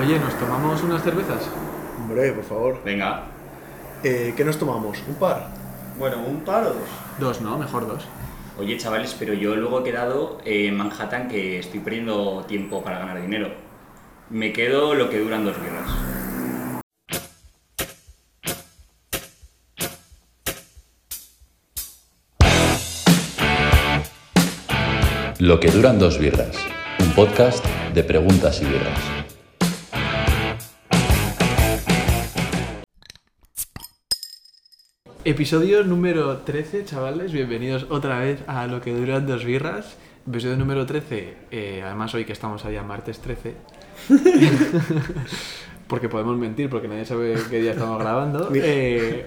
Oye, 0.00 0.16
¿nos 0.20 0.38
tomamos 0.38 0.80
unas 0.84 1.02
cervezas? 1.02 1.50
Hombre, 1.98 2.30
por 2.32 2.44
favor. 2.44 2.80
Venga. 2.84 3.24
Eh, 4.04 4.32
¿Qué 4.36 4.44
nos 4.44 4.56
tomamos? 4.56 5.02
¿Un 5.08 5.16
par? 5.16 5.48
Bueno, 5.98 6.18
un 6.24 6.40
par 6.42 6.62
o 6.64 6.68
dos. 6.68 6.88
Dos, 7.18 7.40
¿no? 7.40 7.58
Mejor 7.58 7.88
dos. 7.88 8.04
Oye, 8.60 8.76
chavales, 8.78 9.16
pero 9.18 9.34
yo 9.34 9.56
luego 9.56 9.80
he 9.80 9.82
quedado 9.82 10.38
en 10.44 10.76
Manhattan 10.76 11.26
que 11.26 11.58
estoy 11.58 11.80
perdiendo 11.80 12.44
tiempo 12.46 12.82
para 12.84 13.00
ganar 13.00 13.20
dinero. 13.20 13.50
Me 14.30 14.52
quedo 14.52 14.94
lo 14.94 15.10
que 15.10 15.18
duran 15.18 15.44
dos 15.44 15.56
guerras. 15.60 15.90
Lo 25.40 25.58
que 25.58 25.70
duran 25.70 25.98
dos 25.98 26.18
birras, 26.18 26.56
un 27.00 27.12
podcast 27.14 27.64
de 27.94 28.04
preguntas 28.04 28.60
y 28.60 28.64
birras. 28.64 29.27
Episodio 35.28 35.84
número 35.84 36.38
13, 36.38 36.86
chavales. 36.86 37.32
Bienvenidos 37.32 37.84
otra 37.90 38.18
vez 38.20 38.40
a 38.46 38.66
Lo 38.66 38.80
que 38.80 38.94
duran 38.94 39.26
dos 39.26 39.44
birras. 39.44 39.98
Episodio 40.26 40.56
número 40.56 40.86
13. 40.86 41.34
eh, 41.50 41.82
además, 41.84 42.14
hoy 42.14 42.24
que 42.24 42.32
estamos 42.32 42.64
allá 42.64 42.82
martes 42.82 43.18
13. 43.18 43.52
porque 45.86 46.08
podemos 46.08 46.38
mentir, 46.38 46.70
porque 46.70 46.88
nadie 46.88 47.04
sabe 47.04 47.34
qué 47.50 47.60
día 47.60 47.72
estamos 47.72 47.98
grabando. 47.98 48.50
Eh, 48.54 49.26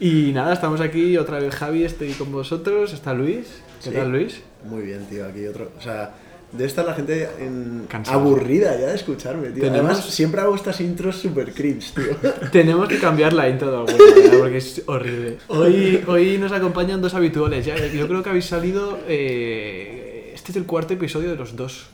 y 0.00 0.32
nada, 0.32 0.52
estamos 0.52 0.80
aquí. 0.80 1.16
Otra 1.16 1.38
vez 1.38 1.54
Javi, 1.54 1.84
estoy 1.84 2.10
con 2.14 2.32
vosotros. 2.32 2.92
Está 2.92 3.14
Luis. 3.14 3.62
¿Qué 3.84 3.90
Sí. 3.90 3.94
tal, 3.94 4.10
Luis? 4.10 4.42
Muy 4.64 4.82
bien, 4.82 5.06
tío. 5.06 5.26
Aquí 5.26 5.46
otro. 5.46 5.70
O 5.78 5.80
sea, 5.80 6.10
debe 6.56 6.66
estar 6.66 6.84
la 6.84 6.94
gente 6.94 7.28
en- 7.38 7.86
aburrida 8.06 8.78
ya 8.78 8.86
de 8.86 8.94
escucharme, 8.94 9.48
tío. 9.50 9.62
Tenemos- 9.64 9.90
Además, 9.90 10.04
siempre 10.06 10.40
hago 10.40 10.54
estas 10.54 10.80
intros 10.80 11.16
super 11.16 11.52
cringe, 11.52 11.92
tío. 11.94 12.16
Tenemos 12.52 12.88
que 12.88 12.98
cambiar 12.98 13.32
la 13.32 13.48
intro 13.48 13.70
de 13.70 13.76
alguna 13.76 13.96
manera 13.96 14.38
porque 14.38 14.56
es 14.58 14.82
horrible. 14.86 15.38
Hoy, 15.48 16.02
hoy 16.06 16.38
nos 16.38 16.52
acompañan 16.52 17.00
dos 17.00 17.14
habituales. 17.14 17.64
Ya, 17.66 17.76
yo 17.86 18.06
creo 18.08 18.22
que 18.22 18.30
habéis 18.30 18.46
salido. 18.46 18.98
eh, 19.08 20.32
este 20.34 20.50
es 20.52 20.56
el 20.56 20.64
cuarto 20.66 20.94
episodio 20.94 21.30
de 21.30 21.36
los 21.36 21.56
dos. 21.56 21.86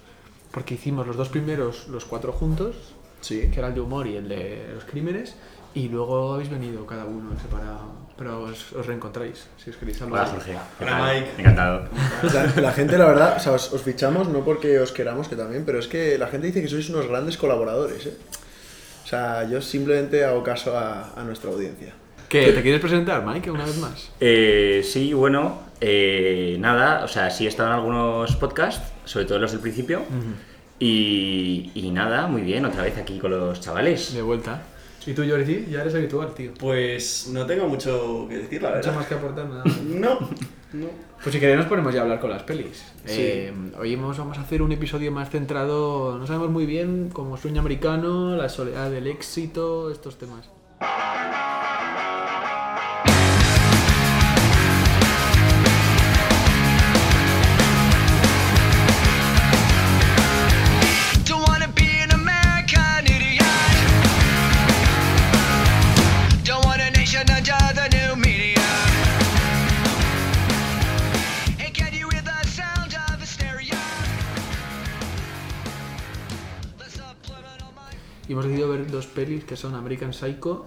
Porque 0.51 0.75
hicimos 0.75 1.07
los 1.07 1.17
dos 1.17 1.29
primeros, 1.31 1.89
los 1.89 2.05
cuatro 2.05 2.33
juntos, 2.33 2.77
Sí. 3.23 3.49
que 3.53 3.59
era 3.61 3.69
el 3.69 3.75
de 3.75 3.81
humor 3.81 4.07
y 4.07 4.17
el 4.17 4.29
de 4.29 4.59
los 4.75 4.85
crímenes. 4.85 5.35
Y 5.75 5.89
luego 5.89 6.34
habéis 6.34 6.51
venido 6.51 6.87
cada 6.87 7.05
uno 7.05 7.33
en 7.33 7.39
separado. 7.39 8.03
Pero 8.17 8.42
os, 8.42 8.73
os 8.73 8.87
reencontráis 8.87 9.48
si 9.56 9.70
os 9.70 9.77
queréis 9.77 9.97
saludar. 9.98 10.25
Hola, 10.29 10.33
Jorge. 10.34 10.53
¿Qué 10.79 10.84
Hola? 10.84 11.12
Mike. 11.14 11.31
Encantado. 11.39 11.89
La, 12.34 12.61
la 12.61 12.73
gente, 12.73 12.98
la 12.98 13.06
verdad, 13.06 13.37
o 13.39 13.41
sea, 13.41 13.53
os, 13.53 13.73
os 13.73 13.83
fichamos 13.83 14.29
no 14.29 14.45
porque 14.45 14.79
os 14.79 14.92
queramos, 14.92 15.29
que 15.29 15.34
también, 15.34 15.64
pero 15.64 15.79
es 15.79 15.89
que 15.89 16.19
la 16.19 16.27
gente 16.29 16.47
dice 16.48 16.61
que 16.62 16.69
sois 16.69 16.89
unos 16.91 17.09
grandes 17.09 17.37
colaboradores, 17.39 18.06
¿eh? 18.06 18.17
O 19.03 19.06
sea, 19.06 19.48
yo 19.48 19.61
simplemente 19.61 20.25
hago 20.25 20.42
caso 20.42 20.77
a, 20.77 21.12
a 21.17 21.25
nuestra 21.25 21.51
audiencia. 21.51 21.95
¿Qué? 22.29 22.53
¿Te 22.53 22.62
quieres 22.62 22.81
presentar, 22.81 23.25
Mike, 23.27 23.51
una 23.51 23.64
vez 23.64 23.79
más? 23.79 24.11
Eh, 24.20 24.83
sí, 24.84 25.12
bueno, 25.14 25.59
eh, 25.81 26.57
nada, 26.61 27.05
o 27.05 27.09
sea, 27.09 27.29
sí 27.31 27.47
he 27.47 27.48
estado 27.48 27.70
en 27.70 27.75
algunos 27.77 28.36
podcasts, 28.36 28.92
sobre 29.05 29.25
todo 29.25 29.39
los 29.39 29.53
del 29.53 29.61
principio. 29.61 30.03
y, 30.79 31.70
y 31.75 31.91
nada, 31.91 32.27
muy 32.27 32.42
bien, 32.42 32.64
otra 32.64 32.83
vez 32.83 32.97
aquí 32.98 33.19
con 33.19 33.33
los 33.33 33.61
chavales. 33.61 34.14
De 34.14 34.23
vuelta. 34.23 34.62
¿Y 35.06 35.12
tú, 35.14 35.22
Jordi? 35.28 35.67
Ya 35.70 35.81
eres 35.83 35.95
habitual, 35.95 36.33
tío. 36.34 36.53
Pues 36.58 37.28
no 37.33 37.45
tengo 37.47 37.67
mucho 37.69 38.27
que 38.28 38.39
decir, 38.39 38.62
la 38.62 38.69
Mucho 38.70 38.78
verdad. 38.81 38.95
más 38.95 39.06
que 39.06 39.14
aportar, 39.14 39.48
nada. 39.48 39.64
No, 39.84 40.20
no. 40.72 40.86
Pues 41.22 41.33
si 41.34 41.39
queréis 41.41 41.58
nos 41.58 41.67
ponemos 41.67 41.92
ya 41.95 42.00
a 42.00 42.03
hablar 42.05 42.19
con 42.20 42.31
las 42.31 42.42
pelis. 42.42 42.78
Sí. 43.05 43.12
Eh, 43.20 43.53
hoy 43.78 43.92
hemos- 43.95 44.17
vamos 44.19 44.39
a 44.39 44.41
hacer 44.42 44.62
un 44.62 44.73
episodio 44.73 45.12
más 45.12 45.30
centrado, 45.30 46.19
no 46.19 46.27
sabemos 46.27 46.50
muy 46.50 46.67
bien, 46.67 47.11
como 47.12 47.36
sueño 47.36 47.61
americano, 47.61 48.36
la 48.36 48.48
soledad 48.48 48.91
del 48.91 49.06
éxito, 49.06 49.91
estos 49.91 50.19
temas. 50.19 50.48
Y 78.33 78.35
hemos 78.35 78.47
decidido 78.47 78.70
ver 78.70 78.91
dos 78.91 79.07
pelis 79.09 79.45
que 79.45 79.57
son 79.57 79.75
American 79.75 80.15
Psycho 80.15 80.65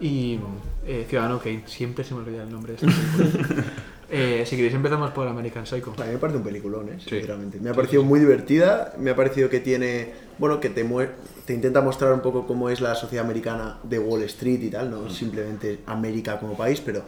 y 0.00 0.40
eh, 0.84 1.06
Ciudadano 1.08 1.38
Kane. 1.38 1.62
Siempre 1.66 2.02
se 2.02 2.12
me 2.12 2.22
olvida 2.22 2.42
el 2.42 2.50
nombre 2.50 2.74
de 2.74 2.86
esta. 2.86 3.64
Eh, 4.10 4.44
si 4.46 4.54
queréis 4.54 4.74
empezamos 4.74 5.10
por 5.12 5.26
American 5.26 5.66
Psycho. 5.66 5.94
A 5.98 6.04
mí 6.04 6.12
me 6.12 6.18
parece 6.18 6.36
un 6.36 6.44
peliculón, 6.44 6.88
¿eh? 6.88 6.98
Sinceramente. 7.00 7.58
Me 7.58 7.70
ha 7.70 7.72
parecido 7.72 8.04
muy 8.04 8.20
divertida, 8.20 8.92
me 8.98 9.10
ha 9.10 9.16
parecido 9.16 9.48
que 9.48 9.60
tiene, 9.60 10.12
bueno, 10.38 10.60
que 10.60 10.68
te, 10.68 10.84
te 11.46 11.54
intenta 11.54 11.80
mostrar 11.80 12.12
un 12.12 12.20
poco 12.20 12.46
cómo 12.46 12.68
es 12.68 12.80
la 12.80 12.94
sociedad 12.94 13.24
americana 13.24 13.78
de 13.82 13.98
Wall 13.98 14.22
Street 14.24 14.62
y 14.62 14.70
tal, 14.70 14.90
no 14.90 15.08
simplemente 15.08 15.80
América 15.86 16.38
como 16.38 16.56
país, 16.56 16.80
pero 16.84 17.02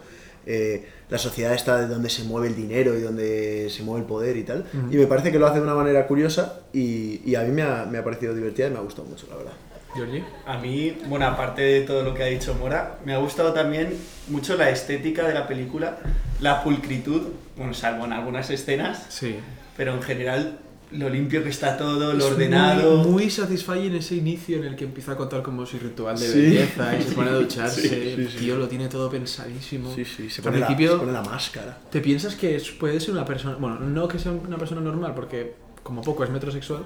eh, 0.46 0.88
la 1.08 1.18
sociedad 1.18 1.52
está 1.52 1.78
de 1.78 1.86
donde 1.86 2.08
se 2.08 2.24
mueve 2.24 2.48
el 2.48 2.56
dinero 2.56 2.96
y 2.96 3.02
donde 3.02 3.68
se 3.70 3.82
mueve 3.82 4.00
el 4.00 4.06
poder 4.06 4.36
y 4.36 4.42
tal. 4.42 4.64
Y 4.90 4.96
me 4.96 5.06
parece 5.06 5.30
que 5.30 5.38
lo 5.38 5.46
hace 5.46 5.58
de 5.58 5.64
una 5.64 5.74
manera 5.74 6.06
curiosa 6.06 6.62
y, 6.72 7.20
y 7.24 7.34
a 7.36 7.42
mí 7.42 7.52
me 7.52 7.62
ha, 7.62 7.84
me 7.84 7.98
ha 7.98 8.02
parecido 8.04 8.34
divertida 8.34 8.68
y 8.68 8.70
me 8.70 8.78
ha 8.78 8.82
gustado 8.82 9.06
mucho, 9.06 9.26
la 9.28 9.36
verdad. 9.36 9.52
Georgie. 9.96 10.24
A 10.46 10.58
mí, 10.58 10.96
bueno, 11.08 11.26
aparte 11.26 11.62
de 11.62 11.80
todo 11.82 12.02
lo 12.04 12.14
que 12.14 12.22
ha 12.22 12.26
dicho 12.26 12.54
Mora, 12.54 12.98
me 13.04 13.12
ha 13.14 13.18
gustado 13.18 13.52
también 13.52 13.94
mucho 14.28 14.56
la 14.56 14.70
estética 14.70 15.26
de 15.26 15.34
la 15.34 15.46
película, 15.48 15.98
la 16.40 16.62
pulcritud, 16.62 17.22
bueno, 17.56 17.74
salvo 17.74 18.04
en 18.04 18.12
algunas 18.12 18.50
escenas, 18.50 19.06
Sí. 19.08 19.36
pero 19.76 19.92
en 19.94 20.02
general 20.02 20.58
lo 20.92 21.08
limpio 21.10 21.42
que 21.42 21.48
está 21.48 21.76
todo, 21.76 22.14
lo 22.14 22.24
Es 22.26 22.32
ordenado. 22.32 22.98
Muy, 22.98 23.10
muy 23.10 23.30
satisfying 23.30 23.96
ese 23.96 24.14
inicio 24.14 24.58
en 24.58 24.64
el 24.66 24.76
que 24.76 24.84
empieza 24.84 25.12
a 25.12 25.16
contar 25.16 25.42
como 25.42 25.66
su 25.66 25.78
ritual 25.80 26.16
de 26.18 26.26
Sí. 26.28 26.40
belleza 26.40 26.96
y 26.96 27.02
se 27.02 27.10
pone 27.14 27.30
a 27.30 27.34
ducharse. 27.34 27.80
Sí, 27.82 27.88
sí, 27.88 28.14
el 28.16 28.28
tío 28.36 28.56
lo 28.56 28.68
tiene 28.68 28.88
todo 28.88 29.10
pensadísimo. 29.10 29.92
Sí, 29.92 30.04
sí, 30.04 30.30
se 30.30 30.42
Al 30.42 30.44
pone, 30.44 30.60
la, 30.60 30.66
principio- 30.68 30.92
se 30.92 30.98
pone 30.98 31.12
la 31.12 31.22
máscara. 31.22 31.76
¿Te 31.90 32.00
piensas 32.00 32.36
que 32.36 32.62
puede 32.78 33.00
ser 33.00 33.10
una 33.14 33.24
persona, 33.24 33.56
bueno, 33.56 33.80
no 33.80 34.06
que 34.06 34.20
sea 34.20 34.30
una 34.30 34.58
persona 34.58 34.80
normal, 34.80 35.12
porque 35.16 35.54
como 35.86 36.02
poco 36.02 36.24
es 36.24 36.30
metrosexual, 36.30 36.82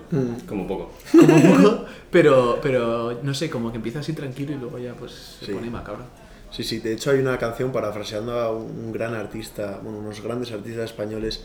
Como 0.47 0.67
poco. 0.69 0.91
como 1.11 1.43
poco, 1.57 1.85
pero, 2.11 2.59
pero 2.63 3.19
no 3.23 3.33
sé, 3.33 3.49
como 3.49 3.71
que 3.71 3.77
empieza 3.79 4.01
así 4.01 4.13
tranquilo 4.13 4.53
y 4.53 4.57
luego 4.57 4.79
ya 4.79 4.93
pues 4.93 5.37
se 5.41 5.47
Sí. 5.47 5.53
pone 5.53 5.71
macabro. 5.71 6.05
Sí, 6.51 6.63
sí, 6.65 6.81
de 6.81 6.93
hecho 6.93 7.11
hay 7.13 7.21
una 7.21 7.39
canción 7.39 7.73
parafraseando 7.73 8.39
a 8.39 8.51
un 8.53 8.93
gran 8.93 9.15
artista, 9.15 9.81
bueno, 9.83 9.99
unos 10.01 10.21
grandes 10.21 10.53
artistas 10.53 10.85
españoles 10.91 11.43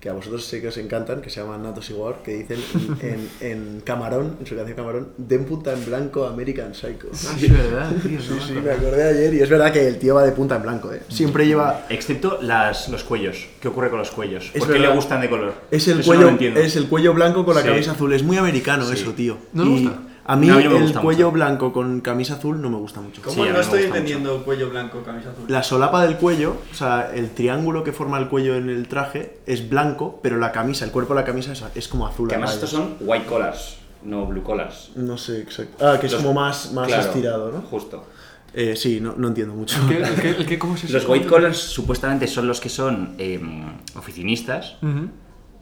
que 0.00 0.08
a 0.08 0.14
vosotros 0.14 0.44
sé 0.46 0.62
que 0.62 0.68
os 0.68 0.76
encantan, 0.78 1.20
que 1.20 1.28
se 1.28 1.40
llaman 1.42 1.62
Natos 1.62 1.90
Igual, 1.90 2.16
que 2.24 2.32
dicen 2.38 2.58
en, 3.02 3.28
en 3.40 3.80
Camarón, 3.84 4.36
en 4.40 4.46
su 4.46 4.56
canción 4.56 4.74
Camarón, 4.76 5.08
den 5.18 5.44
punta 5.44 5.72
en 5.74 5.84
blanco 5.84 6.24
American 6.26 6.74
Psycho. 6.74 7.08
Ah, 7.12 7.36
es 7.40 7.52
verdad, 7.52 7.90
tío. 8.02 8.20
Sí, 8.20 8.34
sí, 8.46 8.52
me 8.54 8.70
acordé 8.70 9.04
ayer 9.04 9.34
y 9.34 9.40
es 9.42 9.50
verdad 9.50 9.72
que 9.72 9.86
el 9.86 9.98
tío 9.98 10.14
va 10.14 10.24
de 10.24 10.32
punta 10.32 10.56
en 10.56 10.62
blanco, 10.62 10.92
¿eh? 10.92 11.02
Siempre 11.08 11.46
lleva... 11.46 11.84
Excepto 11.90 12.38
las, 12.40 12.88
los 12.88 13.04
cuellos. 13.04 13.46
¿Qué 13.60 13.68
ocurre 13.68 13.90
con 13.90 13.98
los 13.98 14.10
cuellos? 14.10 14.50
Es 14.54 14.60
¿Por 14.64 14.72
qué 14.72 14.78
le 14.78 14.88
gustan 14.94 15.20
de 15.20 15.28
color? 15.28 15.54
Es 15.70 15.86
el, 15.88 16.00
Eso 16.00 16.08
cuello, 16.14 16.30
no 16.30 16.60
es 16.60 16.76
el 16.76 16.86
cuello 16.88 17.12
blanco 17.12 17.44
con 17.44 17.54
la 17.54 17.60
Sí. 17.62 17.68
camisa 17.68 17.92
azul. 17.92 18.12
Es 18.14 18.22
muy 18.22 18.38
americano 18.38 18.86
Sí. 18.86 18.94
eso, 18.94 19.12
tío. 19.12 19.36
¿No 19.52 19.64
le 19.64 19.70
Y 19.70 19.84
gusta? 19.84 19.98
A 20.26 20.36
mí, 20.36 20.46
No, 20.46 20.54
a 20.54 20.58
mí 20.58 20.64
no 20.64 20.76
el 20.76 20.92
cuello 20.94 21.26
mucho. 21.26 21.32
blanco 21.32 21.72
con 21.72 22.00
camisa 22.02 22.34
azul 22.34 22.60
no 22.60 22.70
me 22.70 22.76
gusta 22.76 23.00
mucho. 23.00 23.20
¿Cómo 23.22 23.34
Sí, 23.44 23.50
no 23.50 23.60
estoy 23.60 23.84
entendiendo 23.84 24.44
cuello 24.44 24.70
blanco, 24.70 25.02
camisa 25.02 25.30
azul? 25.30 25.44
La 25.48 25.62
solapa 25.62 26.02
del 26.04 26.16
cuello, 26.16 26.56
o 26.70 26.74
sea, 26.74 27.10
el 27.14 27.30
triángulo 27.30 27.82
que 27.82 27.92
forma 27.92 28.18
el 28.18 28.28
cuello 28.28 28.54
en 28.54 28.68
el 28.68 28.86
traje 28.86 29.38
es 29.46 29.68
blanco, 29.68 30.20
pero 30.22 30.36
la 30.38 30.52
camisa, 30.52 30.84
el 30.84 30.90
cuerpo 30.92 31.14
de 31.14 31.20
la 31.20 31.26
camisa 31.26 31.52
es, 31.52 31.64
es 31.74 31.88
como 31.88 32.06
azul. 32.06 32.28
Que 32.28 32.34
además 32.34 32.54
estos 32.54 32.70
son 32.70 32.96
white 33.00 33.26
collars, 33.26 33.78
no 34.04 34.26
blue 34.26 34.42
collars. 34.42 34.90
No 34.94 35.16
sé 35.18 35.40
exacto. 35.40 35.84
Ah, 35.84 35.98
que 35.98 36.06
es 36.06 36.12
Los- 36.12 36.22
como 36.22 36.34
más, 36.34 36.72
más 36.72 36.86
Claro, 36.86 37.02
estirado, 37.02 37.50
¿no? 37.52 37.62
Justo. 37.62 38.04
Eh, 38.52 38.74
sí, 38.76 39.00
no, 39.00 39.14
no 39.16 39.28
entiendo 39.28 39.54
mucho. 39.54 39.76
¿El 39.88 40.14
qué- 40.20 40.30
el 40.30 40.44
qué- 40.46 40.58
¿Cómo 40.58 40.74
es 40.74 40.84
eso? 40.84 40.92
Los 40.92 41.08
white 41.08 41.26
collars 41.26 41.56
supuestamente 41.56 42.26
son 42.26 42.46
los 42.46 42.60
que 42.60 42.68
son 42.68 43.14
em, 43.18 43.64
oficinistas, 43.96 44.76
Ujú. 44.82 45.08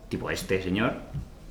tipo 0.08 0.30
este 0.30 0.62
señor, 0.62 0.94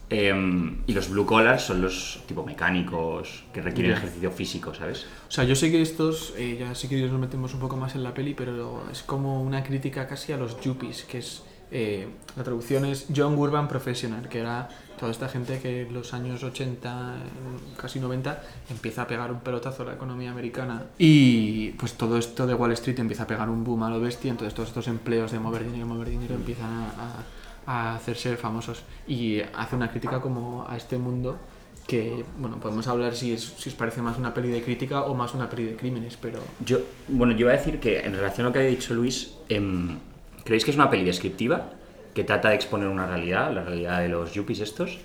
em, 0.09 0.77
y 0.88 0.94
los 0.94 1.09
blue 1.09 1.25
collars 1.25 1.63
son 1.63 1.81
los 1.81 2.21
tipo 2.27 2.45
mecánicos 2.45 3.44
que 3.54 3.62
requieren 3.62 3.92
Ya. 3.94 3.98
ejercicio 3.98 4.31
físico, 4.31 4.74
¿sabes? 4.74 5.06
O 5.27 5.31
sea, 5.31 5.44
yo 5.44 5.56
sé 5.56 5.71
que 5.71 5.81
estos, 5.81 6.33
eh, 6.38 6.57
ya 6.59 6.74
sí 6.75 6.88
que 6.88 7.01
nos 7.07 7.19
metemos 7.19 7.54
un 7.54 7.59
poco 7.59 7.75
más 7.77 7.95
en 7.95 8.04
la 8.04 8.13
peli, 8.13 8.33
pero 8.33 8.83
es 8.92 9.04
como 9.04 9.42
una 9.44 9.63
crítica 9.63 10.07
casi 10.07 10.31
a 10.33 10.38
los 10.38 10.59
yuppies, 10.62 11.04
que 11.04 11.18
es, 11.18 11.44
eh, 11.71 12.07
la 12.38 12.44
traducción 12.44 12.86
es 12.86 13.07
Young 13.09 13.38
Urban 13.38 13.68
Professional, 13.68 14.30
que 14.30 14.39
era 14.39 14.69
toda 14.98 15.12
esta 15.12 15.27
gente 15.27 15.59
que 15.59 15.81
en 15.81 15.94
los 15.94 16.13
años 16.13 16.42
80, 16.42 17.18
eh, 17.18 17.75
casi 17.80 18.00
90, 18.00 18.42
empieza 18.69 19.01
a 19.01 19.07
pegar 19.07 19.31
un 19.31 19.42
pelotazo 19.42 19.83
a 19.83 19.88
la 19.88 19.94
economía 19.95 20.31
americana. 20.31 20.86
Y 20.98 21.71
pues 21.71 21.94
todo 21.94 22.18
esto 22.18 22.48
de 22.48 22.54
Wall 22.54 22.71
Street 22.71 22.98
empieza 23.00 23.24
a 23.24 23.27
pegar 23.27 23.50
un 23.50 23.63
boom 23.65 23.83
a 23.83 23.89
lo 23.89 24.00
bestia, 24.00 24.31
entonces 24.31 24.54
todos 24.56 24.69
estos 24.69 24.88
empleos 24.88 25.31
de 25.33 25.39
mover 25.39 25.65
dinero, 25.65 25.86
mover 25.86 26.09
dinero 26.09 26.33
empiezan 26.36 26.71
a, 26.71 26.86
a- 26.88 27.24
a 27.68 27.96
hacerse 27.96 28.36
famosos. 28.38 28.81
Y 29.08 29.42
hace 29.56 29.75
una 29.75 29.92
crítica 29.92 30.19
como 30.19 30.66
a 30.68 30.75
este 30.75 30.98
mundo 30.98 31.38
que, 31.86 32.25
bueno, 32.40 32.60
podemos 32.60 32.88
hablar 32.88 33.16
si, 33.16 33.34
es, 33.34 33.44
si 33.58 33.69
os 33.69 33.75
parece 33.75 34.02
más 34.02 34.18
una 34.18 34.34
peli 34.34 34.50
de 34.50 34.62
crítica 34.64 35.04
o 35.04 35.14
más 35.14 35.34
una 35.36 35.50
peli 35.50 35.66
de 35.66 35.75
crímenes, 35.78 36.18
pero... 36.19 36.40
Yo, 36.66 36.80
bueno, 37.08 37.34
yo 37.34 37.42
iba 37.42 37.52
a 37.52 37.58
decir 37.58 37.80
que 37.80 38.00
en 38.00 38.14
relación 38.14 38.46
a 38.46 38.50
lo 38.50 38.54
que 38.54 38.60
ha 38.60 38.64
dicho 38.64 38.94
Luis, 38.94 39.36
em, 39.48 39.98
¿creéis 40.44 40.66
que 40.66 40.72
es 40.72 40.78
una 40.78 40.90
peli 40.90 41.06
descriptiva 41.06 41.69
que 42.14 42.24
trata 42.25 42.50
de 42.50 42.56
exponer 42.56 42.88
una 42.90 43.06
realidad, 43.06 43.54
la 43.54 43.64
realidad 43.64 44.00
de 44.02 44.10
los 44.10 44.34
yuppies 44.34 44.60
estos, 44.60 44.98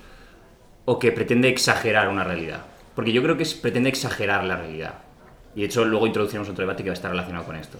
o 0.85 0.99
que 0.99 1.11
pretende 1.13 1.47
exagerar 1.47 2.09
una 2.09 2.23
realidad? 2.25 2.63
Porque 2.95 3.13
yo 3.13 3.21
creo 3.23 3.37
que 3.37 3.43
es- 3.43 3.53
pretende 3.53 3.87
exagerar 3.89 4.43
la 4.43 4.57
realidad. 4.57 4.95
Y 5.55 5.61
de 5.61 5.67
hecho 5.67 5.85
luego 5.85 6.05
introduciremos 6.07 6.49
otro 6.49 6.63
debate 6.63 6.83
que 6.83 6.89
va 6.89 6.93
a 6.93 6.95
estar 6.95 7.11
relacionado 7.11 7.45
con 7.45 7.55
esto. 7.55 7.77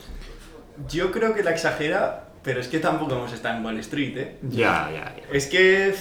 Yo 0.90 1.12
creo 1.12 1.34
que 1.36 1.44
la 1.44 1.52
exagera, 1.52 2.30
pero 2.44 2.60
es 2.60 2.68
que 2.68 2.80
tampoco 2.80 3.16
hemos 3.16 3.34
estado 3.34 3.58
en 3.58 3.66
Wall 3.66 3.80
Street, 3.80 4.18
¿eh? 4.18 4.38
Ya, 4.44 4.90
ya, 4.92 5.16
ya. 5.16 5.24
Es 5.32 5.48
que 5.48 5.94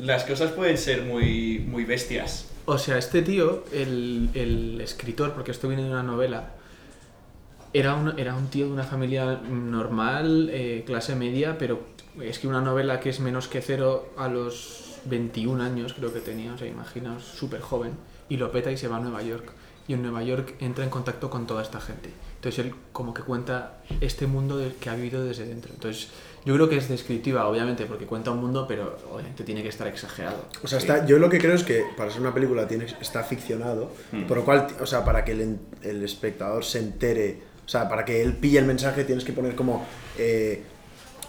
las 0.00 0.24
cosas 0.24 0.52
pueden 0.52 0.78
ser 0.78 1.02
muy, 1.02 1.64
muy 1.66 1.84
bestias. 1.84 2.46
O 2.66 2.78
sea, 2.78 2.98
este 2.98 3.22
tío, 3.22 3.64
el, 3.72 4.28
el 4.34 4.80
escritor, 4.80 5.32
porque 5.32 5.50
esto 5.50 5.68
viene 5.68 5.84
de 5.84 5.90
una 5.90 6.02
novela, 6.02 6.50
era 7.72 7.94
un, 7.94 8.18
era 8.18 8.34
un 8.34 8.48
tío 8.48 8.66
de 8.66 8.72
una 8.72 8.84
familia 8.84 9.40
normal, 9.48 10.50
eh, 10.52 10.84
clase 10.86 11.14
media, 11.14 11.56
pero 11.58 11.80
es 12.20 12.38
que 12.38 12.48
una 12.48 12.60
novela 12.60 13.00
que 13.00 13.10
es 13.10 13.20
menos 13.20 13.48
que 13.48 13.60
cero 13.60 14.12
a 14.16 14.28
los 14.28 15.00
21 15.04 15.62
años, 15.62 15.94
creo 15.94 16.12
que 16.12 16.20
tenía, 16.20 16.52
o 16.52 16.58
sea, 16.58 16.66
imaginaos, 16.66 17.24
súper 17.24 17.60
joven, 17.60 17.92
y 18.28 18.36
lo 18.36 18.50
peta 18.52 18.70
y 18.70 18.76
se 18.76 18.88
va 18.88 18.96
a 18.96 19.00
Nueva 19.00 19.22
York. 19.22 19.52
Y 19.88 19.94
en 19.94 20.02
Nueva 20.02 20.22
York 20.22 20.54
entra 20.60 20.84
en 20.84 20.90
contacto 20.90 21.30
con 21.30 21.46
toda 21.46 21.62
esta 21.62 21.80
gente. 21.80 22.10
Entonces 22.36 22.64
él 22.64 22.74
como 22.92 23.12
que 23.12 23.22
cuenta 23.22 23.80
este 24.00 24.28
mundo 24.28 24.58
del 24.58 24.74
que 24.74 24.90
ha 24.90 24.94
vivido 24.94 25.24
desde 25.24 25.46
dentro. 25.46 25.72
Entonces 25.74 26.10
yo 26.44 26.54
creo 26.54 26.68
que 26.68 26.76
es 26.76 26.88
descriptiva, 26.88 27.48
obviamente, 27.48 27.84
porque 27.86 28.06
cuenta 28.06 28.30
un 28.30 28.40
mundo, 28.40 28.66
pero 28.68 28.96
obviamente 29.12 29.44
tiene 29.44 29.62
que 29.62 29.68
estar 29.68 29.86
exagerado. 29.88 30.46
O 30.62 30.68
sea, 30.68 30.78
está, 30.78 31.04
yo 31.04 31.18
lo 31.18 31.28
que 31.28 31.38
creo 31.38 31.54
es 31.54 31.64
que 31.64 31.84
para 31.96 32.10
ser 32.10 32.20
una 32.20 32.32
película 32.32 32.68
tiene, 32.68 32.86
está 33.00 33.24
ficcionado, 33.24 33.90
por 34.28 34.38
lo 34.38 34.44
cual, 34.44 34.68
o 34.80 34.86
sea, 34.86 35.04
para 35.04 35.24
que 35.24 35.32
el, 35.32 35.58
el 35.82 36.04
espectador 36.04 36.64
se 36.64 36.78
entere, 36.78 37.40
o 37.66 37.68
sea, 37.68 37.88
para 37.88 38.04
que 38.04 38.22
él 38.22 38.34
pille 38.34 38.58
el 38.58 38.66
mensaje 38.66 39.04
tienes 39.04 39.24
que 39.24 39.32
poner 39.32 39.54
como 39.54 39.84
eh, 40.16 40.62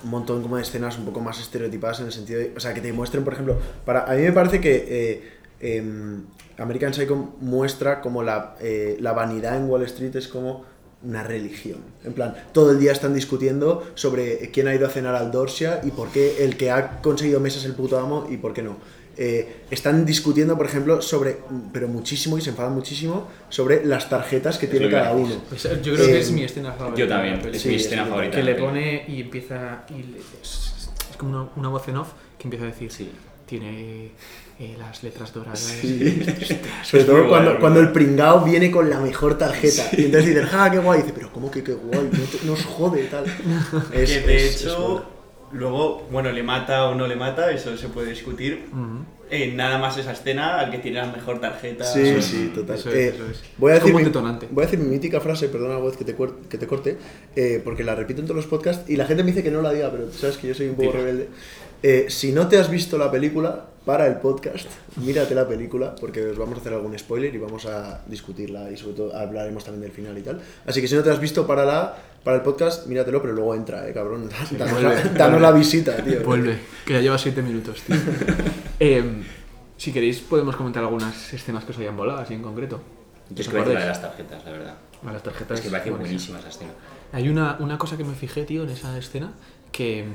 un 0.04 0.10
montón 0.10 0.42
como 0.42 0.56
de 0.56 0.62
escenas 0.62 0.98
un 0.98 1.06
poco 1.06 1.20
más 1.20 1.40
estereotipadas 1.40 2.00
en 2.00 2.06
el 2.06 2.12
sentido 2.12 2.40
de, 2.40 2.54
o 2.56 2.60
sea, 2.60 2.74
que 2.74 2.82
te 2.82 2.94
muestren, 2.94 3.24
por 3.24 3.34
ejemplo, 3.34 3.58
para, 3.86 4.06
a 4.06 4.16
mí 4.16 4.22
me 4.22 4.32
parece 4.32 4.62
que 4.62 4.88
eh, 4.88 5.78
em, 5.78 6.24
American 6.60 6.94
Psycho 6.94 7.16
muestra 7.42 8.02
como 8.02 8.24
la, 8.24 8.56
eh, 8.62 8.98
la 9.00 9.14
vanidad 9.14 9.58
en 9.58 9.70
Wall 9.70 9.84
Street 9.84 10.16
es 10.16 10.28
como 10.28 10.66
una 11.02 11.24
religión. 11.24 11.78
En 12.04 12.14
plan, 12.14 12.36
todo 12.52 12.72
el 12.72 12.80
día 12.80 12.92
están 12.92 13.14
discutiendo 13.14 13.90
sobre 13.96 14.52
quién 14.52 14.68
ha 14.68 14.76
ido 14.76 14.86
a 14.86 14.90
cenar 14.90 15.16
al 15.16 15.32
Dorsia 15.32 15.80
y 15.84 15.92
por 15.92 16.10
qué 16.10 16.44
el 16.44 16.58
que 16.58 16.72
ha 16.72 17.02
conseguido 17.02 17.40
mesas 17.40 17.60
es 17.62 17.66
el 17.68 17.74
puto 17.76 17.98
amo 17.98 18.28
y 18.30 18.38
por 18.38 18.54
qué 18.54 18.62
no. 18.62 18.76
Eh, 19.22 19.64
están 19.70 20.06
discutiendo, 20.06 20.56
por 20.56 20.66
ejemplo, 20.66 21.02
sobre, 21.02 21.38
pero 21.74 21.88
muchísimo 21.90 22.38
y 22.38 22.42
se 22.42 22.52
enfadan 22.52 22.74
muchísimo, 22.74 23.28
sobre 23.50 23.86
las 23.86 24.10
tarjetas 24.10 24.58
que 24.58 24.68
tiene 24.68 24.86
que 24.88 24.92
cada 24.94 25.12
uno. 25.14 25.36
Pues, 25.50 25.66
eh, 25.66 25.80
yo 25.84 25.94
creo 25.94 26.06
que 26.08 26.14
Eh, 26.16 26.20
es 26.20 26.32
mi 26.32 26.44
escena 26.44 26.72
favorita. 26.74 27.00
Yo 27.00 27.08
también, 27.08 27.42
es 27.54 27.62
Sí, 27.62 27.70
mi 27.70 27.76
es 27.76 27.84
escena 27.86 28.04
muy 28.04 28.10
favorita. 28.12 28.38
que 28.38 28.44
le 28.44 28.56
pone 28.56 29.06
y 29.10 29.22
empieza 29.22 29.84
y 29.90 30.04
le- 30.04 30.20
es, 30.42 30.90
es 31.12 31.18
como 31.18 31.32
una, 31.32 31.50
una 31.58 31.68
voz 31.70 31.86
en 31.90 31.98
off 31.98 32.12
que 32.38 32.44
empieza 32.46 32.66
a 32.66 32.70
decir 32.70 32.92
Sí. 32.92 33.10
tiene 33.46 34.12
eh, 34.60 34.76
las 34.78 35.02
letras 35.04 35.34
doradas 35.34 35.60
Sí. 35.60 36.22
Sobre 36.84 37.04
todo 37.06 37.28
cuando, 37.30 37.52
guay, 37.52 37.60
cuando 37.62 37.80
muy 37.80 37.88
el 37.88 37.94
pringao 37.94 38.44
viene 38.44 38.70
con 38.70 38.90
la 38.90 39.00
mejor 39.00 39.38
tarjeta. 39.38 39.84
Y 39.94 40.06
entonces 40.06 40.30
dicen, 40.34 40.46
¡ja, 40.48 40.70
qué 40.70 40.80
guay! 40.80 41.00
Y 41.00 41.04
dice, 41.04 41.14
pero 41.16 41.32
¿cómo 41.32 41.50
que 41.50 41.64
qué 41.64 41.74
guay? 41.74 42.10
No, 42.12 42.20
te- 42.26 42.46
no 42.46 42.54
os 42.54 42.66
jode, 42.66 43.04
tal. 43.06 43.24
Es- 43.94 44.12
que 44.12 44.28
de 44.28 44.48
es- 44.48 44.62
hecho, 44.66 45.06
luego, 45.54 46.08
bueno, 46.12 46.32
le 46.32 46.44
mata 46.44 46.86
o 46.90 46.96
no 46.96 47.08
le 47.08 47.16
mata, 47.16 47.52
eso 47.52 47.76
se 47.78 47.88
puede 47.88 48.10
discutir. 48.10 48.66
Eh, 49.32 49.54
nada 49.56 49.78
más 49.78 49.96
esa 49.96 50.12
escena 50.14 50.60
al 50.60 50.72
que 50.72 50.80
tiene 50.80 50.98
la 50.98 51.06
mejor 51.06 51.40
tarjeta. 51.40 51.86
Sí, 51.86 52.02
Eso 52.02 52.22
sí, 52.28 52.52
total. 52.54 52.78
eso 52.78 52.90
es, 52.90 52.96
Eh, 52.96 53.08
eso 53.14 53.26
es. 53.30 53.44
Voy, 53.60 53.72
a 53.72 53.76
decir 53.76 53.94
mi, 53.94 54.04
detonante. 54.04 54.48
voy 54.50 54.64
a 54.64 54.66
decir 54.66 54.80
mi 54.80 54.90
mítica 54.90 55.20
frase, 55.22 55.50
perdona 55.50 55.76
la 55.76 55.80
voz 55.80 55.96
que 55.96 56.04
te, 56.04 56.16
que 56.50 56.58
te 56.58 56.66
corte, 56.66 56.98
eh, 57.36 57.62
porque 57.64 57.84
la 57.84 57.94
repito 57.94 58.22
en 58.22 58.26
todos 58.26 58.38
los 58.38 58.48
podcasts 58.48 58.90
y 58.90 58.96
la 58.96 59.06
gente 59.06 59.24
me 59.24 59.30
dice 59.30 59.44
que 59.44 59.52
no 59.52 59.62
la 59.62 59.72
diga, 59.72 59.92
pero 59.92 60.06
tú 60.06 60.18
sabes 60.18 60.38
que 60.38 60.48
yo 60.48 60.56
soy 60.56 60.70
un 60.70 60.76
poco 60.76 60.94
rebelde. 60.94 61.30
Eh, 61.84 62.08
si 62.10 62.32
no 62.32 62.48
te 62.48 62.58
has 62.58 62.72
visto 62.72 62.98
la 62.98 63.12
película, 63.12 63.68
para 63.90 64.06
el 64.06 64.18
podcast, 64.18 64.68
mírate 64.98 65.34
la 65.34 65.48
película, 65.48 65.96
porque 66.00 66.24
os 66.24 66.38
vamos 66.38 66.60
a 66.60 66.62
hacer 66.62 66.74
algún 66.74 66.96
spoiler 67.00 67.34
y 67.34 67.40
vamos 67.40 67.66
a 67.66 68.04
discutirla 68.06 68.70
y 68.70 68.78
sobre 68.78 68.94
todo 68.94 69.16
hablaremos 69.18 69.64
también 69.64 69.82
del 69.82 69.92
final 69.92 70.16
y 70.16 70.22
tal. 70.22 70.40
Así 70.68 70.80
que 70.80 70.88
si 70.88 70.94
no 70.94 71.02
te 71.02 71.10
has 71.10 71.20
visto 71.20 71.48
para, 71.48 71.66
la, 71.66 71.98
para 72.24 72.38
el 72.38 72.44
podcast, 72.44 72.86
míratelo, 72.86 73.20
pero 73.20 73.34
luego 73.34 73.56
entra, 73.56 73.90
eh, 73.90 73.92
cabrón. 73.92 74.30
Danos, 74.52 74.74
vuelve, 74.74 74.96
la, 74.96 75.04
danos 75.18 75.42
la 75.42 75.52
visita, 75.52 75.98
tío. 76.04 76.22
vuelve 76.24 76.60
que 76.86 76.94
ya 76.94 77.02
lleva 77.02 77.18
7 77.18 77.42
minutos 77.42 77.82
tío. 77.82 77.96
Em, 78.80 79.24
si 79.76 79.92
queréis 79.92 80.20
podemos 80.20 80.56
comentar 80.56 80.84
algunas 80.84 81.34
escenas 81.34 81.66
que 81.66 81.72
os 81.72 81.80
hayan 81.80 81.98
volado 81.98 82.20
así 82.20 82.36
en 82.36 82.44
concreto 82.44 82.80
Yo 83.32 83.42
es 83.42 83.48
¿Os 83.48 83.54
que 83.56 83.60
la 83.60 83.66
de 83.66 83.74
las 83.74 84.02
tarjetas, 84.04 84.46
la 84.46 84.52
verdad. 84.52 84.76
Las 85.04 85.24
tarjetas 85.24 85.58
Es 85.58 85.66
que 85.66 85.72
parece 85.72 85.90
buenísima 85.90 86.38
esa 86.38 86.50
escena. 86.50 86.74
Hay 87.12 87.28
una, 87.28 87.58
una 87.60 87.80
cosa 87.80 87.98
que 87.98 88.04
me 88.04 88.14
fijé, 88.14 88.44
tío, 88.44 88.62
en 88.62 88.70
esa 88.70 88.96
escena, 89.00 89.32
que 89.72 90.06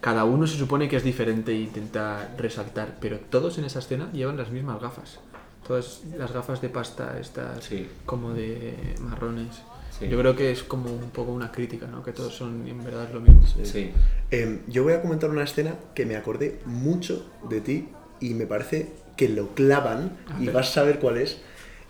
cada 0.00 0.24
uno 0.24 0.46
se 0.46 0.56
supone 0.56 0.88
que 0.88 0.96
es 0.96 1.04
diferente 1.04 1.52
e 1.52 1.60
intenta 1.60 2.30
resaltar, 2.38 2.96
pero 3.00 3.18
todos 3.18 3.58
en 3.58 3.64
esa 3.64 3.78
escena 3.80 4.10
llevan 4.12 4.36
las 4.36 4.50
mismas 4.50 4.80
gafas. 4.80 5.18
Todas 5.66 6.02
las 6.16 6.32
gafas 6.32 6.60
de 6.60 6.68
pasta, 6.68 7.18
estas 7.20 7.64
Sí. 7.64 7.88
como 8.04 8.32
de 8.32 8.94
marrones. 9.00 9.62
Sí. 9.98 10.08
Yo 10.08 10.18
creo 10.18 10.36
que 10.36 10.50
es 10.52 10.62
como 10.62 10.92
un 10.92 11.10
poco 11.10 11.32
una 11.32 11.50
crítica, 11.50 11.86
¿no? 11.86 12.02
Que 12.04 12.12
todos 12.12 12.34
son 12.36 12.68
en 12.68 12.84
verdad 12.84 13.08
lo 13.12 13.20
mismo. 13.20 13.42
Sí. 13.64 13.90
Em, 14.30 14.60
yo 14.68 14.82
voy 14.84 14.92
a 14.92 15.00
comentar 15.02 15.30
una 15.30 15.42
escena 15.42 15.74
que 15.94 16.04
me 16.06 16.16
acordé 16.16 16.60
mucho 16.66 17.26
de 17.48 17.60
ti 17.62 17.88
y 18.20 18.34
me 18.34 18.46
parece 18.46 18.92
que 19.16 19.28
lo 19.30 19.54
clavan 19.54 20.12
A 20.36 20.40
y 20.42 20.46
ver. 20.46 20.54
vas 20.54 20.68
a 20.68 20.72
saber 20.72 20.98
cuál 21.00 21.16
es. 21.16 21.38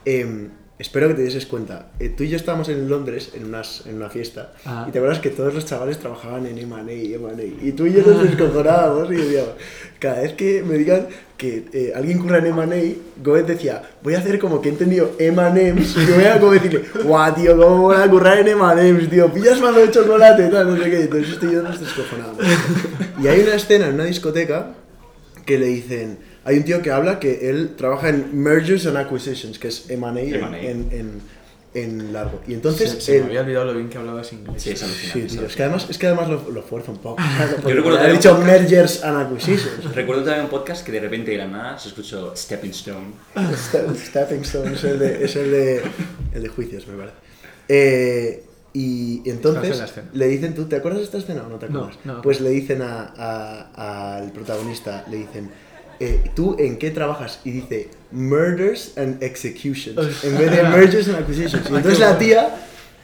Em, 0.05 0.51
espero 0.79 1.09
que 1.09 1.15
te 1.15 1.23
des 1.23 1.47
cuenta. 1.47 1.87
Eh, 1.99 2.11
tú 2.11 2.23
y 2.25 2.29
yo 2.29 2.37
estábamos 2.37 2.69
en 2.69 2.89
Londres 2.89 3.31
en, 3.35 3.47
unas, 3.47 3.87
en 3.87 3.97
una 3.97 4.11
fiesta 4.11 4.53
Ah. 4.65 4.85
y 4.89 4.93
te 4.93 4.99
acuerdas 4.99 5.21
que 5.21 5.31
todos 5.31 5.55
los 5.55 5.65
chavales 5.65 5.99
trabajaban 5.99 6.47
en 6.47 6.59
M&A 6.59 6.93
y 6.93 7.15
M&A 7.15 7.43
y 7.67 7.73
tú 7.73 7.87
y 7.87 7.93
yo 7.95 8.03
nos 8.07 8.23
descojonábamos 8.23 9.11
y 9.11 9.17
decíamos, 9.17 9.51
cada 9.99 10.21
vez 10.23 10.35
que 10.35 10.63
me 10.63 10.77
digan 10.77 11.07
que 11.39 11.65
eh, 11.73 11.93
alguien 11.95 12.19
curra 12.19 12.39
en 12.39 12.47
M&A, 12.47 12.95
Goethe 13.23 13.55
decía, 13.55 13.83
voy 14.03 14.15
a 14.15 14.19
hacer 14.19 14.39
como 14.39 14.61
que 14.61 14.69
he 14.69 14.73
entendido 14.73 15.13
M&M's 15.19 15.97
y 15.97 16.07
yo 16.07 16.15
voy 16.15 16.25
a 16.25 16.39
como 16.41 16.53
decirle, 16.53 16.83
guau, 17.05 17.35
tío, 17.35 17.57
cómo 17.57 17.83
voy 17.83 17.97
a 17.97 18.09
currar 18.11 18.39
en 18.39 18.49
M&M's, 18.49 19.09
tío, 19.11 19.33
pillas 19.33 19.61
mano 19.61 19.79
de 19.79 19.91
chocolate, 19.91 20.49
tal, 20.49 20.67
no 20.77 20.83
sé 20.83 20.91
qué, 20.91 21.01
entonces 21.03 21.33
este 21.35 21.47
y 21.47 21.53
yo 21.53 21.63
nos 21.63 21.81
descojonábamos. 21.81 22.45
Y 23.23 23.27
hay 23.29 23.41
una 23.41 23.55
escena 23.55 23.89
en 23.89 23.95
una 23.95 24.05
discoteca 24.05 24.75
que 25.47 25.59
le 25.59 25.67
dicen, 25.67 26.19
hay 26.47 26.57
un 26.59 26.65
tío 26.65 26.81
que 26.81 26.91
habla 26.91 27.19
que 27.21 27.51
él 27.51 27.75
trabaja 27.77 28.09
en 28.09 28.41
Mergers 28.43 28.87
and 28.87 28.97
Acquisitions, 28.97 29.59
que 29.59 29.69
es 29.69 29.91
M&A 29.91 30.09
en, 30.21 30.55
en, 30.55 30.89
en, 30.93 31.21
en 31.75 32.13
largo. 32.13 32.41
Y 32.49 32.55
entonces... 32.55 32.89
se, 32.91 33.01
se 33.03 33.17
él- 33.17 33.23
me 33.25 33.27
había 33.31 33.41
olvidado 33.43 33.65
lo 33.67 33.75
bien 33.75 33.91
que 33.91 33.99
hablabas 33.99 34.33
inglés. 34.33 34.63
Sí, 34.63 34.71
es 34.71 34.83
alucinante. 34.83 35.29
Sí, 35.29 35.37
tío, 35.37 35.47
es 35.47 35.57
que 35.57 35.63
además, 35.65 35.87
es 35.91 35.99
que 35.99 36.07
además 36.07 36.29
lo, 36.31 36.51
lo 36.51 36.63
fuerza 36.63 36.91
un 36.93 36.99
poco. 36.99 37.23
Porque 37.63 37.75
recuerdo 37.75 38.01
que 38.01 38.13
dicho 38.13 38.31
había 38.31 38.41
un 38.41 38.47
Mergers 38.47 39.05
and 39.05 39.19
Acquisitions. 39.27 39.85
Recuerdo 39.95 40.23
también 40.23 40.45
un 40.45 40.51
podcast 40.51 40.87
que 40.87 40.93
de 40.93 41.01
repente 41.01 41.33
de 41.33 41.39
la 41.39 41.49
nada 41.49 41.79
se 41.79 41.89
escuchó 41.89 42.35
Stepping 42.35 42.71
Stone. 42.71 43.07
Ste- 43.35 43.95
Stepping 43.95 44.41
Stone 44.43 44.73
es 44.75 44.85
el 44.85 44.99
de, 44.99 45.25
es 45.25 45.37
el 45.37 45.51
de, 45.51 45.83
el 46.33 46.43
de 46.43 46.49
juicios, 46.49 46.87
me 46.87 46.97
parece. 46.97 47.17
Eh, 47.69 48.43
y 48.73 49.23
entonces 49.29 49.83
le 50.13 50.29
dicen, 50.29 50.55
¿tú 50.55 50.67
te 50.67 50.77
acuerdas 50.77 51.01
de 51.01 51.05
esta 51.07 51.19
escena 51.19 51.45
o 51.47 51.49
no 51.49 51.57
te 51.57 51.69
No, 51.69 51.81
acuerdas? 51.85 51.99
no. 52.05 52.23
Pues 52.23 52.41
le 52.41 52.51
dicen 52.51 52.83
a- 52.83 53.13
a- 53.17 54.17
al 54.19 54.33
protagonista, 54.33 55.05
le 55.11 55.17
dicen, 55.19 55.51
eh, 56.01 56.21
¿tú 56.35 56.57
en 56.59 56.77
qué 56.79 56.91
trabajas? 56.91 57.41
Y 57.45 57.51
dice, 57.51 57.89
Murders 58.13 58.97
and 58.99 59.23
Executions, 59.23 60.25
en 60.25 60.39
vez 60.39 60.51
de 60.51 60.63
Mergers 60.69 61.09
and 61.09 61.19
Acquisitions. 61.19 61.65
Y 61.71 61.75
entonces 61.75 61.99
la 62.01 62.19
tía, 62.19 62.55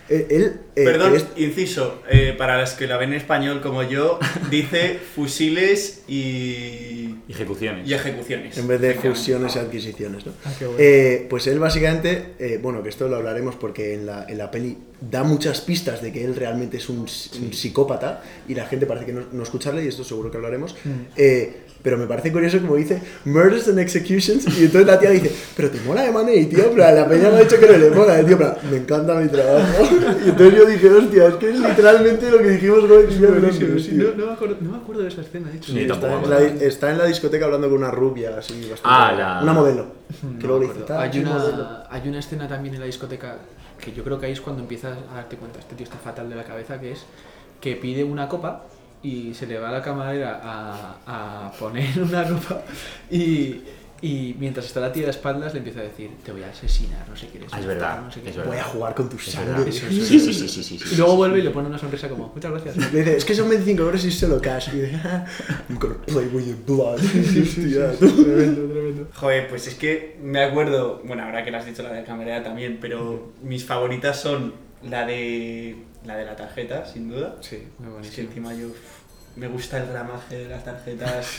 eh, 0.09 0.27
él... 0.31 0.61
eh, 0.77 0.85
Perdón, 0.85 1.15
es- 1.17 1.27
inciso, 1.37 2.03
eh, 2.11 2.35
para 2.37 2.59
las 2.59 2.75
que 2.75 2.87
la 2.87 2.97
ven 2.99 3.11
en 3.11 3.17
español 3.19 3.61
como 3.63 3.83
yo, 3.83 4.19
dice 4.51 4.99
fusiles 5.15 6.03
y, 6.09 7.15
Ejecuciones. 7.29 7.89
y 7.89 7.95
ejecuciones. 7.95 8.59
En 8.59 8.67
vez 8.69 8.81
de 8.81 8.95
fusiones 8.95 9.57
y 9.57 9.59
adquisiciones, 9.59 10.27
¿no? 10.27 10.33
Ah, 10.45 10.53
bueno. 10.61 10.75
Eh, 10.79 11.27
pues 11.31 11.47
él 11.47 11.59
básicamente, 11.59 12.35
eh, 12.39 12.59
bueno, 12.63 12.83
que 12.83 12.89
esto 12.91 13.09
lo 13.09 13.17
hablaremos 13.17 13.55
porque 13.57 13.95
en 13.95 14.07
la, 14.07 14.27
en 14.29 14.39
la 14.39 14.51
peli 14.51 14.77
da 15.11 15.25
muchas 15.25 15.61
pistas 15.61 16.01
de 16.03 16.13
que 16.13 16.25
él 16.25 16.37
realmente 16.37 16.77
es 16.77 16.89
un, 16.89 16.99
un 17.01 17.53
psicópata 17.53 18.23
y 18.49 18.55
la 18.55 18.67
gente 18.67 18.87
parece 18.87 19.07
que 19.07 19.13
no, 19.13 19.23
no 19.33 19.43
escucharle 19.43 19.85
y 19.85 19.89
esto 19.89 20.05
seguro 20.05 20.31
que 20.31 20.37
hablaremos. 20.37 20.75
Eh, 21.17 21.59
pero 21.83 21.99
me 21.99 22.07
parece 22.07 22.31
curioso 22.31 22.61
como 22.61 22.77
dice 22.77 23.03
Murders 23.25 23.67
and 23.67 23.81
Executions 23.81 24.47
y 24.57 24.67
entonces 24.67 24.87
la 24.87 25.01
tía 25.01 25.11
dice, 25.11 25.33
pero 25.57 25.69
te 25.69 25.81
mola 25.81 26.03
de 26.03 26.13
Money, 26.13 26.47
tío, 26.47 26.71
plan, 26.71 26.95
la 26.95 27.09
peña 27.09 27.29
me 27.31 27.39
ha 27.39 27.41
dicho 27.41 27.59
que 27.59 27.67
no 27.67 27.77
le 27.77 27.91
mola, 27.91 28.21
tío, 28.21 28.31
en 28.33 28.39
plan, 28.39 28.55
me 28.71 28.77
encanta 28.77 29.15
mi 29.17 29.29
trabajo. 29.29 29.67
Y 30.25 30.29
entonces 30.29 30.55
yo 30.59 30.65
dije, 30.67 30.89
hostia, 30.89 31.27
es 31.27 31.35
que 31.35 31.51
es 31.51 31.59
literalmente 31.59 32.31
lo 32.31 32.39
que 32.39 32.51
dijimos 32.51 32.85
sí, 33.83 33.89
tío. 33.91 34.05
no, 34.11 34.15
no 34.15 34.27
me 34.27 34.33
acuerdo, 34.33 34.57
no 34.61 34.71
me 34.71 34.77
acuerdo 34.77 35.03
de 35.03 35.09
esa 35.09 35.23
escena, 35.23 35.49
de 35.51 35.57
hecho. 35.57 35.73
Sí, 35.73 35.81
Está 35.81 35.99
tampoco 36.01 36.25
en, 36.27 36.31
la, 36.59 36.65
está 36.65 36.91
en 36.93 36.99
la 36.99 37.05
discoteca 37.07 37.47
hablando 37.47 37.69
con 37.69 37.79
una 37.79 37.91
rubia 37.91 38.37
así 38.39 38.55
bastante. 38.71 38.81
Ah, 38.85 39.13
la- 39.19 39.41
Una 39.43 39.53
modelo. 39.53 39.87
No 40.23 40.39
Que 40.39 40.47
luego 40.47 40.61
le 40.63 40.67
dice, 40.69 40.83
acuerdo. 40.83 40.87
"Ta, 40.95 41.03
hay, 41.03 41.13
soy 41.13 41.25
modelo". 41.25 41.55
una, 41.55 41.85
hay 41.91 42.09
una 42.09 42.19
escena 42.21 42.47
también 42.49 42.75
en 42.75 42.81
la 42.81 42.87
discoteca 42.87 43.39
que 43.83 43.93
yo 43.93 44.05
creo 44.05 44.19
que 44.19 44.27
ahí 44.27 44.33
es 44.33 44.41
cuando 44.41 44.62
empiezas 44.62 44.97
a 45.11 45.17
darte 45.17 45.37
cuenta, 45.37 45.59
este 45.59 45.75
tío 45.75 45.85
está 45.85 45.99
fatal 45.99 46.31
de 46.31 46.37
la 46.37 46.45
cabeza, 46.45 46.81
que 46.81 46.93
es 46.93 47.05
que 47.61 47.77
pide 47.77 48.05
una 48.05 48.29
copa 48.29 48.65
y 49.03 49.35
se 49.35 49.47
le 49.47 49.59
va 49.59 49.69
a 49.69 49.73
la 49.73 49.83
camarera 49.83 50.41
a, 50.43 51.47
a 51.47 51.53
poner 51.53 52.01
una 52.03 52.25
copa 52.27 52.62
y, 53.11 53.61
Y 54.03 54.35
mientras 54.41 54.67
está 54.67 54.81
la 54.81 54.93
tía 54.93 55.05
de 55.05 55.11
espaldas, 55.11 55.53
le 55.53 55.59
empieza 55.59 55.79
a 55.79 55.85
decir: 55.85 56.11
Te 56.25 56.33
voy 56.33 56.43
a 56.43 56.49
asesinar, 56.51 57.09
no 57.09 57.17
sé 57.17 57.29
qué 57.29 57.39
eres. 57.39 57.51
Ah, 57.53 57.61
es 57.61 57.67
verdad, 57.67 58.03
No 58.03 58.11
sé 58.11 58.21
qué. 58.21 58.31
es 58.31 58.37
verdad. 58.37 58.51
Voy 58.51 58.59
a 58.61 58.65
jugar 58.65 58.95
con 58.97 59.09
tu 59.09 59.17
Es 59.17 59.27
sangre. 59.27 59.53
verdad. 59.53 59.69
Eso, 59.69 59.87
Sí, 59.89 59.99
eso, 59.99 60.07
sí, 60.09 60.19
sí, 60.35 60.49
sí, 60.49 60.63
sí, 60.65 60.79
sí, 60.79 60.95
Y 60.95 60.97
luego 60.97 61.15
vuelve 61.17 61.39
y 61.39 61.43
le 61.43 61.51
pone 61.51 61.69
una 61.69 61.79
sonrisa 61.79 62.09
como: 62.09 62.33
Muchas 62.35 62.51
gracias. 62.51 62.93
Le 62.93 62.99
dice, 62.99 63.17
es 63.17 63.25
que 63.25 63.35
son 63.35 63.49
25 63.49 63.81
euros 63.83 64.05
y 64.05 64.11
solo 64.11 64.41
cash. 64.41 64.71
Y 64.75 64.81
dice, 64.81 65.01
ah, 65.05 65.25
I'm 65.69 65.79
gonna 65.79 65.95
play 66.05 66.27
with 66.33 66.45
your 66.47 66.57
blood. 66.67 66.99
Hostia. 66.99 67.93
tremendo, 67.97 68.67
tremendo. 68.73 69.09
Joder, 69.15 69.49
pues 69.49 69.67
es 69.69 69.75
que 69.77 70.19
me 70.21 70.43
acuerdo, 70.43 71.01
bueno, 71.05 71.23
ahora 71.23 71.45
que 71.45 71.51
le 71.53 71.59
has 71.59 71.67
dicho 71.67 71.83
la 71.85 71.93
de 71.93 72.03
camarera 72.03 72.43
también, 72.43 72.79
pero 72.81 73.33
mis 73.43 73.65
favoritas 73.65 74.21
son 74.21 74.53
la 74.83 75.07
de 75.07 75.77
la 76.05 76.17
de 76.17 76.25
la 76.25 76.35
tarjeta, 76.35 76.85
sin 76.85 77.09
duda. 77.09 77.37
Sí, 77.41 77.59
muy 77.79 78.03
Es 78.05 78.11
que 78.11 78.23
encima 78.23 78.53
yo 78.53 78.67
me 79.37 79.49
gusta 79.49 79.79
el 79.83 79.89
gramaje 79.89 80.37
de 80.39 80.49
las 80.49 80.65
tarjetas, 80.65 81.39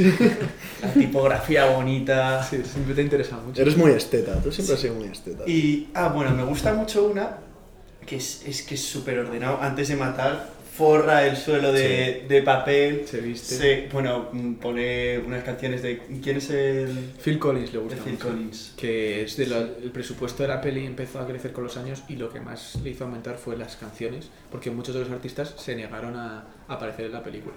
la 0.82 0.94
tipografía 0.94 1.66
bonita. 1.68 2.44
Sí, 2.44 2.62
siempre 2.64 2.94
te 2.96 3.02
ha 3.02 3.04
interesado 3.04 3.42
mucho. 3.44 3.62
Eres 3.62 3.78
muy 3.78 3.92
esteta, 3.92 4.42
tú 4.42 4.52
siempre 4.52 4.76
has 4.76 4.82
sido 4.82 4.96
muy 4.96 5.08
esteta. 5.08 5.44
Y, 5.48 5.90
ah, 5.94 6.10
bueno, 6.10 6.32
me 6.32 6.44
gusta 6.44 6.74
mucho 6.74 7.06
una 7.08 7.38
que 8.06 8.18
es, 8.18 8.44
es 8.46 8.64
que 8.64 8.76
es 8.76 8.82
súper 8.84 9.20
ordenado. 9.20 9.60
Antes 9.62 9.88
de 9.88 9.96
matar, 9.96 10.52
forra 10.76 11.26
el 11.28 11.38
suelo 11.38 11.72
de, 11.72 12.26
de 12.28 12.42
papel. 12.42 13.04
Se 13.08 13.22
viste. 13.22 13.56
se- 13.56 13.90
bueno, 13.94 14.30
mm, 14.34 14.56
pone 14.56 15.20
unas 15.20 15.44
canciones 15.44 15.82
de. 15.84 16.00
¿Quién 16.22 16.38
es 16.38 16.50
el.? 16.50 17.12
Phil 17.24 17.38
Collins 17.40 17.72
le 17.72 17.80
gusta 17.80 17.96
De 17.96 18.02
Phil 18.02 18.14
mucho. 18.14 18.28
Collins. 18.28 18.74
Que 18.76 19.24
es 19.24 19.38
de 19.38 19.46
lo- 19.46 19.60
el 19.62 19.92
presupuesto 19.94 20.42
de 20.44 20.50
la 20.50 20.60
peli 20.60 20.86
empezó 20.86 21.20
a 21.20 21.28
crecer 21.28 21.54
con 21.54 21.64
los 21.64 21.78
años 21.78 22.04
y 22.10 22.16
lo 22.16 22.30
que 22.34 22.42
más 22.42 22.76
le 22.84 22.90
hizo 22.90 23.04
aumentar 23.06 23.38
fue 23.38 23.56
las 23.56 23.76
canciones, 23.78 24.30
porque 24.52 24.70
muchos 24.72 24.96
de 24.96 25.02
los 25.02 25.12
artistas 25.12 25.54
se 25.58 25.76
negaron 25.76 26.16
a 26.18 26.44
aparecer 26.68 27.06
en 27.06 27.12
la 27.14 27.24
película. 27.24 27.56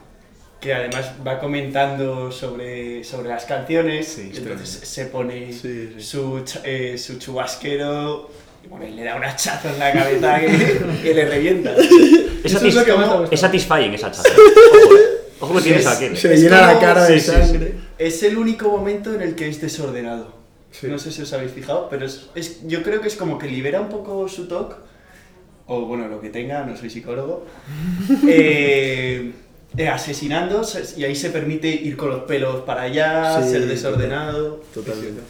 Que 0.61 0.73
además 0.75 1.13
va 1.27 1.39
comentando 1.39 2.31
sobre, 2.33 3.05
sobre 3.05 3.29
las 3.29 3.45
canciones, 3.45 4.07
Sí, 4.09 4.31
es 4.33 4.39
entonces 4.39 4.71
tremendo. 4.71 4.87
se 4.87 5.07
pone 5.07 5.53
Sí, 5.53 5.93
sí. 5.97 6.03
Su, 6.03 6.43
eh, 6.65 6.97
su 6.99 7.19
chubasquero 7.19 8.31
y 8.65 8.69
bueno, 8.69 8.87
le 8.89 9.05
da 9.05 9.17
un 9.17 9.25
hachazo 9.25 9.69
en 9.69 9.79
la 9.79 9.93
cabeza 9.93 10.41
que, 10.41 10.79
que 11.03 11.15
le 11.15 11.25
revienta. 11.27 11.75
Es, 12.47 12.55
es 12.55 12.63
satis- 12.63 12.77
ha 12.77 12.95
gustado. 12.95 13.29
es 13.29 13.41
satisfying 13.41 13.95
esa 13.95 14.11
chaza. 14.13 14.29
Ojo, 14.31 14.95
eh. 14.95 15.01
Ojo 15.41 15.55
que 15.57 15.61
tienes 15.63 15.81
Es- 15.81 15.87
aquel. 15.89 16.17
Se 16.17 16.29
le 16.29 16.35
Es 16.35 16.43
llena 16.43 16.61
la 16.61 16.67
como- 16.75 16.81
cara 16.81 17.05
de 17.07 17.19
sí, 17.19 17.27
sí, 17.31 17.37
sí. 17.43 17.47
sangre. 17.49 17.75
Es 17.99 18.23
el 18.23 18.37
único 18.39 18.69
momento 18.71 19.13
en 19.15 19.21
el 19.23 19.35
que 19.35 19.49
es 19.49 19.61
desordenado. 19.61 20.33
Sí. 20.71 20.87
No 20.87 20.97
sé 20.99 21.11
si 21.11 21.23
os 21.23 21.33
habéis 21.33 21.51
fijado, 21.53 21.89
pero 21.89 22.07
es, 22.07 22.27
es- 22.37 22.61
yo 22.69 22.85
creo 22.85 23.01
que 23.01 23.09
es 23.09 23.17
como 23.17 23.37
que 23.39 23.49
libera 23.49 23.81
un 23.81 23.89
poco 23.89 24.29
su 24.29 24.47
toque, 24.47 24.77
o 25.67 25.87
bueno, 25.87 26.07
lo 26.07 26.21
que 26.21 26.29
tenga, 26.31 26.65
no 26.65 26.77
soy 26.77 26.89
psicólogo, 26.89 27.47
eh, 28.29 28.29
eh, 28.29 29.33
asesinando 29.85 30.65
se- 30.65 30.99
y 31.01 31.05
ahí 31.05 31.15
se 31.15 31.31
permite 31.31 31.69
ir 31.69 31.97
con 31.97 32.09
los 32.11 32.23
pelos 32.23 32.63
para 32.63 32.83
allá, 32.83 33.43
Sí, 33.43 33.51
ser 33.51 33.67
desordenado. 33.67 34.63
Totalmente. 34.73 35.21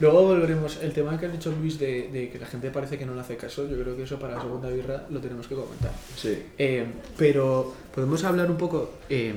Luego 0.00 0.22
volveremos, 0.24 0.78
el 0.82 0.92
tema 0.92 1.18
que 1.20 1.26
has 1.26 1.32
dicho 1.32 1.52
Luis 1.52 1.78
de, 1.78 2.08
de 2.10 2.28
que 2.28 2.38
la 2.38 2.46
gente 2.46 2.70
parece 2.70 2.98
que 2.98 3.06
no 3.06 3.14
le 3.14 3.20
hace 3.20 3.36
caso, 3.36 3.68
yo 3.68 3.80
creo 3.80 3.96
que 3.96 4.02
eso 4.02 4.18
para 4.18 4.34
la 4.34 4.40
segunda 4.42 4.68
birra 4.68 5.06
lo 5.10 5.20
tenemos 5.20 5.46
que 5.46 5.54
comentar. 5.54 5.92
Sí. 6.16 6.42
Eh, 6.58 6.84
pero 7.16 7.72
podemos 7.94 8.24
hablar 8.24 8.50
un 8.50 8.56
poco, 8.56 8.90
eh, 9.08 9.34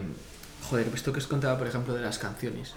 joder, 0.70 0.88
esto 0.94 1.14
que 1.14 1.20
os 1.20 1.28
contaba, 1.28 1.58
por 1.60 1.68
ejemplo, 1.68 1.94
de 1.94 2.02
las 2.02 2.18
canciones. 2.18 2.74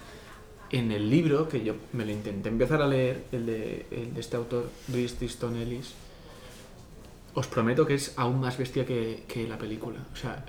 En 0.71 0.93
el 0.93 1.09
libro, 1.09 1.49
que 1.49 1.65
yo 1.65 1.75
me 1.95 2.05
lo 2.05 2.13
intenté 2.13 2.49
empezar 2.51 2.83
a 2.83 2.87
leer, 2.87 3.25
el 3.33 3.47
de, 3.47 3.87
el 3.91 4.13
de 4.15 4.21
este 4.21 4.37
autor, 4.37 4.69
Bruce 4.89 5.17
Easton 5.23 5.57
Ellis, 5.57 5.93
os 7.35 7.47
prometo 7.47 7.87
que 7.87 7.95
es 7.95 8.13
aún 8.17 8.41
más 8.41 8.59
bestia 8.59 8.85
que, 8.85 9.25
que 9.27 9.49
la 9.49 9.57
película. 9.57 9.99
O 10.13 10.17
sea, 10.17 10.45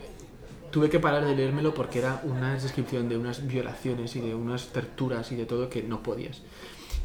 tuve 0.72 0.90
que 0.90 1.00
parar 1.00 1.26
de 1.26 1.36
leérmelo 1.36 1.74
porque 1.74 2.00
era 2.00 2.22
una 2.24 2.54
descripción 2.54 3.10
de 3.10 3.18
unas 3.18 3.46
violaciones 3.46 4.16
y 4.16 4.22
de 4.22 4.34
unas 4.34 4.68
torturas 4.68 5.32
y 5.32 5.36
de 5.36 5.46
todo 5.46 5.70
que 5.70 5.84
no 5.84 6.02
podías. 6.02 6.42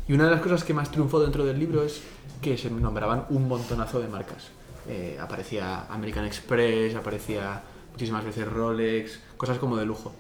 Y 0.09 0.13
una 0.13 0.25
de 0.25 0.31
las 0.31 0.41
cosas 0.41 0.65
que 0.65 0.73
más 0.73 0.91
triunfó 0.91 1.21
dentro 1.21 1.45
del 1.45 1.59
libro 1.59 1.83
es 1.83 2.01
que 2.41 2.57
se 2.57 2.71
nombraban 2.71 3.27
un 3.31 3.49
montonazo 3.49 4.01
de 4.01 4.09
marcas. 4.09 4.49
Eh, 4.89 5.19
aparecía 5.21 5.87
American 5.87 6.25
Express, 6.25 6.95
aparecía 6.95 7.63
muchísimas 7.93 8.25
veces 8.25 8.47
Rolex, 8.47 9.19
cosas 9.37 9.59
como 9.59 9.77
de 9.77 9.85
lujo. 9.85 10.13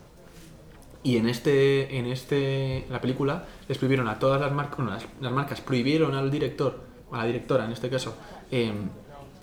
Y 1.04 1.18
en 1.18 1.28
este, 1.28 1.98
en 1.98 2.06
este, 2.06 2.84
la 2.90 3.00
película 3.00 3.44
les 3.68 3.78
prohibieron 3.78 4.08
a 4.08 4.18
todas 4.18 4.40
las 4.40 4.50
marcas, 4.50 4.78
bueno, 4.78 4.90
las, 4.90 5.06
las 5.20 5.32
marcas 5.32 5.60
prohibieron 5.60 6.16
al 6.16 6.32
director, 6.32 6.80
a 7.12 7.18
la 7.18 7.26
directora 7.26 7.64
en 7.64 7.70
este 7.70 7.88
caso, 7.88 8.16
em, 8.50 8.88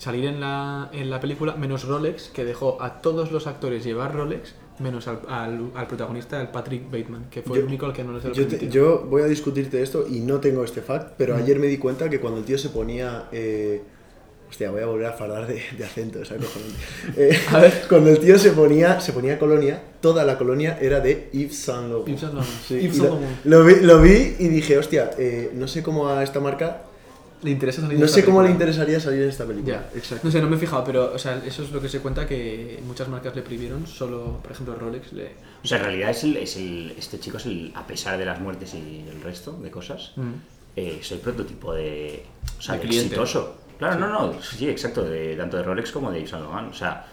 salir 0.04 0.26
en 0.26 0.40
la, 0.40 0.90
en 0.92 1.10
la 1.10 1.20
película, 1.20 1.56
menos 1.56 1.86
Rolex, 1.88 2.30
que 2.30 2.44
dejó 2.46 2.82
a 2.82 3.02
todos 3.02 3.32
los 3.32 3.48
actores 3.48 3.84
llevar 3.84 4.14
Rolex, 4.14 4.54
menos 4.80 5.08
al, 5.08 5.20
al, 5.28 5.72
al 5.76 5.88
protagonista, 5.88 6.42
el 6.42 6.50
Patrick 6.50 6.86
Bateman, 6.92 7.26
que 7.30 7.42
fue 7.42 7.58
Yo- 7.58 7.62
el 7.62 7.68
único 7.68 7.86
al 7.86 7.94
que 7.94 8.04
no 8.04 8.14
les 8.14 8.24
lo 8.24 8.32
Yo, 8.34 8.48
te- 8.48 8.68
yo 8.70 9.06
voy 9.10 9.22
a 9.22 9.26
discutirte 9.26 9.82
esto 9.82 10.06
y 10.10 10.20
no 10.20 10.40
tengo 10.40 10.64
este 10.64 10.82
fact, 10.82 11.14
pero 11.18 11.36
ayer 11.36 11.58
me 11.60 11.68
di 11.68 11.78
cuenta 11.78 12.10
que 12.10 12.20
cuando 12.20 12.40
el 12.40 12.46
tío 12.46 12.58
se 12.58 12.70
ponía. 12.70 13.28
eh, 13.32 13.82
hostia, 14.50 14.70
voy 14.70 14.82
a 14.82 14.86
volver 14.86 15.08
a 15.08 15.14
fardar 15.14 15.48
de, 15.48 15.62
de 15.78 15.84
acento, 15.84 16.22
es 16.22 16.32
acojonante. 16.32 16.76
Eh, 17.18 17.40
A 17.52 17.60
ver. 17.60 17.74
Cuando 17.90 18.10
el 18.12 18.20
tío 18.20 18.38
se 18.38 18.52
ponía, 18.52 19.00
se 19.00 19.12
ponía 19.14 19.40
colonia, 19.40 19.82
toda 20.02 20.24
la 20.26 20.38
colonia 20.38 20.78
era 20.80 21.00
de 21.00 21.30
Yves 21.34 21.58
Saint 21.58 21.90
Laurent. 21.90 22.08
Yves 22.10 22.20
Saint 22.22 22.34
Laurent. 22.36 22.54
Sí, 22.68 22.76
Yves 22.82 22.98
Saint 22.98 23.10
lo, 23.10 23.20
Laurent. 23.20 23.46
lo 23.46 23.64
vi, 23.64 23.76
lo 23.86 24.02
vi 24.02 24.36
y 24.46 24.48
dije, 24.50 24.78
hostia, 24.78 25.10
eh, 25.18 25.50
no 25.56 25.68
sé 25.68 25.82
cómo 25.82 26.08
a 26.10 26.22
esta 26.24 26.40
marca. 26.40 26.84
Le 27.44 27.52
interesa 27.52 27.82
salir 27.82 28.00
No 28.00 28.06
esta 28.06 28.20
sé 28.20 28.26
cómo 28.26 28.42
le 28.42 28.50
interesaría 28.50 29.00
salir 29.00 29.24
en 29.24 29.30
esta 29.30 29.46
película. 29.46 29.76
Ya, 29.94 29.98
exacto. 30.00 30.26
No 30.26 30.32
sé, 30.32 30.42
no 30.42 30.50
me 30.50 30.56
he 30.56 30.60
fijado, 30.60 30.84
pero 30.84 31.14
o 31.14 31.20
sea, 31.20 31.42
eso 31.46 31.64
es 31.64 31.72
lo 31.72 31.82
que 31.82 31.90
se 31.90 32.00
cuenta 32.00 32.26
que 32.26 32.80
muchas 32.88 33.08
marcas 33.10 33.36
le 33.36 33.42
prohibieron, 33.42 33.86
solo, 33.86 34.40
por 34.42 34.52
ejemplo, 34.52 34.76
Rolex 34.76 35.12
le... 35.14 35.32
O 35.64 35.68
sea, 35.68 35.78
en 35.80 35.84
realidad 35.86 36.10
es 36.12 36.24
el, 36.24 36.38
es 36.38 36.56
el- 36.58 36.94
este 36.98 37.20
chico 37.20 37.38
es 37.38 37.46
el, 37.46 37.72
a 37.76 37.86
pesar 37.86 38.18
de 38.18 38.26
las 38.26 38.40
muertes 38.40 38.74
y 38.74 39.06
el 39.10 39.22
resto 39.22 39.52
de 39.62 39.70
cosas, 39.70 40.14
Mm. 40.16 40.32
eh, 40.78 40.98
es 41.02 41.12
el 41.12 41.20
prototipo 41.20 41.74
de, 41.74 42.24
o 42.58 42.62
sea, 42.62 42.76
De 42.76 42.82
de 42.82 42.88
cliente. 42.88 43.08
exitoso. 43.08 43.58
Claro, 43.78 44.00
no, 44.00 44.08
no, 44.08 44.42
sí, 44.42 44.70
exacto, 44.70 45.04
de, 45.04 45.36
tanto 45.36 45.58
de 45.58 45.64
Rolex 45.64 45.92
como 45.92 46.12
de 46.12 46.20
Yves 46.20 46.30
Saint 46.30 46.46
Laurent. 46.46 46.72
O 46.72 46.74
sea, 46.74 47.06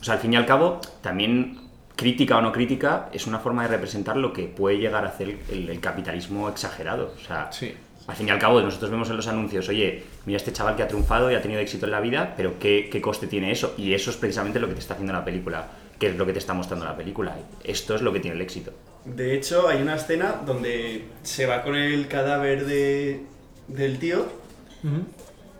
o 0.00 0.02
sea, 0.04 0.14
al 0.14 0.20
fin 0.20 0.32
y 0.32 0.36
al 0.36 0.46
cabo, 0.46 0.80
también 1.02 1.60
crítica 1.94 2.38
o 2.38 2.40
no 2.42 2.50
crítica 2.50 3.10
es 3.12 3.26
una 3.26 3.38
forma 3.38 3.62
de 3.62 3.68
representar 3.68 4.16
lo 4.16 4.32
que 4.32 4.44
puede 4.46 4.78
llegar 4.78 5.04
a 5.04 5.08
hacer 5.08 5.38
el, 5.50 5.68
el 5.68 5.80
capitalismo 5.80 6.48
exagerado. 6.48 7.12
O 7.14 7.20
sea, 7.24 7.52
Sí. 7.52 7.74
Al 8.10 8.16
fin 8.16 8.26
y 8.26 8.30
al 8.30 8.40
cabo, 8.40 8.60
nosotros 8.60 8.90
vemos 8.90 9.08
en 9.08 9.16
los 9.16 9.28
anuncios, 9.28 9.68
oye, 9.68 10.02
mira 10.26 10.36
este 10.36 10.52
chaval 10.52 10.74
que 10.74 10.82
ha 10.82 10.88
triunfado 10.88 11.30
y 11.30 11.36
ha 11.36 11.40
tenido 11.40 11.60
éxito 11.60 11.86
en 11.86 11.92
la 11.92 12.00
vida, 12.00 12.34
pero 12.36 12.58
¿qué, 12.58 12.88
qué 12.90 13.00
coste 13.00 13.28
tiene 13.28 13.52
eso? 13.52 13.74
Y 13.78 13.94
eso 13.94 14.10
es 14.10 14.16
precisamente 14.16 14.58
lo 14.58 14.66
que 14.66 14.74
te 14.74 14.80
está 14.80 14.94
haciendo 14.94 15.12
la 15.12 15.24
película, 15.24 15.68
que 15.96 16.08
es 16.08 16.16
lo 16.16 16.26
que 16.26 16.32
te 16.32 16.40
está 16.40 16.52
mostrando 16.52 16.84
la 16.84 16.96
película. 16.96 17.36
Esto 17.62 17.94
es 17.94 18.02
lo 18.02 18.12
que 18.12 18.18
tiene 18.18 18.34
el 18.34 18.42
éxito. 18.42 18.72
De 19.04 19.36
hecho, 19.36 19.68
hay 19.68 19.80
una 19.80 19.94
escena 19.94 20.42
donde 20.44 21.04
se 21.22 21.46
va 21.46 21.62
con 21.62 21.76
el 21.76 22.08
cadáver 22.08 22.66
de, 22.66 23.20
del 23.68 24.00
tío, 24.00 24.26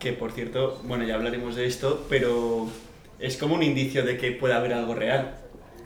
que 0.00 0.12
por 0.12 0.33
cierto, 0.33 0.80
bueno, 0.85 1.04
ya 1.04 1.14
hablaremos 1.14 1.54
de 1.54 1.66
esto, 1.66 2.04
pero 2.09 2.66
es 3.21 3.37
como 3.37 3.54
un 3.54 3.62
indicio 3.62 4.04
de 4.04 4.16
que 4.19 4.33
puede 4.33 4.54
haber 4.54 4.73
algo 4.73 4.97
real. 4.97 5.37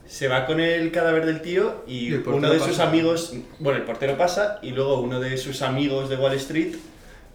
Se 0.06 0.28
va 0.28 0.46
con 0.46 0.61
el 0.61 0.90
cadáver 0.92 1.26
del 1.26 1.40
tío 1.40 1.84
y, 1.87 2.12
uno 2.12 2.50
de 2.50 2.61
sus 2.61 2.78
amigos, 2.78 3.34
bueno, 3.58 3.78
el 3.78 3.84
portero 3.84 4.16
pasa 4.16 4.58
y 4.62 4.70
luego 4.70 5.00
uno 5.00 5.18
de 5.18 5.37
sus 5.38 5.62
amigos 5.62 6.11
de 6.11 6.16
Wall 6.16 6.34
Street 6.34 6.75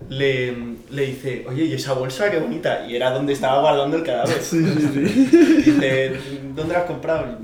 le, 0.08 0.56
le 0.92 1.06
dice, 1.06 1.46
oye, 1.48 1.66
¿y 1.66 1.74
esa 1.74 1.94
bolsa 1.94 2.32
qué 2.32 2.38
bonita? 2.38 2.86
Y 2.88 2.96
era 2.96 3.12
donde 3.12 3.34
estaba 3.34 3.60
guardando 3.60 3.98
el 3.98 4.04
cadáver. 4.04 4.42
Sí, 4.42 4.64
sí, 4.64 4.90
sí. 4.94 5.00
Dice, 5.72 6.14
¿dónde 6.56 6.74
la 6.74 6.80
has 6.80 6.86
comprado? 6.86 7.38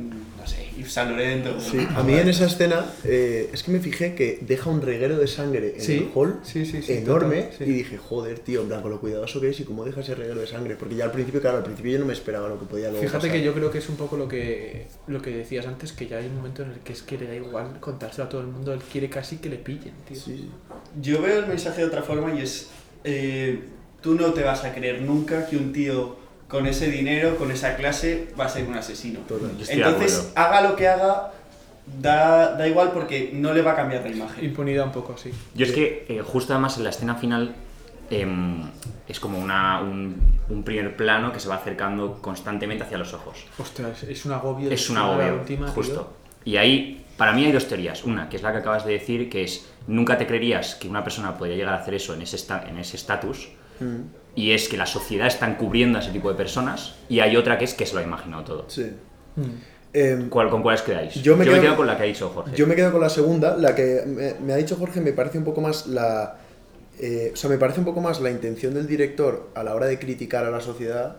No 0.86 0.92
sé, 0.92 0.92
Yves 0.92 0.94
Saint 0.94 1.10
Laurent. 1.12 1.48
o- 1.48 1.60
Sí, 1.60 1.88
a 1.96 2.04
mí 2.04 2.14
en 2.14 2.28
esa 2.30 2.46
escena 2.46 2.86
eh, 3.04 3.50
es 3.52 3.64
que 3.64 3.72
me 3.72 3.80
fijé 3.80 4.14
que 4.16 4.40
deja 4.42 4.70
un 4.70 4.82
reguero 4.82 5.18
de 5.18 5.28
sangre 5.28 5.74
en 5.76 5.82
Sí, 5.82 5.98
el 5.98 6.10
hall 6.14 6.40
sí, 6.44 6.66
sí, 6.66 6.82
sí, 6.82 6.94
enorme 6.94 7.44
total, 7.44 7.58
sí. 7.58 7.64
y 7.66 7.74
dije, 7.74 7.98
joder, 7.98 8.40
tío, 8.40 8.62
en 8.62 8.68
plan, 8.68 8.82
con 8.82 8.92
lo 8.92 9.00
cuidadoso 9.00 9.42
que 9.42 9.50
es 9.50 9.60
y 9.60 9.64
cómo 9.64 9.84
deja 9.86 10.02
ese 10.02 10.16
reguero 10.16 10.40
de 10.42 10.48
sangre. 10.48 10.76
Porque 10.76 10.96
ya 10.96 11.06
al 11.06 11.12
principio, 11.12 11.42
claro, 11.42 11.58
al 11.58 11.64
principio 11.64 11.94
yo 11.94 12.00
no 12.00 12.06
me 12.06 12.14
esperaba 12.14 12.48
lo 12.50 12.60
que 12.60 12.66
podía 12.66 12.90
luego 12.90 13.02
Fíjate 13.02 13.28
pasar. 13.28 13.32
que 13.40 13.44
yo 13.44 13.54
creo 13.54 13.72
que 13.72 13.80
es 13.80 13.90
un 13.90 13.96
poco 13.96 14.18
lo 14.18 14.28
que, 14.28 14.88
lo 15.08 15.22
que 15.22 15.32
decías 15.32 15.66
antes, 15.66 15.92
que 15.92 16.08
ya 16.08 16.18
hay 16.18 16.28
un 16.28 16.36
momento 16.38 16.64
en 16.64 16.72
el 16.72 16.80
que 16.80 16.94
es 16.94 17.02
que 17.02 17.18
le 17.18 17.28
da 17.28 17.36
igual 17.36 17.80
contárselo 17.80 18.26
a 18.26 18.30
todo 18.30 18.42
el 18.42 18.48
mundo, 18.48 18.74
él 18.74 18.82
quiere 18.92 19.10
casi 19.10 19.38
que 19.38 19.50
le 19.50 19.58
pillen, 19.58 19.94
tío. 20.08 20.16
Sí, 20.18 20.36
sí. 20.38 20.50
Yo 21.02 21.22
veo 21.22 21.40
el 21.40 21.48
mensaje 21.48 21.82
de 21.82 21.88
otra 21.88 22.04
forma 22.04 22.34
y 22.38 22.42
es, 22.42 22.70
eh, 23.04 23.60
tú 24.02 24.16
no 24.16 24.34
te 24.34 24.44
vas 24.44 24.64
a 24.64 24.74
creer 24.74 25.02
nunca 25.02 25.48
que 25.48 25.58
un 25.58 25.74
tío 25.74 26.16
con 26.56 26.68
ese 26.68 26.90
dinero, 26.90 27.36
con 27.36 27.52
esa 27.52 27.76
clase, 27.76 28.30
va 28.40 28.46
a 28.46 28.50
ser 28.50 28.66
un 28.66 28.76
asesino. 28.76 29.20
Total. 29.28 29.52
Entonces, 29.68 30.32
haga 30.36 30.62
lo 30.62 30.78
que 30.78 30.88
haga, 30.88 31.34
da, 32.00 32.56
da 32.56 32.66
igual 32.66 32.92
porque 32.94 33.32
no 33.34 33.54
le 33.54 33.62
va 33.62 33.74
a 33.74 33.76
cambiar 33.76 34.04
la 34.04 34.10
imagen. 34.10 34.46
Impunidad 34.46 34.86
un 34.86 34.94
poco, 34.94 35.18
sí. 35.18 35.32
Yo 35.54 35.66
es 35.66 35.74
que 35.74 36.06
eh, 36.08 36.22
justo 36.22 36.54
además 36.54 36.78
en 36.78 36.86
la 36.86 36.92
escena 36.92 37.16
final 37.16 37.54
em, 38.10 38.64
es 39.10 39.20
como 39.20 39.38
una, 39.38 39.82
un, 39.82 40.16
un 40.50 40.64
primer 40.64 40.96
plano 40.96 41.34
que 41.34 41.42
se 41.42 41.50
va 41.50 41.56
acercando 41.56 42.22
constantemente 42.22 42.86
hacia 42.86 42.98
los 42.98 43.14
ojos. 43.14 43.46
Ostras, 43.58 44.04
es 44.04 44.24
un 44.26 44.32
agobio. 44.32 44.72
Es 44.72 44.90
un 44.90 44.98
agobio, 44.98 45.36
última, 45.42 45.66
tío. 45.66 45.74
justo. 45.74 46.14
Y 46.46 46.56
ahí, 46.56 47.04
para 47.18 47.34
mí 47.34 47.44
hay 47.46 47.52
dos 47.52 47.68
teorías. 47.68 48.06
Una, 48.06 48.30
que 48.30 48.38
es 48.38 48.44
la 48.44 48.54
que 48.54 48.60
acabas 48.60 48.86
de 48.86 48.94
decir, 48.94 49.30
que 49.30 49.44
es, 49.44 49.66
nunca 49.88 50.18
te 50.18 50.26
creerías 50.26 50.76
que 50.76 50.88
una 50.88 51.04
persona 51.04 51.38
podría 51.38 51.58
llegar 51.58 51.74
a 51.74 51.80
hacer 51.80 51.96
eso 51.96 52.14
en 52.14 52.22
ese 52.22 52.38
esta- 52.38 52.64
en 52.70 52.78
ese 52.78 52.96
estatus, 52.96 53.50
Mm, 53.82 54.04
y 54.36 54.52
es 54.52 54.68
que 54.70 54.78
la 54.78 54.86
sociedad 54.86 55.28
está 55.28 55.48
encubriendo 55.50 55.98
a 55.98 56.02
ese 56.02 56.12
tipo 56.12 56.30
de 56.30 56.36
personas, 56.36 56.96
y 57.10 57.20
hay 57.22 57.36
otra 57.38 57.58
que 57.58 57.66
es 57.66 57.74
que 57.74 57.86
se 57.86 57.94
lo 57.94 58.02
ha 58.02 58.04
imaginado 58.04 58.44
todo. 58.44 58.66
sí. 58.68 58.92
Mm. 59.38 59.42
Em, 59.98 60.28
¿Cuál, 60.30 60.50
¿Con 60.50 60.62
cuáles 60.62 60.82
quedáis? 60.82 61.14
Yo 61.16 61.38
me 61.38 61.46
quedo- 61.46 61.76
con 61.78 61.88
la 61.88 61.96
que 61.96 62.04
ha 62.04 62.06
dicho 62.06 62.30
Jorge. 62.30 62.54
Yo 62.54 62.68
me 62.68 62.76
quedo 62.76 62.92
con 62.92 63.00
la 63.00 63.08
segunda, 63.10 63.56
la 63.56 63.74
que 63.76 64.04
me, 64.06 64.34
me 64.46 64.52
ha 64.52 64.58
dicho 64.58 64.76
Jorge, 64.76 65.00
me 65.00 65.14
parece 65.14 65.38
un 65.38 65.46
poco 65.46 65.62
más 65.62 65.88
la. 65.88 66.36
eh, 67.00 67.32
o 67.34 67.36
sea, 67.38 67.50
me 67.50 67.58
parece 67.58 67.80
un 67.80 67.86
poco 67.86 68.02
más 68.02 68.20
la 68.20 68.30
intención 68.30 68.74
del 68.74 68.88
director 68.88 69.50
a 69.56 69.64
la 69.64 69.74
hora 69.74 69.86
de 69.86 69.98
criticar 69.98 70.44
a 70.44 70.52
la 70.52 70.60
sociedad. 70.60 71.18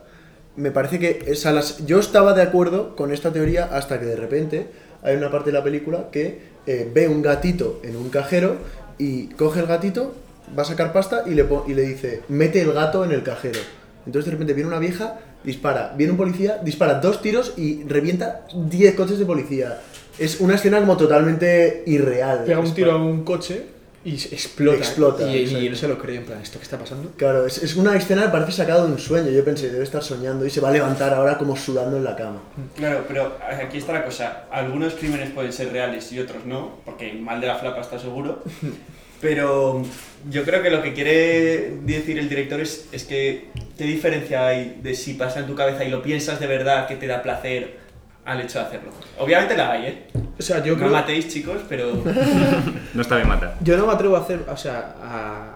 Me 0.57 0.71
parece 0.73 0.99
que. 0.99 1.33
o 1.33 1.35
sea, 1.35 1.53
las- 1.53 1.87
yo 1.87 1.99
estaba 2.01 2.35
de 2.35 2.43
acuerdo 2.43 2.95
con 2.97 3.13
esta 3.15 3.33
teoría 3.33 3.65
hasta 3.65 3.99
que 3.99 4.05
de 4.07 4.17
repente 4.17 4.67
hay 5.03 5.17
una 5.17 5.31
parte 5.31 5.51
de 5.53 5.59
la 5.59 5.65
película 5.65 6.11
que 6.13 6.41
eh, 6.67 6.91
ve 6.95 7.09
un 7.09 7.23
gatito 7.23 7.81
en 7.83 7.97
un 7.97 8.11
cajero 8.11 8.57
y 8.99 9.29
coge 9.29 9.61
el 9.61 9.67
gatito, 9.67 10.15
va 10.57 10.63
a 10.63 10.67
sacar 10.67 10.93
pasta 10.93 11.25
y 11.27 11.35
le, 11.35 11.47
y 11.67 11.75
le 11.75 11.83
dice: 11.83 12.23
mete 12.29 12.61
el 12.61 12.73
gato 12.73 13.05
en 13.05 13.13
el 13.13 13.23
cajero. 13.23 13.61
Entonces 14.07 14.27
de 14.27 14.31
repente 14.33 14.53
viene 14.53 14.69
una 14.69 14.79
vieja, 14.79 15.19
dispara, 15.43 15.93
viene 15.97 16.13
un 16.13 16.19
policía, 16.19 16.59
dispara 16.63 16.95
dos 17.01 17.21
tiros 17.23 17.55
y 17.57 17.83
revienta 17.85 18.47
10 18.55 18.95
coches 18.95 19.19
de 19.19 19.25
policía. 19.27 19.81
Es 20.19 20.41
una 20.41 20.55
escena 20.55 20.79
como 20.81 20.97
totalmente 20.97 21.83
irreal. 21.87 22.45
Pega 22.45 22.61
un 22.61 22.73
tiro 22.73 22.93
a 22.93 22.97
un 22.97 23.25
coche 23.25 23.67
y 24.05 24.15
explota. 24.15 24.79
Explota, 24.79 25.29
Y, 25.29 25.67
y 25.67 25.69
no 25.69 25.75
se 25.75 25.89
lo 25.89 25.99
cree, 25.99 26.19
en 26.19 26.25
plan, 26.25 26.41
¿esto 26.41 26.59
qué 26.59 26.63
está 26.63 26.79
pasando? 26.79 27.11
Claro, 27.17 27.45
es, 27.45 27.61
es 27.61 27.75
una 27.75 27.97
escena 27.97 28.23
que 28.23 28.29
parece 28.29 28.53
sacada 28.53 28.87
de 28.87 28.93
un 28.93 28.99
sueño. 29.01 29.31
Yo 29.33 29.45
pensé, 29.45 29.69
debe 29.69 29.83
estar 29.83 30.05
soñando 30.05 30.47
y 30.47 30.51
se 30.51 30.61
va 30.61 30.69
a 30.69 30.73
levantar 30.73 31.13
ahora 31.13 31.37
como 31.37 31.57
sudando 31.57 31.97
en 31.97 32.05
la 32.05 32.15
cama. 32.15 32.41
Claro, 32.77 33.05
pero 33.09 33.37
aquí 33.61 33.79
está 33.79 33.93
la 33.93 34.05
cosa. 34.05 34.45
Algunos 34.53 34.95
crímenes 34.95 35.31
pueden 35.31 35.53
ser 35.53 35.73
reales 35.73 36.13
y 36.13 36.21
otros 36.21 36.47
no, 36.47 36.77
porque 36.85 37.13
mal 37.15 37.41
de 37.41 37.49
la 37.49 37.57
flapa 37.57 37.81
está 37.81 37.99
seguro. 37.99 38.45
Pero 39.21 39.83
yo 40.29 40.45
creo 40.45 40.63
que 40.63 40.71
lo 40.71 40.83
que 40.83 40.93
quiere 40.93 41.71
decir 41.83 42.19
el 42.19 42.29
director 42.29 42.61
es, 42.61 42.89
es 42.93 43.05
que 43.05 43.49
qué 43.77 43.85
diferencia 43.85 44.47
hay 44.47 44.81
de 44.83 44.95
si 44.95 45.15
pasa 45.15 45.41
en 45.41 45.47
tu 45.47 45.55
cabeza 45.55 45.85
y 45.85 45.91
lo 45.91 46.03
piensas 46.03 46.41
de 46.41 46.47
verdad 46.47 46.87
que 46.89 46.97
te 46.97 47.07
da 47.07 47.23
placer 47.23 47.79
al 48.25 48.41
hecho 48.41 48.59
de 48.59 48.65
hacerlo. 48.65 48.91
Obviamente 49.19 49.57
la 49.57 49.73
hay, 49.73 49.87
¿eh? 49.87 50.07
O 50.39 50.43
sea, 50.43 50.63
yo 50.63 50.73
no 50.73 50.79
creo... 50.79 50.91
matéis, 50.91 51.29
chicos, 51.29 51.63
pero... 51.69 51.93
No 52.95 53.03
está 53.03 53.17
bien 53.17 53.29
matar. 53.29 53.57
Yo 53.61 53.77
no 53.77 53.87
me 53.87 53.93
atrevo 53.93 54.17
a 54.17 54.21
hacer, 54.21 54.41
o 54.49 54.57
sea, 54.57 54.97
a, 55.03 55.55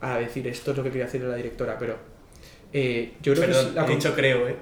a 0.00 0.18
decir 0.18 0.46
esto 0.46 0.72
es 0.72 0.76
lo 0.76 0.82
que 0.82 0.90
quería 0.90 1.06
hacer 1.06 1.22
la 1.22 1.36
directora, 1.36 1.76
pero 1.78 1.96
eh, 2.72 3.14
yo 3.22 3.32
creo 3.32 3.46
que 3.46 3.52
Perdón, 3.52 3.66
es 3.68 3.74
la 3.74 3.86
he 3.86 3.90
dicho 3.90 4.14
creo, 4.14 4.48
¿eh? 4.48 4.56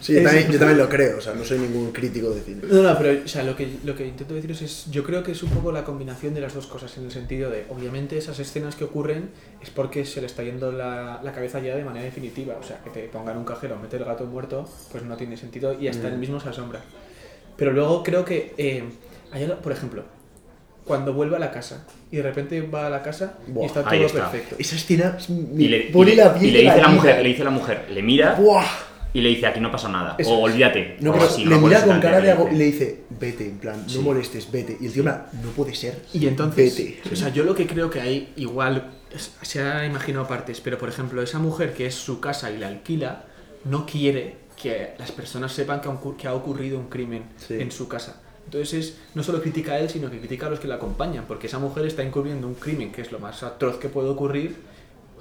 Sí, 0.00 0.14
yo 0.14 0.22
también, 0.22 0.50
yo 0.52 0.58
también 0.58 0.78
lo 0.78 0.88
creo, 0.88 1.18
o 1.18 1.20
sea, 1.20 1.32
no 1.34 1.42
soy 1.44 1.58
ningún 1.58 1.90
crítico 1.92 2.30
de 2.30 2.42
cine. 2.42 2.60
No, 2.70 2.82
no, 2.82 2.98
pero 2.98 3.22
o 3.24 3.28
sea, 3.28 3.42
lo, 3.44 3.56
que, 3.56 3.78
lo 3.84 3.94
que 3.94 4.06
intento 4.06 4.34
deciros 4.34 4.60
es, 4.62 4.86
yo 4.90 5.02
creo 5.04 5.22
que 5.22 5.32
es 5.32 5.42
un 5.42 5.50
poco 5.50 5.72
la 5.72 5.84
combinación 5.84 6.34
de 6.34 6.40
las 6.42 6.52
dos 6.54 6.66
cosas, 6.66 6.96
en 6.98 7.04
el 7.04 7.10
sentido 7.10 7.50
de, 7.50 7.64
obviamente 7.70 8.18
esas 8.18 8.38
escenas 8.38 8.74
que 8.76 8.84
ocurren 8.84 9.30
es 9.62 9.70
porque 9.70 10.04
se 10.04 10.20
le 10.20 10.26
está 10.26 10.42
yendo 10.42 10.70
la, 10.72 11.20
la 11.22 11.32
cabeza 11.32 11.60
ya 11.60 11.76
de 11.76 11.84
manera 11.84 12.04
definitiva, 12.04 12.56
o 12.60 12.62
sea, 12.62 12.78
que 12.84 12.90
te 12.90 13.00
pongan 13.08 13.38
un 13.38 13.44
cajero 13.44 13.76
a 13.76 13.78
meter 13.78 14.00
el 14.02 14.06
gato 14.06 14.24
muerto, 14.26 14.68
pues 14.92 15.02
no 15.04 15.16
tiene 15.16 15.36
sentido 15.38 15.72
y 15.80 15.88
hasta 15.88 16.08
él 16.08 16.18
mismo 16.18 16.40
se 16.40 16.50
asombra. 16.50 16.80
Pero 17.56 17.72
luego 17.72 18.02
creo 18.02 18.24
que, 18.24 18.54
eh, 18.58 18.84
hay 19.32 19.46
por 19.62 19.72
ejemplo, 19.72 20.04
cuando 20.84 21.14
vuelve 21.14 21.36
a 21.36 21.38
la 21.38 21.50
casa 21.52 21.86
y 22.10 22.16
de 22.16 22.22
repente 22.22 22.60
va 22.62 22.86
a 22.88 22.90
la 22.90 23.02
casa 23.02 23.38
Buah, 23.46 23.62
y 23.64 23.66
está 23.66 23.82
todo 23.84 23.94
está. 24.06 24.30
perfecto. 24.30 24.56
Esa 24.58 24.76
escena 24.76 25.16
es- 25.18 25.30
me 25.30 25.62
Y 25.62 25.68
le, 25.68 25.80
pone 25.92 26.12
y- 26.12 26.44
y 26.46 26.50
le 26.50 26.60
dice 26.62 26.80
la 26.80 26.88
mujer, 26.88 27.22
le 27.22 27.28
dice 27.28 27.44
la 27.44 27.50
mujer, 27.50 27.86
le 27.90 28.02
mira 28.02 28.34
¡Buah! 28.34 28.64
Y 29.12 29.20
le 29.20 29.28
dice 29.30 29.46
aquí 29.46 29.60
no 29.60 29.70
pasa 29.70 29.88
nada. 29.88 30.14
Eso 30.18 30.30
o 30.32 30.40
olvídate. 30.42 30.96
No, 31.00 31.10
o 31.10 31.12
pero 31.14 31.24
así, 31.26 31.44
le 31.44 31.56
mira 31.58 31.84
con 31.84 32.00
cara 32.00 32.20
de 32.20 32.30
ago 32.30 32.48
y 32.50 32.56
le 32.56 32.64
dice, 32.64 33.02
vete, 33.10 33.46
en 33.48 33.58
plan, 33.58 33.82
no 33.82 33.88
Sí. 33.88 33.98
molestes, 33.98 34.50
vete. 34.50 34.76
Y 34.80 34.86
el 34.86 34.92
tío, 34.92 35.02
plan, 35.02 35.26
no 35.42 35.50
puede 35.50 35.74
ser. 35.74 36.02
Y 36.12 36.26
entonces, 36.26 36.76
Vete. 36.76 37.00
o 37.12 37.16
sea, 37.16 37.28
yo 37.30 37.44
lo 37.44 37.54
que 37.54 37.66
creo 37.66 37.90
que 37.90 38.00
hay, 38.00 38.32
igual, 38.36 38.90
se 39.42 39.62
ha 39.62 39.84
imaginado 39.84 40.26
partes, 40.28 40.60
pero 40.60 40.78
por 40.78 40.88
ejemplo, 40.88 41.20
esa 41.22 41.38
mujer 41.38 41.74
que 41.74 41.86
es 41.86 41.94
su 41.94 42.20
casa 42.20 42.50
y 42.50 42.58
la 42.58 42.68
alquila, 42.68 43.24
no 43.64 43.84
quiere 43.86 44.36
que 44.60 44.94
las 44.98 45.10
personas 45.12 45.52
sepan 45.52 45.80
que 46.16 46.26
ha, 46.28 46.34
ocurrido 46.34 46.78
un 46.78 46.88
crimen 46.88 47.24
Sí. 47.36 47.54
en 47.60 47.70
su 47.72 47.88
casa. 47.88 48.20
Entonces, 48.44 48.72
es- 48.74 48.98
no 49.14 49.22
solo 49.22 49.40
critica 49.40 49.72
a 49.72 49.78
él, 49.78 49.88
sino 49.88 50.10
que 50.10 50.18
critica 50.18 50.46
a 50.46 50.50
los 50.50 50.60
que 50.60 50.68
la 50.68 50.74
acompañan, 50.76 51.24
porque 51.26 51.46
esa 51.46 51.58
mujer 51.58 51.86
está 51.86 52.02
incurriendo 52.04 52.46
un 52.46 52.54
crimen 52.54 52.92
que 52.92 53.00
es 53.02 53.10
lo 53.12 53.18
más 53.18 53.42
atroz 53.42 53.78
que 53.78 53.88
puede 53.88 54.08
ocurrir 54.08 54.56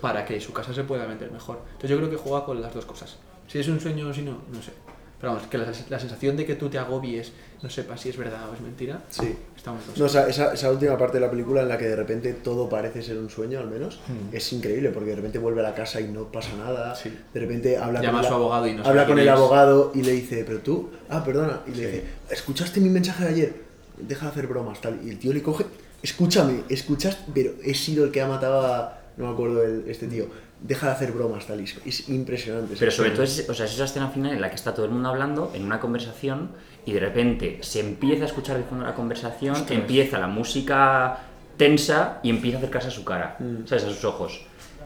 para 0.02 0.26
que 0.26 0.40
su 0.42 0.52
casa 0.54 0.74
se 0.74 0.84
pueda 0.84 1.06
vender 1.06 1.32
mejor. 1.32 1.60
Entonces, 1.68 1.90
yo 1.90 1.98
creo 1.98 2.10
que 2.10 2.16
juega 2.18 2.46
con 2.46 2.62
las 2.62 2.74
dos 2.74 2.86
cosas. 2.86 3.18
Si 3.50 3.60
es 3.60 3.68
un 3.68 3.80
sueño 3.80 4.08
o 4.08 4.14
si 4.14 4.22
no, 4.22 4.38
no 4.54 4.62
sé. 4.62 4.72
Pero 5.20 5.34
vamos, 5.34 5.48
que 5.50 5.58
la, 5.58 5.70
la 5.90 6.00
sensación 6.00 6.38
de 6.38 6.46
que 6.46 6.56
tú 6.56 6.70
te 6.70 6.78
agobies, 6.78 7.34
no 7.62 7.70
sepas 7.70 8.00
si 8.00 8.08
es 8.08 8.16
verdad 8.16 8.50
o 8.50 8.54
es 8.54 8.62
mentira, 8.62 9.02
Sí. 9.10 9.36
está 9.54 9.72
muy 9.74 9.82
No, 9.98 10.06
o 10.06 10.08
sea, 10.08 10.30
esa, 10.30 10.54
esa 10.54 10.72
última 10.72 10.98
parte 10.98 11.18
de 11.20 11.26
la 11.26 11.30
película 11.30 11.62
en 11.62 11.68
la 11.68 11.78
que 11.78 11.90
de 11.90 11.96
repente 11.98 12.32
todo 12.36 12.70
parece 12.70 13.02
ser 13.04 13.18
un 13.18 13.30
sueño, 13.30 13.60
al 13.60 13.68
menos, 13.70 14.00
Hmm. 14.08 14.34
es 14.34 14.54
increíble 14.54 14.92
porque 14.92 15.10
de 15.10 15.18
repente 15.18 15.38
vuelve 15.38 15.60
a 15.60 15.64
la 15.64 15.76
casa 15.76 16.00
y 16.00 16.08
no 16.08 16.32
pasa 16.32 16.56
nada. 16.56 16.96
Sí. 16.96 17.12
De 17.34 17.40
repente 17.42 17.76
habla 17.76 18.02
Llama 18.02 18.20
con 18.20 18.26
a 18.26 18.30
su 18.30 18.34
abogado 18.36 18.68
y 18.68 18.74
no 18.76 18.86
habla 18.86 19.06
con 19.06 19.20
el 19.20 19.28
abogado 19.28 19.92
y 19.94 20.04
le 20.04 20.12
dice, 20.14 20.46
pero 20.48 20.60
tú, 20.60 20.90
ah, 21.10 21.22
perdona, 21.26 21.60
y 21.68 21.72
le 21.72 21.76
Sí. 21.76 21.82
dice, 21.82 22.04
¿escuchaste 22.30 22.80
mi 22.80 22.88
mensaje 22.90 23.26
de 23.26 23.30
ayer? 23.30 23.54
Deja 23.98 24.28
de 24.28 24.32
hacer 24.32 24.48
bromas, 24.48 24.80
tal. 24.80 25.02
Y 25.04 25.10
el 25.10 25.20
tío 25.20 25.34
le 25.34 25.44
coge, 25.44 25.66
escúchame, 26.02 26.62
escuchas, 26.70 27.18
pero 27.34 27.52
he 27.62 27.74
sido 27.74 28.06
el 28.06 28.12
que 28.12 28.22
ha 28.22 28.28
matado 28.30 28.62
a, 28.66 29.02
no 29.18 29.28
me 29.28 29.34
acuerdo 29.34 29.64
el, 29.64 29.84
este 29.90 30.08
tío, 30.08 30.28
deja 30.62 30.88
de 30.88 30.92
hacer 30.94 31.12
bromas, 31.12 31.46
tal. 31.48 31.62
y 31.62 31.64
Es, 31.64 31.78
es 31.86 32.10
impresionante. 32.10 32.76
Pero 32.78 32.92
sobre 32.92 33.10
escena. 33.10 33.26
todo 33.26 33.42
es, 33.44 33.50
o 33.50 33.54
sea, 33.54 33.66
es 33.66 33.74
esa 33.74 33.86
escena 33.86 34.10
final 34.10 34.34
en 34.34 34.42
la 34.42 34.50
que 34.50 34.56
está 34.56 34.74
todo 34.74 34.86
el 34.86 34.92
mundo 34.92 35.10
hablando 35.10 35.52
en 35.56 35.64
una 35.64 35.80
conversación 35.80 36.52
y 36.86 36.92
de 36.94 37.00
repente 37.00 37.60
se 37.62 37.80
empieza 37.80 38.24
a 38.24 38.28
escuchar 38.28 38.58
de 38.58 38.64
fondo 38.64 38.86
la 38.86 38.96
conversación, 38.96 39.56
empieza 39.70 40.18
la 40.20 40.28
música 40.28 41.20
tensa 41.58 42.20
y 42.24 42.30
empieza 42.30 42.58
a 42.58 42.60
acercarse 42.60 42.88
a 42.88 42.92
su 42.92 43.04
cara, 43.04 43.36
Mm. 43.40 43.66
¿sabes? 43.68 43.84
A 43.84 43.88
sus 43.90 44.04
ojos. 44.06 44.42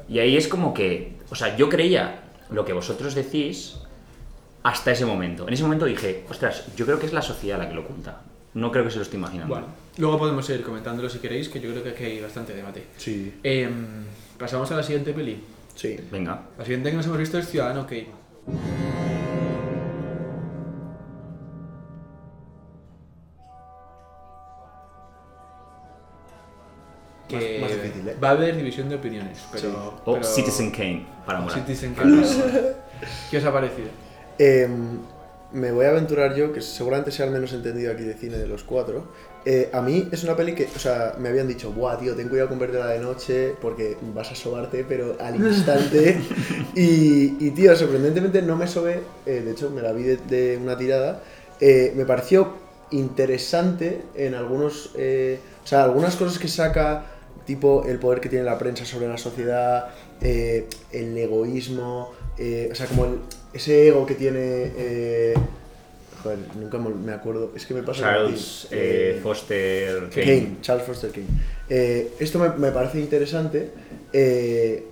Y 0.10 0.20
ahí 0.20 0.36
es 0.36 0.48
como 0.48 0.74
que, 0.74 1.18
o 1.30 1.36
sea, 1.36 1.56
yo 1.56 1.70
creía 1.70 2.20
lo 2.50 2.66
que 2.66 2.74
vosotros 2.74 3.16
decís 3.16 3.76
hasta 4.64 4.92
ese 4.92 5.06
momento. 5.06 5.48
En 5.48 5.54
ese 5.54 5.64
momento 5.64 5.86
dije, 5.86 6.26
ostras, 6.30 6.66
yo 6.76 6.86
creo 6.86 7.00
que 7.00 7.06
es 7.06 7.14
la 7.14 7.22
sociedad 7.22 7.58
la 7.58 7.68
que 7.70 7.76
lo 7.76 7.82
oculta. 7.82 8.22
No 8.54 8.72
creo 8.72 8.84
que 8.84 8.92
se 8.92 8.98
lo 8.98 9.02
esté 9.04 9.18
imaginando. 9.18 9.54
Bueno, 9.54 9.68
luego 9.98 10.18
podemos 10.20 10.46
seguir 10.46 10.64
comentándolo 10.64 11.10
si 11.10 11.20
queréis, 11.20 11.50
que 11.50 11.60
yo 11.60 11.72
creo 11.72 11.84
que 11.84 11.90
aquí 11.90 12.04
hay 12.04 12.22
bastante 12.22 12.54
debate. 12.54 12.84
Sí, 12.98 13.34
Em, 13.44 14.04
pasamos 14.38 14.72
a 14.72 14.76
la 14.78 14.84
siguiente 14.84 15.12
peli. 15.14 15.42
Sí. 15.76 16.00
Venga. 16.12 16.42
La 16.58 16.64
siguiente 16.64 16.90
que 16.92 16.98
nos 16.98 17.06
hemos 17.06 17.18
visto 17.18 17.38
es 17.38 17.48
Ciudadano 17.48 17.86
Kane. 17.86 18.10
Que 27.28 27.60
Más- 27.62 27.72
más 27.72 27.82
difícil, 27.82 28.08
¿eh? 28.10 28.18
va 28.22 28.30
a 28.30 28.32
haber 28.32 28.56
división 28.58 28.90
de 28.90 28.96
opiniones, 28.96 29.40
pero... 29.52 29.62
Sí. 29.72 29.76
O 30.06 30.14
pero- 30.14 30.24
Citizen 30.24 30.72
Kane, 30.72 31.06
para 31.26 31.40
molar. 31.40 31.58
Citizen 31.58 31.94
Kane. 31.96 32.22
¿Qué 33.32 33.38
os 33.38 33.46
ha 33.46 33.54
parecido? 33.54 33.88
Em, 34.38 35.00
me 35.54 35.72
voy 35.72 35.86
a 35.86 35.90
aventurar 35.90 36.36
yo, 36.36 36.52
que 36.52 36.62
seguramente 36.62 37.12
sea 37.12 37.26
el 37.26 37.32
menos 37.32 37.54
entendido 37.54 37.94
aquí 37.94 38.04
de 38.04 38.14
cine 38.16 38.38
de 38.38 38.48
los 38.48 38.64
cuatro. 38.64 39.08
Eh, 39.46 39.70
a 39.74 39.82
mí 39.82 40.08
es 40.12 40.24
una 40.24 40.38
peli 40.38 40.56
que, 40.56 40.68
o 40.74 40.80
sea, 40.80 41.16
me 41.20 41.28
habían 41.30 41.48
dicho, 41.50 41.72
buah, 41.72 41.98
tío, 42.00 42.16
ten 42.16 42.30
cuidado 42.30 42.48
con 42.50 42.60
verla 42.60 42.88
de 42.88 43.00
noche 43.00 43.54
porque 43.62 43.98
vas 44.16 44.32
a 44.32 44.36
sobarte, 44.36 44.86
pero 44.88 45.18
al 45.20 45.36
instante. 45.36 46.18
y, 46.76 47.36
y, 47.46 47.52
tío, 47.52 47.76
sorprendentemente 47.76 48.42
no 48.42 48.56
me 48.56 48.68
sobé, 48.68 49.02
eh, 49.26 49.42
de 49.44 49.52
hecho, 49.52 49.70
me 49.70 49.82
la 49.82 49.92
vi 49.92 50.04
de, 50.04 50.18
de 50.18 50.58
una 50.58 50.78
tirada. 50.78 51.22
Eh, 51.60 51.92
me 51.96 52.06
pareció 52.06 52.54
interesante 52.92 54.02
en 54.16 54.34
algunos, 54.36 54.92
o 54.96 55.68
sea, 55.68 55.84
algunas 55.84 56.16
cosas 56.16 56.40
que 56.40 56.48
saca, 56.48 57.06
tipo 57.46 57.84
el 57.86 58.00
poder 58.00 58.22
que 58.22 58.30
tiene 58.30 58.46
la 58.46 58.58
prensa 58.58 58.86
sobre 58.86 59.08
la 59.10 59.18
sociedad, 59.18 59.90
el 60.22 61.18
egoísmo, 61.18 62.12
o 62.72 62.76
sea, 62.76 62.86
como 62.88 63.06
el- 63.06 63.20
ese 63.54 63.88
ego 63.88 64.06
que 64.06 64.16
tiene... 64.16 65.34
eh, 66.32 66.38
joder, 66.38 66.40
nunca 66.56 66.78
me 66.80 67.14
acuerdo, 67.14 67.52
es 67.56 67.66
que 67.66 67.74
me 67.74 67.84
pasa... 67.84 68.02
Charles 68.02 68.68
eh, 68.72 69.16
eh, 69.18 69.20
Foster 69.22 70.10
Kane. 70.10 70.26
Kane, 70.26 70.58
Charles 70.62 70.86
Foster 70.86 71.12
Kane. 71.12 71.28
Eh, 71.70 72.14
esto 72.20 72.40
me, 72.40 72.50
me 72.50 72.72
parece 72.72 73.00
interesante. 73.00 73.72
eh, 74.12 74.88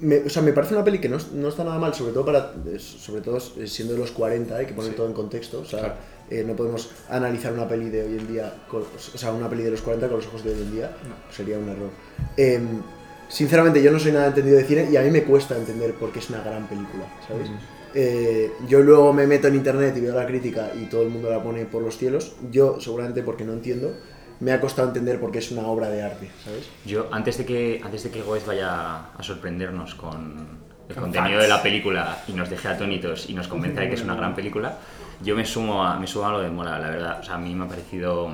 me, 0.00 0.18
o 0.18 0.28
sea, 0.28 0.42
me 0.42 0.52
parece 0.52 0.74
una 0.74 0.82
peli 0.84 0.98
que 0.98 1.08
no, 1.08 1.18
no 1.34 1.48
está 1.48 1.62
nada 1.64 1.78
mal, 1.78 1.94
sobre 1.94 2.12
todo 2.12 2.24
para 2.26 2.52
eh, 2.66 2.78
sobre 2.78 3.20
todo 3.22 3.38
eh, 3.58 3.66
siendo 3.66 3.94
de 3.94 4.00
los 4.00 4.10
40, 4.10 4.56
hay 4.56 4.66
que 4.66 4.72
poner 4.74 4.90
Sí. 4.90 4.96
todo 4.96 5.06
en 5.06 5.12
contexto. 5.12 5.60
O 5.60 5.64
sea, 5.64 5.78
Claro. 5.80 5.94
eh, 6.30 6.44
no 6.46 6.54
podemos 6.56 6.90
analizar 7.08 7.52
una 7.52 7.68
peli 7.68 7.90
de 7.90 8.02
hoy 8.02 8.18
en 8.18 8.26
día, 8.26 8.52
con- 8.68 8.82
o 8.82 9.18
sea, 9.18 9.32
una 9.32 9.48
peli 9.48 9.62
de 9.62 9.70
los 9.70 9.80
40 9.82 10.08
con 10.08 10.16
los 10.16 10.26
ojos 10.26 10.42
de 10.44 10.50
hoy 10.52 10.60
en 10.62 10.72
día. 10.72 10.90
No. 11.08 11.32
Sería 11.34 11.58
un 11.58 11.68
error. 11.68 11.90
Em, 12.36 12.82
sinceramente, 13.28 13.82
yo 13.82 13.92
no 13.92 13.98
soy 14.00 14.12
nada 14.12 14.26
entendido 14.26 14.56
de 14.56 14.64
cine 14.64 14.88
y 14.90 14.96
a 14.96 15.02
mí 15.02 15.10
me 15.10 15.22
cuesta 15.22 15.56
entender 15.56 15.94
por 15.94 16.12
qué 16.12 16.18
es 16.18 16.28
una 16.28 16.42
gran 16.42 16.66
película, 16.68 17.04
¿sabes? 17.28 17.48
Eh, 17.94 18.52
yo 18.68 18.80
luego 18.80 19.12
me 19.12 19.26
meto 19.26 19.46
en 19.48 19.54
internet 19.54 19.94
y 19.96 20.00
veo 20.00 20.14
la 20.14 20.26
crítica 20.26 20.70
y 20.74 20.86
todo 20.86 21.02
el 21.02 21.10
mundo 21.10 21.30
la 21.30 21.42
pone 21.42 21.64
por 21.64 21.82
los 21.82 21.96
cielos. 21.96 22.34
Yo, 22.50 22.80
seguramente 22.80 23.22
porque 23.22 23.44
no 23.44 23.52
entiendo, 23.52 23.94
me 24.40 24.52
ha 24.52 24.60
costado 24.60 24.88
entender 24.88 25.20
por 25.20 25.30
qué 25.30 25.38
es 25.38 25.50
una 25.52 25.66
obra 25.68 25.88
de 25.88 26.02
arte, 26.02 26.28
¿sabes? 26.44 26.68
Yo, 26.84 27.08
antes 27.12 27.38
de 27.38 27.46
que, 27.46 27.80
antes 27.84 28.02
de 28.04 28.10
que 28.10 28.22
Goez 28.22 28.44
vaya 28.46 29.10
a 29.16 29.22
sorprendernos 29.22 29.94
con 29.94 30.64
el 30.88 30.94
Con 30.94 31.04
contenido 31.04 31.38
facts. 31.38 31.42
de 31.42 31.48
la 31.48 31.62
película 31.62 32.18
y 32.26 32.32
nos 32.32 32.50
deje 32.50 32.68
atónitos 32.68 33.30
y 33.30 33.34
nos 33.34 33.46
convenza 33.48 33.80
de 33.80 33.88
que 33.88 33.94
es 33.94 34.02
una 34.02 34.16
gran 34.16 34.34
película, 34.34 34.76
yo 35.22 35.36
me 35.36 35.46
sumo 35.46 35.84
a, 35.84 35.98
me 35.98 36.06
sumo 36.06 36.26
a 36.26 36.32
lo 36.32 36.40
de 36.40 36.50
Mola, 36.50 36.78
la 36.78 36.90
verdad. 36.90 37.20
O 37.20 37.22
sea, 37.22 37.36
a 37.36 37.38
mí 37.38 37.54
me 37.54 37.64
ha 37.64 37.68
parecido. 37.68 38.28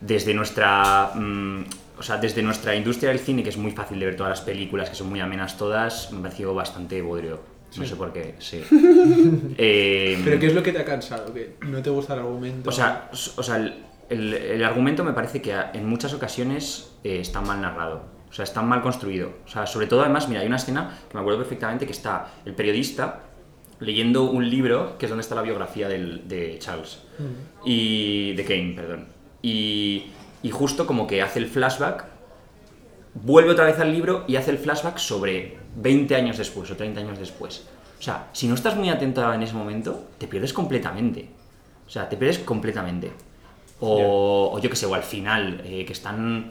Desde 0.00 0.34
nuestra. 0.34 1.12
mm, 1.14 1.64
o 1.98 2.02
sea, 2.02 2.16
desde 2.16 2.42
nuestra 2.42 2.74
industria 2.74 3.10
del 3.10 3.20
cine, 3.20 3.44
que 3.44 3.50
es 3.50 3.56
muy 3.56 3.70
fácil 3.70 4.00
de 4.00 4.06
ver 4.06 4.16
todas 4.16 4.30
las 4.30 4.40
películas, 4.40 4.90
que 4.90 4.96
son 4.96 5.08
muy 5.08 5.20
amenas 5.20 5.56
todas, 5.56 6.10
me 6.10 6.18
ha 6.18 6.22
parecido 6.22 6.52
bastante 6.52 7.00
bodrio. 7.00 7.51
No 7.76 7.86
sé 7.86 7.96
por 7.96 8.12
qué, 8.12 8.34
sí. 8.38 8.62
Eh, 9.58 10.20
¿Pero 10.24 10.38
qué 10.38 10.46
es 10.46 10.54
lo 10.54 10.62
que 10.62 10.72
te 10.72 10.78
ha 10.80 10.84
cansado? 10.84 11.32
¿Que 11.32 11.56
no 11.66 11.82
te 11.82 11.90
gusta 11.90 12.14
el 12.14 12.20
argumento? 12.20 12.68
O 12.68 12.72
sea, 12.72 13.10
o 13.36 13.42
sea 13.42 13.56
el, 13.56 13.74
el- 14.08 14.34
el 14.34 14.64
argumento 14.64 15.04
me 15.04 15.12
parece 15.12 15.40
que 15.40 15.54
en 15.72 15.86
muchas 15.88 16.12
ocasiones 16.14 16.92
eh, 17.04 17.18
está 17.20 17.40
mal 17.40 17.60
narrado. 17.60 18.02
O 18.28 18.32
sea, 18.34 18.44
está 18.44 18.62
mal 18.62 18.80
construido. 18.82 19.30
O 19.44 19.48
sea, 19.48 19.66
sobre 19.66 19.86
todo 19.86 20.00
además, 20.02 20.28
mira, 20.28 20.40
hay 20.40 20.46
una 20.46 20.56
escena 20.56 20.98
que 21.08 21.14
me 21.14 21.20
acuerdo 21.20 21.38
perfectamente 21.40 21.84
que 21.86 21.92
está 21.92 22.28
el 22.46 22.54
periodista 22.54 23.20
leyendo 23.80 24.24
un 24.30 24.48
libro 24.48 24.96
que 24.98 25.06
es 25.06 25.10
donde 25.10 25.22
está 25.22 25.34
la 25.34 25.42
biografía 25.42 25.88
del- 25.88 26.26
de 26.28 26.58
Charles. 26.58 27.00
Y 27.64 28.32
de 28.34 28.44
Kane, 28.44 28.72
perdón. 28.76 29.06
Y, 29.42 30.06
y 30.42 30.50
justo 30.50 30.86
como 30.86 31.06
que 31.06 31.20
hace 31.22 31.38
el 31.40 31.46
flashback, 31.46 32.04
vuelve 33.14 33.50
otra 33.50 33.64
vez 33.66 33.78
al 33.78 33.92
libro 33.92 34.24
y 34.26 34.36
hace 34.36 34.50
el 34.50 34.58
flashback 34.58 34.98
sobre 34.98 35.58
20 35.76 36.14
años 36.16 36.38
después 36.38 36.70
o 36.70 36.76
30 36.76 37.00
años 37.00 37.18
después. 37.18 37.66
O 37.98 38.02
sea, 38.02 38.28
si 38.32 38.48
no 38.48 38.54
estás 38.54 38.76
muy 38.76 38.88
atento 38.90 39.32
en 39.32 39.42
ese 39.42 39.54
momento, 39.54 40.04
te 40.18 40.26
pierdes 40.26 40.52
completamente. 40.52 41.28
O 41.86 41.90
sea, 41.90 42.08
te 42.08 42.16
pierdes 42.16 42.38
completamente. 42.40 43.12
O, 43.80 44.50
o 44.54 44.58
yo 44.58 44.70
que 44.70 44.76
sé, 44.76 44.86
o 44.86 44.94
al 44.94 45.02
final, 45.02 45.60
eh, 45.64 45.84
que 45.84 45.92
están... 45.92 46.50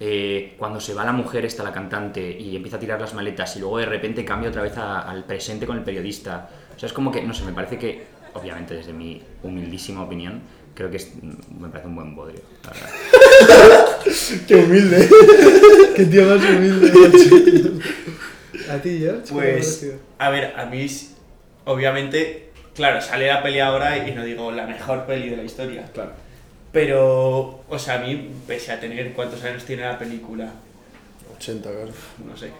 eh, 0.00 0.54
cuando 0.58 0.78
se 0.80 0.94
va 0.94 1.04
la 1.04 1.12
mujer, 1.12 1.44
está 1.46 1.62
la 1.62 1.72
cantante 1.72 2.38
y 2.38 2.54
empieza 2.54 2.76
a 2.76 2.80
tirar 2.80 3.00
las 3.00 3.14
maletas 3.14 3.56
y 3.56 3.60
luego 3.60 3.78
de 3.78 3.86
repente 3.86 4.24
cambia 4.24 4.50
otra 4.50 4.62
vez 4.62 4.76
a- 4.76 5.00
al 5.00 5.24
presente 5.24 5.66
con 5.66 5.76
el 5.78 5.84
periodista. 5.84 6.48
O 6.74 6.78
sea, 6.78 6.86
es 6.86 6.92
como 6.92 7.10
que, 7.10 7.22
no 7.22 7.32
sé, 7.34 7.44
me 7.44 7.52
parece 7.52 7.78
que, 7.78 8.06
obviamente 8.34 8.74
desde 8.74 8.92
mi 8.92 9.22
humildísima 9.42 10.02
opinión, 10.02 10.42
creo 10.76 10.90
que 10.90 10.98
es- 10.98 11.10
me 11.58 11.68
parece 11.68 11.88
un 11.88 11.96
buen 11.96 12.14
bodrio, 12.14 12.40
la 12.64 12.70
verdad. 12.70 13.86
Qué 14.46 14.54
humilde. 14.54 15.08
Qué 15.96 16.04
tío 16.04 16.24
más 16.26 16.44
humilde. 16.44 16.92
¿A 18.70 18.78
ti, 18.78 18.98
George? 18.98 19.22
¿Cómo 19.28 19.40
te 19.40 19.50
ha 19.50 19.54
Pues, 19.54 19.86
a 20.18 20.30
ver, 20.30 20.52
a 20.56 20.66
mí, 20.66 20.86
obviamente, 21.64 22.50
claro, 22.74 23.00
sale 23.00 23.26
la 23.26 23.42
peli 23.42 23.58
ahora 23.60 24.06
y 24.06 24.12
no 24.14 24.24
digo 24.24 24.52
la 24.52 24.66
mejor 24.66 25.06
peli 25.06 25.30
de 25.30 25.36
la 25.36 25.42
historia. 25.42 25.90
Claro. 25.92 26.12
Pero, 26.72 27.64
o 27.68 27.78
sea, 27.78 27.94
a 27.94 27.98
mí, 27.98 28.30
pese 28.46 28.72
a 28.72 28.78
tener 28.78 29.12
cuántos 29.14 29.42
años 29.44 29.64
tiene 29.64 29.82
la 29.84 29.98
película, 29.98 30.50
80, 31.38 31.70
claro. 31.70 31.90
no 32.28 32.36
sé, 32.36 32.50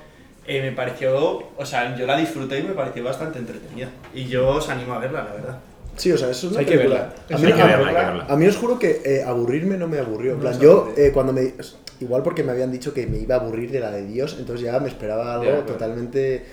eh, 0.46 0.62
me 0.62 0.72
pareció, 0.72 1.50
o 1.56 1.66
sea, 1.66 1.94
yo 1.96 2.06
la 2.06 2.16
disfruté 2.16 2.60
y 2.60 2.62
me 2.62 2.72
pareció 2.72 3.04
bastante 3.04 3.38
entretenida. 3.38 3.88
Y 4.14 4.24
yo 4.26 4.48
os 4.48 4.68
animo 4.70 4.94
a 4.94 4.98
verla, 5.00 5.24
la 5.24 5.32
verdad. 5.32 5.58
Sí, 5.96 6.12
o 6.12 6.18
sea, 6.18 6.30
eso 6.30 6.46
es 6.46 6.52
una 6.52 6.60
Hay 6.60 6.66
que 6.66 6.72
película. 6.76 7.00
verla. 7.00 7.14
A 7.30 7.36
Hay 7.36 7.42
mí, 7.42 7.52
que 7.52 7.62
a- 7.62 7.66
verla, 7.66 7.88
hay 7.88 7.94
que 7.94 8.00
verla. 8.04 8.26
a 8.28 8.36
mí 8.36 8.46
os 8.46 8.56
juro 8.56 8.78
que 8.78 9.02
eh, 9.04 9.22
aburrirme 9.24 9.76
no 9.76 9.88
me 9.88 9.98
aburrió. 9.98 10.32
En 10.34 10.40
plan, 10.40 10.58
yo 10.60 10.92
eh, 10.96 11.10
cuando 11.12 11.32
me. 11.32 11.54
Igual 12.00 12.22
porque 12.22 12.42
me 12.44 12.52
habían 12.52 12.70
dicho 12.70 12.92
que 12.92 13.06
me 13.06 13.16
iba 13.18 13.36
a 13.36 13.38
aburrir 13.40 13.70
de 13.70 13.80
la 13.80 13.90
de 13.90 14.04
Dios, 14.06 14.36
entonces 14.38 14.66
ya 14.66 14.78
me 14.80 14.88
esperaba 14.88 15.34
algo 15.34 15.62
totalmente. 15.62 16.44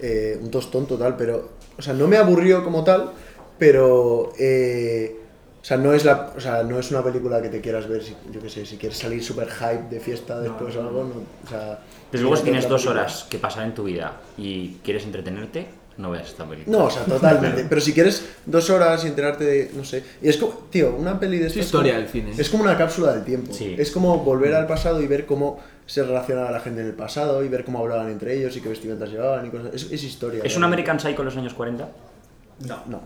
eh, 0.00 0.38
un 0.42 0.50
tostón 0.50 0.86
total, 0.86 1.16
pero. 1.16 1.50
O 1.78 1.82
sea, 1.82 1.94
no 1.94 2.06
me 2.06 2.16
aburrió 2.18 2.62
como 2.64 2.84
tal, 2.84 3.10
pero. 3.58 4.32
eh, 4.38 5.16
o 5.62 5.64
sea, 5.64 5.76
no 5.76 5.92
es 5.92 6.06
la, 6.06 6.32
o 6.34 6.40
sea, 6.40 6.62
no 6.62 6.78
es 6.78 6.90
una 6.90 7.02
película 7.04 7.40
que 7.42 7.50
te 7.50 7.60
quieras 7.60 7.86
ver, 7.86 8.02
si, 8.02 8.16
yo 8.32 8.40
qué 8.40 8.48
sé, 8.48 8.64
si 8.64 8.78
quieres 8.78 8.96
salir 8.96 9.22
super 9.22 9.46
hype 9.50 9.90
de 9.90 10.00
fiesta 10.00 10.40
después 10.40 10.74
o 10.76 10.80
algo, 10.80 11.04
no, 11.04 11.10
o 11.46 11.50
sea... 11.50 11.78
Desde 12.10 12.22
luego, 12.22 12.34
si 12.38 12.44
tienes 12.44 12.66
dos 12.66 12.80
película. 12.80 13.02
horas 13.02 13.26
que 13.28 13.36
pasar 13.38 13.66
en 13.66 13.74
tu 13.74 13.84
vida 13.84 14.20
y 14.38 14.76
quieres 14.82 15.04
entretenerte, 15.04 15.66
no 16.00 16.10
veas 16.10 16.28
esta 16.28 16.44
película. 16.44 16.76
No, 16.78 16.84
o 16.86 16.90
sea, 16.90 17.04
totalmente. 17.04 17.64
Pero 17.68 17.80
si 17.80 17.92
quieres 17.92 18.24
dos 18.46 18.68
horas 18.70 19.04
y 19.04 19.08
enterarte 19.08 19.44
de. 19.44 19.70
No 19.74 19.84
sé. 19.84 20.02
Y 20.22 20.28
es 20.28 20.36
como. 20.36 20.52
Tío, 20.70 20.94
una 20.96 21.18
peli 21.20 21.38
de 21.38 21.46
Es 21.48 21.56
historia 21.56 21.92
como- 21.92 22.02
del 22.02 22.10
cine. 22.10 22.32
Es 22.36 22.48
como 22.50 22.62
una 22.64 22.76
cápsula 22.76 23.12
del 23.14 23.24
tiempo. 23.24 23.52
Sí. 23.52 23.74
Es 23.78 23.90
como 23.90 24.18
volver 24.18 24.54
al 24.54 24.66
pasado 24.66 25.00
y 25.02 25.06
ver 25.06 25.26
cómo 25.26 25.58
se 25.86 26.02
relacionaba 26.04 26.50
la 26.50 26.60
gente 26.60 26.80
en 26.82 26.86
el 26.86 26.94
pasado 26.94 27.42
y 27.44 27.48
ver 27.48 27.64
cómo 27.64 27.80
hablaban 27.80 28.08
entre 28.10 28.36
ellos 28.38 28.56
y 28.56 28.60
qué 28.60 28.68
vestimentas 28.68 29.08
llevaban 29.10 29.46
y 29.46 29.50
cosas. 29.50 29.74
Es, 29.74 29.90
es 29.90 30.02
historia. 30.04 30.42
¿Es 30.44 30.56
un. 30.56 30.64
American 30.64 30.98
Psycho 31.00 31.20
en 31.20 31.24
los 31.26 31.36
años 31.36 31.54
40? 31.54 31.88
No. 32.66 32.82
No. 32.86 33.00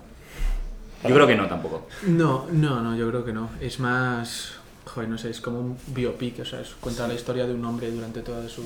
Yo 1.06 1.14
creo 1.14 1.26
que 1.26 1.34
no 1.36 1.46
tampoco. 1.48 1.86
No, 2.06 2.46
no, 2.50 2.80
no, 2.80 2.96
yo 2.96 3.08
creo 3.10 3.24
que 3.24 3.32
no. 3.32 3.50
Es 3.60 3.78
más. 3.80 4.52
Joder, 4.86 5.08
no 5.08 5.16
sé, 5.18 5.30
es 5.30 5.40
como 5.40 5.60
un 5.60 5.76
biopic, 5.88 6.40
o 6.40 6.44
sea, 6.44 6.60
es- 6.60 6.74
cuenta 6.80 7.08
la 7.08 7.14
historia 7.14 7.46
de 7.46 7.54
un 7.54 7.64
hombre 7.64 7.90
durante 7.90 8.20
toda 8.20 8.48
su. 8.48 8.62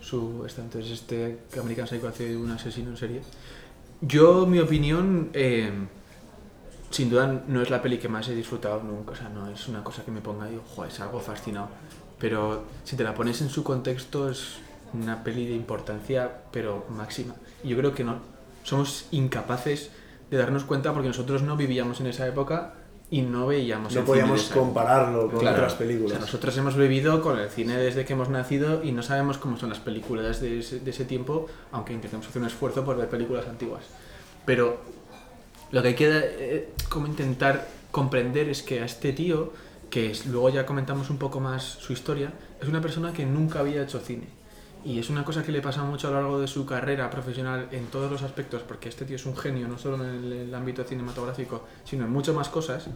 Su 0.00 0.44
esta, 0.46 0.62
entonces, 0.62 0.90
este 0.92 1.40
American 1.58 1.86
Psycho 1.86 2.08
hace 2.08 2.36
un 2.36 2.50
asesino 2.50 2.90
en 2.90 2.96
serie. 2.96 3.20
Yo, 4.00 4.46
mi 4.46 4.58
opinión, 4.58 5.30
eh, 5.34 5.70
sin 6.90 7.10
duda 7.10 7.44
no 7.46 7.62
es 7.62 7.70
la 7.70 7.82
peli 7.82 7.98
que 7.98 8.08
más 8.08 8.28
he 8.28 8.34
disfrutado 8.34 8.82
nunca, 8.82 9.12
o 9.12 9.16
sea, 9.16 9.28
no 9.28 9.48
es 9.48 9.68
una 9.68 9.84
cosa 9.84 10.04
que 10.04 10.10
me 10.10 10.20
ponga 10.20 10.48
y 10.48 10.52
digo, 10.52 10.64
joder, 10.74 10.90
es 10.90 11.00
algo 11.00 11.20
fascinado. 11.20 11.68
Pero 12.18 12.64
si 12.84 12.96
te 12.96 13.04
la 13.04 13.14
pones 13.14 13.40
en 13.40 13.48
su 13.48 13.62
contexto, 13.62 14.30
es 14.30 14.56
una 14.92 15.22
peli 15.22 15.46
de 15.46 15.54
importancia, 15.54 16.30
pero 16.50 16.86
máxima. 16.90 17.34
Y 17.62 17.68
yo 17.68 17.76
creo 17.76 17.94
que 17.94 18.04
no 18.04 18.18
somos 18.62 19.06
incapaces 19.10 19.90
de 20.30 20.36
darnos 20.36 20.64
cuenta 20.64 20.92
porque 20.92 21.08
nosotros 21.08 21.42
no 21.42 21.56
vivíamos 21.56 22.00
en 22.00 22.06
esa 22.06 22.26
época 22.26 22.74
y 23.10 23.22
no 23.22 23.48
veíamos 23.48 23.92
No 23.92 24.00
el 24.00 24.06
cine 24.06 24.16
de 24.16 24.22
podíamos 24.22 24.44
época. 24.46 24.60
compararlo 24.60 25.30
con 25.30 25.40
Claro. 25.40 25.56
otras 25.56 25.74
O 25.74 25.78
películas. 25.78 26.10
sea, 26.12 26.20
nosotros 26.20 26.56
hemos 26.56 26.76
vivido 26.76 27.20
con 27.22 27.38
el 27.38 27.48
cine 27.50 27.76
desde 27.76 28.04
que 28.04 28.12
hemos 28.12 28.28
nacido 28.28 28.84
y 28.84 28.92
no 28.92 29.02
sabemos 29.02 29.36
cómo 29.38 29.56
son 29.56 29.68
las 29.70 29.80
películas 29.80 30.40
de 30.40 30.60
ese, 30.60 30.80
de 30.80 30.90
ese 30.90 31.04
tiempo, 31.04 31.46
aunque 31.72 31.92
intentemos 31.92 32.26
hacer 32.28 32.40
un 32.40 32.46
esfuerzo 32.48 32.84
por 32.84 32.96
ver 32.96 33.08
películas 33.08 33.46
antiguas. 33.48 33.82
Pero 34.46 34.78
lo 35.72 35.82
que 35.82 35.88
hay 35.88 35.94
que 35.94 36.08
eh, 36.08 36.68
como 36.88 37.06
intentar 37.06 37.66
comprender 37.90 38.48
es 38.48 38.62
que 38.62 38.80
a 38.80 38.84
este 38.84 39.12
tío, 39.12 39.52
que 39.90 40.12
es- 40.12 40.26
luego 40.26 40.48
ya 40.50 40.64
comentamos 40.64 41.10
un 41.10 41.18
poco 41.18 41.40
más 41.40 41.64
su 41.64 41.92
historia, 41.92 42.32
es 42.62 42.68
una 42.68 42.80
persona 42.80 43.12
que 43.12 43.26
nunca 43.26 43.58
había 43.58 43.82
hecho 43.82 43.98
cine. 43.98 44.28
Y 44.84 44.98
es 44.98 45.10
una 45.10 45.24
cosa 45.24 45.42
que 45.42 45.52
le 45.52 45.60
pasa 45.60 45.82
mucho 45.84 46.08
a 46.08 46.10
lo 46.10 46.20
largo 46.20 46.40
de 46.40 46.46
su 46.46 46.64
carrera 46.64 47.10
profesional 47.10 47.68
en 47.70 47.86
todos 47.86 48.10
los 48.10 48.22
aspectos, 48.22 48.62
porque 48.62 48.88
este 48.88 49.04
tío 49.04 49.16
es 49.16 49.26
un 49.26 49.36
genio, 49.36 49.68
no 49.68 49.78
solo 49.78 50.02
en 50.04 50.10
el, 50.10 50.32
el 50.32 50.54
ámbito 50.54 50.84
cinematográfico, 50.84 51.64
sino 51.84 52.04
en 52.04 52.10
muchas 52.10 52.34
más 52.34 52.48
cosas 52.48 52.88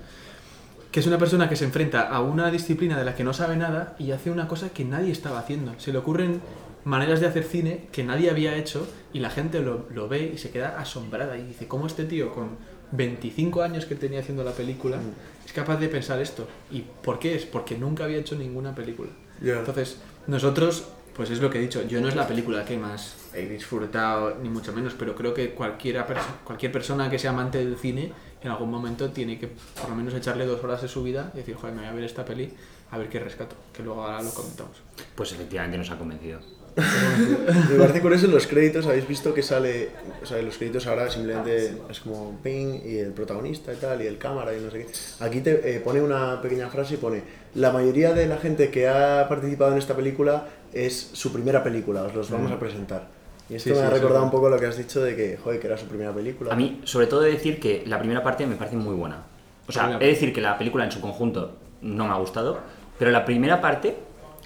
que 0.94 1.00
es 1.00 1.08
una 1.08 1.18
persona 1.18 1.48
que 1.48 1.56
se 1.56 1.64
enfrenta 1.64 2.02
a 2.02 2.20
una 2.20 2.52
disciplina 2.52 2.96
de 2.96 3.04
la 3.04 3.16
que 3.16 3.24
no 3.24 3.32
sabe 3.32 3.56
nada 3.56 3.96
y 3.98 4.12
hace 4.12 4.30
una 4.30 4.46
cosa 4.46 4.68
que 4.68 4.84
nadie 4.84 5.10
estaba 5.10 5.40
haciendo. 5.40 5.74
Se 5.78 5.90
le 5.90 5.98
ocurren 5.98 6.40
maneras 6.84 7.18
de 7.18 7.26
hacer 7.26 7.42
cine 7.42 7.88
que 7.90 8.04
nadie 8.04 8.30
había 8.30 8.56
hecho 8.56 8.86
y 9.12 9.18
la 9.18 9.30
gente 9.30 9.58
lo, 9.58 9.88
lo 9.90 10.08
ve 10.08 10.30
y 10.34 10.38
se 10.38 10.50
queda 10.50 10.78
asombrada 10.78 11.36
y 11.36 11.42
dice, 11.42 11.66
¿cómo 11.66 11.88
este 11.88 12.04
tío 12.04 12.32
con 12.32 12.50
25 12.92 13.62
años 13.62 13.86
que 13.86 13.96
tenía 13.96 14.20
haciendo 14.20 14.44
la 14.44 14.52
película 14.52 14.98
es 15.44 15.52
capaz 15.52 15.78
de 15.78 15.88
pensar 15.88 16.20
esto? 16.20 16.46
¿Y 16.70 16.82
por 17.02 17.18
qué 17.18 17.34
es? 17.34 17.44
Porque 17.44 17.76
nunca 17.76 18.04
había 18.04 18.18
hecho 18.18 18.36
ninguna 18.36 18.72
película. 18.72 19.10
Ya. 19.42 19.58
Entonces, 19.58 19.98
nosotros, 20.28 20.84
pues 21.16 21.30
es 21.30 21.40
lo 21.40 21.50
que 21.50 21.58
he 21.58 21.62
dicho, 21.62 21.82
yo 21.86 22.00
no 22.00 22.08
es 22.08 22.16
la 22.16 22.26
película 22.26 22.64
que 22.64 22.76
más 22.76 23.14
he 23.34 23.46
disfrutado, 23.48 24.36
ni 24.42 24.48
mucho 24.48 24.72
menos, 24.72 24.94
pero 24.98 25.14
creo 25.14 25.32
que 25.34 25.50
cualquiera 25.50 26.06
perso- 26.06 26.42
cualquier 26.44 26.72
persona 26.72 27.08
que 27.10 27.18
sea 27.18 27.30
amante 27.30 27.58
del 27.58 27.76
cine, 27.76 28.12
en 28.42 28.50
algún 28.50 28.70
momento 28.70 29.10
tiene 29.10 29.38
que 29.38 29.48
por 29.80 29.88
lo 29.88 29.94
menos 29.96 30.12
echarle 30.14 30.44
dos 30.46 30.62
horas 30.64 30.82
de 30.82 30.88
su 30.88 31.02
vida 31.02 31.30
y 31.34 31.38
decir, 31.38 31.54
joder, 31.54 31.74
me 31.74 31.82
voy 31.82 31.90
a 31.90 31.92
ver 31.94 32.04
esta 32.04 32.24
peli, 32.24 32.52
a 32.90 32.98
ver 32.98 33.08
qué 33.08 33.18
rescato, 33.20 33.56
que 33.72 33.82
luego 33.82 34.02
ahora 34.04 34.22
lo 34.22 34.30
comentamos. 34.30 34.76
Pues 35.14 35.32
efectivamente 35.32 35.78
nos 35.78 35.90
ha 35.90 35.96
convencido. 35.98 36.40
Me 37.70 37.76
parece 37.78 38.00
curioso 38.00 38.26
en 38.26 38.32
los 38.32 38.48
créditos, 38.48 38.84
habéis 38.86 39.06
visto 39.06 39.32
que 39.32 39.42
sale, 39.44 39.90
o 40.20 40.26
sea, 40.26 40.38
en 40.40 40.46
los 40.46 40.56
créditos 40.58 40.86
ahora 40.88 41.08
simplemente 41.08 41.72
es 41.88 42.00
como 42.00 42.36
ping 42.42 42.80
y 42.84 42.98
el 42.98 43.12
protagonista 43.12 43.72
y 43.72 43.76
tal, 43.76 44.02
y 44.02 44.08
el 44.08 44.18
cámara 44.18 44.52
y 44.56 44.60
no 44.60 44.70
sé 44.72 44.78
qué. 44.80 45.24
Aquí 45.24 45.40
te 45.40 45.76
eh, 45.76 45.78
pone 45.80 46.02
una 46.02 46.42
pequeña 46.42 46.68
frase 46.68 46.94
y 46.94 46.96
pone, 46.96 47.22
la 47.54 47.70
mayoría 47.70 48.12
de 48.12 48.26
la 48.26 48.38
gente 48.38 48.70
que 48.70 48.88
ha 48.88 49.28
participado 49.28 49.70
en 49.70 49.78
esta 49.78 49.94
película 49.94 50.48
es 50.74 51.10
su 51.12 51.32
primera 51.32 51.62
película, 51.62 52.02
os 52.02 52.14
los 52.14 52.30
vamos 52.30 52.50
a 52.52 52.58
presentar. 52.58 53.06
Y 53.48 53.54
esto 53.56 53.64
Sí, 53.64 53.70
me 53.70 53.76
sí, 53.76 53.82
ha 53.82 53.88
sí, 53.88 53.94
recordado 53.94 54.20
sí. 54.22 54.24
un 54.24 54.30
poco 54.30 54.48
lo 54.48 54.58
que 54.58 54.66
has 54.66 54.76
dicho 54.76 55.02
de 55.02 55.14
que, 55.14 55.36
joder, 55.36 55.60
que 55.60 55.66
era 55.66 55.76
su 55.76 55.86
primera 55.86 56.12
película. 56.12 56.52
A 56.52 56.56
mí, 56.56 56.80
sobre 56.84 57.06
todo, 57.06 57.22
he 57.24 57.26
de 57.26 57.32
decir 57.34 57.60
que 57.60 57.84
la 57.86 57.98
primera 57.98 58.22
parte 58.22 58.46
me 58.46 58.56
parece 58.56 58.76
muy 58.76 58.94
buena. 58.94 59.22
O 59.68 59.72
sea, 59.72 59.96
he 59.96 60.04
de 60.04 60.06
decir 60.06 60.32
que 60.32 60.40
la 60.40 60.58
película 60.58 60.84
en 60.84 60.90
su 60.92 61.00
conjunto 61.00 61.52
no 61.82 62.06
me 62.06 62.12
ha 62.12 62.16
gustado, 62.16 62.58
pero 62.98 63.10
la 63.10 63.24
primera 63.24 63.60
parte, 63.60 63.96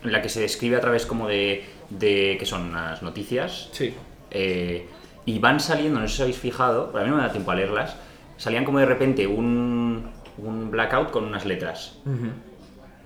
en 0.02 0.12
la 0.12 0.20
que 0.22 0.28
se 0.28 0.40
describe 0.40 0.76
a 0.76 0.80
través 0.80 1.06
como 1.06 1.28
de, 1.28 1.64
de 1.90 2.36
que 2.38 2.46
son 2.46 2.62
unas 2.70 3.02
noticias, 3.02 3.68
Sí. 3.72 3.94
eh, 4.30 4.86
y 5.26 5.38
van 5.40 5.60
saliendo, 5.60 6.00
no 6.00 6.08
sé 6.08 6.16
si 6.16 6.22
habéis 6.22 6.38
fijado, 6.38 6.90
pero 6.90 7.00
a 7.00 7.04
mí 7.04 7.10
no 7.10 7.16
me 7.16 7.22
da 7.22 7.30
tiempo 7.32 7.50
a 7.50 7.54
leerlas, 7.54 7.96
salían 8.36 8.64
como 8.64 8.78
de 8.78 8.86
repente 8.86 9.26
un, 9.26 10.10
un 10.38 10.70
blackout 10.70 11.10
con 11.10 11.24
unas 11.24 11.44
letras. 11.44 11.98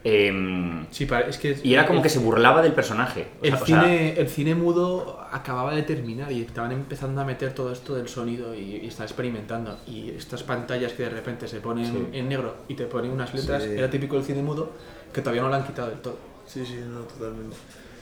Em, 0.04 0.86
Sí, 0.90 1.06
es 1.28 1.38
que... 1.38 1.56
y 1.62 1.74
era 1.74 1.86
como 1.86 1.98
el- 1.98 2.02
que 2.02 2.08
se 2.08 2.18
burlaba 2.18 2.60
del 2.62 2.72
personaje. 2.72 3.28
O 3.40 3.44
El 3.44 3.52
sea- 3.52 3.62
o 3.62 3.66
sea, 3.66 3.80
cine, 3.82 4.20
el 4.20 4.28
cine 4.28 4.54
mudo 4.54 5.20
acababa 5.30 5.74
de 5.74 5.82
terminar 5.82 6.30
y 6.32 6.42
estaban 6.42 6.72
empezando 6.72 7.20
a 7.20 7.24
meter 7.24 7.52
todo 7.54 7.72
esto 7.72 7.94
del 7.94 8.08
sonido 8.08 8.54
y, 8.54 8.76
y 8.82 8.86
está 8.88 9.04
experimentando. 9.04 9.78
Y 9.86 10.10
estas 10.10 10.42
pantallas 10.42 10.92
que 10.92 11.04
de 11.04 11.10
repente 11.10 11.46
se 11.46 11.60
ponen 11.60 11.86
Sí. 11.86 12.18
en 12.18 12.28
negro 12.28 12.56
y 12.68 12.74
te 12.74 12.84
ponen 12.86 13.10
unas 13.12 13.32
letras, 13.32 13.62
Sí. 13.62 13.70
era 13.70 13.88
típico 13.88 14.16
del 14.16 14.24
cine 14.24 14.42
mudo 14.42 14.72
que 15.12 15.20
todavía 15.20 15.42
no 15.42 15.48
lo 15.48 15.54
han 15.54 15.64
quitado 15.64 15.88
del 15.90 16.00
todo. 16.00 16.18
Sí, 16.46 16.64
sí, 16.66 16.80
no, 16.88 17.00
totalmente. 17.02 17.56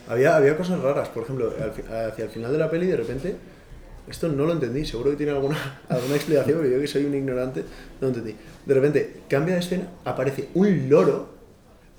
Había, 0.09 0.37
había 0.37 0.57
cosas 0.57 0.81
raras, 0.81 1.09
por 1.11 1.25
ejemplo, 1.25 1.53
hacia 2.09 2.25
el 2.25 2.31
final 2.31 2.51
de 2.51 2.59
la 2.59 2.71
peli, 2.71 2.87
de 2.87 2.97
repente, 2.97 3.37
esto 4.09 4.27
no 4.29 4.45
lo 4.47 4.53
entendí, 4.53 4.85
seguro 4.87 5.11
que 5.11 5.17
tiene 5.17 5.33
alguna, 5.33 5.57
alguna 5.89 6.15
explicación, 6.17 6.59
pero 6.63 6.73
yo 6.75 6.81
que 6.81 6.87
soy 6.89 7.05
un 7.05 7.15
ignorante, 7.15 7.61
no 7.61 7.67
lo 8.01 8.09
entendí. 8.09 8.35
De 8.65 8.75
repente, 8.75 9.21
cambia 9.29 9.55
de 9.55 9.61
escena, 9.61 9.89
aparece 10.05 10.49
un 10.55 10.89
loro 10.89 11.39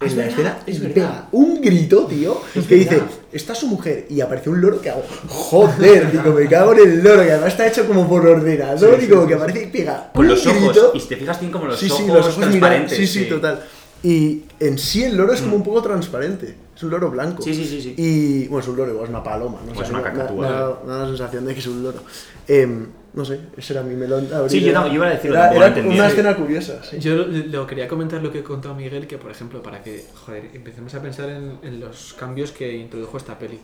en 0.02 0.08
Es 0.08 0.16
la 0.16 0.24
verdad, 0.24 0.32
escena 0.40 0.60
es 0.66 0.76
y 0.76 0.80
verdad. 0.80 0.94
pega 0.96 1.28
un 1.32 1.62
grito, 1.62 2.06
tío, 2.08 2.42
que 2.68 2.76
dice, 2.76 3.02
está 3.32 3.54
su 3.56 3.68
mujer 3.68 4.08
y 4.10 4.20
aparece 4.22 4.50
un 4.50 4.60
loro 4.60 4.82
que 4.82 4.90
hago, 4.90 5.04
joder, 5.28 6.12
digo, 6.12 6.32
me 6.34 6.48
cago 6.48 6.74
en 6.74 6.80
el 6.80 7.04
loro, 7.04 7.24
que 7.24 7.32
además 7.32 7.50
está 7.50 7.68
hecho 7.68 7.86
como 7.88 8.08
por 8.10 8.26
ordenador 8.26 9.02
y 9.02 9.08
como 9.08 9.28
que 9.28 9.36
aparece 9.36 9.64
y 9.64 9.68
pega 9.68 10.12
Con 10.14 10.26
un 10.26 10.32
los 10.32 10.46
ojos. 10.48 10.62
grito. 10.64 10.92
Y 10.96 11.00
si 11.00 11.08
te 11.08 11.16
fijas, 11.18 11.40
tienen 11.40 11.52
como 11.54 11.66
los 11.68 11.80
sí, 11.80 11.86
ojos 11.88 11.98
sí, 12.00 12.08
los 12.08 12.18
ojos 12.18 12.38
miran- 12.38 12.50
transparentes. 12.50 12.98
sí, 12.98 13.08
sí, 13.08 13.26
total. 13.26 13.64
Y 14.04 14.44
en 14.60 14.80
sí 14.80 15.04
el 15.04 15.16
loro 15.16 15.32
es 15.34 15.42
como 15.42 15.56
un 15.56 15.64
poco 15.64 15.82
transparente, 15.84 16.56
es 16.76 16.82
un 16.84 16.90
loro 16.90 17.12
blanco. 17.12 17.42
Mm. 17.42 17.46
Sí, 17.46 17.54
sí, 17.54 17.66
sí, 17.66 17.82
sí. 17.82 17.94
Y 17.98 18.48
bueno, 18.48 18.64
es 18.64 18.68
un 18.70 18.78
loro, 18.78 18.90
igual 18.92 19.04
es 19.06 19.10
una 19.12 19.24
paloma, 19.24 19.60
no 19.64 19.72
O 19.74 19.76
sé, 19.76 19.84
es 19.84 19.90
una 19.92 20.00
me- 20.00 20.04
cacatúa. 20.06 20.48
me 20.48 20.52
dado 20.52 20.84
la 20.88 21.06
sensación 21.06 21.46
de 21.46 21.54
que 21.54 21.60
es 21.60 21.68
un 21.68 21.84
loro. 21.84 22.00
Em, 22.48 22.88
no 23.14 23.26
sé, 23.26 23.40
ese 23.58 23.74
era 23.74 23.84
mi 23.84 23.96
melón. 23.96 24.28
abrir. 24.34 24.50
Sí, 24.50 24.62
yo 24.62 24.74
no- 24.74 24.88
yo 24.88 24.94
iba 24.96 25.08
a 25.08 25.10
decirlo, 25.12 25.38
Era, 25.38 25.54
era 25.54 25.82
una 25.88 26.06
Sí. 26.06 26.12
escena 26.12 26.36
curiosa, 26.36 26.82
sí. 26.84 27.00
Yo 27.00 27.16
lo, 27.16 27.28
lo 27.28 27.68
quería 27.68 27.88
comentar 27.88 28.22
lo 28.24 28.32
que 28.32 28.42
contó 28.44 28.74
Miguel, 28.74 29.06
que 29.08 29.18
por 29.18 29.32
ejemplo, 29.32 29.62
para 29.62 29.82
que, 29.84 30.06
joder, 30.26 30.50
empecemos 30.54 30.94
a 30.96 31.02
pensar 31.02 31.30
en, 31.30 31.60
en 31.62 31.80
los 31.80 32.14
cambios 32.14 32.52
que 32.52 32.76
introdujo 32.78 33.18
esta 33.18 33.38
peli. 33.38 33.60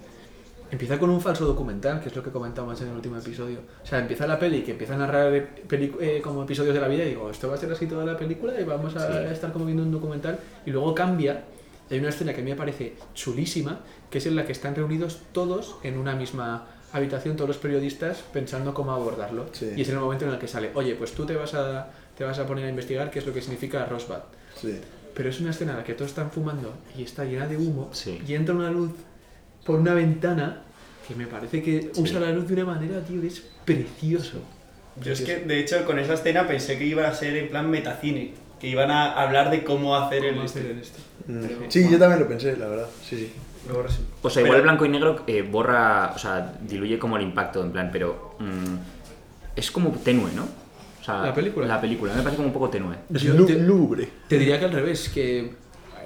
Empieza 0.70 1.00
con 1.00 1.10
un 1.10 1.22
falso 1.22 1.46
documental, 1.46 2.02
que 2.02 2.10
es 2.10 2.16
lo 2.18 2.22
que 2.22 2.30
comentamos 2.30 2.82
en 2.82 2.90
el 2.90 2.96
último 2.96 3.18
episodio. 3.18 3.60
O 3.82 3.86
sea, 3.88 4.00
empieza 4.00 4.28
la 4.28 4.38
peli, 4.38 4.64
que 4.64 4.72
empieza 4.72 4.96
a 4.96 4.98
narrar 4.98 5.32
peli- 5.66 5.94
eh, 6.02 6.20
como 6.22 6.44
episodios 6.44 6.74
de 6.76 6.82
la 6.82 6.90
vida, 6.90 7.06
y 7.06 7.10
digo, 7.12 7.32
esto 7.32 7.48
va 7.48 7.56
a 7.56 7.58
ser 7.58 7.72
así 7.72 7.86
toda 7.88 8.04
la 8.06 8.18
película, 8.18 8.60
y 8.60 8.66
vamos 8.66 8.94
a 8.98 9.32
estar 9.32 9.54
como 9.54 9.64
viendo 9.64 9.84
un 9.84 9.92
documental, 9.92 10.38
y 10.66 10.72
luego 10.72 10.94
cambia. 10.94 11.46
y 11.90 11.94
Hay 11.94 12.00
una 12.02 12.10
escena 12.10 12.34
que 12.34 12.42
a 12.42 12.44
mí 12.44 12.50
me 12.50 12.58
parece 12.58 12.96
chulísima, 13.14 13.80
que 14.10 14.18
es 14.18 14.26
en 14.26 14.36
la 14.36 14.46
que 14.46 14.52
están 14.52 14.76
reunidos 14.76 15.22
todos 15.32 15.78
en 15.84 15.98
una 15.98 16.16
misma 16.16 16.68
habitación, 16.94 17.36
todos 17.36 17.48
los 17.50 17.58
periodistas, 17.58 18.18
pensando 18.34 18.74
cómo 18.74 18.92
abordarlo. 18.92 19.48
Sí. 19.52 19.72
Y 19.76 19.82
es 19.82 19.90
en 19.90 19.96
el 19.96 20.02
momento 20.02 20.26
en 20.26 20.32
el 20.32 20.40
que 20.40 20.48
sale, 20.48 20.72
oye, 20.74 20.96
pues 20.96 21.12
tú 21.14 21.26
te 21.26 21.36
vas 21.36 21.54
a, 21.54 21.90
te 22.18 22.24
vas 22.24 22.40
a 22.40 22.46
poner 22.48 22.66
a 22.66 22.70
investigar 22.70 23.12
qué 23.12 23.20
es 23.20 23.26
lo 23.26 23.34
que 23.34 23.42
significa 23.42 23.86
Rosbad. 23.86 24.24
Sí. 24.60 24.80
Pero 25.14 25.30
es 25.30 25.40
una 25.40 25.52
escena 25.52 25.72
en 25.72 25.78
la 25.80 25.84
que 25.84 25.94
todos 25.94 26.12
están 26.12 26.32
fumando 26.32 26.74
y 26.98 27.04
está 27.04 27.26
llena 27.26 27.48
de 27.48 27.58
humo 27.58 27.90
Sí. 27.92 28.20
y 28.28 28.34
entra 28.36 28.54
una 28.56 28.70
luz 28.72 28.92
por 29.66 29.80
una 29.80 29.94
ventana 29.94 30.62
que 31.08 31.16
me 31.16 31.28
parece 31.28 31.62
que 31.64 31.90
Sí. 31.94 32.02
usa 32.02 32.20
la 32.20 32.32
luz 32.32 32.48
de 32.48 32.54
una 32.54 32.66
manera, 32.66 33.02
tío, 33.02 33.22
que 33.22 33.28
es 33.28 33.42
precioso. 33.66 34.40
Yo 35.04 35.14
es 35.14 35.22
que, 35.22 35.38
de 35.38 35.60
hecho, 35.60 35.86
con 35.86 36.00
esa 36.00 36.14
escena 36.16 36.48
pensé 36.48 36.78
que 36.78 36.86
iba 36.86 37.08
a 37.08 37.14
ser 37.14 37.36
en 37.38 37.50
plan 37.50 37.70
metacine, 37.70 38.34
que 38.60 38.68
iban 38.68 38.90
a 38.90 39.14
hablar 39.14 39.52
de 39.52 39.64
cómo 39.64 39.96
hacer 39.96 40.26
el 40.26 40.34
¿Cómo 40.36 40.46
este. 40.46 40.60
hacer 40.62 40.72
esto? 40.78 41.00
Mm. 41.28 41.42
Pero- 41.42 41.60
Sí, 41.72 41.88
yo 41.92 42.00
también 42.00 42.20
lo 42.22 42.28
pensé, 42.28 42.58
la 42.58 42.68
verdad. 42.68 42.88
Sí, 43.08 43.16
sí. 43.18 43.32
Luego 43.68 43.84
resu- 43.84 44.00
O 44.22 44.30
sea, 44.30 44.42
igual 44.42 44.52
Pero- 44.52 44.56
el 44.58 44.62
blanco 44.64 44.86
y 44.86 44.90
negro 44.90 45.24
eh, 45.28 45.42
borra, 45.42 46.14
o 46.16 46.20
sea, 46.20 46.54
diluye 46.62 46.98
como 46.98 47.18
el 47.18 47.24
impacto, 47.24 47.62
en 47.64 47.72
plan, 47.72 47.90
pero 47.92 48.36
mm, 48.40 48.76
es 49.56 49.72
como 49.72 49.92
tenue, 49.92 50.32
¿no? 50.34 50.44
O 50.44 51.04
sea, 51.04 51.22
¿La 51.22 51.34
película? 51.34 51.66
La 51.68 51.80
película, 51.82 52.14
me 52.14 52.22
parece 52.22 52.38
como 52.38 52.48
un 52.50 52.54
poco 52.54 52.70
tenue. 52.70 52.96
Es 53.14 53.22
Yo 53.22 53.34
lu- 53.34 53.46
te- 53.46 53.58
lúgubre. 53.60 54.10
Te 54.28 54.38
diría 54.38 54.60
que 54.60 54.66
al 54.66 54.72
revés, 54.74 55.10
que 55.10 55.54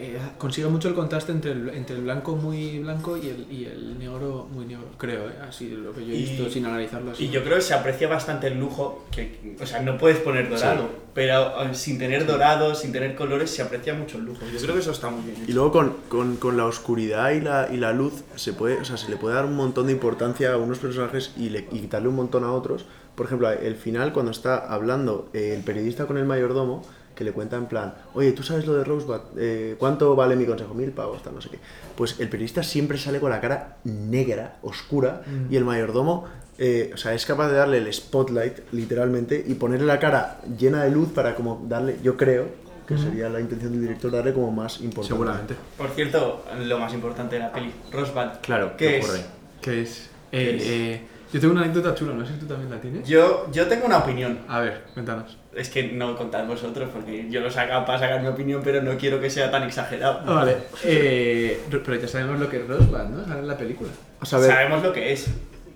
eh, 0.01 0.17
consigue 0.37 0.67
mucho 0.67 0.87
el 0.87 0.93
contraste 0.95 1.31
entre 1.31 1.51
el, 1.51 1.69
entre 1.69 1.95
el 1.95 2.01
blanco 2.03 2.35
muy 2.35 2.79
blanco 2.79 3.17
y 3.17 3.27
el, 3.29 3.47
y 3.51 3.65
el 3.65 3.97
negro 3.99 4.47
muy 4.53 4.65
negro, 4.65 4.85
creo, 4.97 5.29
¿eh? 5.29 5.33
así 5.47 5.69
lo 5.69 5.93
que 5.93 6.05
yo 6.05 6.13
he 6.13 6.17
Y- 6.17 6.21
visto 6.23 6.49
sin 6.49 6.65
analizarlo 6.65 7.11
así. 7.11 7.25
Y 7.25 7.29
yo 7.29 7.43
creo 7.43 7.55
que 7.55 7.61
se 7.61 7.73
aprecia 7.73 8.07
bastante 8.07 8.47
el 8.47 8.59
lujo, 8.59 9.05
que, 9.11 9.55
o 9.61 9.65
sea, 9.65 9.81
no 9.81 9.97
puedes 9.97 10.17
poner 10.19 10.49
dorado, 10.49 10.89
pero 11.13 11.63
eh, 11.63 11.73
sin 11.75 11.97
tener 11.99 12.25
dorado, 12.25 12.73
sin 12.75 12.91
tener 12.91 13.15
colores, 13.15 13.49
se 13.49 13.61
aprecia 13.61 13.93
mucho 13.93 14.17
el 14.17 14.25
lujo. 14.25 14.41
Yo 14.51 14.59
creo 14.59 14.73
que 14.73 14.79
eso 14.81 14.91
está 14.91 15.09
muy 15.09 15.21
bien. 15.23 15.45
Y 15.47 15.53
luego 15.53 15.71
con, 15.71 15.95
con, 16.09 16.35
con 16.37 16.57
la 16.57 16.65
oscuridad 16.65 17.31
y 17.31 17.41
la, 17.41 17.69
y 17.71 17.77
la 17.77 17.93
luz 17.93 18.23
se 18.35 18.53
puede, 18.53 18.77
o 18.77 18.85
sea, 18.85 18.97
se 18.97 19.09
le 19.09 19.17
puede 19.17 19.35
dar 19.35 19.45
un 19.45 19.55
montón 19.55 19.87
de 19.87 19.93
importancia 19.93 20.53
a 20.53 20.57
unos 20.57 20.79
personajes 20.79 21.33
y, 21.37 21.49
le, 21.49 21.59
y 21.71 21.79
quitarle 21.79 22.07
un 22.07 22.15
montón 22.15 22.43
a 22.43 22.51
otros. 22.51 22.85
Por 23.15 23.25
ejemplo, 23.25 23.51
el 23.51 23.75
final 23.75 24.13
cuando 24.13 24.31
está 24.31 24.57
hablando 24.73 25.29
eh, 25.33 25.53
el 25.55 25.63
periodista 25.63 26.05
con 26.07 26.17
el 26.17 26.25
mayordomo, 26.25 26.81
que 27.21 27.25
le 27.25 27.33
cuenta 27.33 27.55
en 27.55 27.67
plan, 27.67 27.93
oye, 28.15 28.31
¿tú 28.31 28.41
sabes 28.41 28.65
lo 28.65 28.73
de 28.73 28.83
Rosebud? 28.83 29.19
Eh, 29.37 29.75
¿Cuánto 29.77 30.15
vale 30.15 30.35
mi 30.35 30.45
consejo? 30.45 30.73
Mil 30.73 30.89
pavos, 30.91 31.21
tal, 31.21 31.35
no 31.35 31.41
sé 31.41 31.49
qué. 31.49 31.59
Pues 31.95 32.19
el 32.19 32.29
periodista 32.29 32.63
siempre 32.63 32.97
sale 32.97 33.19
con 33.19 33.29
la 33.29 33.39
cara 33.39 33.77
negra, 33.83 34.57
oscura, 34.63 35.21
y 35.51 35.55
el 35.55 35.63
mayordomo, 35.63 36.25
eh, 36.57 36.89
o 36.95 36.97
sea, 36.97 37.13
es 37.13 37.27
capaz 37.27 37.49
de 37.49 37.57
darle 37.57 37.77
el 37.77 37.93
spotlight, 37.93 38.71
literalmente, 38.71 39.43
y 39.47 39.53
ponerle 39.53 39.85
la 39.85 39.99
cara 39.99 40.39
llena 40.57 40.83
de 40.83 40.89
luz 40.89 41.09
para 41.09 41.35
como 41.35 41.63
darle, 41.69 41.97
yo 42.01 42.17
creo, 42.17 42.47
que 42.87 42.97
sería 42.97 43.29
la 43.29 43.39
intención 43.39 43.71
del 43.71 43.81
director, 43.81 44.11
darle 44.11 44.33
como 44.33 44.51
más 44.51 44.81
importancia. 44.81 45.15
Seguramente. 45.15 45.55
Por 45.77 45.89
cierto, 45.91 46.43
lo 46.59 46.79
más 46.79 46.91
importante 46.91 47.35
de 47.35 47.41
la 47.41 47.51
peli, 47.51 47.71
Rosbud. 47.91 48.39
Claro, 48.41 48.75
¿qué 48.75 48.87
¿qué 48.87 48.97
es? 48.97 49.25
¿Qué 49.61 49.81
es? 49.83 50.09
Eh, 50.31 50.57
eh, 50.59 51.01
yo 51.31 51.39
tengo 51.39 51.53
una 51.53 51.63
anécdota 51.63 51.95
chula, 51.95 52.13
no 52.13 52.25
sé 52.25 52.33
si 52.33 52.39
tú 52.39 52.45
también 52.45 52.69
la 52.69 52.79
tienes. 52.81 53.07
Yo, 53.07 53.47
yo 53.51 53.67
tengo 53.67 53.85
una 53.85 53.99
opinión. 53.99 54.39
A 54.47 54.59
ver, 54.59 54.83
cuéntanos. 54.93 55.37
Es 55.55 55.69
que 55.69 55.83
no 55.83 56.15
contad 56.17 56.45
vosotros, 56.45 56.89
porque 56.93 57.27
yo 57.29 57.41
lo 57.41 57.49
saco 57.51 57.85
para 57.85 57.99
sacar 57.99 58.21
mi 58.21 58.27
opinión, 58.27 58.61
pero 58.63 58.81
no 58.81 58.97
quiero 58.97 59.19
que 59.19 59.29
sea 59.29 59.49
tan 59.51 59.63
exagerado. 59.63 60.21
Ah, 60.25 60.33
vale. 60.33 60.57
Eh, 60.83 61.61
pero 61.69 61.95
ya 61.95 62.07
sabemos 62.07 62.39
lo 62.39 62.49
que 62.49 62.57
es 62.57 62.67
Rosebud, 62.67 62.97
¿no? 62.97 63.25
Sale 63.25 63.39
en 63.39 63.47
la 63.47 63.57
película. 63.57 63.89
O 64.21 64.25
sea, 64.25 64.37
a 64.37 64.41
ver, 64.41 64.51
Sabemos 64.51 64.83
lo 64.83 64.93
que 64.93 65.11
es. 65.13 65.27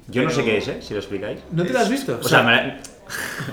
Yo 0.07 0.23
no 0.23 0.29
sé 0.29 0.43
qué 0.43 0.57
es, 0.57 0.67
¿eh? 0.67 0.77
Si 0.81 0.93
lo 0.93 0.99
explicáis. 0.99 1.39
¿No 1.51 1.63
te 1.65 1.73
la 1.73 1.81
has 1.81 1.89
visto? 1.89 2.19
O 2.21 2.27
sea, 2.27 2.43
me 2.43 2.51
la- 2.51 2.77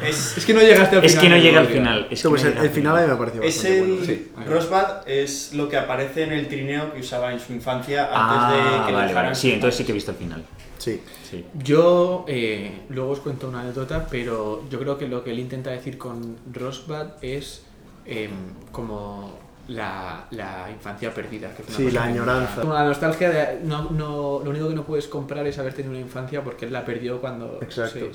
Es, 0.07 0.37
es 0.39 0.45
que 0.47 0.53
no 0.55 0.61
llegaste 0.61 0.97
al 0.97 1.05
es 1.05 1.13
final. 1.13 1.23
que 1.23 1.29
no 1.31 1.35
del 1.37 1.45
llega 1.45 1.61
al 1.61 1.67
final. 1.67 2.07
Es 2.11 2.23
que 2.23 2.29
pues 2.29 2.43
no 2.43 2.49
el, 2.49 2.55
llega 2.55 2.61
al 2.61 2.67
el 2.69 2.73
final 2.75 2.97
a 2.97 3.01
mí 3.01 3.07
me 3.07 3.13
ha 3.15 3.19
parecido 3.19 3.43
es 3.45 3.55
bastante 3.57 3.79
el 3.81 3.87
bueno. 3.89 4.05
Sí. 4.07 4.33
Rosbud 4.47 5.09
es 5.09 5.55
lo 5.55 5.69
que 5.69 5.77
aparece 5.79 6.23
en 6.25 6.33
el 6.33 6.49
trineo 6.49 6.93
que 6.93 7.01
usaba 7.01 7.33
en 7.33 7.41
su 7.41 7.53
infancia 7.53 8.03
antes 8.05 8.15
Ah, 8.15 8.53
de 8.53 8.81
que 8.87 8.91
le 8.91 8.97
vale, 8.97 9.09
dejaran 9.09 9.25
vale. 9.31 9.35
Sí, 9.35 9.53
entonces 9.53 9.77
sí 9.79 9.85
que 9.85 9.93
he 9.93 9.95
visto 9.95 10.11
el 10.11 10.17
final. 10.19 10.45
Sí. 10.83 11.01
Sí. 11.31 11.45
Yo 11.63 12.25
eh, 12.27 12.83
luego 12.89 13.13
os 13.13 13.21
cuento 13.21 13.49
una 13.49 13.61
anécdota, 13.61 14.09
pero 14.11 14.69
yo 14.69 14.81
creo 14.81 14.99
que 14.99 15.07
lo 15.07 15.23
que 15.23 15.31
él 15.31 15.39
intenta 15.39 15.71
decir 15.71 15.97
con 15.97 16.37
Rosbud 16.53 17.23
es 17.23 17.63
em, 18.05 18.33
como 18.73 19.39
la, 19.69 20.27
la 20.33 20.69
infancia 20.71 21.13
perdida. 21.15 21.55
Que 21.55 21.63
es 21.63 21.69
una 21.69 21.77
Sí, 21.79 21.91
la 21.91 22.05
añoranza. 22.05 22.61
Como 22.61 22.75
la 22.75 22.85
nostalgia 22.85 23.31
de. 23.31 23.61
No, 23.65 23.91
no, 23.91 24.41
lo 24.45 24.51
único 24.51 24.69
que 24.69 24.75
no 24.75 24.85
puedes 24.85 25.07
comprar 25.07 25.47
es 25.47 25.59
haber 25.59 25.73
tenido 25.73 25.93
una 25.93 26.01
infancia 26.01 26.43
porque 26.43 26.67
él 26.67 26.73
la 26.73 26.85
perdió 26.85 27.21
cuando. 27.21 27.59
Exacto. 27.63 28.07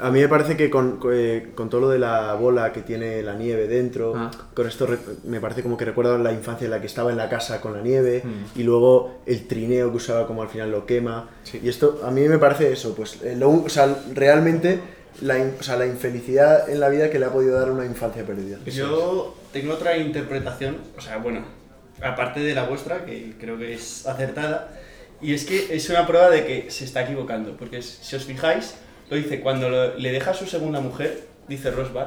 A 0.00 0.10
mí 0.10 0.20
me 0.20 0.28
parece 0.28 0.56
que 0.56 0.68
con, 0.70 0.98
eh, 1.12 1.52
con 1.54 1.70
todo 1.70 1.82
lo 1.82 1.88
de 1.90 1.98
la 1.98 2.34
bola 2.34 2.72
que 2.72 2.82
tiene 2.82 3.22
la 3.22 3.34
nieve 3.34 3.68
dentro, 3.68 4.12
Ah. 4.16 4.30
con 4.54 4.66
esto 4.66 4.86
me 5.24 5.40
parece 5.40 5.62
como 5.62 5.76
que 5.76 5.84
recuerda 5.84 6.18
la 6.18 6.32
infancia 6.32 6.64
en 6.64 6.72
la 6.72 6.80
que 6.80 6.86
estaba 6.86 7.10
en 7.10 7.16
la 7.16 7.28
casa 7.28 7.60
con 7.60 7.72
la 7.74 7.80
nieve 7.80 8.22
Mm. 8.24 8.58
y 8.58 8.62
luego 8.64 9.20
el 9.26 9.46
trineo 9.46 9.90
que 9.90 9.96
usaba 9.96 10.26
como 10.26 10.42
al 10.42 10.48
final 10.48 10.70
lo 10.70 10.84
quema. 10.86 11.28
Y 11.62 11.68
esto 11.68 12.00
a 12.04 12.10
mí 12.10 12.22
me 12.28 12.38
parece 12.38 12.72
eso, 12.72 12.94
pues 12.94 13.22
eh, 13.22 13.36
lo 13.36 13.50
o 13.50 13.68
sea, 13.68 13.88
realmente 14.14 14.80
la, 15.20 15.38
in- 15.38 15.54
o 15.58 15.62
sea, 15.62 15.76
la 15.76 15.86
infelicidad 15.86 16.68
en 16.68 16.80
la 16.80 16.88
vida 16.88 17.10
que 17.10 17.18
le 17.18 17.26
ha 17.26 17.30
podido 17.32 17.58
dar 17.58 17.70
una 17.70 17.84
infancia 17.84 18.24
perdida. 18.24 18.58
Yo 18.66 19.36
tengo 19.52 19.74
otra 19.74 19.96
interpretación, 19.96 20.78
o 20.96 21.00
sea, 21.00 21.18
bueno, 21.18 21.44
aparte 22.02 22.40
de 22.40 22.54
la 22.54 22.64
vuestra, 22.64 23.04
que 23.04 23.34
creo 23.40 23.58
que 23.58 23.74
es 23.74 24.06
acertada, 24.06 24.68
y 25.20 25.34
es 25.34 25.44
que 25.44 25.74
es 25.74 25.88
una 25.90 26.06
prueba 26.06 26.30
de 26.30 26.44
que 26.46 26.70
se 26.70 26.84
está 26.84 27.02
equivocando, 27.02 27.56
porque 27.56 27.82
si 27.82 28.14
os 28.16 28.24
fijáis, 28.24 28.74
lo 29.10 29.16
dice 29.16 29.40
cuando 29.40 29.68
lo- 29.68 29.94
le 29.96 30.12
deja 30.12 30.30
a 30.30 30.34
su 30.34 30.46
segunda 30.46 30.80
mujer, 30.80 31.24
dice 31.48 31.70
Rosbud, 31.70 32.06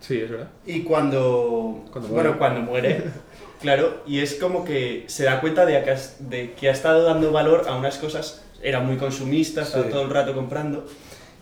Sí, 0.00 0.18
es 0.20 0.30
verdad. 0.30 0.48
y 0.64 0.82
cuando, 0.82 1.84
Cuando 1.92 2.08
bueno, 2.08 2.30
muere. 2.30 2.38
cuando 2.38 2.60
muere, 2.62 3.02
claro, 3.60 4.02
y 4.06 4.20
es 4.20 4.36
como 4.36 4.64
que 4.64 5.04
se 5.08 5.24
da 5.24 5.40
cuenta 5.42 5.66
de 5.66 5.82
que, 5.84 5.90
has- 5.90 6.16
de 6.30 6.52
que 6.52 6.68
ha 6.70 6.72
estado 6.72 7.02
dando 7.02 7.32
valor 7.32 7.66
a 7.68 7.76
unas 7.76 7.98
cosas, 7.98 8.42
era 8.62 8.80
muy 8.80 8.96
consumista, 8.96 9.62
estaba 9.62 9.84
Sí. 9.84 9.90
todo 9.90 10.02
el 10.02 10.10
rato 10.10 10.34
comprando, 10.34 10.86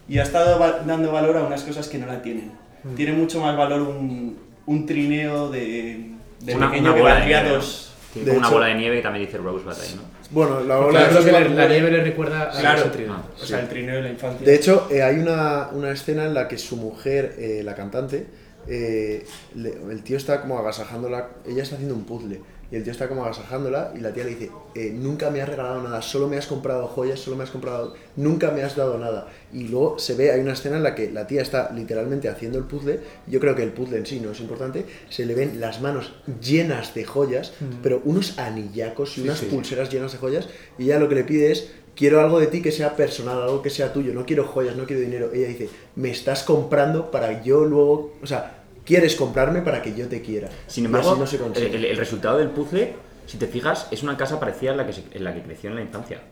y 0.09 0.19
ha 0.19 0.23
estado 0.23 0.59
va- 0.59 0.81
dando 0.87 1.11
valor 1.12 1.37
a 1.37 1.42
unas 1.45 1.62
cosas 1.62 1.88
que 1.88 1.99
no 1.99 2.07
la 2.07 2.23
tienen. 2.23 2.53
Mm. 2.85 2.95
Tiene 2.95 3.12
mucho 3.12 3.40
más 3.40 3.57
valor 3.57 3.83
un, 3.83 4.37
un 4.66 4.87
trineo 4.87 5.51
de, 5.51 6.11
de 6.40 6.55
Una- 6.55 6.71
pequeño 6.71 6.87
una 6.90 6.95
que 6.95 7.01
bola 7.01 7.14
de 7.14 7.21
valdría 7.21 7.42
nieve, 7.42 7.57
dos. 7.57 7.92
Tiene 8.12 8.27
De 8.27 8.31
como 8.33 8.38
una 8.38 8.47
hecho- 8.49 8.55
bola 8.57 8.66
de 8.69 8.75
nieve 8.77 8.97
que 8.97 9.03
también 9.03 9.27
dice 9.27 9.38
Rosebud 9.38 9.73
ahí, 9.73 9.95
¿no? 9.97 10.03
Bueno, 10.31 10.61
la 10.61 10.77
bola 10.77 11.09
Rosebud 11.09 11.27
le- 11.38 11.49
la 11.51 11.69
nieve 11.69 11.90
le 11.90 12.03
recuerda 12.03 12.42
a 12.57 12.61
Claro. 12.61 12.81
ese 12.81 12.88
trío. 12.90 13.12
Ah. 13.12 13.23
O 13.40 13.45
sea, 13.45 13.61
el 13.61 13.69
trineo 13.69 13.97
de 13.97 14.03
la 14.03 14.09
infancia. 14.11 14.47
De 14.47 14.55
hecho, 14.55 14.88
eh, 14.90 15.03
hay 15.03 15.19
una, 15.19 15.69
una 15.73 15.90
escena 15.90 16.25
en 16.25 16.35
la 16.35 16.49
que 16.49 16.57
su 16.59 16.77
mujer, 16.77 17.35
eh, 17.38 17.62
la 17.64 17.75
cantante, 17.75 18.27
eh, 18.69 19.25
le- 19.55 19.75
el 19.90 20.03
tío 20.03 20.16
está 20.16 20.40
como 20.40 20.59
agasajándola, 20.59 21.29
ella 21.47 21.62
está 21.62 21.75
haciendo 21.77 21.95
un 21.95 22.05
puzzle, 22.05 22.40
y 22.70 22.76
el 22.76 22.83
tío 22.83 22.92
está 22.92 23.09
como 23.09 23.24
agasajándola 23.24 23.92
y 23.96 24.00
la 24.00 24.12
tía 24.12 24.24
le 24.24 24.31
dice, 24.31 24.50
eh, 24.74 24.92
nunca 24.94 25.31
me 25.31 25.40
has 25.40 25.48
regalado 25.48 25.83
nada, 25.83 26.02
solo 26.02 26.29
me 26.29 26.37
has 26.37 26.46
comprado 26.46 26.87
joyas, 26.88 27.20
solo 27.20 27.37
me 27.37 27.44
has 27.44 27.50
comprado, 27.50 27.94
nunca 28.16 28.50
me 28.50 28.62
has 28.62 28.76
dado 28.76 28.98
nada. 28.98 29.29
Y 29.52 29.68
luego 29.68 29.98
se 29.98 30.14
ve, 30.14 30.33
hay 30.33 30.40
una 30.40 30.55
escena 30.55 30.76
en 30.76 30.83
la 30.83 30.94
que 30.94 31.11
la 31.11 31.26
tía 31.26 31.42
está 31.42 31.70
literalmente 31.72 32.29
haciendo 32.29 32.59
el 32.59 32.64
puzzle, 32.64 33.00
yo 33.26 33.40
creo 33.40 33.55
que 33.55 33.62
el 33.62 33.72
puzzle 33.72 33.98
en 33.98 34.07
sí 34.07 34.20
no 34.20 34.33
es 34.33 34.40
importante, 34.40 34.85
se 35.09 35.26
le 35.26 35.35
ven 35.35 35.61
las 35.61 35.81
manos 35.81 36.12
llenas 36.42 36.94
de 36.94 37.05
joyas, 37.05 37.52
pero 37.83 38.00
unos 38.05 38.38
anillacos 38.38 39.16
y 39.18 39.22
unas 39.22 39.38
sí. 39.38 39.46
pulseras 39.46 39.90
llenas 39.90 40.12
de 40.12 40.18
joyas, 40.18 40.48
y 40.79 40.85
ella 40.85 40.98
lo 40.98 41.09
que 41.09 41.14
le 41.14 41.24
pide 41.24 41.52
es, 41.52 41.70
quiero 41.96 42.20
algo 42.20 42.38
de 42.38 42.46
ti 42.46 42.62
que 42.62 42.72
sea 42.72 42.94
personal, 42.94 43.40
algo 43.42 43.62
que 43.62 43.70
sea 43.70 43.92
tuyo, 43.92 44.12
no 44.12 44.26
quiero 44.26 44.44
joyas, 44.44 44.76
no 44.76 44.85
quiero 44.85 45.02
dinero. 45.02 45.31
Ella 45.33 45.48
dice, 45.48 45.68
me 45.96 46.11
estás 46.11 46.42
comprando 46.42 47.11
para 47.11 47.42
yo 47.42 47.64
luego, 47.64 48.12
o 48.22 48.26
sea, 48.26 48.65
quieres 48.87 49.14
comprarme 49.16 49.61
para 49.61 49.83
que 49.83 49.94
yo 49.94 50.09
te 50.09 50.22
quiera. 50.22 50.49
Sin 50.66 50.87
embargo, 50.87 51.11
así 51.11 51.20
no 51.20 51.27
se 51.27 51.38
consigue. 51.38 51.75
el, 51.77 51.85
el 51.85 51.96
resultado 51.99 52.38
del 52.38 52.49
puzzle, 52.49 52.94
si 53.27 53.37
te 53.37 53.46
fijas, 53.49 53.88
es 53.90 54.03
una 54.03 54.16
casa 54.16 54.40
parecida 54.40 54.72
a 54.72 54.77
la 54.77 54.87
que, 54.87 54.92
se- 54.94 55.05
en 55.12 55.25
la 55.25 55.35
que 55.35 55.42
creció 55.42 55.68
en 55.70 55.77
la 55.77 55.83
infancia. 55.83 56.22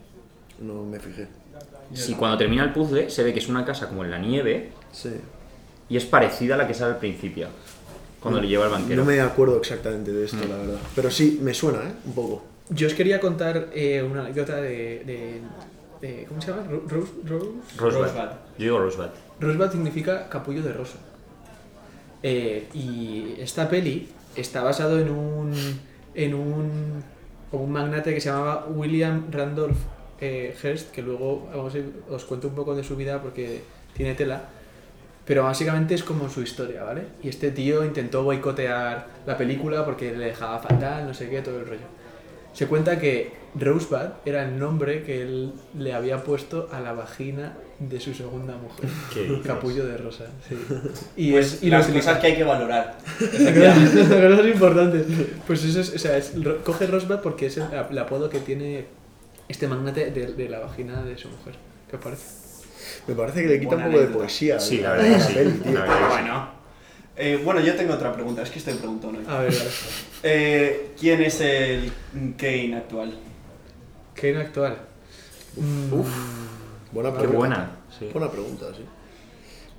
No 0.61 0.83
me 0.85 0.99
fijé. 1.01 1.27
Si 1.93 2.15
cuando 2.15 2.39
termina 2.39 2.65
el 2.65 2.73
puzzle 2.73 3.11
se 3.11 3.23
ve 3.23 3.33
que 3.35 3.41
es 3.41 3.49
una 3.49 3.65
casa 3.65 3.89
como 3.89 4.05
en 4.05 4.11
la 4.11 4.19
nieve 4.19 4.71
Sí. 4.93 5.11
y 5.89 5.97
es 5.97 6.05
parecida 6.07 6.55
a 6.55 6.59
la 6.59 6.67
que 6.67 6.73
sale 6.75 6.93
al 6.95 6.99
principio, 6.99 7.49
cuando 8.21 8.41
le 8.41 8.49
lleva 8.49 8.65
al 8.67 8.71
banquero. 8.71 9.03
No 9.05 9.11
me 9.11 9.21
acuerdo 9.21 9.59
exactamente 9.59 10.11
de 10.13 10.25
esto, 10.25 10.39
la 10.49 10.57
verdad. 10.57 10.79
Pero 10.95 11.11
sí, 11.11 11.39
me 11.43 11.53
suena, 11.53 11.81
¿eh? 11.81 11.93
Un 12.07 12.13
poco. 12.15 12.43
Yo 12.71 12.87
os 12.87 12.95
quería 12.95 13.21
contar 13.21 13.69
eh, 13.75 14.03
una 14.03 14.23
anécdota 14.23 14.57
de, 14.57 15.03
de- 15.05 15.41
de- 16.01 16.25
¿Cómo 16.27 16.41
se 16.41 16.51
llama? 16.51 16.63
Ro- 16.71 16.83
Rose, 16.89 17.13
Rose? 17.27 17.49
Rosebud. 17.77 18.05
Rosebud. 18.07 18.29
Yo 18.59 18.65
digo 18.65 18.79
Rosebud. 18.79 19.09
Rosebud 19.41 19.71
significa 19.71 20.29
capullo 20.31 20.63
de 20.63 20.73
rosa. 20.73 20.97
Eh, 22.27 22.69
y 22.73 23.37
esta 23.39 23.69
peli 23.69 24.09
está 24.35 24.63
basado 24.63 24.99
en 24.99 25.11
un 25.11 25.53
en 26.15 26.33
un, 26.35 27.05
un 27.53 27.71
magnate 27.71 28.15
que 28.15 28.21
se 28.21 28.31
llamaba 28.31 28.67
William 28.69 29.27
Randolph 29.31 29.77
eh, 30.21 30.57
Hearst, 30.63 30.91
que 30.91 31.03
luego 31.03 31.49
vamos 31.55 31.75
a 31.75 31.79
ir- 31.79 31.93
os 32.09 32.25
cuento 32.25 32.49
un 32.49 32.55
poco 32.55 32.75
de 32.75 32.83
su 32.83 32.97
vida 32.97 33.21
porque 33.21 33.63
tiene 33.95 34.15
tela. 34.15 34.45
Pero 35.27 35.43
básicamente 35.45 35.95
es 35.95 36.03
como 36.03 36.29
su 36.31 36.41
historia, 36.41 36.83
¿vale? 36.85 37.03
Y 37.23 37.29
este 37.29 37.51
tío 37.51 37.85
intentó 37.85 38.23
boicotear 38.25 39.07
la 39.27 39.37
película 39.37 39.85
porque 39.85 40.17
le 40.17 40.27
dejaba 40.27 40.59
fatal, 40.61 41.07
no 41.07 41.13
sé 41.15 41.29
qué, 41.29 41.43
todo 41.43 41.59
el 41.61 41.67
rollo. 41.67 41.89
Se 42.55 42.67
cuenta 42.69 42.99
que 42.99 43.33
Rosebud 43.55 44.13
era 44.25 44.45
el 44.45 44.59
nombre 44.59 45.03
que 45.03 45.23
él 45.23 45.53
le 45.79 45.93
había 45.93 46.23
puesto 46.25 46.69
a 46.73 46.81
la 46.81 46.93
vagina 46.93 47.55
de 47.79 48.01
su 48.01 48.15
segunda 48.15 48.57
mujer. 48.57 48.89
¿Qué? 49.13 49.41
Capullo 49.47 49.87
de 49.87 49.97
rosa, 49.97 50.27
sí. 50.49 50.57
Y, 51.17 51.33
Pues 51.33 51.55
es, 51.55 51.63
y 51.63 51.71
las 51.71 51.87
cosas 51.87 52.19
que 52.21 52.27
hay 52.29 52.37
que 52.37 52.45
valorar. 52.45 52.99
Las 53.21 54.33
cosas 54.37 54.47
importantes. 54.47 55.07
Pues 55.47 55.65
eso 55.65 55.81
es, 55.81 55.95
o 55.95 55.99
sea, 55.99 56.17
es- 56.17 56.33
coge 56.65 56.87
Rosebud 56.87 57.19
porque 57.23 57.47
es 57.47 57.57
el, 57.57 57.65
el 57.91 57.99
apodo 57.99 58.29
que 58.31 58.39
tiene 58.41 58.87
este 59.49 59.67
magnate 59.69 60.11
de, 60.11 60.33
de 60.33 60.49
la 60.49 60.61
vagina 60.61 61.03
de 61.03 61.17
su 61.19 61.29
mujer. 61.29 61.55
¿Qué 61.91 61.97
os 61.97 62.03
parece? 62.03 62.23
Me 63.07 63.15
parece 63.15 63.43
que 63.43 63.49
le 63.49 63.61
quita 63.61 63.77
un 63.77 63.83
Buena 63.83 63.97
poco 63.99 64.09
de 64.09 64.15
poesía. 64.19 64.59
Sí, 64.61 64.79
la 64.79 64.93
a 64.93 64.97
verdad 64.97 65.17
que 65.19 65.23
sí. 65.23 65.33
peli, 65.35 65.51
tío. 65.53 65.73
La 65.75 65.81
verdad. 65.83 66.09
Bueno. 66.11 66.49
Eh, 67.17 67.41
bueno, 67.45 67.61
yo 67.61 67.75
tengo 67.77 67.95
otra 67.95 68.13
pregunta, 68.13 68.43
es 68.43 68.51
que 68.51 68.59
estoy 68.59 68.75
preguntando 68.75 69.19
hoy. 69.21 69.25
A 69.29 69.39
ver, 69.41 69.53
vale. 69.53 69.71
Eh, 70.23 70.91
¿Quién 70.99 71.23
es 71.23 71.41
el 71.41 71.93
Kane 72.37 72.77
actual? 72.77 73.15
Kane 74.15 74.39
actual. 74.39 74.77
Mm, 75.57 76.01
Buena 76.95 77.11
Qué 77.11 77.19
pregunta. 77.19 77.39
buena. 77.39 77.71
Sí. 77.99 78.09
Buena 78.13 78.31
pregunta, 78.31 78.67
sí. 78.75 78.83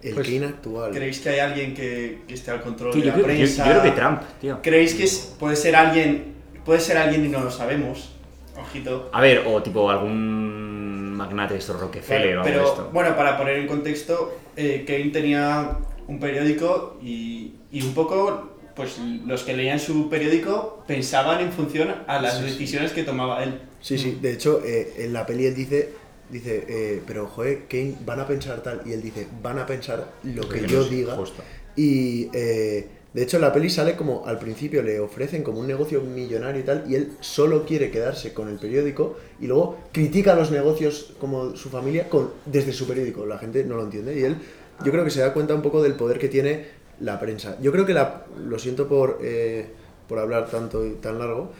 El 0.07 0.13
Pues- 0.13 0.27
Kane 0.27 0.45
actual. 0.45 0.91
¿Creéis 0.91 1.19
que 1.19 1.29
hay 1.29 1.39
alguien 1.39 1.73
que, 1.73 2.21
que 2.27 2.33
esté 2.35 2.51
al 2.51 2.61
control 2.61 2.91
Tío, 2.91 3.01
de 3.01 3.07
yo, 3.07 3.11
la 3.13 3.17
yo- 3.19 3.23
prensa? 3.23 3.65
yo 3.65 3.71
creo 3.71 3.83
que 3.83 3.91
Trump, 3.99 4.21
tío. 4.41 4.59
¿Creéis 4.61 4.93
que 4.93 5.03
es- 5.05 5.35
puede 5.39 5.55
ser 5.55 5.75
alguien 5.75 6.35
puede 6.65 6.79
ser 6.79 6.97
alguien 6.97 7.23
y 7.25 7.29
no 7.29 7.41
lo 7.43 7.51
sabemos? 7.51 8.11
Ojito. 8.59 9.09
A 9.13 9.21
ver, 9.21 9.43
o 9.47 9.61
tipo 9.61 9.89
algún 9.89 11.13
magnate 11.13 11.53
de 11.53 11.59
estos 11.59 11.79
Rockefeller 11.79 12.37
o 12.37 12.41
algo 12.41 12.43
pero 12.43 12.67
esto. 12.67 12.89
bueno, 12.91 13.15
para 13.15 13.37
poner 13.37 13.57
en 13.57 13.67
contexto, 13.67 14.35
eh, 14.55 14.83
Kane 14.87 15.09
tenía 15.11 15.77
un 16.07 16.19
periódico 16.19 16.97
y, 17.01 17.53
y 17.71 17.81
un 17.83 17.93
poco, 17.93 18.49
pues 18.75 18.97
los 19.25 19.43
que 19.43 19.55
leían 19.55 19.79
su 19.79 20.09
periódico 20.09 20.83
pensaban 20.87 21.39
en 21.41 21.51
función 21.51 21.93
a 22.07 22.19
las 22.19 22.41
decisiones 22.41 22.91
que 22.93 23.03
tomaba 23.03 23.43
él. 23.43 23.61
Sí, 23.81 23.97
sí. 23.99 24.17
De 24.21 24.33
hecho, 24.33 24.61
eh, 24.65 24.93
en 25.05 25.13
la 25.13 25.25
peli 25.25 25.45
él 25.45 25.53
dice, 25.55 25.93
dice 26.29 26.65
eh, 26.67 27.01
pero 27.05 27.27
joder, 27.27 27.63
Kane, 27.67 27.95
van 28.05 28.19
a 28.19 28.27
pensar 28.27 28.61
tal. 28.63 28.81
Y 28.85 28.93
él 28.93 29.01
dice, 29.01 29.27
van 29.41 29.59
a 29.59 29.65
pensar 29.65 30.11
lo 30.23 30.47
que 30.47 30.61
que 30.61 30.67
yo 30.67 30.83
diga. 30.83 31.15
justo. 31.15 31.43
Y 31.75 32.29
eh, 32.33 32.87
de 33.13 33.23
hecho, 33.23 33.39
la 33.39 33.53
peli 33.53 33.69
sale 33.69 33.95
como 33.95 34.25
al 34.25 34.39
principio 34.39 34.83
le 34.83 34.99
ofrecen 34.99 35.41
como 35.41 35.59
un 35.59 35.67
negocio 35.67 36.01
millonario 36.01 36.61
y 36.61 36.63
tal. 36.63 36.83
Y 36.87 36.95
él 36.95 37.13
solo 37.21 37.65
quiere 37.65 37.89
quedarse 37.91 38.33
con 38.33 38.49
el 38.49 38.57
periódico. 38.57 39.17
Y 39.39 39.47
luego 39.47 39.77
critica 39.91 40.35
los 40.35 40.51
negocios 40.51 41.13
como 41.19 41.55
su 41.55 41.69
familia 41.69 42.09
con, 42.09 42.31
desde 42.45 42.73
su 42.73 42.87
periódico. 42.87 43.25
La 43.25 43.37
gente 43.37 43.63
no 43.63 43.77
lo 43.77 43.83
entiende. 43.83 44.19
Y 44.19 44.23
él, 44.23 44.37
yo 44.83 44.91
creo 44.91 45.03
que 45.03 45.11
se 45.11 45.21
da 45.21 45.33
cuenta 45.33 45.55
un 45.55 45.61
poco 45.61 45.81
del 45.81 45.93
poder 45.93 46.19
que 46.19 46.27
tiene 46.27 46.65
la 46.99 47.19
prensa. 47.19 47.57
Yo 47.61 47.71
creo 47.71 47.85
que 47.85 47.93
la. 47.93 48.25
Lo 48.45 48.59
siento 48.59 48.87
por, 48.87 49.19
eh, 49.21 49.65
por 50.07 50.19
hablar 50.19 50.49
tanto 50.49 50.85
y 50.85 50.95
tan 50.95 51.19
largo. 51.19 51.51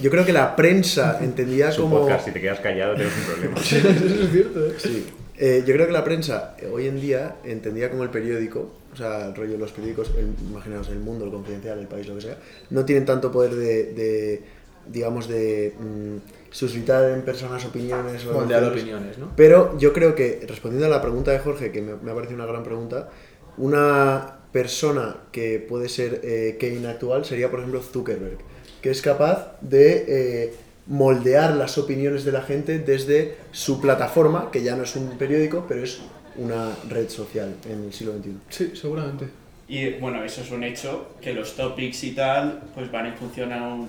Yo 0.00 0.10
creo 0.10 0.24
que 0.24 0.32
la 0.32 0.56
prensa 0.56 1.18
entendía 1.22 1.68
Es 1.70 1.78
un 1.78 1.84
como. 1.90 2.00
podcast, 2.00 2.26
si 2.26 2.32
te 2.32 2.40
quedas 2.40 2.60
callado 2.60 2.94
tienes 2.94 3.12
un 3.16 3.24
problema. 3.32 3.56
Eso 3.60 4.24
es 4.24 4.30
cierto, 4.30 4.66
¿eh? 4.66 4.74
Sí. 4.78 5.06
Eh, 5.36 5.64
yo 5.66 5.74
creo 5.74 5.86
que 5.86 5.92
la 5.92 6.04
prensa 6.04 6.54
eh, 6.60 6.70
hoy 6.72 6.86
en 6.86 7.00
día 7.00 7.36
entendía 7.44 7.90
como 7.90 8.04
el 8.04 8.10
periódico, 8.10 8.72
o 8.92 8.96
sea, 8.96 9.26
el 9.26 9.34
rollo 9.34 9.52
de 9.52 9.58
los 9.58 9.72
periódicos, 9.72 10.12
el, 10.16 10.32
imaginaos 10.48 10.88
el 10.90 11.00
mundo, 11.00 11.24
el 11.24 11.32
confidencial, 11.32 11.78
el 11.80 11.88
país, 11.88 12.06
lo 12.06 12.14
que 12.14 12.20
sea, 12.20 12.38
no 12.70 12.84
tienen 12.84 13.04
tanto 13.04 13.32
poder 13.32 13.52
de, 13.54 13.92
de, 13.94 14.42
digamos, 14.86 15.26
de 15.26 15.74
mm, 15.76 16.16
suscitar 16.52 17.10
en 17.10 17.22
personas 17.22 17.64
opiniones 17.64 18.24
o 18.26 18.32
Moldear 18.32 18.62
emociones. 18.62 18.82
opiniones, 18.84 19.18
¿no? 19.18 19.32
Pero 19.34 19.76
yo 19.76 19.92
creo 19.92 20.14
que, 20.14 20.44
respondiendo 20.46 20.86
a 20.86 20.90
la 20.90 21.02
pregunta 21.02 21.32
de 21.32 21.40
Jorge, 21.40 21.72
que 21.72 21.82
me, 21.82 21.96
me 21.96 22.12
ha 22.12 22.14
parecido 22.14 22.36
una 22.36 22.46
gran 22.46 22.62
pregunta, 22.62 23.08
una 23.56 24.38
persona 24.52 25.16
que 25.32 25.58
puede 25.58 25.88
ser 25.88 26.20
eh, 26.22 26.56
Kane 26.60 26.86
actual 26.86 27.24
sería, 27.24 27.50
por 27.50 27.58
ejemplo, 27.58 27.82
Zuckerberg, 27.82 28.38
que 28.84 28.90
es 28.90 29.00
capaz 29.00 29.56
de 29.62 30.04
eh, 30.08 30.54
moldear 30.88 31.54
las 31.54 31.78
opiniones 31.78 32.26
de 32.26 32.32
la 32.32 32.42
gente 32.42 32.78
desde 32.78 33.38
su 33.50 33.80
plataforma, 33.80 34.50
que 34.50 34.62
ya 34.62 34.76
no 34.76 34.82
es 34.82 34.94
un 34.94 35.16
periódico, 35.16 35.64
pero 35.66 35.82
es 35.82 36.02
una 36.36 36.68
red 36.90 37.08
social 37.08 37.54
en 37.66 37.84
el 37.84 37.94
siglo 37.94 38.12
XXI. 38.18 38.32
Sí, 38.50 38.72
seguramente. 38.74 39.28
Y 39.68 39.88
bueno, 39.94 40.22
eso 40.22 40.42
es 40.42 40.50
un 40.50 40.64
hecho, 40.64 41.14
que 41.22 41.32
los 41.32 41.56
topics 41.56 42.04
y 42.04 42.10
tal, 42.10 42.60
pues 42.74 42.92
van 42.92 43.06
en 43.06 43.16
función 43.16 43.54
a 43.54 43.72
un... 43.72 43.88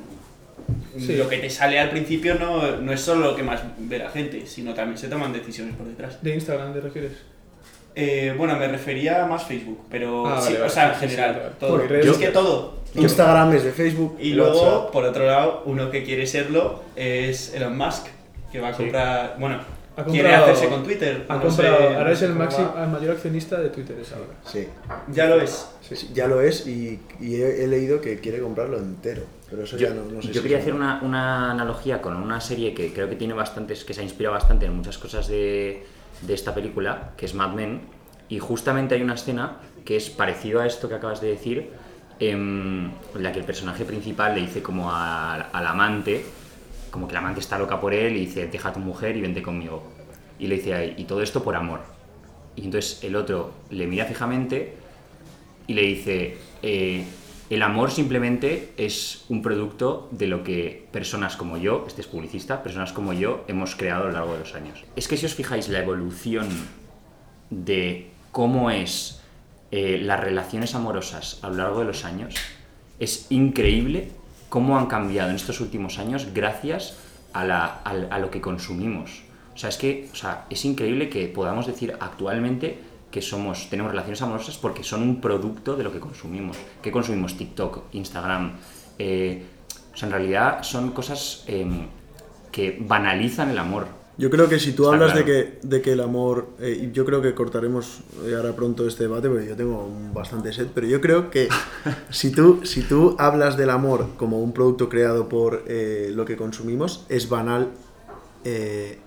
Sí. 0.97 1.17
Lo 1.17 1.27
que 1.27 1.39
te 1.39 1.49
sale 1.49 1.77
al 1.77 1.89
principio 1.89 2.35
no, 2.35 2.77
no 2.77 2.93
es 2.93 3.01
solo 3.01 3.31
lo 3.31 3.35
que 3.35 3.43
más 3.43 3.63
ve 3.77 3.97
la 3.97 4.09
gente, 4.09 4.45
sino 4.45 4.73
también 4.73 4.97
se 4.97 5.09
toman 5.09 5.33
decisiones 5.33 5.75
por 5.75 5.87
detrás. 5.87 6.23
¿De 6.23 6.33
Instagram 6.33 6.73
te 6.73 6.79
refieres? 6.79 7.11
Eh, 7.95 8.33
bueno, 8.37 8.57
me 8.57 8.67
refería 8.67 9.23
a 9.23 9.27
más 9.27 9.45
Facebook, 9.45 9.85
pero 9.89 10.27
Ah, 10.27 10.41
sí, 10.41 10.53
vale, 10.53 10.65
o 10.65 10.69
sea, 10.69 10.83
en 10.87 10.91
vale, 10.93 11.07
general, 11.07 11.31
vale. 11.35 11.55
todo. 11.59 11.81
Es 12.11 12.17
que 12.17 12.27
todo. 12.27 12.75
Instagram 12.93 13.53
es 13.55 13.63
de 13.63 13.71
Facebook, 13.71 14.17
Y 14.19 14.33
luego, 14.33 14.51
WhatsApp. 14.61 14.91
por 14.91 15.03
otro 15.05 15.25
lado, 15.25 15.63
uno 15.65 15.89
que 15.91 16.03
quiere 16.03 16.25
serlo 16.27 16.83
es 16.95 17.53
Elon 17.53 17.77
Musk, 17.77 18.07
que 18.51 18.59
va 18.59 18.69
a 18.69 18.73
Sí. 18.73 18.83
comprar, 18.83 19.35
bueno, 19.39 19.59
Ha 19.97 20.03
quiere 20.03 20.23
comprado- 20.29 20.45
hacerse 20.51 20.69
con 20.69 20.83
Twitter. 20.83 21.25
Ha 21.29 21.35
no 21.35 21.41
comprado, 21.41 21.77
sé- 21.77 21.83
ahora 21.87 22.03
no 22.03 22.09
es 22.09 22.21
el, 22.21 22.33
máximo, 22.33 22.73
el 22.81 22.87
mayor 22.89 23.11
accionista 23.11 23.59
de 23.61 23.69
Twitter 23.69 23.97
es 24.01 24.11
ahora. 24.11 24.27
Sí, 24.45 24.67
Ya 25.13 25.27
lo 25.27 25.41
es. 25.41 25.69
sí, 25.81 26.09
ya 26.13 26.27
lo 26.27 26.41
es 26.41 26.67
y, 26.67 26.99
y 27.21 27.35
he, 27.35 27.63
he 27.63 27.67
leído 27.67 28.01
que 28.01 28.19
quiere 28.19 28.39
comprarlo 28.39 28.77
entero, 28.77 29.23
pero 29.49 29.63
eso 29.63 29.77
Yo, 29.77 29.87
ya 29.87 29.93
no, 29.93 30.03
no 30.03 30.21
sé 30.21 30.27
yo 30.29 30.33
si 30.35 30.39
quería 30.41 30.57
hacer 30.59 30.73
una, 30.73 30.99
una 31.01 31.51
analogía 31.51 32.01
con 32.01 32.15
una 32.17 32.39
serie 32.41 32.73
que 32.73 32.91
creo 32.93 33.09
que 33.09 33.15
tiene 33.15 33.33
bastantes, 33.33 33.83
que 33.85 33.93
se 33.93 34.01
ha 34.01 34.03
inspirado 34.03 34.33
bastante 34.35 34.65
en 34.65 34.73
muchas 34.75 34.97
cosas 34.97 35.27
de, 35.29 35.85
de 36.21 36.33
esta 36.33 36.53
película, 36.53 37.11
que 37.17 37.25
es 37.25 37.33
Mad 37.33 37.53
Men, 37.53 37.81
y 38.29 38.39
justamente 38.39 38.95
hay 38.95 39.01
una 39.01 39.13
escena 39.15 39.57
que 39.83 39.97
es 39.97 40.09
parecido 40.09 40.61
a 40.61 40.65
esto 40.65 40.89
que 40.89 40.95
acabas 40.95 41.21
de 41.21 41.27
decir, 41.29 41.69
em, 42.19 42.85
en 43.15 43.23
la 43.23 43.31
que 43.31 43.39
el 43.39 43.45
personaje 43.45 43.85
principal 43.85 44.35
le 44.35 44.41
dice 44.41 44.61
como 44.63 44.91
al, 44.91 45.47
al 45.51 45.67
amante, 45.67 46.25
como 46.89 47.07
que 47.07 47.13
el 47.13 47.17
amante 47.17 47.41
está 47.41 47.59
loca 47.59 47.79
por 47.79 47.93
él 47.93 48.15
y 48.15 48.21
dice, 48.21 48.47
deja 48.47 48.69
a 48.69 48.73
tu 48.73 48.79
mujer 48.79 49.15
y 49.17 49.21
vente 49.21 49.41
conmigo. 49.41 49.83
Y 50.39 50.47
le 50.47 50.55
dice, 50.55 50.73
"Ay, 50.73 50.93
y 50.97 51.03
todo 51.03 51.21
esto 51.21 51.43
por 51.43 51.55
amor. 51.55 51.81
Y 52.55 52.63
entonces 52.65 53.03
el 53.03 53.15
otro 53.15 53.51
le 53.69 53.85
mira 53.85 54.05
fijamente 54.05 54.75
y 55.67 55.73
le 55.73 55.81
dice, 55.81 56.37
eh, 56.63 57.03
el 57.49 57.61
amor 57.61 57.91
simplemente 57.91 58.73
es 58.77 59.25
un 59.29 59.41
producto 59.41 60.09
de 60.11 60.27
lo 60.27 60.43
que 60.43 60.87
personas 60.91 61.35
como 61.35 61.57
yo, 61.57 61.85
este 61.87 62.01
es 62.01 62.07
publicista, 62.07 62.63
personas 62.63 62.91
como 62.91 63.13
yo 63.13 63.43
hemos 63.47 63.75
creado 63.75 64.03
a 64.03 64.07
lo 64.07 64.13
largo 64.13 64.33
de 64.33 64.39
los 64.39 64.55
años. 64.55 64.83
Es 64.95 65.07
que 65.07 65.15
si 65.15 65.25
os 65.25 65.35
fijáis 65.35 65.69
la 65.69 65.79
evolución 65.79 66.47
de 67.51 68.09
cómo 68.31 68.71
es 68.71 69.21
eh, 69.71 69.99
las 70.01 70.19
relaciones 70.19 70.73
amorosas 70.73 71.39
a 71.43 71.49
lo 71.49 71.55
largo 71.55 71.79
de 71.79 71.85
los 71.85 72.03
años, 72.03 72.33
es 72.99 73.27
increíble 73.29 74.09
cómo 74.49 74.77
han 74.77 74.87
cambiado 74.87 75.29
en 75.29 75.35
estos 75.35 75.61
últimos 75.61 75.99
años 75.99 76.29
gracias 76.33 76.97
a, 77.33 77.43
a 77.83 78.19
lo 78.19 78.31
que 78.31 78.41
consumimos. 78.41 79.21
O 79.53 79.57
sea, 79.57 79.69
es 79.69 79.77
que 79.77 80.09
o 80.11 80.15
sea, 80.15 80.45
es 80.49 80.65
increíble 80.65 81.09
que 81.09 81.27
podamos 81.27 81.67
decir 81.67 81.95
actualmente 81.99 82.79
que 83.15 83.21
somos, 83.21 83.69
tenemos 83.69 83.93
relaciones 83.93 84.21
amorosas 84.21 84.57
porque 84.57 84.83
son 84.83 85.01
un 85.01 85.21
producto 85.21 85.77
de 85.77 85.85
lo 85.85 85.91
que 85.93 86.01
consumimos. 86.01 86.57
¿Qué 86.81 86.91
consumimos? 86.91 87.37
TikTok, 87.37 87.83
Instagram. 87.93 88.57
eh, 88.99 89.41
o 89.93 89.95
sea, 89.95 90.07
en 90.07 90.11
realidad 90.11 90.63
son 90.63 90.91
cosas 90.91 91.45
em, 91.47 91.87
que 92.51 92.77
banalizan 92.77 93.51
el 93.51 93.57
amor. 93.57 93.87
Yo 94.17 94.29
creo 94.29 94.49
que 94.49 94.59
si 94.59 94.73
tú 94.73 94.83
Está 94.83 94.95
hablas 94.95 95.13
claro. 95.13 95.25
de, 95.25 95.31
que, 95.31 95.59
de 95.65 95.81
que 95.81 95.93
el 95.93 96.01
amor, 96.01 96.49
eh, 96.59 96.89
yo 96.91 97.05
creo 97.05 97.21
que 97.21 97.33
cortaremos 97.33 98.01
eh, 98.25 98.35
ahora 98.35 98.53
pronto 98.53 98.85
este 98.85 99.03
debate 99.03 99.29
porque 99.29 99.47
yo 99.47 99.55
tengo 99.55 99.89
bastante 100.13 100.51
sed, 100.51 100.67
pero 100.75 100.85
yo 100.85 100.99
creo 100.99 101.29
que 101.29 101.47
si 102.09 102.31
tú, 102.31 102.65
si 102.65 102.81
tú 102.81 103.15
hablas 103.17 103.55
del 103.55 103.69
amor 103.69 104.09
como 104.17 104.41
un 104.41 104.51
producto 104.51 104.89
creado 104.89 105.29
por 105.29 105.63
lo 105.69 106.25
que 106.25 106.35
consumimos, 106.35 107.05
es 107.07 107.29
banal 107.29 107.69
de 108.43 108.99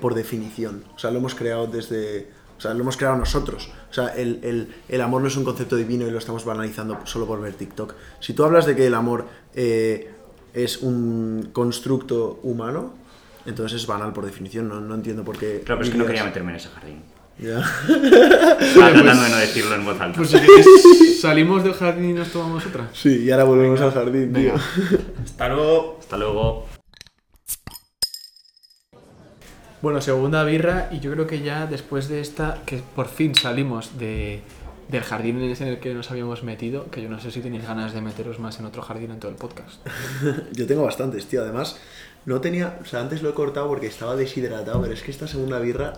por 0.00 0.16
definición. 0.16 0.82
O 0.96 0.98
sea, 0.98 1.12
lo 1.12 1.18
hemos 1.18 1.36
creado 1.36 1.68
desde... 1.68 2.34
O 2.56 2.60
sea, 2.60 2.72
lo 2.74 2.80
hemos 2.80 2.96
creado 2.96 3.16
nosotros. 3.16 3.70
O 3.90 3.92
sea, 3.94 4.08
el, 4.08 4.40
el- 4.42 4.74
el 4.88 5.00
amor 5.00 5.20
no 5.22 5.28
es 5.28 5.36
un 5.36 5.44
concepto 5.44 5.76
divino 5.76 6.06
y 6.06 6.10
lo 6.10 6.18
estamos 6.18 6.44
banalizando 6.44 6.98
solo 7.04 7.26
por 7.26 7.40
ver 7.40 7.54
TikTok. 7.54 7.94
Si 8.20 8.32
tú 8.32 8.44
hablas 8.44 8.64
de 8.66 8.74
que 8.74 8.86
el 8.86 8.94
amor 8.94 9.26
eh, 9.54 10.10
es 10.54 10.78
un 10.78 11.50
constructo 11.52 12.40
humano, 12.42 12.94
entonces 13.44 13.80
es 13.80 13.86
banal 13.86 14.12
por 14.12 14.24
definición. 14.24 14.68
No, 14.68 14.80
no 14.80 14.94
entiendo 14.94 15.22
por 15.22 15.36
qué... 15.38 15.62
Claro, 15.64 15.80
pero 15.80 15.82
es 15.82 15.90
que 15.90 15.98
no 15.98 16.06
quería 16.06 16.24
meterme 16.24 16.50
en 16.52 16.56
ese 16.56 16.68
jardín. 16.68 17.02
Ya. 17.38 17.58
Estaba 17.60 18.92
tratando 18.92 19.22
de 19.24 19.28
no 19.28 19.36
decirlo 19.36 19.74
en 19.74 19.84
voz 19.84 20.00
alta. 20.00 20.16
Pues 20.16 20.30
si 20.30 20.40
queréis, 20.40 21.20
salimos 21.20 21.62
del 21.62 21.74
jardín 21.74 22.10
y 22.10 22.12
nos 22.14 22.28
tomamos 22.28 22.64
otra. 22.64 22.88
Sí, 22.94 23.24
y 23.24 23.30
ahora 23.30 23.44
volvemos 23.44 23.78
al 23.82 23.92
jardín, 23.92 24.32
tío. 24.32 24.52
Venga. 24.52 24.60
Hasta 25.22 25.48
luego. 25.50 25.96
Hasta 26.00 26.16
luego. 26.16 26.65
Bueno, 29.86 30.00
segunda 30.00 30.42
birra 30.42 30.88
y 30.90 30.98
yo 30.98 31.12
creo 31.12 31.28
que 31.28 31.42
ya 31.42 31.66
después 31.66 32.08
de 32.08 32.20
esta, 32.20 32.58
que 32.66 32.82
por 32.96 33.06
fin 33.06 33.36
salimos 33.36 33.96
de, 33.96 34.40
del 34.88 35.02
jardín 35.04 35.40
en 35.40 35.68
el 35.68 35.78
que 35.78 35.94
nos 35.94 36.10
habíamos 36.10 36.42
metido, 36.42 36.90
que 36.90 37.02
yo 37.02 37.08
no 37.08 37.20
sé 37.20 37.30
si 37.30 37.38
tenéis 37.40 37.64
ganas 37.68 37.94
de 37.94 38.00
meteros 38.00 38.40
más 38.40 38.58
en 38.58 38.66
otro 38.66 38.82
jardín 38.82 39.12
en 39.12 39.20
todo 39.20 39.30
el 39.30 39.36
podcast. 39.36 39.76
Yo 40.54 40.66
tengo 40.66 40.82
bastantes, 40.82 41.26
tío. 41.26 41.40
Además, 41.42 41.76
no 42.24 42.40
tenía. 42.40 42.80
O 42.82 42.84
sea, 42.84 42.98
antes 43.00 43.22
lo 43.22 43.30
he 43.30 43.34
cortado 43.34 43.68
porque 43.68 43.86
estaba 43.86 44.16
deshidratado, 44.16 44.80
pero 44.82 44.92
es 44.92 45.04
que 45.04 45.12
esta 45.12 45.28
segunda 45.28 45.60
birra, 45.60 45.92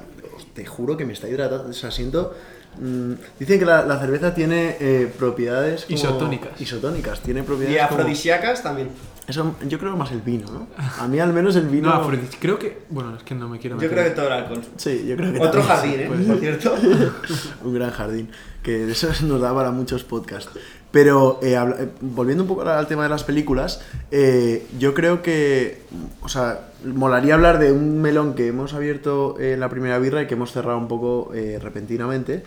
te 0.52 0.66
juro 0.66 0.98
que 0.98 1.06
me 1.06 1.14
está 1.14 1.26
hidratando. 1.26 1.70
O 1.70 1.72
sea, 1.72 1.90
siento. 1.90 2.34
mm, 2.78 3.12
dicen 3.40 3.58
que 3.58 3.64
la, 3.64 3.86
la 3.86 3.98
cerveza 3.98 4.34
tiene 4.34 4.76
eh, 4.80 5.10
propiedades. 5.18 5.86
como- 5.86 5.96
Isotónicas. 5.96 6.60
Isotónicas, 6.60 7.20
tiene 7.22 7.40
Y 7.40 7.44
propiedades. 7.44 7.86
como- 7.88 8.00
afrodisíacas 8.00 8.62
también. 8.62 8.90
Eso, 9.28 9.54
yo 9.68 9.78
creo 9.78 9.94
más 9.96 10.10
el 10.10 10.22
vino, 10.22 10.46
¿no? 10.50 10.66
A 10.98 11.06
mí 11.06 11.20
al 11.20 11.32
menos 11.34 11.54
el 11.56 11.66
vino. 11.68 11.90
No, 11.90 12.02
Afrodis- 12.02 12.36
creo 12.40 12.58
que. 12.58 12.78
Bueno, 12.88 13.14
es 13.16 13.22
que 13.22 13.34
no 13.34 13.48
me 13.48 13.58
quiero 13.58 13.76
Yo 13.76 13.82
meter. 13.82 13.90
creo 13.92 14.04
que 14.04 14.10
todo 14.16 14.26
el 14.26 14.32
alcohol. 14.32 14.62
Sí, 14.76 15.04
yo 15.06 15.16
creo 15.16 15.32
que 15.34 15.38
Otro 15.40 15.60
también, 15.62 15.68
jardín, 15.68 15.92
sí, 15.92 16.00
¿eh? 16.00 16.06
puede 16.08 16.24
Por 16.24 16.38
cierto. 16.38 16.74
un 17.64 17.74
gran 17.74 17.90
jardín, 17.90 18.30
que 18.62 18.90
eso 18.90 19.08
nos 19.26 19.40
da 19.40 19.54
para 19.54 19.70
muchos 19.70 20.02
podcasts. 20.04 20.50
Pero 20.90 21.38
eh, 21.42 21.52
eh, 21.54 21.88
volviendo 22.00 22.44
un 22.44 22.48
poco 22.48 22.62
al 22.62 22.86
tema 22.86 23.02
de 23.02 23.10
las 23.10 23.22
películas, 23.22 23.82
eh, 24.10 24.66
yo 24.78 24.94
creo 24.94 25.20
que, 25.20 25.82
o 26.22 26.30
sea, 26.30 26.60
molaría 26.82 27.34
hablar 27.34 27.58
de 27.58 27.72
un 27.72 28.00
melón 28.00 28.32
que 28.34 28.46
hemos 28.46 28.72
abierto 28.72 29.38
en 29.38 29.60
la 29.60 29.68
primera 29.68 29.98
birra 29.98 30.22
y 30.22 30.26
que 30.26 30.32
hemos 30.32 30.50
cerrado 30.52 30.78
un 30.78 30.88
poco 30.88 31.32
eh, 31.34 31.58
repentinamente. 31.62 32.42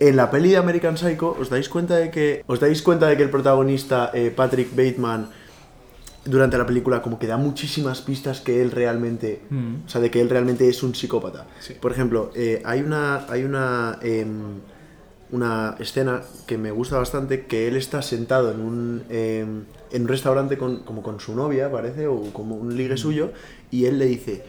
En 0.00 0.16
la 0.16 0.32
peli 0.32 0.50
de 0.50 0.56
American 0.56 0.96
Psycho, 0.98 1.36
¿os 1.38 1.48
dais 1.48 1.68
cuenta 1.68 1.94
de 1.96 2.10
que, 2.10 2.42
os 2.48 2.58
dais 2.58 2.82
cuenta 2.82 3.06
de 3.06 3.16
que 3.16 3.22
el 3.22 3.30
protagonista, 3.30 4.10
eh, 4.12 4.32
Patrick 4.34 4.70
Bateman, 4.74 5.28
durante 6.26 6.58
la 6.58 6.66
película 6.66 7.02
como 7.02 7.18
que 7.18 7.26
da 7.26 7.36
muchísimas 7.36 8.02
pistas 8.02 8.40
que 8.40 8.60
él 8.62 8.70
realmente, 8.70 9.40
Mm. 9.50 9.74
o 9.86 9.88
sea, 9.88 10.00
de 10.00 10.10
que 10.10 10.20
él 10.20 10.28
realmente 10.28 10.68
es 10.68 10.82
un 10.82 10.94
psicópata. 10.94 11.46
Sí. 11.60 11.74
Por 11.80 11.92
ejemplo, 11.92 12.30
eh, 12.34 12.62
hay 12.64 12.80
una, 12.80 13.24
hay 13.28 13.44
una, 13.44 13.98
em, 14.02 14.60
una 15.30 15.74
escena 15.80 16.22
que 16.46 16.56
me 16.58 16.70
gusta 16.70 16.98
bastante, 16.98 17.46
que 17.46 17.66
él 17.68 17.76
está 17.76 18.02
sentado 18.02 18.50
en 18.52 18.60
un, 18.60 19.02
em, 19.08 19.64
en 19.90 20.02
un 20.02 20.08
restaurante 20.08 20.56
con, 20.56 20.80
como 20.84 21.02
con 21.02 21.18
su 21.20 21.34
novia, 21.34 21.70
parece, 21.70 22.06
o 22.06 22.20
como 22.32 22.54
un 22.56 22.76
ligue 22.76 22.96
suyo, 22.96 23.32
y 23.70 23.86
él 23.86 23.98
le 23.98 24.06
dice, 24.06 24.44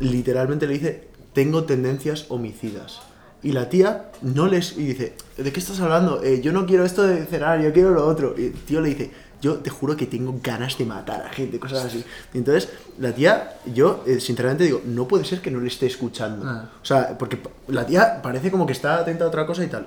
literalmente 0.00 0.66
le 0.66 0.74
dice, 0.74 1.08
tengo 1.32 1.64
tendencias 1.64 2.26
homicidas. 2.30 3.00
Y 3.42 3.52
la 3.52 3.68
tía 3.68 4.10
no 4.22 4.46
les... 4.48 4.76
Y 4.76 4.84
dice, 4.86 5.14
¿de 5.36 5.52
qué 5.52 5.60
estás 5.60 5.78
hablando? 5.80 6.22
"Eh, 6.22 6.40
yo 6.40 6.52
no 6.52 6.66
quiero 6.66 6.84
esto 6.84 7.02
de 7.02 7.24
cenar, 7.26 7.60
yo 7.62 7.72
quiero 7.72 7.90
lo 7.90 8.04
otro. 8.06 8.34
Y 8.36 8.46
el 8.46 8.52
tío 8.54 8.80
le 8.80 8.88
dice, 8.88 9.10
yo 9.40 9.56
te 9.56 9.70
juro 9.70 9.96
que 9.96 10.06
tengo 10.06 10.38
ganas 10.42 10.78
de 10.78 10.84
matar 10.84 11.22
a 11.22 11.28
gente, 11.28 11.58
cosas 11.58 11.84
así. 11.84 12.04
Entonces, 12.34 12.70
la 12.98 13.12
tía, 13.12 13.58
yo 13.72 14.02
eh, 14.06 14.20
sinceramente 14.20 14.64
digo, 14.64 14.82
no 14.84 15.06
puede 15.06 15.24
ser 15.24 15.40
que 15.40 15.50
no 15.50 15.60
le 15.60 15.68
esté 15.68 15.86
escuchando. 15.86 16.46
Ah. 16.46 16.70
O 16.82 16.84
sea, 16.84 17.16
porque 17.18 17.38
la 17.68 17.86
tía 17.86 18.20
parece 18.22 18.50
como 18.50 18.66
que 18.66 18.72
está 18.72 18.98
atenta 18.98 19.24
a 19.24 19.28
otra 19.28 19.46
cosa 19.46 19.64
y 19.64 19.68
tal. 19.68 19.86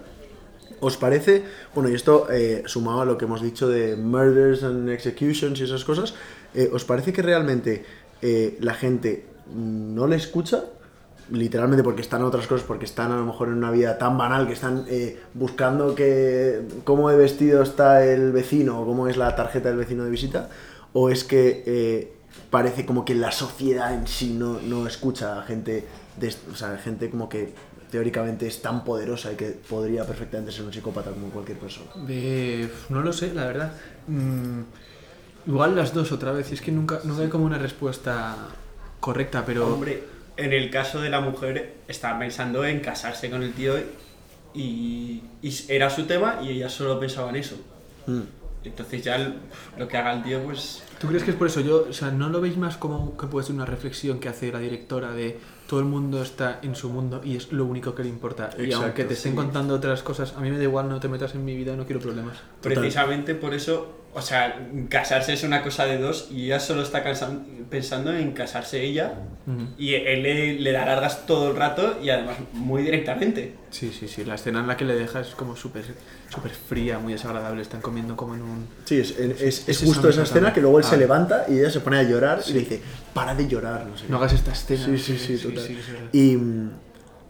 ¿Os 0.82 0.96
parece? 0.96 1.44
Bueno, 1.76 1.90
y 1.90 1.96
esto 1.96 2.28
eh, 2.32 2.64
sumado 2.66 3.02
a 3.02 3.06
lo 3.06 3.18
que 3.18 3.26
hemos 3.26 3.42
dicho 3.42 3.68
de 3.68 3.96
murders 3.96 4.64
and 4.64 4.90
executions 4.90 5.60
y 5.60 5.64
esas 5.64 5.84
cosas, 5.84 6.14
eh, 6.54 6.70
¿os 6.72 6.86
parece 6.86 7.12
que 7.12 7.22
realmente 7.22 7.86
la 8.60 8.74
gente 8.74 9.26
no 9.56 10.06
le 10.06 10.18
escucha? 10.18 10.66
Literalmente 11.32 11.84
porque 11.84 12.02
están 12.02 12.22
en 12.22 12.28
otras 12.28 12.48
cosas, 12.48 12.66
porque 12.66 12.86
están 12.86 13.12
a 13.12 13.18
lo 13.18 13.26
mejor 13.26 13.50
en 13.50 13.56
una 13.56 13.72
vida 13.72 13.98
tan 13.98 14.18
banal 14.18 14.48
que 14.48 14.54
están 14.54 14.86
eh, 14.90 15.20
buscando 15.34 15.94
que 15.94 16.62
cómo 16.84 17.10
de 17.10 17.18
vestido 17.18 17.62
está 17.62 18.04
el 18.04 18.32
vecino 18.32 18.82
o 18.82 18.86
cómo 18.86 19.08
es 19.08 19.18
la 19.18 19.36
tarjeta 19.36 19.70
del 19.70 19.78
vecino 19.78 20.04
de 20.04 20.10
visita, 20.10 20.50
o 20.94 21.10
es 21.10 21.24
que 21.24 21.64
eh, 21.66 22.14
parece 22.50 22.86
como 22.86 23.06
que 23.06 23.14
la 23.16 23.32
sociedad 23.32 23.94
en 23.94 24.08
sí 24.08 24.34
no, 24.34 24.60
no 24.62 24.88
escucha 24.88 25.40
a 25.40 25.44
gente, 25.44 25.86
de, 26.18 26.34
o 26.52 26.56
sea, 26.56 26.78
gente 26.78 27.10
como 27.10 27.30
que 27.30 27.54
teóricamente 27.92 28.48
es 28.48 28.62
tan 28.62 28.84
poderosa 28.84 29.32
y 29.32 29.36
que 29.36 29.50
podría 29.50 30.06
perfectamente 30.06 30.52
ser 30.52 30.66
un 30.66 30.74
psicópata 30.74 31.12
como 31.12 31.30
cualquier 31.30 31.58
persona. 31.58 31.90
Eh, 32.08 32.70
no 32.90 33.02
lo 33.02 33.14
sé, 33.14 33.34
la 33.34 33.46
verdad. 33.46 33.74
Mm, 34.08 34.62
igual 35.48 35.76
las 35.76 35.94
dos 35.94 36.12
otra 36.12 36.32
vez. 36.32 36.52
y 36.52 36.56
Es 36.56 36.62
que 36.62 36.72
nunca, 36.72 37.00
nunca 37.04 37.24
hay 37.24 37.30
como 37.30 37.46
una 37.46 37.58
respuesta 37.58 38.36
correcta, 39.00 39.44
pero. 39.46 39.74
Hombre, 39.74 40.04
en 40.40 40.54
el 40.54 40.70
caso 40.70 41.02
de 41.02 41.10
la 41.10 41.22
mujer, 41.22 41.76
estaba 41.88 42.18
pensando 42.20 42.66
en 42.66 42.80
casarse 42.80 43.30
con 43.30 43.44
el 43.44 43.54
tío 43.54 43.74
y, 44.54 45.22
y 45.42 45.56
era 45.68 45.90
su 45.90 46.06
tema 46.06 46.40
y 46.44 46.50
ella 46.50 46.70
solo 46.70 47.00
pensaba 47.00 47.30
en 47.30 47.36
eso. 47.38 47.56
Mm. 48.08 48.22
Entonces 48.64 49.04
ya 49.04 49.16
el- 49.16 49.36
lo 49.78 49.88
que 49.88 49.98
haga 49.98 50.14
el 50.14 50.24
tío, 50.24 50.42
pues... 50.44 50.84
¿Tú 51.00 51.08
crees 51.08 51.24
que 51.24 51.32
es 51.32 51.38
por 51.38 51.48
eso? 51.48 51.62
Yo, 51.62 51.86
o 51.90 51.94
sea, 51.94 52.12
¿no 52.12 52.28
lo 52.30 52.42
veis 52.42 52.58
más 52.58 52.76
como 52.76 53.16
que 53.16 53.26
puede 53.28 53.46
ser 53.46 53.56
una 53.56 53.66
reflexión 53.66 54.20
que 54.20 54.28
hace 54.28 54.52
la 54.52 54.60
directora 54.60 55.12
de 55.14 55.40
todo 55.68 55.80
el 55.80 55.86
mundo 55.86 56.22
está 56.22 56.60
en 56.62 56.76
su 56.76 56.90
mundo 56.90 57.22
y 57.24 57.38
es 57.38 57.54
lo 57.54 57.64
único 57.66 57.96
que 57.96 58.04
le 58.04 58.10
importa? 58.10 58.50
y 58.58 58.64
Exacto, 58.64 58.86
aunque 58.86 59.06
te 59.06 59.14
estén 59.14 59.32
sí. 59.32 59.36
contando 59.38 59.76
otras 59.76 60.04
cosas, 60.04 60.34
a 60.36 60.42
mí 60.42 60.50
me 60.52 60.58
da 60.58 60.64
igual, 60.64 60.90
no 60.90 61.00
te 61.00 61.08
metas 61.08 61.36
en 61.36 61.46
mi 61.46 61.56
vida, 61.56 61.76
no 61.78 61.86
quiero 61.86 62.02
problemas. 62.02 62.38
Total. 62.62 62.74
Precisamente 62.80 63.34
por 63.36 63.54
eso, 63.54 63.99
o 64.14 64.22
sea, 64.22 64.68
casarse 64.90 65.34
es 65.34 65.44
una 65.44 65.62
cosa 65.62 65.86
de 65.86 65.98
dos 66.00 66.30
y 66.32 66.46
ella 66.46 66.60
solo 66.60 66.82
está 66.82 67.04
pensando 67.70 68.12
en 68.14 68.32
casarse 68.32 68.84
ella 68.84 69.14
y 69.78 69.94
él 69.96 70.24
le, 70.24 70.54
le 70.60 70.72
da 70.72 70.86
largas 70.86 71.26
todo 71.26 71.52
el 71.52 71.56
rato 71.56 71.98
y 72.04 72.10
además 72.10 72.38
muy 72.54 72.84
directamente. 72.84 73.56
Sí, 73.72 73.92
sí, 73.98 74.08
sí. 74.08 74.24
La 74.26 74.36
escena 74.36 74.60
en 74.60 74.68
la 74.68 74.78
que 74.78 74.86
le 74.86 74.96
deja 74.96 75.20
es 75.22 75.30
como 75.30 75.56
súper 75.56 75.84
súper 76.30 76.52
fría, 76.52 77.00
muy 77.00 77.14
desagradable. 77.14 77.62
Están 77.62 77.82
comiendo 77.82 78.16
como 78.16 78.36
en 78.36 78.42
un... 78.44 78.68
Sí, 78.86 79.00
es, 79.00 79.12
es- 79.18 79.42
es 79.42 79.70
Es 79.70 79.80
justo 79.84 80.10
esa 80.10 80.22
esa 80.24 80.32
escena 80.34 80.54
que 80.54 80.62
luego 80.62 80.78
él 80.80 80.84
se 80.86 80.96
Ah. 80.96 81.00
levanta 81.00 81.46
y 81.48 81.60
ella 81.60 81.70
se 81.72 81.80
pone 81.80 81.98
a 81.98 82.04
llorar 82.04 82.42
y 82.48 82.54
le 82.54 82.60
dice, 82.60 82.82
para 83.14 83.34
de 83.36 83.48
llorar, 83.48 83.86
no 83.88 83.98
sé. 83.98 84.06
qué. 84.06 84.12
No 84.12 84.18
hagas 84.18 84.34
esta 84.34 84.52
escena. 84.52 84.86
Sí, 84.86 84.98
sí, 84.98 85.18
sí, 85.18 85.38
total. 85.38 85.64
sí, 85.66 85.78
y 86.14 86.38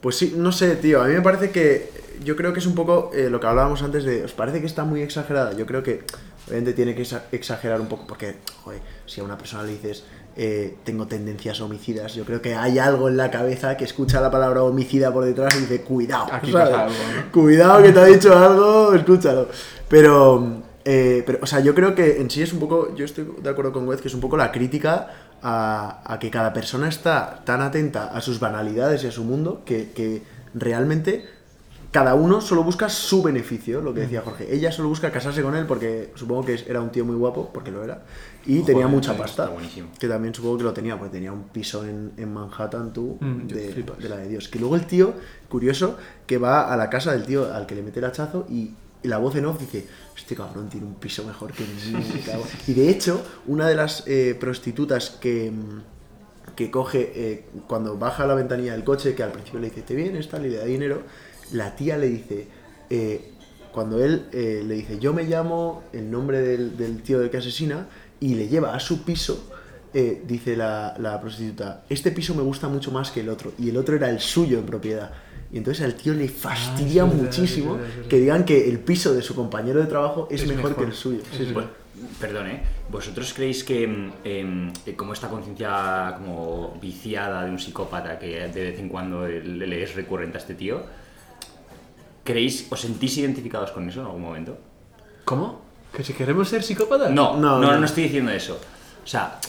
pues 0.01 0.17
sí, 0.17 0.33
no 0.37 0.51
sé, 0.51 0.75
tío, 0.77 1.01
a 1.01 1.07
mí 1.07 1.13
me 1.13 1.21
parece 1.21 1.51
que 1.51 1.89
yo 2.23 2.35
creo 2.35 2.51
que 2.51 2.59
es 2.59 2.65
un 2.65 2.75
poco 2.75 3.11
eh, 3.13 3.29
lo 3.29 3.39
que 3.39 3.47
hablábamos 3.47 3.81
antes 3.81 4.03
de, 4.03 4.23
¿os 4.23 4.33
parece 4.33 4.59
que 4.59 4.65
está 4.65 4.83
muy 4.83 5.01
exagerada? 5.01 5.53
Yo 5.55 5.65
creo 5.65 5.83
que 5.83 6.03
obviamente 6.49 6.73
tiene 6.73 6.93
que 6.95 7.03
exa- 7.03 7.23
exagerar 7.31 7.79
un 7.79 7.87
poco 7.87 8.05
porque, 8.07 8.35
joder, 8.63 8.81
si 9.05 9.21
a 9.21 9.23
una 9.23 9.37
persona 9.37 9.63
le 9.63 9.71
dices, 9.71 10.03
eh, 10.35 10.75
tengo 10.83 11.07
tendencias 11.07 11.59
homicidas, 11.61 12.13
yo 12.15 12.23
creo 12.25 12.41
que 12.41 12.55
hay 12.55 12.79
algo 12.79 13.07
en 13.09 13.17
la 13.17 13.29
cabeza 13.31 13.75
que 13.77 13.83
escucha 13.85 14.21
la 14.21 14.31
palabra 14.31 14.63
homicida 14.63 15.11
por 15.13 15.25
detrás 15.25 15.55
y 15.55 15.61
dice, 15.61 15.81
cuidado, 15.81 16.27
Aquí 16.31 16.51
pasa 16.51 16.83
algo, 16.83 16.95
¿no? 17.25 17.31
Cuidado 17.31 17.83
que 17.83 17.91
te 17.91 17.99
ha 17.99 18.05
dicho 18.05 18.37
algo, 18.37 18.93
escúchalo. 18.93 19.47
Pero, 19.87 20.61
eh, 20.85 21.23
pero, 21.25 21.39
o 21.41 21.45
sea, 21.45 21.59
yo 21.59 21.73
creo 21.75 21.93
que 21.95 22.21
en 22.21 22.29
sí 22.29 22.41
es 22.41 22.53
un 22.53 22.59
poco, 22.59 22.95
yo 22.95 23.05
estoy 23.05 23.27
de 23.41 23.49
acuerdo 23.49 23.73
con 23.73 23.87
Wes, 23.87 24.01
que 24.01 24.07
es 24.07 24.13
un 24.13 24.21
poco 24.21 24.37
la 24.37 24.51
crítica 24.51 25.07
a, 25.41 26.01
a 26.05 26.19
que 26.19 26.29
cada 26.29 26.53
persona 26.53 26.87
está 26.87 27.41
tan 27.45 27.61
atenta 27.61 28.05
a 28.05 28.21
sus 28.21 28.39
banalidades 28.39 29.03
y 29.03 29.07
a 29.07 29.11
su 29.11 29.23
mundo 29.23 29.63
que, 29.65 29.91
que 29.91 30.21
realmente 30.53 31.25
cada 31.91 32.13
uno 32.13 32.39
solo 32.39 32.63
busca 32.63 32.87
su 32.87 33.23
beneficio, 33.23 33.81
lo 33.81 33.93
que 33.93 34.01
decía 34.01 34.21
Jorge. 34.21 34.53
Ella 34.53 34.71
solo 34.71 34.89
busca 34.89 35.11
casarse 35.11 35.41
con 35.41 35.55
él 35.55 35.65
porque 35.65 36.11
supongo 36.15 36.45
que 36.45 36.63
era 36.67 36.81
un 36.81 36.91
tío 36.91 37.03
muy 37.03 37.15
guapo, 37.15 37.49
porque 37.51 37.71
lo 37.71 37.83
era, 37.83 38.03
y 38.45 38.59
tenía 38.61 38.87
mucha 38.87 39.11
está 39.11 39.23
pasta. 39.23 39.47
buenísimo. 39.49 39.89
Que 39.99 40.07
también 40.07 40.33
supongo 40.35 40.59
que 40.59 40.63
lo 40.65 40.73
tenía, 40.73 40.97
porque 40.97 41.13
tenía 41.13 41.31
un 41.33 41.43
piso 41.49 41.83
en, 41.85 42.11
en 42.17 42.31
Manhattan, 42.33 42.93
tú, 42.93 43.17
Mm, 43.19 43.47
de, 43.47 43.85
la 44.07 44.17
de 44.17 44.27
Dios. 44.29 44.49
Que 44.49 44.59
luego 44.59 44.75
el 44.75 44.85
tío, 44.85 45.13
curioso, 45.49 45.97
que 46.27 46.37
va 46.37 46.71
a 46.71 46.77
la 46.77 46.89
casa 46.91 47.11
del 47.13 47.25
tío 47.25 47.51
al 47.51 47.65
que 47.65 47.73
le 47.75 47.81
mete 47.81 47.99
el 47.99 48.05
hachazo 48.05 48.45
y, 48.49 48.75
y 49.01 49.07
la 49.07 49.17
voz 49.17 49.35
en 49.35 49.45
off 49.47 49.59
dice, 49.59 49.87
este 50.15 50.35
cabrón 50.35 50.69
tiene 50.69 50.85
un 50.85 50.95
piso 50.95 51.23
mejor 51.23 51.51
que 51.53 51.63
el 51.63 51.73
mío, 51.93 52.05
me 52.13 52.19
cago". 52.31 52.43
Y 52.67 52.73
de 52.73 52.89
hecho, 52.89 53.19
una 53.47 53.67
de 53.67 53.75
las 53.75 54.03
eh, 54.05 54.37
prostitutas 54.39 55.09
que, 55.09 55.51
que 56.55 56.69
coge 56.69 57.11
eh, 57.15 57.45
cuando 57.67 57.97
baja 57.97 58.23
a 58.23 58.27
la 58.27 58.35
ventanilla 58.35 58.73
del 58.73 58.83
coche, 58.83 59.15
que 59.15 59.23
al 59.23 59.31
principio 59.31 59.59
le 59.59 59.69
dice, 59.69 59.81
¿te 59.81 59.95
vienes 59.95 60.29
tal? 60.29 60.45
Y 60.45 60.49
le 60.49 60.57
da 60.57 60.65
dinero, 60.65 61.01
la 61.53 61.75
tía 61.75 61.97
le 61.97 62.07
dice, 62.07 62.47
eh, 62.89 63.31
cuando 63.71 64.03
él 64.03 64.25
eh, 64.31 64.63
le 64.65 64.75
dice, 64.75 64.99
yo 64.99 65.13
me 65.13 65.23
llamo 65.23 65.83
el 65.93 66.09
nombre 66.09 66.41
del, 66.41 66.75
del 66.77 67.01
tío 67.01 67.19
del 67.19 67.29
que 67.29 67.37
asesina, 67.37 67.87
y 68.19 68.35
le 68.35 68.47
lleva 68.47 68.75
a 68.75 68.79
su 68.79 69.03
piso, 69.03 69.51
eh, 69.93 70.23
dice 70.27 70.55
la, 70.57 70.95
la 70.99 71.19
prostituta, 71.21 71.83
este 71.89 72.11
piso 72.11 72.35
me 72.35 72.43
gusta 72.43 72.67
mucho 72.67 72.91
más 72.91 73.11
que 73.11 73.21
el 73.21 73.29
otro, 73.29 73.53
y 73.57 73.69
el 73.69 73.77
otro 73.77 73.95
era 73.95 74.09
el 74.09 74.19
suyo 74.19 74.59
en 74.59 74.65
propiedad. 74.65 75.11
Y 75.51 75.57
entonces 75.57 75.83
al 75.83 75.95
tío 75.95 76.13
le 76.13 76.27
fastidia 76.29 77.01
Ah, 77.03 77.05
verdad, 77.05 77.23
muchísimo 77.23 77.79
que 78.07 78.17
digan 78.19 78.45
que 78.45 78.69
el 78.69 78.77
piso 78.79 79.15
de 79.15 79.23
su 79.23 79.33
compañero 79.33 79.79
de 79.79 79.87
trabajo 79.87 80.27
es, 80.29 80.43
Es 80.43 80.47
mejor, 80.47 80.71
mejor. 80.71 80.83
que 80.85 80.91
el 80.91 80.93
suyo. 80.95 81.19
Es 81.31 81.37
Sí, 81.37 81.45
sí. 81.47 81.53
verdad. 81.53 81.69
Perdón, 82.19 82.47
¿eh? 82.47 82.61
¿Vosotros 82.91 83.33
creéis 83.33 83.63
que 83.63 83.87
mm, 83.87 84.11
em, 84.23 84.71
eh, 84.85 84.95
como 84.95 85.11
esta 85.13 85.27
conciencia 85.27 86.13
como 86.19 86.77
viciada 86.79 87.43
de 87.45 87.51
un 87.51 87.57
psicópata 87.59 88.19
que 88.19 88.47
de 88.47 88.61
vez 88.71 88.79
en 88.79 88.89
cuando 88.89 89.27
le 89.27 89.41
le 89.67 89.83
es 89.83 89.95
recurrente 89.95 90.37
a 90.37 90.41
este 90.41 90.53
tío, 90.53 90.83
¿creéis, 92.29 92.67
os 92.69 92.79
sentís 92.79 93.17
identificados 93.17 93.71
con 93.71 93.89
eso 93.89 94.01
en 94.01 94.05
algún 94.05 94.21
momento? 94.21 94.57
¿Cómo? 95.25 95.61
¿Que 95.95 96.03
si 96.03 96.13
queremos 96.13 96.47
ser 96.47 96.61
psicópatas? 96.61 97.09
No, 97.09 97.35
No, 97.37 97.57
no, 97.59 97.71
no, 97.71 97.79
no. 97.79 97.85
estoy 97.85 98.03
diciendo 98.03 98.31
eso. 98.31 98.59
O 99.03 99.07
sea, 99.07 99.39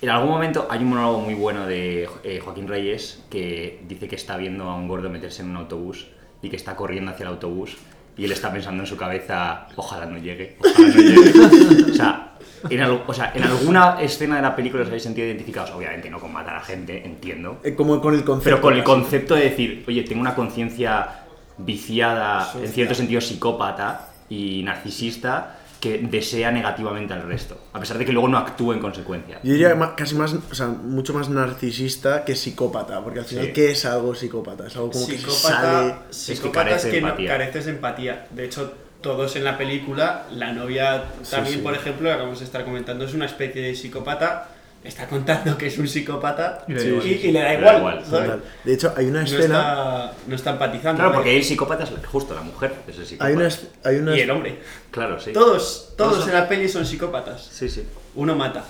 en 0.00 0.08
algún 0.08 0.30
momento 0.30 0.66
hay 0.70 0.80
un 0.80 0.88
monólogo 0.90 1.20
muy 1.20 1.34
bueno 1.34 1.66
de 1.66 2.08
eh, 2.24 2.40
Joaquín 2.42 2.66
Reyes 2.68 3.22
que 3.28 3.82
dice 3.86 4.08
que 4.08 4.16
está 4.16 4.38
viendo 4.38 4.64
a 4.64 4.74
un 4.76 4.88
gordo 4.88 5.10
meterse 5.10 5.42
en 5.42 5.50
un 5.50 5.56
autobús 5.56 6.06
y 6.42 6.48
que 6.48 6.56
está 6.56 6.74
corriendo 6.74 7.10
hacia 7.10 7.24
el 7.24 7.30
autobús 7.32 7.76
y 8.16 8.24
él 8.24 8.32
está 8.32 8.50
pensando 8.52 8.82
en 8.82 8.86
su 8.86 8.96
cabeza, 8.96 9.68
ojalá 9.76 10.06
no 10.06 10.16
llegue, 10.18 10.56
ojalá 10.60 10.88
no 10.88 11.00
llegue. 11.02 11.90
o 11.90 11.94
sea, 11.94 12.26
En, 12.68 12.80
al- 12.80 13.04
o 13.06 13.12
sea, 13.14 13.32
en 13.34 13.42
alguna 13.42 14.00
escena 14.02 14.36
de 14.36 14.42
la 14.42 14.54
película 14.56 14.82
os 14.82 14.88
habéis 14.88 15.02
sentido 15.02 15.26
identificados, 15.26 15.70
obviamente 15.70 16.10
no 16.10 16.18
con 16.18 16.32
matar 16.32 16.56
a 16.56 16.60
gente, 16.60 17.02
entiendo. 17.06 17.58
Eh, 17.64 17.74
Como 17.74 18.00
con 18.00 18.14
el 18.14 18.24
concepto. 18.24 18.44
Pero 18.44 18.60
con 18.60 18.74
el 18.74 18.84
concepto 18.84 19.34
de 19.34 19.44
decir, 19.44 19.84
oye, 19.88 20.02
tengo 20.02 20.20
una 20.20 20.34
conciencia 20.34 21.19
viciada, 21.64 22.52
en 22.60 22.68
cierto 22.68 22.94
sentido 22.94 23.20
psicópata 23.20 24.08
y 24.28 24.62
narcisista, 24.62 25.56
que 25.80 25.98
desea 25.98 26.50
negativamente 26.50 27.14
al 27.14 27.22
resto, 27.22 27.58
a 27.72 27.80
pesar 27.80 27.96
de 27.96 28.04
que 28.04 28.12
luego 28.12 28.28
no 28.28 28.36
actúe 28.36 28.72
en 28.74 28.80
consecuencia. 28.80 29.40
Yo 29.42 29.52
diría 29.52 29.94
casi 29.96 30.14
más, 30.14 30.34
o 30.34 30.54
sea, 30.54 30.66
mucho 30.66 31.14
más 31.14 31.30
narcisista 31.30 32.22
que 32.24 32.36
psicópata, 32.36 33.00
porque 33.02 33.20
al 33.20 33.24
final, 33.24 33.46
Sí. 33.46 33.52
¿qué 33.52 33.70
es 33.70 33.86
algo 33.86 34.14
psicópata? 34.14 34.66
Es 34.66 34.76
algo 34.76 34.90
como 34.90 35.06
que 35.06 35.12
se 35.12 35.18
psicópata, 35.18 35.48
sale... 35.48 35.94
que 36.08 36.14
psicópata 36.14 36.52
carece 36.68 36.76
es 36.76 36.84
de 36.84 36.90
que 36.90 37.00
no 37.00 37.16
careces 37.26 37.64
de 37.64 37.70
empatía. 37.70 38.26
De 38.30 38.44
hecho, 38.44 38.74
todos 39.00 39.34
en 39.36 39.44
la 39.44 39.56
película, 39.56 40.26
la 40.32 40.52
novia 40.52 41.04
también, 41.30 41.56
sí. 41.56 41.62
por 41.62 41.74
ejemplo, 41.74 42.10
la 42.10 42.16
que 42.16 42.22
vamos 42.24 42.42
a 42.42 42.44
estar 42.44 42.62
comentando, 42.64 43.06
es 43.06 43.14
una 43.14 43.24
especie 43.24 43.62
de 43.62 43.74
psicópata. 43.74 44.48
Está 44.82 45.06
contando 45.06 45.58
que 45.58 45.66
es 45.66 45.76
un 45.76 45.86
psicópata 45.86 46.64
Y 46.66 46.72
y, 46.72 46.74
le 46.74 46.80
da 46.82 46.88
igual. 46.88 47.06
y 47.06 47.32
le 47.32 47.40
da 47.40 47.48
Le 47.50 47.54
da 47.54 47.54
igual. 47.58 47.76
igual, 47.76 48.04
¿sabes? 48.06 48.24
Total. 48.30 48.42
De 48.64 48.72
hecho, 48.74 48.94
hay 48.96 49.06
una 49.06 49.20
No 49.20 49.26
escena... 49.26 49.42
está, 49.44 50.12
no 50.26 50.34
está 50.36 50.50
empatizando. 50.52 50.96
Claro, 51.02 51.12
porque 51.14 51.36
el 51.36 51.44
psicópata 51.44 51.84
es 51.84 51.90
justo 52.06 52.34
la 52.34 52.40
mujer, 52.40 52.74
es 52.88 52.96
el 52.98 53.04
psicópata. 53.06 53.28
Hay 53.28 53.34
una, 53.36 53.46
es- 53.48 53.68
hay 53.84 53.96
una 53.96 54.16
Y 54.16 54.20
el 54.20 54.30
hombre. 54.30 54.58
Claro, 54.90 55.20
sí. 55.20 55.32
Todos, 55.34 55.92
todos 55.98 56.14
Todos 56.14 56.28
en 56.28 56.34
la 56.34 56.48
peli 56.48 56.66
son 56.68 56.86
psicópatas. 56.86 57.42
Sí, 57.44 57.68
sí. 57.68 57.86
Uno 58.14 58.34
mata. 58.34 58.64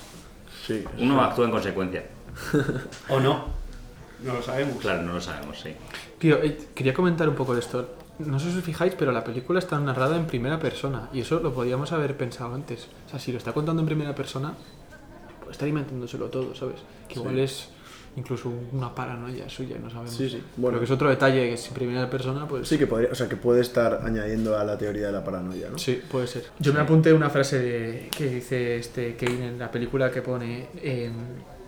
Sí. 0.66 0.84
Uno 0.98 1.22
actúa 1.22 1.44
en 1.44 1.50
consecuencia. 1.52 2.02
O 3.08 3.20
no. 3.20 3.44
No 4.24 4.34
lo 4.34 4.42
sabemos. 4.42 4.78
Claro, 4.80 5.02
no 5.02 5.12
lo 5.14 5.20
sabemos, 5.20 5.60
sí. 5.60 5.74
Tío, 6.18 6.42
eh, 6.42 6.58
quería 6.74 6.92
comentar 6.92 7.28
un 7.28 7.34
poco 7.36 7.54
de 7.54 7.60
esto. 7.60 7.94
No 8.18 8.38
sé 8.38 8.50
si 8.52 8.58
os 8.58 8.64
fijáis, 8.64 8.94
pero 8.98 9.12
la 9.12 9.24
película 9.24 9.60
está 9.60 9.78
narrada 9.78 10.16
en 10.16 10.26
primera 10.26 10.58
persona. 10.58 11.08
Y 11.12 11.20
eso 11.20 11.40
lo 11.40 11.54
podíamos 11.54 11.92
haber 11.92 12.16
pensado 12.16 12.54
antes. 12.54 12.88
O 13.06 13.10
sea, 13.10 13.18
si 13.18 13.32
lo 13.32 13.38
está 13.38 13.52
contando 13.52 13.80
en 13.80 13.86
primera 13.86 14.14
persona, 14.14 14.52
puede 15.50 15.52
estar 15.52 15.68
inventándoselo 15.68 16.26
todo, 16.26 16.54
¿sabes? 16.54 16.76
Que 17.08 17.18
igual 17.18 17.38
es 17.40 17.68
incluso 18.16 18.52
una 18.72 18.94
paranoia 18.94 19.48
suya, 19.48 19.76
no 19.82 19.88
sabemos. 19.90 20.14
Sí, 20.14 20.28
sí. 20.28 20.36
Bueno. 20.36 20.52
Bueno, 20.56 20.78
que 20.78 20.84
es 20.84 20.90
otro 20.92 21.10
detalle 21.10 21.50
que 21.50 21.56
si 21.56 21.68
en 21.68 21.74
primera 21.74 22.08
persona, 22.08 22.46
pues. 22.46 22.68
Sí, 22.68 22.78
que 22.78 22.86
podría, 22.86 23.10
o 23.10 23.14
sea, 23.14 23.28
que 23.28 23.36
puede 23.36 23.60
estar 23.60 24.00
añadiendo 24.04 24.56
a 24.56 24.64
la 24.64 24.78
teoría 24.78 25.06
de 25.06 25.12
la 25.12 25.24
paranoia, 25.24 25.68
¿no? 25.70 25.78
Sí, 25.78 26.00
puede 26.10 26.26
ser. 26.28 26.44
Yo 26.60 26.72
me 26.72 26.80
apunté 26.80 27.12
una 27.12 27.30
frase 27.30 27.58
de- 27.58 28.08
que 28.16 28.26
dice 28.28 28.76
este 28.76 29.16
Kane 29.16 29.48
en 29.48 29.58
la 29.58 29.70
película 29.70 30.10
que 30.10 30.22
pone 30.22 30.68
em, 30.82 31.12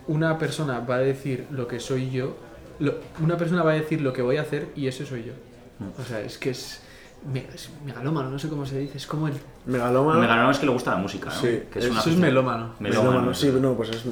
una 0.07 0.37
persona 0.37 0.79
va 0.79 0.95
a 0.95 0.99
decir 0.99 1.45
lo 1.51 1.67
que 1.67 1.79
soy 1.81 2.09
yo, 2.09 2.37
lo- 2.79 2.95
una 3.21 3.37
persona 3.37 3.63
va 3.63 3.71
a 3.71 3.75
decir 3.75 3.99
lo 4.01 4.13
que 4.13 4.21
voy 4.21 4.37
a 4.37 4.41
hacer 4.43 4.67
y 4.77 4.87
ese 4.87 5.05
soy 5.05 5.23
yo. 5.25 5.33
O 6.01 6.03
sea, 6.05 6.21
es 6.21 6.37
que 6.37 6.51
es, 6.51 6.79
es 7.55 7.69
megalómano, 7.85 8.29
no 8.29 8.37
sé 8.37 8.49
cómo 8.49 8.65
se 8.65 8.79
dice, 8.79 8.97
es 8.97 9.07
como 9.07 9.27
el... 9.29 9.33
Megalómano. 9.65 10.19
Megalómano 10.19 10.51
es 10.51 10.57
que 10.59 10.65
le 10.65 10.71
gusta 10.73 10.91
la 10.91 10.97
música, 10.97 11.29
¿no? 11.29 11.35
Sí, 11.39 11.61
que 11.71 11.79
eso 11.79 11.87
Eso 11.97 12.09
es 12.09 12.17
melómano. 12.17 12.73
Melómano, 12.79 13.09
Melómano, 13.11 13.33
sí, 13.33 13.49
no, 13.61 13.73
pues 13.75 13.89
es, 13.91 14.03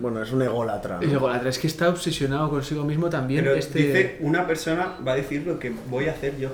bueno, 0.00 0.20
es 0.20 0.32
un 0.32 0.42
ególatra. 0.42 0.98
¿no? 1.00 1.06
La 1.28 1.36
otra 1.38 1.48
es 1.48 1.58
que 1.60 1.68
está 1.68 1.88
obsesionado 1.88 2.50
consigo 2.50 2.82
mismo 2.84 3.08
también. 3.08 3.44
Pero 3.44 3.54
este, 3.54 3.78
dice, 3.78 4.18
una 4.20 4.46
persona 4.46 4.94
va 5.06 5.12
a 5.12 5.14
decir 5.16 5.46
lo 5.46 5.58
que 5.60 5.72
voy 5.88 6.08
a 6.08 6.10
hacer 6.10 6.36
yo. 6.38 6.48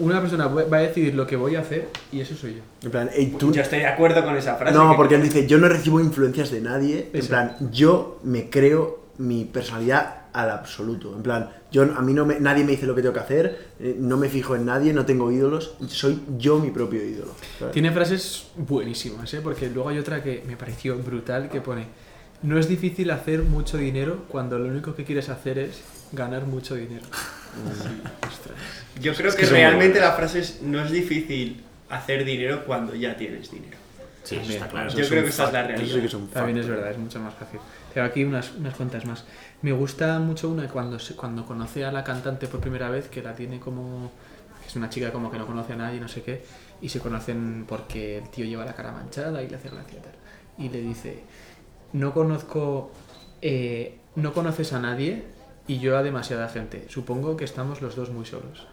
Una 0.00 0.20
persona 0.20 0.46
va 0.48 0.76
a 0.76 0.80
decidir 0.80 1.14
lo 1.14 1.26
que 1.26 1.36
voy 1.36 1.56
a 1.56 1.60
hacer 1.60 1.88
y 2.12 2.20
eso 2.20 2.34
soy 2.34 2.56
yo. 2.56 2.62
En 2.82 2.90
plan, 2.90 3.08
"Ey, 3.14 3.34
tú... 3.38 3.52
Yo 3.52 3.62
estoy 3.62 3.78
de 3.78 3.86
acuerdo 3.86 4.22
con 4.22 4.36
esa 4.36 4.56
frase. 4.56 4.76
No, 4.76 4.90
que- 4.90 4.96
porque 4.96 5.14
él 5.14 5.22
dice, 5.22 5.46
yo 5.46 5.56
no 5.58 5.68
recibo 5.68 5.98
influencias 6.00 6.50
de 6.50 6.60
nadie. 6.60 7.08
En 7.12 7.26
plan, 7.26 7.56
yo 7.70 8.20
me 8.22 8.50
creo 8.50 9.00
mi 9.16 9.44
personalidad 9.44 10.23
al 10.34 10.50
absoluto. 10.50 11.14
En 11.16 11.22
plan, 11.22 11.48
yo 11.70 11.82
a 11.82 12.02
mí 12.02 12.12
no 12.12 12.26
me, 12.26 12.38
nadie 12.40 12.64
me 12.64 12.72
dice 12.72 12.86
lo 12.86 12.94
que 12.94 13.00
tengo 13.00 13.14
que 13.14 13.20
hacer, 13.20 13.68
eh, 13.78 13.96
no 13.98 14.16
me 14.16 14.28
fijo 14.28 14.56
en 14.56 14.66
nadie, 14.66 14.92
no 14.92 15.06
tengo 15.06 15.30
ídolos, 15.30 15.76
soy 15.88 16.20
yo 16.36 16.58
mi 16.58 16.70
propio 16.70 17.02
ídolo. 17.04 17.34
¿sabes? 17.58 17.72
Tiene 17.72 17.92
frases 17.92 18.48
buenísimas, 18.56 19.32
¿eh? 19.32 19.40
porque 19.42 19.70
luego 19.70 19.88
hay 19.88 19.98
otra 19.98 20.22
que 20.22 20.42
me 20.46 20.56
pareció 20.56 20.98
brutal 20.98 21.48
que 21.48 21.60
pone, 21.60 21.86
no 22.42 22.58
es 22.58 22.68
difícil 22.68 23.10
hacer 23.12 23.42
mucho 23.44 23.78
dinero 23.78 24.24
cuando 24.28 24.58
lo 24.58 24.68
único 24.68 24.94
que 24.94 25.04
quieres 25.04 25.28
hacer 25.28 25.58
es 25.58 25.80
ganar 26.12 26.46
mucho 26.46 26.74
dinero. 26.74 27.04
Ostras. 28.28 28.58
Yo 29.00 29.14
creo 29.14 29.30
Es 29.30 29.36
que, 29.36 29.44
que 29.44 29.50
realmente 29.50 30.00
la 30.00 30.12
frase 30.12 30.40
es, 30.40 30.62
no 30.62 30.84
es 30.84 30.90
difícil 30.90 31.62
hacer 31.88 32.24
dinero 32.24 32.64
cuando 32.66 32.94
ya 32.94 33.16
tienes 33.16 33.50
dinero. 33.50 33.76
Sí, 34.24 34.36
eso 34.36 34.52
está 34.52 34.68
claro. 34.68 34.90
Yo 34.90 35.00
es 35.00 35.08
creo 35.08 35.22
que 35.22 35.28
esa 35.28 35.46
es 35.46 35.52
la 35.52 35.62
realidad. 35.62 35.94
sí 35.94 36.00
que 36.00 36.06
es 36.06 36.14
un 36.14 36.28
También 36.28 36.58
es 36.58 36.66
verdad, 36.66 36.90
es 36.90 36.98
mucho 36.98 37.20
más 37.20 37.34
fácil. 37.34 37.60
Tengo 37.92 38.06
aquí 38.06 38.24
unas, 38.24 38.52
unas 38.52 38.74
cuantas 38.74 39.04
más. 39.04 39.24
Me 39.64 39.72
gusta 39.72 40.18
mucho 40.18 40.50
una 40.50 40.68
cuando, 40.68 40.98
cuando 41.16 41.46
conoce 41.46 41.86
a 41.86 41.90
la 41.90 42.04
cantante 42.04 42.48
por 42.48 42.60
primera 42.60 42.90
vez, 42.90 43.08
que 43.08 43.22
la 43.22 43.34
tiene 43.34 43.58
como... 43.58 44.12
Es 44.66 44.76
una 44.76 44.90
chica 44.90 45.10
como 45.10 45.30
que 45.30 45.38
no 45.38 45.46
conoce 45.46 45.72
a 45.72 45.76
nadie, 45.76 45.98
no 45.98 46.06
sé 46.06 46.20
qué, 46.20 46.44
y 46.82 46.90
se 46.90 47.00
conocen 47.00 47.64
porque 47.66 48.18
el 48.18 48.28
tío 48.28 48.44
lleva 48.44 48.66
la 48.66 48.74
cara 48.74 48.92
manchada 48.92 49.42
y 49.42 49.48
le 49.48 49.56
hace 49.56 49.70
gracia. 49.70 50.00
Y 50.58 50.68
le 50.68 50.82
dice, 50.82 51.24
no 51.94 52.12
conozco... 52.12 52.90
eh, 53.40 54.00
no 54.16 54.34
conoces 54.34 54.74
a 54.74 54.80
nadie 54.80 55.24
y 55.66 55.78
yo 55.78 55.96
a 55.96 56.02
demasiada 56.02 56.50
gente. 56.50 56.84
Supongo 56.90 57.38
que 57.38 57.46
estamos 57.46 57.80
los 57.80 57.96
dos 57.96 58.10
muy 58.10 58.26
solos. 58.26 58.66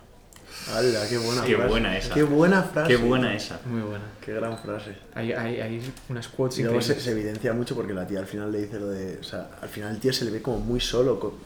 ¡Hala, 0.74 1.08
qué 1.10 1.18
buena 1.18 1.44
Qué 1.44 1.56
frase! 1.56 1.70
buena 1.70 1.98
esa. 1.98 2.14
¡Qué 2.14 2.24
buena 2.24 2.64
frase! 2.64 2.88
Qué 2.90 2.98
buena 2.98 3.34
esa. 3.36 3.60
Muy 3.66 3.82
buena. 3.82 4.06
¡Qué 4.24 4.34
gran 4.34 4.58
frase! 4.58 4.96
Hay, 5.14 5.32
hay, 5.34 5.60
hay 5.62 5.94
unas 6.10 6.28
quotes 6.28 6.60
Y 6.60 6.64
luego 6.64 6.82
se, 6.82 7.00
se 7.00 7.12
evidencia 7.12 7.54
mucho 7.54 7.76
porque 7.76 7.94
la 7.94 8.06
tía 8.06 8.20
al 8.20 8.28
final 8.28 8.52
le 8.52 8.62
dice 8.62 8.80
lo 8.80 8.88
de. 8.90 9.18
O 9.20 9.24
sea, 9.24 9.50
al 9.62 9.70
final 9.70 9.92
el 9.94 10.00
tío 10.00 10.14
se 10.14 10.26
le 10.26 10.32
ve 10.32 10.42
como 10.42 10.60
muy 10.60 10.80
solo. 10.80 11.20
co- 11.20 11.38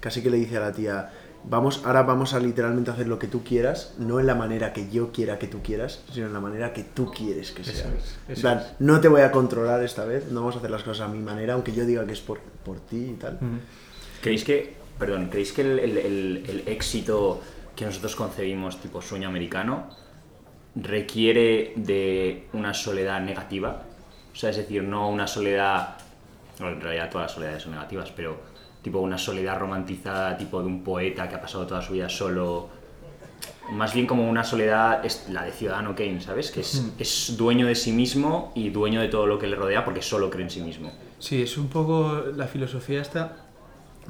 Casi 0.00 0.22
que 0.22 0.30
le 0.30 0.36
dice 0.38 0.56
a 0.56 0.60
la 0.60 0.72
tía: 0.72 1.10
Vamos, 1.44 1.82
ahora 1.84 2.02
vamos 2.02 2.34
a 2.34 2.40
literalmente 2.40 2.90
hacer 2.90 3.06
lo 3.06 3.18
que 3.18 3.26
tú 3.28 3.42
quieras, 3.44 3.94
no 3.98 4.18
en 4.20 4.26
la 4.26 4.34
manera 4.34 4.72
que 4.72 4.88
yo 4.90 5.12
quiera 5.12 5.38
que 5.38 5.46
tú 5.46 5.62
quieras, 5.62 6.00
sino 6.12 6.26
en 6.26 6.32
la 6.32 6.40
manera 6.40 6.72
que 6.72 6.82
tú 6.84 7.10
quieres 7.12 7.52
que 7.52 7.62
Eso 7.62 7.72
sea. 7.72 7.86
es, 7.96 8.16
En 8.28 8.32
eso 8.32 8.42
plan, 8.42 8.58
es. 8.58 8.66
no 8.80 9.00
te 9.00 9.08
voy 9.08 9.20
a 9.22 9.30
controlar 9.30 9.82
esta 9.84 10.04
vez, 10.04 10.30
no 10.30 10.40
vamos 10.40 10.56
a 10.56 10.58
hacer 10.58 10.70
las 10.70 10.82
cosas 10.82 11.08
a 11.08 11.12
mi 11.12 11.18
manera, 11.20 11.54
aunque 11.54 11.72
yo 11.72 11.84
diga 11.84 12.04
que 12.06 12.12
es 12.12 12.20
por, 12.20 12.40
por 12.64 12.80
ti 12.80 13.10
y 13.10 13.14
tal. 13.14 13.38
¿Creéis 14.22 14.42
que, 14.44 14.74
perdón, 14.98 15.28
¿creéis 15.30 15.52
que 15.52 15.62
el, 15.62 15.78
el- 15.78 15.98
el- 15.98 16.44
el 16.48 16.62
éxito 16.66 17.40
que 17.78 17.84
nosotros 17.84 18.16
concebimos 18.16 18.80
tipo 18.80 19.00
sueño 19.00 19.28
americano 19.28 19.86
requiere 20.74 21.74
de 21.76 22.48
una 22.52 22.74
soledad 22.74 23.20
negativa? 23.20 23.82
O 24.32 24.36
sea, 24.36 24.50
es 24.50 24.56
decir, 24.56 24.82
no 24.82 25.08
una 25.08 25.28
soledad, 25.28 25.96
bueno, 26.58 26.74
en 26.74 26.80
realidad 26.80 27.08
todas 27.08 27.26
las 27.26 27.32
soledades 27.32 27.62
son 27.62 27.72
negativas, 27.72 28.10
pero 28.10 28.36
tipo 28.82 28.98
una 28.98 29.16
soledad 29.16 29.60
romantizada, 29.60 30.36
tipo 30.36 30.60
de 30.60 30.66
un 30.66 30.82
poeta 30.82 31.28
que 31.28 31.36
ha 31.36 31.40
pasado 31.40 31.68
toda 31.68 31.80
su 31.80 31.92
vida 31.92 32.08
solo. 32.08 32.68
Más 33.70 33.94
bien 33.94 34.08
como 34.08 34.28
una 34.28 34.42
soledad, 34.42 35.04
es 35.06 35.28
la 35.28 35.44
de 35.44 35.52
Ciudadano 35.52 35.94
Kane, 35.94 36.20
¿sabes? 36.20 36.50
Que 36.50 36.62
es, 36.62 36.82
es 36.98 37.36
dueño 37.36 37.68
de 37.68 37.76
sí 37.76 37.92
mismo 37.92 38.50
y 38.56 38.70
dueño 38.70 39.00
de 39.00 39.06
todo 39.06 39.28
lo 39.28 39.38
que 39.38 39.46
le 39.46 39.54
rodea 39.54 39.84
porque 39.84 40.02
solo 40.02 40.30
cree 40.30 40.44
en 40.44 40.50
sí 40.50 40.62
mismo. 40.62 40.90
Sí, 41.20 41.42
es 41.42 41.56
un 41.56 41.68
poco 41.68 42.24
la 42.34 42.48
filosofía 42.48 43.00
esta 43.00 43.36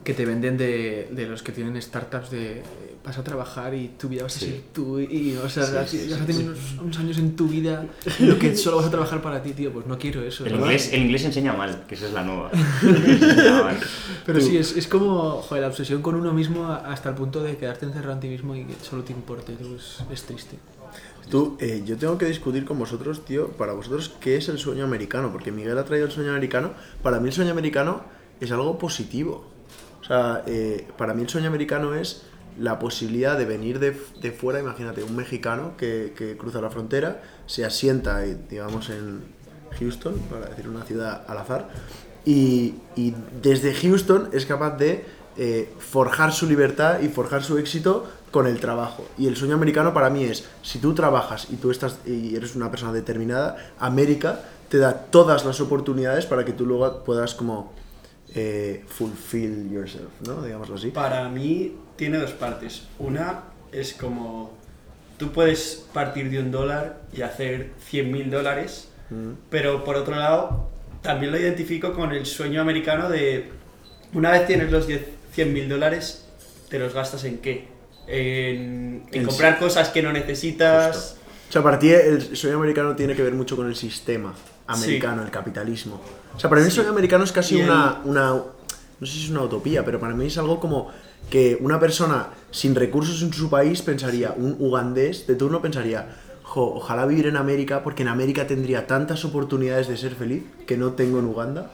que 0.04 0.14
te 0.14 0.24
venden 0.24 0.56
de, 0.56 1.08
de 1.10 1.26
los 1.26 1.42
que 1.42 1.52
tienen 1.52 1.80
startups 1.80 2.30
de 2.30 2.62
vas 3.04 3.16
a 3.18 3.24
trabajar 3.24 3.74
y 3.74 3.88
tu 3.98 4.08
vida 4.08 4.22
vas 4.24 4.36
a 4.36 4.38
Sí. 4.40 4.46
ser 4.46 4.60
tú 4.72 4.98
y, 5.00 5.36
o 5.36 5.48
sea, 5.48 5.64
Sí, 5.86 5.98
sí, 5.98 6.08
vas 6.10 6.20
a 6.20 6.26
sí, 6.26 6.32
tener 6.32 6.46
unos, 6.50 6.58
unos 6.82 6.98
años 6.98 7.18
en 7.18 7.36
tu 7.36 7.48
vida 7.48 7.86
lo 8.20 8.38
que 8.38 8.54
solo 8.56 8.78
vas 8.78 8.86
a 8.86 8.90
trabajar 8.90 9.22
para 9.22 9.42
ti, 9.42 9.52
tío. 9.52 9.72
Pues 9.72 9.86
no 9.86 9.98
quiero 9.98 10.22
eso. 10.22 10.44
El 10.44 10.52
¿no? 10.52 10.58
inglés, 10.60 10.90
el 10.92 11.02
inglés 11.02 11.24
enseña 11.24 11.52
mal, 11.54 11.84
que 11.88 11.94
esa 11.94 12.06
es 12.06 12.12
la 12.12 12.22
nueva. 12.24 12.50
Pero 14.26 14.40
sí, 14.40 14.56
es, 14.56 14.76
es 14.76 14.86
como 14.88 15.40
joder, 15.42 15.62
la 15.62 15.68
obsesión 15.68 16.02
con 16.02 16.14
uno 16.14 16.32
mismo 16.32 16.66
hasta 16.66 17.08
el 17.10 17.14
punto 17.14 17.42
de 17.42 17.56
quedarte 17.56 17.86
encerrado 17.86 18.14
en 18.14 18.20
ti 18.20 18.28
mismo 18.28 18.54
y 18.54 18.64
que 18.64 18.74
solo 18.82 19.02
te 19.04 19.12
importe. 19.12 19.52
tú, 19.54 19.76
es, 19.76 19.98
es 20.12 20.22
triste. 20.24 20.58
Tú, 21.30 21.56
eh, 21.60 21.82
yo 21.84 21.96
tengo 21.98 22.16
que 22.16 22.24
discutir 22.26 22.64
con 22.64 22.78
vosotros, 22.78 23.24
tío, 23.24 23.48
para 23.48 23.72
vosotros, 23.74 24.12
¿qué 24.20 24.36
es 24.36 24.48
el 24.48 24.58
sueño 24.58 24.84
americano? 24.84 25.30
Porque 25.30 25.52
Miguel 25.52 25.76
ha 25.78 25.84
traído 25.84 26.06
el 26.06 26.12
sueño 26.12 26.30
americano. 26.30 26.72
Para 27.02 27.20
mí 27.20 27.28
el 27.28 27.34
sueño 27.34 27.50
americano 27.52 28.02
es 28.40 28.50
algo 28.50 28.78
positivo. 28.78 29.46
Sea, 30.08 30.42
eh, 30.46 30.88
para 30.96 31.14
mí 31.14 31.22
el 31.22 31.28
sueño 31.28 31.48
americano 31.48 31.94
es 31.94 32.22
la 32.58 32.78
posibilidad 32.78 33.38
de 33.38 33.44
venir 33.44 33.78
de, 33.78 33.92
fuera, 34.32 34.58
imagínate, 34.58 35.04
un 35.04 35.14
mexicano 35.14 35.76
que, 35.76 36.36
cruza 36.38 36.60
la 36.60 36.70
frontera, 36.70 37.22
se 37.46 37.64
asienta, 37.64 38.24
eh, 38.24 38.36
digamos, 38.50 38.90
en 38.90 39.20
Houston, 39.78 40.14
para 40.30 40.46
decir 40.46 40.68
una 40.68 40.82
ciudad 40.82 41.24
al 41.28 41.38
azar, 41.38 41.68
y, 42.24 42.74
y 42.96 43.14
desde 43.42 43.72
Houston 43.74 44.30
es 44.32 44.44
capaz 44.44 44.76
de 44.76 45.04
eh, 45.40 45.72
forjar 45.78 46.32
su 46.32 46.48
libertad 46.48 46.98
y 47.00 47.06
forjar 47.06 47.44
su 47.44 47.58
éxito 47.58 48.10
con 48.32 48.48
el 48.48 48.58
trabajo. 48.58 49.06
Y 49.16 49.28
el 49.28 49.36
sueño 49.36 49.54
americano 49.54 49.94
para 49.94 50.10
mí 50.10 50.24
es, 50.24 50.48
si 50.62 50.80
tú 50.80 50.94
trabajas 50.94 51.46
y 51.48 51.56
tú 51.56 51.70
estás 51.70 51.98
y 52.04 52.34
eres 52.34 52.56
una 52.56 52.72
persona 52.72 52.92
determinada, 52.92 53.56
América 53.78 54.40
te 54.68 54.78
da 54.78 54.94
todas 54.94 55.44
las 55.44 55.60
oportunidades 55.60 56.26
para 56.26 56.44
que 56.44 56.52
tú 56.52 56.66
luego 56.66 57.04
puedas 57.04 57.36
como 57.36 57.72
eh, 58.34 58.84
fulfill 58.88 59.70
yourself, 59.70 60.10
¿no? 60.26 60.42
Digámoslo 60.42 60.76
así. 60.76 60.88
Para 60.88 61.28
mí 61.28 61.74
tiene 61.96 62.18
dos 62.18 62.32
partes. 62.32 62.84
Una 62.98 63.44
es 63.72 63.94
como 63.94 64.56
tú 65.16 65.32
puedes 65.32 65.84
partir 65.92 66.30
de 66.30 66.38
un 66.40 66.50
dólar 66.50 67.00
y 67.12 67.22
hacer 67.22 67.72
100 67.88 68.12
mil 68.12 68.30
dólares, 68.30 68.88
Mm. 69.10 69.32
pero 69.48 69.84
por 69.84 69.96
otro 69.96 70.16
lado 70.16 70.68
también 71.02 71.32
lo 71.32 71.38
identifico 71.38 71.94
con 71.94 72.12
el 72.12 72.26
sueño 72.26 72.60
americano 72.60 73.08
de 73.08 73.48
una 74.12 74.30
vez 74.32 74.46
tienes 74.46 74.70
los 74.70 74.86
10 74.86 75.00
100 75.32 75.52
mil 75.52 75.68
dólares, 75.68 76.26
¿te 76.68 76.78
los 76.78 76.92
gastas 76.92 77.24
en 77.24 77.38
qué? 77.38 77.68
En, 78.06 79.04
comprar 79.24 79.58
cosas 79.58 79.90
que 79.90 80.02
no 80.02 80.12
necesitas, 80.12 81.16
O 81.48 81.52
sea, 81.52 81.62
para 81.62 81.78
ti 81.78 81.90
el 81.90 82.36
sueño 82.36 82.56
americano 82.56 82.96
tiene 82.96 83.14
que 83.14 83.22
ver 83.22 83.34
mucho 83.34 83.56
con 83.56 83.66
el 83.68 83.76
sistema 83.76 84.34
americano, 84.68 85.22
el 85.22 85.30
capitalismo. 85.30 86.00
O 86.36 86.38
sea, 86.38 86.48
para 86.48 86.60
mí 86.60 86.66
el 86.66 86.72
sueño 86.72 86.90
americano 86.90 87.24
es 87.24 87.32
casi 87.32 87.60
una, 87.60 88.00
una... 88.04 88.30
No 89.00 89.06
sé 89.06 89.12
si 89.12 89.24
es 89.24 89.30
una 89.30 89.42
utopía, 89.42 89.84
pero 89.84 89.98
para 90.00 90.14
mí 90.14 90.26
es 90.26 90.38
algo 90.38 90.58
como 90.60 90.88
que 91.30 91.56
una 91.60 91.78
persona 91.78 92.28
sin 92.50 92.74
recursos 92.74 93.22
en 93.22 93.32
su 93.32 93.48
país 93.48 93.80
pensaría, 93.82 94.34
un 94.36 94.56
ugandés 94.58 95.26
de 95.26 95.34
turno 95.36 95.62
pensaría, 95.62 96.16
jo, 96.42 96.74
ojalá 96.76 97.06
vivir 97.06 97.26
en 97.28 97.36
América 97.36 97.82
porque 97.84 98.02
en 98.02 98.08
América 98.08 98.46
tendría 98.46 98.86
tantas 98.86 99.24
oportunidades 99.24 99.86
de 99.88 99.96
ser 99.96 100.14
feliz 100.14 100.42
que 100.66 100.76
no 100.76 100.92
tengo 100.92 101.18
en 101.20 101.26
Uganda. 101.26 101.70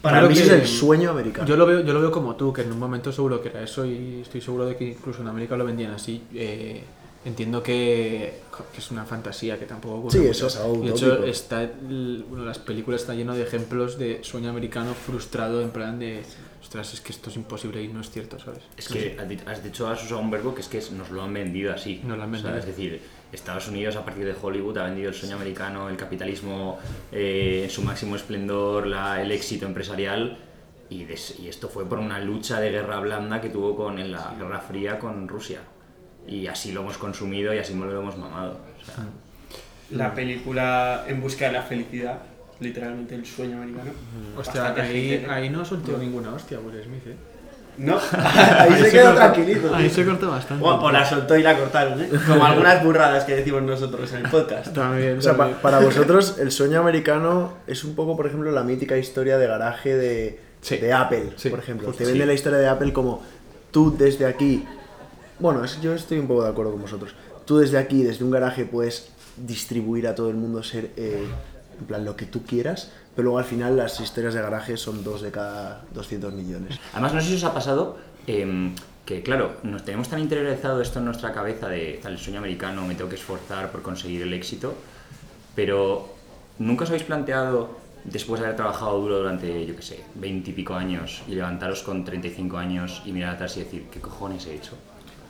Para 0.00 0.22
mí 0.22 0.34
que- 0.34 0.42
es 0.42 0.48
el 0.50 0.66
sueño 0.66 1.10
americano. 1.10 1.46
Yo 1.46 1.56
lo, 1.56 1.66
veo, 1.66 1.80
yo 1.80 1.92
lo 1.92 2.00
veo 2.00 2.10
como 2.10 2.34
tú, 2.36 2.52
que 2.52 2.62
en 2.62 2.72
un 2.72 2.78
momento 2.78 3.10
seguro 3.12 3.42
que 3.42 3.48
era 3.50 3.62
eso 3.62 3.84
y 3.84 4.20
estoy 4.22 4.40
seguro 4.40 4.64
de 4.66 4.76
que 4.76 4.84
incluso 4.90 5.20
en 5.22 5.28
América 5.28 5.56
lo 5.56 5.64
vendían 5.64 5.92
así. 5.92 6.22
Eh, 6.34 6.82
entiendo 7.24 7.62
que, 7.62 8.40
que 8.72 8.78
es 8.78 8.90
una 8.90 9.04
fantasía 9.04 9.58
que 9.58 9.66
tampoco 9.66 9.96
ocurre 9.96 10.12
Sí, 10.12 10.18
mucho. 10.18 10.30
eso 10.30 10.46
es 10.48 10.56
algo 10.56 10.82
De 10.84 10.90
hecho, 10.90 11.24
está 11.24 11.70
bueno, 11.82 12.44
las 12.44 12.58
películas 12.58 13.00
están 13.02 13.16
llenas 13.16 13.36
de 13.36 13.42
ejemplos 13.44 13.98
de 13.98 14.22
sueño 14.22 14.50
americano 14.50 14.92
frustrado 14.94 15.62
en 15.62 15.70
plan 15.70 15.98
de, 15.98 16.22
ostras, 16.62 16.92
es 16.94 17.00
que 17.00 17.12
esto 17.12 17.30
es 17.30 17.36
imposible 17.36 17.82
y 17.82 17.88
no 17.88 18.00
es 18.00 18.10
cierto, 18.10 18.38
¿sabes? 18.38 18.60
Es 18.76 18.88
que 18.88 19.16
has 19.18 19.28
di- 19.28 19.38
has 19.46 19.62
dicho, 19.64 19.88
has 19.88 20.02
usado 20.04 20.20
un 20.20 20.30
verbo 20.30 20.54
que 20.54 20.60
es 20.60 20.68
que 20.68 20.82
nos 20.96 21.10
lo 21.10 21.22
han 21.22 21.32
vendido 21.32 21.72
así. 21.72 22.00
Nos 22.04 22.16
lo 22.18 22.24
han 22.24 22.34
O 22.34 22.38
sea, 22.38 22.50
vendido. 22.50 22.60
es 22.60 22.66
decir, 22.76 23.00
Estados 23.32 23.66
Unidos 23.68 23.96
a 23.96 24.04
partir 24.04 24.24
de 24.26 24.34
Hollywood 24.40 24.78
ha 24.78 24.84
vendido 24.84 25.08
el 25.08 25.14
sueño 25.14 25.36
americano, 25.36 25.88
el 25.88 25.96
capitalismo 25.96 26.78
eh, 27.10 27.62
en 27.64 27.70
su 27.70 27.82
máximo 27.82 28.16
esplendor, 28.16 28.86
la- 28.86 29.20
el 29.22 29.32
éxito 29.32 29.66
empresarial. 29.66 30.38
Y, 30.90 31.04
des- 31.04 31.38
y 31.40 31.48
esto 31.48 31.68
fue 31.70 31.88
por 31.88 31.98
una 31.98 32.20
lucha 32.20 32.60
de 32.60 32.70
guerra 32.70 33.00
blanda 33.00 33.40
que 33.40 33.48
tuvo 33.48 33.74
con, 33.74 33.98
en 33.98 34.12
la 34.12 34.34
Guerra 34.38 34.60
Fría 34.60 34.98
con 34.98 35.26
Rusia. 35.26 35.60
Y 36.26 36.46
así 36.46 36.72
lo 36.72 36.80
hemos 36.80 36.96
consumido 36.98 37.52
y 37.54 37.58
así 37.58 37.74
lo 37.74 38.00
hemos 38.00 38.16
mamado. 38.16 38.58
O 38.80 38.84
sea, 38.84 39.04
La 39.90 40.14
película 40.14 41.04
En 41.06 41.20
busca 41.20 41.46
de 41.46 41.52
la 41.52 41.62
felicidad, 41.62 42.18
literalmente 42.60 43.14
el 43.14 43.26
sueño 43.26 43.56
americano. 43.58 43.90
Hostia, 44.36 44.74
ahí, 44.74 45.26
ahí 45.28 45.50
no 45.50 45.64
soltó 45.64 45.96
ninguna 45.98 46.32
hostia 46.32 46.58
Will 46.60 46.82
Smith, 46.82 47.06
¿eh? 47.06 47.16
No, 47.76 47.98
Ahí 48.58 48.80
se 48.84 48.90
quedó 48.92 49.06
cortó- 49.06 49.16
tranquilito. 49.16 49.74
Ahí 49.74 49.90
se 49.90 50.04
cortó 50.04 50.30
bastante. 50.30 50.64
o, 50.64 50.68
o 50.80 50.92
la 50.92 51.04
soltó 51.04 51.36
y 51.36 51.42
la 51.42 51.58
cortaron, 51.58 52.00
¿eh? 52.00 52.08
Como 52.24 52.44
algunas 52.46 52.84
burradas 52.84 53.24
que 53.24 53.34
decimos 53.34 53.62
nosotros 53.62 54.12
en 54.12 54.24
el 54.24 54.30
podcast. 54.30 54.72
También, 54.72 55.18
O 55.18 55.20
sea, 55.20 55.32
pa- 55.32 55.38
también. 55.38 55.60
para 55.60 55.80
vosotros 55.84 56.38
el 56.38 56.52
sueño 56.52 56.78
americano 56.80 57.54
es 57.66 57.82
un 57.82 57.96
poco, 57.96 58.16
por 58.16 58.28
ejemplo, 58.28 58.52
la 58.52 58.62
mítica 58.62 58.96
historia 58.96 59.38
de 59.38 59.48
garaje 59.48 59.96
de, 59.96 60.40
Sí. 60.60 60.76
de 60.78 60.92
Apple, 60.92 61.32
Sí, 61.36 61.50
por 61.50 61.58
ejemplo. 61.58 61.90
Te 61.92 62.04
vende 62.04 62.20
sí. 62.20 62.26
la 62.26 62.32
historia 62.34 62.58
de 62.60 62.68
Apple 62.68 62.92
como 62.92 63.22
tú 63.72 63.96
desde 63.98 64.26
aquí... 64.26 64.64
Bueno, 65.38 65.64
yo 65.82 65.94
estoy 65.94 66.18
un 66.18 66.28
poco 66.28 66.44
de 66.44 66.50
acuerdo 66.50 66.72
con 66.72 66.82
vosotros. 66.82 67.14
Tú 67.44 67.58
desde 67.58 67.78
aquí, 67.78 68.02
desde 68.02 68.24
un 68.24 68.30
garaje, 68.30 68.64
puedes 68.64 69.10
distribuir 69.36 70.06
a 70.06 70.14
todo 70.14 70.30
el 70.30 70.36
mundo, 70.36 70.62
ser 70.62 70.92
eh, 70.96 71.26
en 71.78 71.86
plan 71.86 72.04
lo 72.04 72.16
que 72.16 72.26
tú 72.26 72.44
quieras, 72.44 72.90
pero 73.14 73.24
luego 73.24 73.38
al 73.38 73.44
final 73.44 73.76
las 73.76 74.00
historias 74.00 74.34
de 74.34 74.40
garaje 74.40 74.76
son 74.76 75.02
dos 75.02 75.22
de 75.22 75.30
cada 75.30 75.84
200 75.92 76.32
millones. 76.32 76.78
Además, 76.92 77.14
no 77.14 77.20
sé 77.20 77.28
si 77.28 77.34
os 77.34 77.44
ha 77.44 77.52
pasado 77.52 77.98
em, 78.26 78.74
que, 79.04 79.22
claro, 79.22 79.56
nos 79.64 79.84
tenemos 79.84 80.08
tan 80.08 80.20
interiorizado 80.20 80.80
esto 80.80 81.00
en 81.00 81.06
nuestra 81.06 81.32
cabeza 81.32 81.68
de 81.68 81.98
tal, 82.02 82.12
el 82.12 82.18
sueño 82.18 82.38
americano, 82.38 82.86
me 82.86 82.94
tengo 82.94 83.10
que 83.10 83.16
esforzar 83.16 83.70
por 83.70 83.82
conseguir 83.82 84.22
el 84.22 84.32
éxito, 84.32 84.74
pero 85.54 86.14
nunca 86.58 86.84
os 86.84 86.90
habéis 86.90 87.04
planteado, 87.04 87.82
después 88.04 88.40
de 88.40 88.46
haber 88.46 88.56
trabajado 88.56 89.00
duro 89.00 89.18
durante, 89.18 89.66
yo 89.66 89.74
qué 89.74 89.82
sé, 89.82 90.04
20 90.14 90.50
y 90.50 90.52
pico 90.52 90.74
años, 90.74 91.22
y 91.26 91.34
levantaros 91.34 91.82
con 91.82 92.04
35 92.04 92.56
años 92.56 93.02
y 93.04 93.12
mirar 93.12 93.34
atrás 93.34 93.56
y 93.56 93.64
decir, 93.64 93.86
¿qué 93.90 94.00
cojones 94.00 94.46
he 94.46 94.54
hecho? 94.54 94.72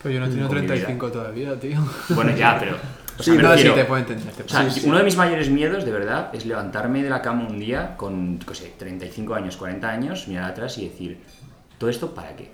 Pero 0.04 0.14
yo 0.14 0.20
no 0.20 0.28
tengo 0.28 0.46
con 0.46 0.54
mi 0.56 0.60
vida. 0.62 0.74
35 0.74 1.10
todavía, 1.10 1.58
tío. 1.58 1.78
Bueno, 2.10 2.36
ya, 2.36 2.56
pero... 2.60 2.76
o 3.18 3.22
sea, 3.22 3.34
Sí, 3.34 3.40
no, 3.42 3.56
sí, 3.58 3.68
te 3.74 3.84
puedo 3.86 4.00
entender. 4.00 4.32
te 4.32 4.42
o 4.44 4.48
sea, 4.48 4.68
uno 4.84 4.98
de 4.98 5.04
mis 5.04 5.16
mayores 5.16 5.50
miedos, 5.50 5.84
de 5.84 5.90
verdad, 5.90 6.30
es 6.32 6.46
levantarme 6.46 7.02
de 7.02 7.10
la 7.10 7.20
cama 7.22 7.46
un 7.48 7.58
día 7.58 7.96
con, 7.96 8.38
qué 8.38 8.54
sé, 8.54 8.74
35 8.78 9.34
años, 9.34 9.56
40 9.56 9.88
años, 9.90 10.28
mirar 10.28 10.50
atrás 10.52 10.78
y 10.78 10.88
decir, 10.88 11.18
¿todo 11.78 11.90
esto 11.90 12.14
para 12.14 12.36
qué? 12.36 12.52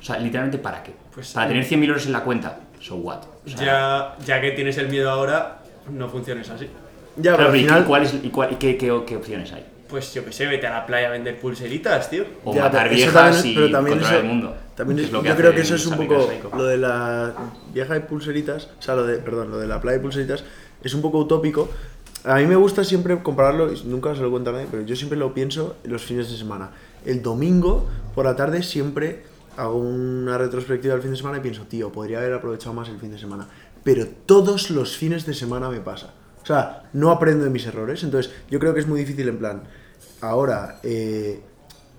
O 0.00 0.04
sea, 0.04 0.18
literalmente 0.18 0.58
para 0.58 0.82
qué. 0.84 0.92
Pues, 1.14 1.32
para 1.32 1.48
tener 1.48 1.64
100.000 1.64 1.84
euros 1.88 2.06
en 2.06 2.12
la 2.12 2.20
cuenta. 2.22 2.60
So 2.80 2.96
what? 2.96 3.22
O 3.46 3.48
sea, 3.48 3.64
Ya, 3.64 4.16
ya 4.24 4.40
que 4.40 4.52
tienes 4.52 4.76
el 4.78 4.88
miedo 4.88 5.10
ahora, 5.10 5.58
no 5.90 6.08
funciones 6.08 6.48
así. 6.50 6.68
Ya, 7.16 7.34
claro, 7.34 7.36
pero 7.36 7.46
al 7.46 7.52
pero 7.52 7.56
¿y 7.56 7.60
final... 7.64 7.84
cuál 7.84 8.02
es- 8.02 8.14
y 8.22 8.28
cuál- 8.30 8.52
y 8.52 8.56
qué, 8.56 8.76
qué- 8.76 9.02
qué 9.06 9.16
opciones 9.16 9.52
hay? 9.52 9.64
Pues 9.92 10.12
yo 10.14 10.24
que 10.24 10.32
sé, 10.32 10.46
vete 10.46 10.66
a 10.66 10.70
la 10.70 10.86
playa 10.86 11.08
a 11.08 11.10
vender 11.10 11.38
pulseritas, 11.38 12.08
tío. 12.08 12.24
O 12.44 12.54
Ya, 12.54 12.62
matar 12.62 12.88
viejas 12.88 13.12
también- 13.36 13.46
y 13.46 13.54
pero 13.54 13.70
también 13.70 13.98
controlar 13.98 14.14
eso- 14.14 14.22
el 14.22 14.28
mundo. 14.28 14.56
También 14.74 14.98
es- 14.98 15.04
es 15.04 15.12
lo 15.12 15.22
que 15.22 15.28
yo 15.28 15.36
creo 15.36 15.54
que 15.54 15.60
eso 15.60 15.74
es 15.74 15.86
un 15.86 15.96
poco 15.98 16.28
lo 16.56 16.64
de 16.64 16.78
la 16.78 17.34
vieja 17.74 17.92
de 17.94 18.00
pulseritas, 18.00 18.70
o 18.78 18.82
sea, 18.82 18.96
lo 18.96 19.06
de, 19.06 19.18
perdón, 19.18 19.50
lo 19.50 19.58
de 19.58 19.66
la 19.68 19.80
playa 19.82 19.98
de 19.98 20.02
pulseritas 20.02 20.44
es 20.82 20.94
un 20.94 21.02
poco 21.02 21.18
utópico. 21.18 21.68
A 22.24 22.36
mí 22.36 22.46
me 22.46 22.56
gusta 22.56 22.82
siempre 22.84 23.22
compararlo, 23.22 23.70
y 23.70 23.82
nunca 23.84 24.14
se 24.14 24.22
lo 24.22 24.30
cuento 24.30 24.48
a 24.50 24.54
nadie, 24.54 24.66
pero 24.70 24.82
yo 24.84 24.96
siempre 24.96 25.18
lo 25.18 25.34
pienso 25.34 25.76
en 25.84 25.92
los 25.92 26.02
fines 26.02 26.30
de 26.30 26.38
semana. 26.38 26.70
El 27.04 27.20
domingo 27.20 27.86
por 28.14 28.24
la 28.24 28.34
tarde 28.34 28.62
siempre 28.62 29.24
hago 29.58 29.76
una 29.76 30.38
retrospectiva 30.38 30.94
del 30.94 31.02
fin 31.02 31.10
de 31.10 31.18
semana 31.18 31.36
y 31.36 31.40
pienso, 31.42 31.64
tío, 31.64 31.92
podría 31.92 32.18
haber 32.18 32.32
aprovechado 32.32 32.72
más 32.72 32.88
el 32.88 32.98
fin 32.98 33.10
de 33.12 33.18
semana. 33.18 33.46
Pero 33.84 34.06
todos 34.24 34.70
los 34.70 34.96
fines 34.96 35.26
de 35.26 35.34
semana 35.34 35.68
me 35.68 35.80
pasa. 35.80 36.14
O 36.42 36.46
sea, 36.46 36.84
no 36.94 37.10
aprendo 37.10 37.44
de 37.44 37.50
mis 37.50 37.66
errores, 37.66 38.02
entonces 38.02 38.32
yo 38.50 38.58
creo 38.58 38.72
que 38.72 38.80
es 38.80 38.86
muy 38.88 38.98
difícil 39.00 39.28
en 39.28 39.38
plan, 39.38 39.62
ahora, 40.22 40.78
eh, 40.82 41.40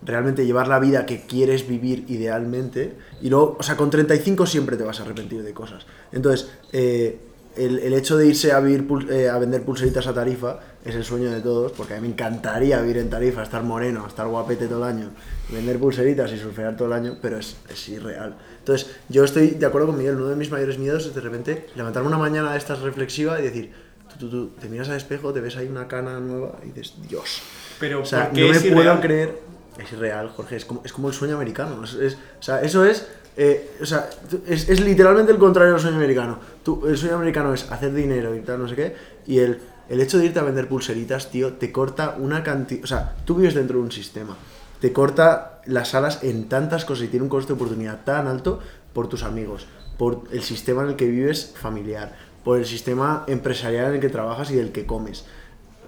realmente 0.05 0.45
llevar 0.45 0.67
la 0.67 0.79
vida 0.79 1.05
que 1.05 1.21
quieres 1.21 1.67
vivir 1.67 2.05
idealmente 2.09 2.93
y 3.21 3.29
luego, 3.29 3.57
o 3.59 3.63
sea, 3.63 3.77
con 3.77 3.89
35 3.89 4.45
siempre 4.45 4.77
te 4.77 4.83
vas 4.83 4.99
a 4.99 5.03
arrepentir 5.03 5.43
de 5.43 5.53
cosas. 5.53 5.85
Entonces, 6.11 6.49
eh, 6.71 7.19
el, 7.55 7.79
el 7.79 7.93
hecho 7.93 8.17
de 8.17 8.27
irse 8.27 8.51
a, 8.51 8.59
vivir 8.59 8.87
eh, 9.11 9.29
a 9.29 9.37
vender 9.37 9.63
pulseritas 9.63 10.07
a 10.07 10.13
Tarifa 10.13 10.59
es 10.83 10.95
el 10.95 11.03
sueño 11.03 11.31
de 11.31 11.39
todos, 11.39 11.71
porque 11.71 11.93
a 11.93 11.97
mí 11.97 12.07
me 12.07 12.13
encantaría 12.13 12.81
vivir 12.81 12.97
en 12.97 13.09
Tarifa, 13.09 13.43
estar 13.43 13.63
moreno, 13.63 14.05
estar 14.07 14.27
guapete 14.27 14.67
todo 14.67 14.79
el 14.79 14.95
año, 14.95 15.11
vender 15.49 15.79
pulseritas 15.79 16.31
y 16.31 16.37
surfear 16.37 16.75
todo 16.75 16.87
el 16.87 16.93
año, 16.93 17.17
pero 17.21 17.37
es, 17.37 17.57
es 17.69 17.89
irreal. 17.89 18.35
Entonces, 18.59 18.89
yo 19.09 19.23
estoy 19.23 19.51
de 19.51 19.65
acuerdo 19.65 19.87
con 19.87 19.97
Miguel, 19.97 20.15
uno 20.15 20.29
de 20.29 20.35
mis 20.35 20.51
mayores 20.51 20.77
miedos 20.79 21.05
es 21.05 21.15
de 21.15 21.21
repente 21.21 21.67
levantarme 21.75 22.07
una 22.07 22.17
mañana 22.17 22.51
de 22.51 22.57
estas 22.57 22.79
reflexiva 22.81 23.39
y 23.39 23.43
decir, 23.43 23.71
tú, 24.09 24.17
tú, 24.17 24.29
tú, 24.29 24.49
te 24.59 24.67
miras 24.67 24.89
al 24.89 24.97
espejo, 24.97 25.31
te 25.31 25.39
ves 25.39 25.55
ahí 25.55 25.67
una 25.67 25.87
cana 25.87 26.19
nueva 26.19 26.59
y 26.63 26.71
dices, 26.71 26.95
Dios. 27.07 27.41
Pero 27.79 28.01
O 28.01 28.05
sea, 28.05 28.25
¿por 28.29 28.33
qué 28.33 28.47
no 28.47 28.53
me 28.53 28.59
puedo 28.59 28.71
irreal? 28.81 29.01
creer. 29.01 29.39
Es 29.83 29.91
irreal, 29.91 30.29
Jorge. 30.29 30.55
Es 30.57 30.65
como, 30.65 30.81
es 30.85 30.93
como 30.93 31.07
el 31.09 31.13
sueño 31.13 31.35
americano. 31.35 31.83
Es, 31.83 31.93
es- 31.95 32.13
o 32.39 32.43
sea, 32.43 32.61
eso 32.61 32.85
es. 32.85 33.07
eh, 33.35 33.71
o 33.81 33.85
sea, 33.85 34.09
es, 34.47 34.69
es 34.69 34.79
literalmente 34.81 35.31
el 35.31 35.39
contrario 35.39 35.73
del 35.73 35.81
sueño 35.81 35.97
americano. 35.97 36.39
Tú, 36.63 36.85
el 36.87 36.97
sueño 36.97 37.15
americano 37.15 37.53
es 37.53 37.69
hacer 37.71 37.93
dinero 37.93 38.35
y 38.35 38.41
tal, 38.41 38.59
no 38.59 38.67
sé 38.67 38.75
qué. 38.75 38.95
Y 39.25 39.39
el, 39.39 39.59
el 39.89 39.99
hecho 40.01 40.17
de 40.19 40.25
irte 40.25 40.39
a 40.39 40.43
vender 40.43 40.67
pulseritas, 40.67 41.31
tío, 41.31 41.53
te 41.53 41.71
corta 41.71 42.15
una 42.19 42.43
cantidad. 42.43 42.83
O 42.83 42.87
sea, 42.87 43.15
tú 43.25 43.35
vives 43.35 43.55
dentro 43.55 43.77
de 43.79 43.83
un 43.83 43.91
sistema. 43.91 44.37
Te 44.79 44.93
corta 44.93 45.61
las 45.65 45.95
alas 45.95 46.19
en 46.23 46.49
tantas 46.49 46.85
cosas 46.85 47.05
y 47.05 47.07
tiene 47.07 47.23
un 47.23 47.29
coste 47.29 47.53
de 47.53 47.55
oportunidad 47.55 48.03
tan 48.03 48.27
alto 48.27 48.59
por 48.93 49.07
tus 49.07 49.23
amigos, 49.23 49.65
por 49.97 50.25
el 50.31 50.43
sistema 50.43 50.83
en 50.83 50.89
el 50.89 50.95
que 50.97 51.07
vives 51.07 51.53
familiar, 51.55 52.13
por 52.43 52.59
el 52.59 52.65
sistema 52.65 53.23
empresarial 53.27 53.87
en 53.87 53.93
el 53.95 53.99
que 54.01 54.09
trabajas 54.09 54.51
y 54.51 54.55
del 54.55 54.71
que 54.73 54.85
comes 54.85 55.23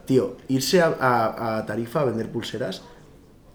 tío, 0.06 0.38
irse 0.48 0.82
a, 0.82 0.88
a- 1.00 1.58
a 1.58 1.66
Tarifa 1.66 2.02
a 2.02 2.06
vender 2.06 2.30
pulseras, 2.30 2.84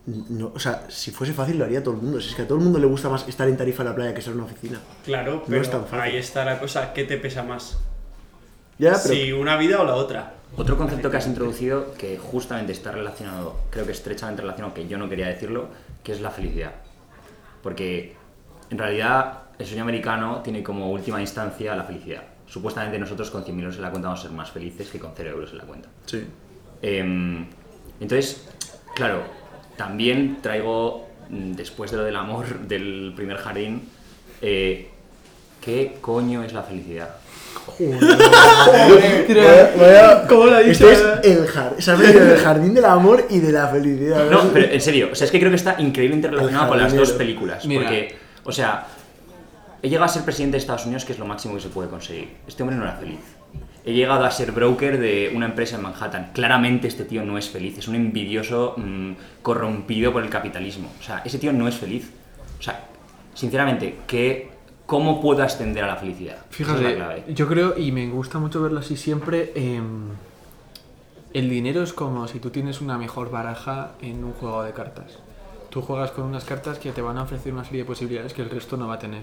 no, 0.07 0.51
o 0.55 0.59
sea, 0.59 0.86
si 0.88 1.11
fuese 1.11 1.32
fácil 1.32 1.59
lo 1.59 1.64
haría 1.64 1.82
todo 1.84 1.94
el 1.94 2.01
mundo. 2.01 2.20
Si 2.20 2.30
es 2.30 2.34
que 2.34 2.42
a 2.42 2.46
todo 2.48 2.59
el 2.59 2.64
mundo 2.64 2.78
le 2.78 2.86
gusta 2.86 3.09
más 3.09 3.28
estar 3.28 3.46
en 3.48 3.57
Tarifa 3.57 3.82
en 3.82 3.88
la 3.90 3.94
playa 3.94 4.12
que 4.12 4.18
estar 4.20 4.32
en 4.32 4.40
una 4.40 4.51
oficina. 4.51 4.80
Claro, 5.05 5.34
No 5.36 5.42
pero 5.46 5.62
es 5.62 5.70
tan 5.70 5.82
fácil. 5.82 6.01
ahí 6.01 6.16
está 6.16 6.44
la 6.44 6.59
cosa. 6.59 6.92
¿Qué 6.92 7.05
te 7.05 7.16
pesa 7.18 7.42
más? 7.42 7.78
Ya, 8.78 8.92
pero 9.03 9.14
Si 9.14 9.32
una 9.32 9.57
vida 9.57 9.80
o 9.80 9.84
la 9.84 9.94
otra. 9.94 10.34
Otro 10.57 10.76
concepto 10.76 11.11
que 11.11 11.16
has 11.18 11.26
introducido 11.28 11.94
que 11.94 12.18
justamente 12.18 12.72
está 12.72 12.90
relacionado, 12.90 13.55
creo 13.70 13.86
que 13.86 13.92
estrechamente 13.92 14.42
relacionado, 14.42 14.74
que 14.74 14.88
yo 14.88 14.98
no 14.98 15.09
quería 15.09 15.28
decirlo, 15.28 15.68
que 16.03 16.11
es 16.12 16.20
la 16.20 16.30
felicidad. 16.30 16.72
Porque 17.62 18.16
en 18.70 18.78
realidad 18.78 19.42
el 19.59 19.66
sueño 19.66 19.82
americano 19.82 20.40
tiene 20.42 20.62
como 20.64 20.90
última 20.90 21.20
instancia 21.20 21.76
la 21.76 21.84
felicidad. 21.84 22.22
Supuestamente 22.51 22.98
nosotros 22.98 23.30
con 23.30 23.44
100.000 23.44 23.61
euros 23.61 23.76
en 23.76 23.82
la 23.82 23.90
cuenta 23.90 24.09
vamos 24.09 24.20
a 24.20 24.22
ser 24.24 24.32
más 24.32 24.51
felices 24.51 24.88
que 24.88 24.98
con 24.98 25.12
0 25.16 25.30
euros 25.30 25.51
en 25.53 25.59
la 25.59 25.64
cuenta. 25.64 25.88
sí. 26.07 26.26
Em, 26.82 27.46
entonces, 28.01 28.48
claro, 28.94 29.22
también 29.76 30.38
traigo, 30.42 31.07
mm, 31.28 31.53
después 31.53 31.90
de 31.90 31.98
lo 31.98 32.05
del 32.05 32.16
amor 32.16 32.46
del 32.68 33.12
primer 33.14 33.36
jardín, 33.36 33.88
eh, 34.42 34.88
¿qué 35.61 35.96
coño 36.01 36.42
es 36.42 36.53
la 36.55 36.62
felicidad? 36.62 37.16
Vaya- 39.28 39.72
vaya- 39.76 40.26
¿Cómo 40.28 40.46
lo 40.46 40.57
ha 40.57 40.61
dicho? 40.61 40.88
Este 40.90 40.92
es 40.92 41.28
el, 41.28 42.05
en 42.05 42.30
el 42.30 42.38
jardín 42.38 42.74
del 42.74 42.84
amor 42.84 43.26
y 43.30 43.38
de 43.38 43.53
la 43.53 43.68
felicidad. 43.68 44.28
No, 44.30 44.44
pero 44.53 44.72
en 44.72 44.80
serio, 44.80 45.09
o 45.12 45.14
sea, 45.14 45.24
es 45.26 45.30
que 45.30 45.38
creo 45.38 45.51
que 45.51 45.57
está 45.57 45.76
increíblemente 45.80 46.28
relacionado 46.28 46.68
con 46.68 46.78
las 46.78 46.94
dos 46.94 47.12
películas. 47.12 47.64
Mira. 47.66 47.82
Porque, 47.82 48.16
o 48.44 48.53
sea, 48.53 48.86
he 49.83 49.89
llegado 49.89 50.07
a 50.07 50.09
ser 50.09 50.24
presidente 50.24 50.57
de 50.57 50.59
Estados 50.59 50.85
Unidos, 50.85 51.05
que 51.05 51.12
es 51.12 51.18
lo 51.18 51.26
máximo 51.26 51.55
que 51.55 51.61
se 51.61 51.68
puede 51.68 51.89
conseguir. 51.89 52.37
Este 52.47 52.62
hombre 52.62 52.76
no 52.76 52.85
era 52.85 52.93
feliz. 52.93 53.20
He 53.85 53.93
llegado 53.93 54.24
a 54.24 54.31
ser 54.31 54.53
broker 54.53 54.99
de 54.99 55.33
una 55.35 55.47
empresa 55.47 55.76
en 55.76 55.83
Manhattan. 55.83 56.31
Claramente 56.35 56.87
este 56.87 57.05
tío 57.05 57.24
no 57.24 57.39
es 57.39 57.49
feliz, 57.49 57.78
es 57.78 57.89
un 57.89 57.95
envidioso 57.95 58.74
mm, 58.76 59.12
corrompido 59.43 60.12
por 60.12 60.22
el 60.22 60.28
capitalismo. 60.28 60.91
O 61.01 61.03
sea, 61.03 61.22
ese 61.24 61.39
tío 61.39 61.53
no 61.53 61.66
es 61.66 61.76
feliz. 61.76 62.11
O 62.59 62.62
sea, 62.62 62.89
sinceramente, 63.35 64.01
¿qué 64.07 64.51
¿cómo 64.91 65.20
puedo 65.20 65.43
ascender 65.45 65.85
a 65.85 65.87
la 65.87 65.97
felicidad? 65.97 66.39
Esa 66.51 66.62
es 66.62 66.68
la 66.68 66.74
Fíjate, 66.74 66.95
clave. 66.97 67.24
yo 67.28 67.47
creo, 67.47 67.78
y 67.78 67.93
me 67.93 68.09
gusta 68.09 68.41
mucho 68.41 68.61
verlo 68.61 68.81
así 68.81 68.97
siempre, 68.97 69.53
em, 69.55 70.09
el 71.33 71.49
dinero 71.49 71.85
es 71.85 71.93
como 71.93 72.26
si 72.26 72.41
tú 72.41 72.51
tienes 72.51 72.81
una 72.81 72.99
mejor 72.99 73.31
baraja 73.31 73.93
en 74.03 74.24
un 74.24 74.33
juego 74.33 74.64
de 74.64 74.72
cartas. 74.72 75.20
Tú 75.68 75.81
juegas 75.81 76.11
con 76.11 76.24
unas 76.24 76.45
cartas 76.45 76.81
que 76.81 76.91
te 76.91 77.03
van 77.03 77.18
a 77.18 77.22
ofrecer 77.22 77.53
una 77.53 77.62
serie 77.62 77.83
de 77.83 77.85
posibilidades 77.85 78.35
que 78.35 78.43
el 78.43 78.51
resto 78.51 78.76
no 78.76 78.89
va 78.89 78.95
a 78.95 78.99
tener. 78.99 79.22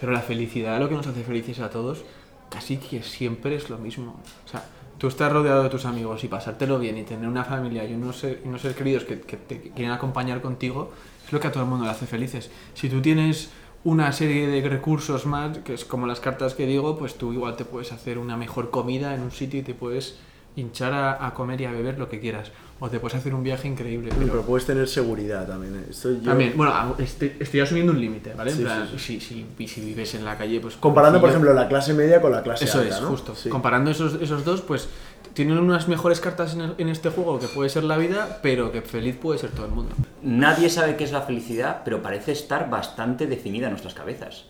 Pero 0.00 0.12
la 0.12 0.20
felicidad, 0.20 0.78
lo 0.78 0.88
que 0.88 0.94
nos 0.94 1.06
hace 1.06 1.22
felices 1.24 1.60
a 1.60 1.70
todos, 1.70 2.04
casi 2.50 2.76
que 2.76 3.02
siempre 3.02 3.56
es 3.56 3.70
lo 3.70 3.78
mismo. 3.78 4.20
O 4.44 4.48
sea, 4.48 4.64
tú 4.98 5.08
estás 5.08 5.32
rodeado 5.32 5.62
de 5.62 5.70
tus 5.70 5.84
amigos 5.86 6.22
y 6.24 6.28
pasártelo 6.28 6.78
bien 6.78 6.98
y 6.98 7.02
tener 7.02 7.28
una 7.28 7.44
familia 7.44 7.84
y 7.84 7.94
unos, 7.94 8.18
ser- 8.18 8.40
unos 8.44 8.60
seres 8.62 8.76
queridos 8.76 9.04
que, 9.04 9.20
que 9.20 9.36
te 9.36 9.60
quieren 9.60 9.90
acompañar 9.92 10.40
contigo, 10.40 10.92
es 11.26 11.32
lo 11.32 11.40
que 11.40 11.48
a 11.48 11.52
todo 11.52 11.62
el 11.64 11.68
mundo 11.70 11.84
le 11.86 11.90
hace 11.90 12.06
felices. 12.06 12.50
Si 12.74 12.88
tú 12.88 13.00
tienes 13.00 13.50
una 13.82 14.12
serie 14.12 14.46
de 14.46 14.66
recursos 14.68 15.26
más, 15.26 15.58
que 15.58 15.74
es 15.74 15.84
como 15.84 16.06
las 16.06 16.20
cartas 16.20 16.54
que 16.54 16.66
digo, 16.66 16.96
pues 16.98 17.16
tú 17.16 17.32
igual 17.32 17.56
te 17.56 17.64
puedes 17.64 17.92
hacer 17.92 18.18
una 18.18 18.36
mejor 18.36 18.70
comida 18.70 19.14
en 19.14 19.20
un 19.22 19.30
sitio 19.30 19.60
y 19.60 19.62
te 19.62 19.74
puedes 19.74 20.16
hinchar 20.56 20.92
a, 20.92 21.26
a 21.26 21.34
comer 21.34 21.60
y 21.60 21.64
a 21.64 21.72
beber 21.72 21.98
lo 21.98 22.08
que 22.08 22.20
quieras. 22.20 22.50
O 22.80 22.90
te 22.90 22.98
puedes 22.98 23.16
hacer 23.16 23.34
un 23.34 23.42
viaje 23.42 23.68
increíble. 23.68 24.10
Pero, 24.18 24.30
Pero 24.30 24.42
puedes 24.42 24.66
tener 24.66 24.88
seguridad 24.88 25.46
también. 25.46 25.76
¿eh? 25.76 25.86
Esto 25.90 26.10
yo- 26.12 26.18
también, 26.30 26.52
bueno, 26.56 26.72
a- 26.74 26.94
estoy, 26.98 27.32
estoy 27.38 27.60
asumiendo 27.60 27.92
un 27.92 28.00
límite, 28.00 28.34
¿vale? 28.34 28.50
En 28.50 28.56
Sí, 28.56 28.62
plan, 28.64 28.88
sí, 28.90 28.98
Si, 28.98 29.20
si, 29.20 29.46
y 29.58 29.68
si 29.68 29.80
vives 29.80 30.14
en 30.16 30.24
la 30.24 30.36
calle, 30.36 30.60
pues... 30.60 30.76
Comparando, 30.76 31.20
por 31.20 31.30
ejemplo, 31.30 31.52
la 31.54 31.68
clase 31.68 31.94
media 31.94 32.20
con 32.20 32.32
la 32.32 32.42
clase 32.42 32.64
Eso 32.64 32.80
alta, 32.80 32.96
es, 32.96 33.00
¿no? 33.02 33.08
justo. 33.08 33.34
Sí. 33.34 33.48
Comparando 33.48 33.90
esos, 33.90 34.20
esos 34.20 34.44
dos, 34.44 34.60
pues 34.60 34.88
tienen 35.34 35.58
unas 35.58 35.88
mejores 35.88 36.20
cartas 36.20 36.54
en, 36.54 36.60
el- 36.62 36.74
en 36.78 36.88
este 36.88 37.10
juego 37.10 37.38
que 37.38 37.46
puede 37.48 37.70
ser 37.70 37.84
la 37.84 37.96
vida, 37.96 38.40
pero 38.42 38.70
que 38.72 38.82
feliz 38.82 39.16
puede 39.16 39.38
ser 39.38 39.50
todo 39.50 39.66
el 39.66 39.72
mundo. 39.72 39.94
Nadie 40.22 40.68
sabe 40.68 40.96
qué 40.96 41.04
es 41.04 41.12
la 41.12 41.22
felicidad, 41.22 41.82
pero 41.84 42.02
parece 42.02 42.32
estar 42.32 42.68
bastante 42.70 43.26
definida 43.26 43.66
en 43.66 43.72
nuestras 43.72 43.94
cabezas. 43.94 44.44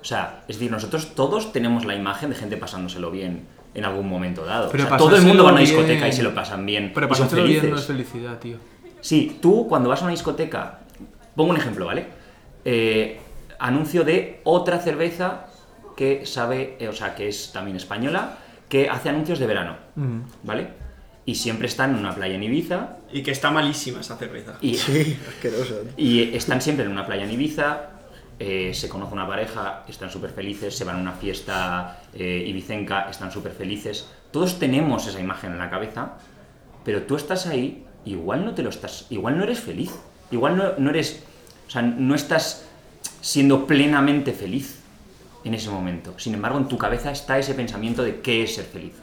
O 0.00 0.04
sea, 0.04 0.44
es 0.48 0.56
decir, 0.56 0.70
nosotros 0.70 1.14
todos 1.14 1.52
tenemos 1.52 1.84
la 1.84 1.94
imagen 1.94 2.30
de 2.30 2.36
gente 2.36 2.56
pasándoselo 2.58 3.10
bien 3.10 3.46
en 3.74 3.84
algún 3.84 4.08
momento 4.08 4.44
dado. 4.44 4.68
Pero 4.70 4.84
o 4.84 4.88
sea, 4.88 4.96
todo 4.96 5.16
el 5.16 5.22
mundo 5.22 5.44
va 5.44 5.50
a 5.50 5.52
una 5.52 5.60
discoteca 5.62 6.06
y 6.08 6.12
se 6.12 6.22
lo 6.22 6.34
pasan 6.34 6.64
bien. 6.66 6.92
Pero 6.94 7.08
pasárselo 7.08 7.44
bien 7.44 7.56
no 7.56 7.62
felices. 7.62 7.80
es 7.80 7.86
felicidad, 7.86 8.38
tío. 8.38 8.56
Sí, 9.00 9.38
tú 9.40 9.66
cuando 9.68 9.88
vas 9.88 10.00
a 10.00 10.04
una 10.04 10.12
discoteca, 10.12 10.80
pongo 11.34 11.50
un 11.50 11.56
ejemplo, 11.56 11.86
¿vale? 11.86 12.06
Eh, 12.64 13.18
anuncio 13.58 14.04
de 14.04 14.40
otra 14.44 14.78
cerveza 14.78 15.46
que 15.96 16.24
sabe, 16.26 16.76
eh, 16.80 16.88
o 16.88 16.92
sea, 16.92 17.14
que 17.14 17.28
es 17.28 17.52
también 17.52 17.76
española, 17.76 18.38
que 18.68 18.88
hace 18.88 19.08
anuncios 19.08 19.38
de 19.38 19.46
verano, 19.46 19.76
Mm. 19.96 20.20
¿vale? 20.44 20.68
Y 21.24 21.34
siempre 21.36 21.68
están 21.68 21.90
en 21.90 21.96
una 21.98 22.12
playa 22.14 22.34
en 22.34 22.42
Ibiza 22.42 22.96
Y 23.12 23.22
que 23.22 23.30
está 23.30 23.50
malísima 23.52 24.00
esa 24.00 24.16
cerveza. 24.16 24.54
y, 24.60 24.74
Sí, 24.74 25.16
asqueroso. 25.28 25.82
¿eh? 25.82 25.92
y 25.96 26.34
están 26.36 26.60
siempre 26.60 26.84
en 26.84 26.90
una 26.90 27.06
playa 27.06 27.24
en 27.24 27.30
Ibiza, 27.30 27.90
eh, 28.38 28.72
se 28.74 28.88
conoce 28.88 29.12
una 29.12 29.26
pareja, 29.26 29.84
están 29.88 30.10
súper 30.10 30.30
felices, 30.30 30.76
se 30.76 30.84
van 30.84 30.96
a 30.96 31.00
una 31.00 31.12
fiesta 31.12 32.02
eh, 32.14 32.44
ibicenca, 32.46 33.08
están 33.08 33.30
súper 33.30 33.52
felices. 33.52 34.08
Todos 34.30 34.58
tenemos 34.58 35.06
esa 35.06 35.20
imagen 35.20 35.52
en 35.52 35.58
la 35.58 35.70
cabeza, 35.70 36.14
pero 36.84 37.02
tú 37.02 37.16
estás 37.16 37.46
ahí, 37.46 37.84
igual 38.04 38.44
no 38.44 38.54
te 38.54 38.62
lo 38.62 38.70
estás, 38.70 39.06
igual 39.10 39.38
no 39.38 39.44
eres 39.44 39.60
feliz, 39.60 39.92
igual 40.30 40.56
no, 40.56 40.72
no 40.78 40.90
eres, 40.90 41.22
o 41.68 41.70
sea, 41.70 41.82
no 41.82 42.14
estás 42.14 42.66
siendo 43.20 43.66
plenamente 43.66 44.32
feliz 44.32 44.80
en 45.44 45.54
ese 45.54 45.70
momento. 45.70 46.14
Sin 46.18 46.34
embargo, 46.34 46.58
en 46.58 46.68
tu 46.68 46.78
cabeza 46.78 47.10
está 47.10 47.38
ese 47.38 47.54
pensamiento 47.54 48.02
de 48.02 48.20
qué 48.20 48.42
es 48.42 48.54
ser 48.54 48.64
feliz. 48.64 48.94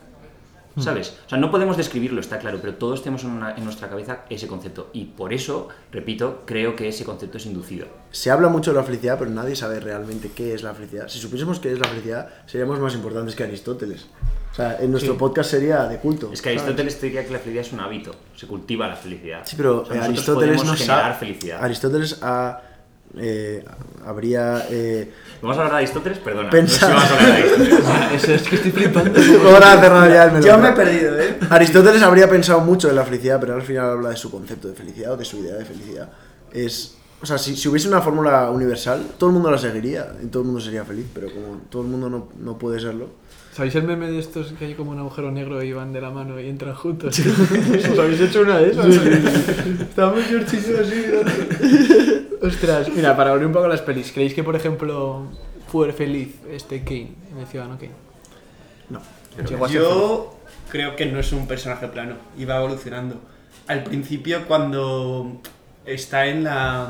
¿Sabes? 0.79 1.17
O 1.25 1.29
sea, 1.29 1.37
no 1.37 1.51
podemos 1.51 1.77
describirlo, 1.77 2.21
está 2.21 2.39
claro, 2.39 2.59
pero 2.61 2.75
todos 2.75 3.01
tenemos 3.03 3.23
en, 3.23 3.31
una- 3.31 3.55
en 3.55 3.63
nuestra 3.63 3.89
cabeza 3.89 4.21
ese 4.29 4.47
concepto. 4.47 4.89
Y 4.93 5.05
por 5.05 5.33
eso, 5.33 5.67
repito, 5.91 6.43
creo 6.45 6.75
que 6.75 6.87
ese 6.87 7.03
concepto 7.05 7.37
es 7.37 7.45
inducido. 7.45 7.87
Se 8.11 8.31
habla 8.31 8.47
mucho 8.49 8.71
de 8.71 8.77
la 8.77 8.83
felicidad, 8.83 9.17
pero 9.19 9.29
nadie 9.31 9.55
sabe 9.55 9.79
realmente 9.79 10.31
qué 10.35 10.53
es 10.53 10.63
la 10.63 10.73
felicidad. 10.73 11.07
Si 11.07 11.19
supiésemos 11.19 11.59
qué 11.59 11.71
es 11.73 11.79
la 11.79 11.87
felicidad, 11.87 12.29
seríamos 12.45 12.79
más 12.79 12.93
importantes 12.95 13.35
que 13.35 13.43
Aristóteles. 13.43 14.07
O 14.51 14.55
sea, 14.55 14.77
en 14.79 14.91
nuestro 14.91 15.15
podcast 15.17 15.51
sería 15.51 15.83
de 15.83 15.97
culto. 15.99 16.31
Es 16.33 16.41
que 16.41 16.49
¿sabes? 16.49 16.61
Aristóteles 16.63 16.99
te 16.99 17.05
diría 17.05 17.25
que 17.25 17.31
la 17.33 17.39
felicidad 17.39 17.65
es 17.67 17.73
un 17.73 17.79
hábito, 17.81 18.15
se 18.35 18.47
cultiva 18.47 18.87
la 18.87 18.95
felicidad. 18.95 19.41
Sí, 19.45 19.55
pero 19.55 19.81
O 19.81 19.85
sea, 19.85 19.95
eh, 19.97 19.99
Aristóteles 20.05 20.63
no 20.63 20.75
sabe. 20.75 21.13
felicidad. 21.15 21.63
Aristóteles 21.63 22.17
ha, 22.23 22.61
eh, 23.17 23.63
habría. 24.05 24.65
eh, 24.69 25.11
¿Vamos 25.41 25.57
a 25.57 25.61
hablar 25.61 25.73
de 25.73 25.77
Aristóteles? 25.79 26.17
Perdona. 26.19 26.49
Pensar- 26.49 26.93
No 26.93 26.99
sé 27.01 27.07
si 27.07 27.13
vamos 27.13 27.21
a 27.21 27.23
hablar 27.23 27.37
de 27.37 27.43
Aristóteles. 27.43 28.13
Eso 28.23 28.33
es 28.33 28.41
que 28.47 28.55
estoy 28.55 28.71
flipando. 28.71 29.19
Ya. 30.09 30.39
Yo 30.39 30.57
me 30.57 30.69
he 30.69 30.73
perdido, 30.73 31.19
¿eh? 31.19 31.37
Aristóteles 31.49 32.01
habría 32.01 32.29
pensado 32.29 32.59
mucho 32.61 32.89
en 32.89 32.95
la 32.95 33.03
felicidad, 33.05 33.39
pero 33.39 33.55
al 33.55 33.61
final 33.61 33.89
habla 33.89 34.09
de 34.09 34.17
su 34.17 34.29
concepto 34.31 34.67
de 34.67 34.73
felicidad 34.75 35.13
o 35.13 35.17
de 35.17 35.25
su 35.25 35.37
idea 35.37 35.55
de 35.55 35.65
felicidad. 35.65 36.09
Es, 36.51 36.95
o 37.21 37.25
sea, 37.25 37.37
si, 37.37 37.55
si 37.55 37.67
hubiese 37.67 37.87
una 37.87 38.01
fórmula 38.01 38.49
universal, 38.49 39.01
todo 39.17 39.29
el 39.29 39.33
mundo 39.33 39.51
la 39.51 39.57
seguiría 39.57 40.07
y 40.23 40.27
todo 40.27 40.41
el 40.43 40.47
mundo 40.47 40.61
sería 40.61 40.83
feliz, 40.85 41.05
pero 41.13 41.27
como 41.33 41.61
todo 41.69 41.81
el 41.83 41.87
mundo 41.89 42.09
no, 42.09 42.29
no 42.39 42.57
puede 42.57 42.79
serlo. 42.79 43.07
¿Sabéis 43.53 43.75
el 43.75 43.83
meme 43.83 44.09
de 44.09 44.19
estos 44.19 44.53
que 44.57 44.65
hay 44.65 44.73
como 44.75 44.91
un 44.91 44.99
agujero 44.99 45.31
negro 45.31 45.61
y 45.61 45.73
van 45.73 45.91
de 45.91 45.99
la 45.99 46.11
mano 46.11 46.39
y 46.39 46.47
entran 46.47 46.75
juntos? 46.75 47.19
¿Os 47.19 47.99
habéis 47.99 48.21
hecho 48.21 48.41
una 48.41 48.57
de 48.59 48.71
esas? 48.71 48.85
Estamos 48.85 50.23
Georgito 50.25 50.69
así 50.81 50.95
mirando. 50.95 51.31
Ostras, 52.41 52.89
mira, 52.89 53.15
para 53.17 53.31
volver 53.31 53.47
un 53.47 53.53
poco 53.53 53.65
a 53.65 53.69
las 53.69 53.81
pelis, 53.81 54.11
¿creéis 54.11 54.33
que, 54.33 54.43
por 54.43 54.55
ejemplo, 54.55 55.27
fue 55.67 55.91
feliz 55.91 56.35
este 56.49 56.83
Kane, 56.83 57.11
en 57.31 57.39
el 57.39 57.47
Ciudadano 57.47 57.77
Kane? 57.77 57.91
No. 58.89 59.01
Llegó 59.47 59.65
a 59.65 59.67
ser 59.67 59.81
Yo 59.81 60.35
creo 60.69 60.95
que 60.95 61.05
no 61.05 61.19
es 61.19 61.31
un 61.33 61.47
personaje 61.47 61.87
plano, 61.87 62.15
iba 62.37 62.57
evolucionando. 62.57 63.19
Al 63.67 63.83
principio, 63.83 64.45
cuando 64.47 65.41
está 65.85 66.27
en 66.27 66.45
la. 66.45 66.89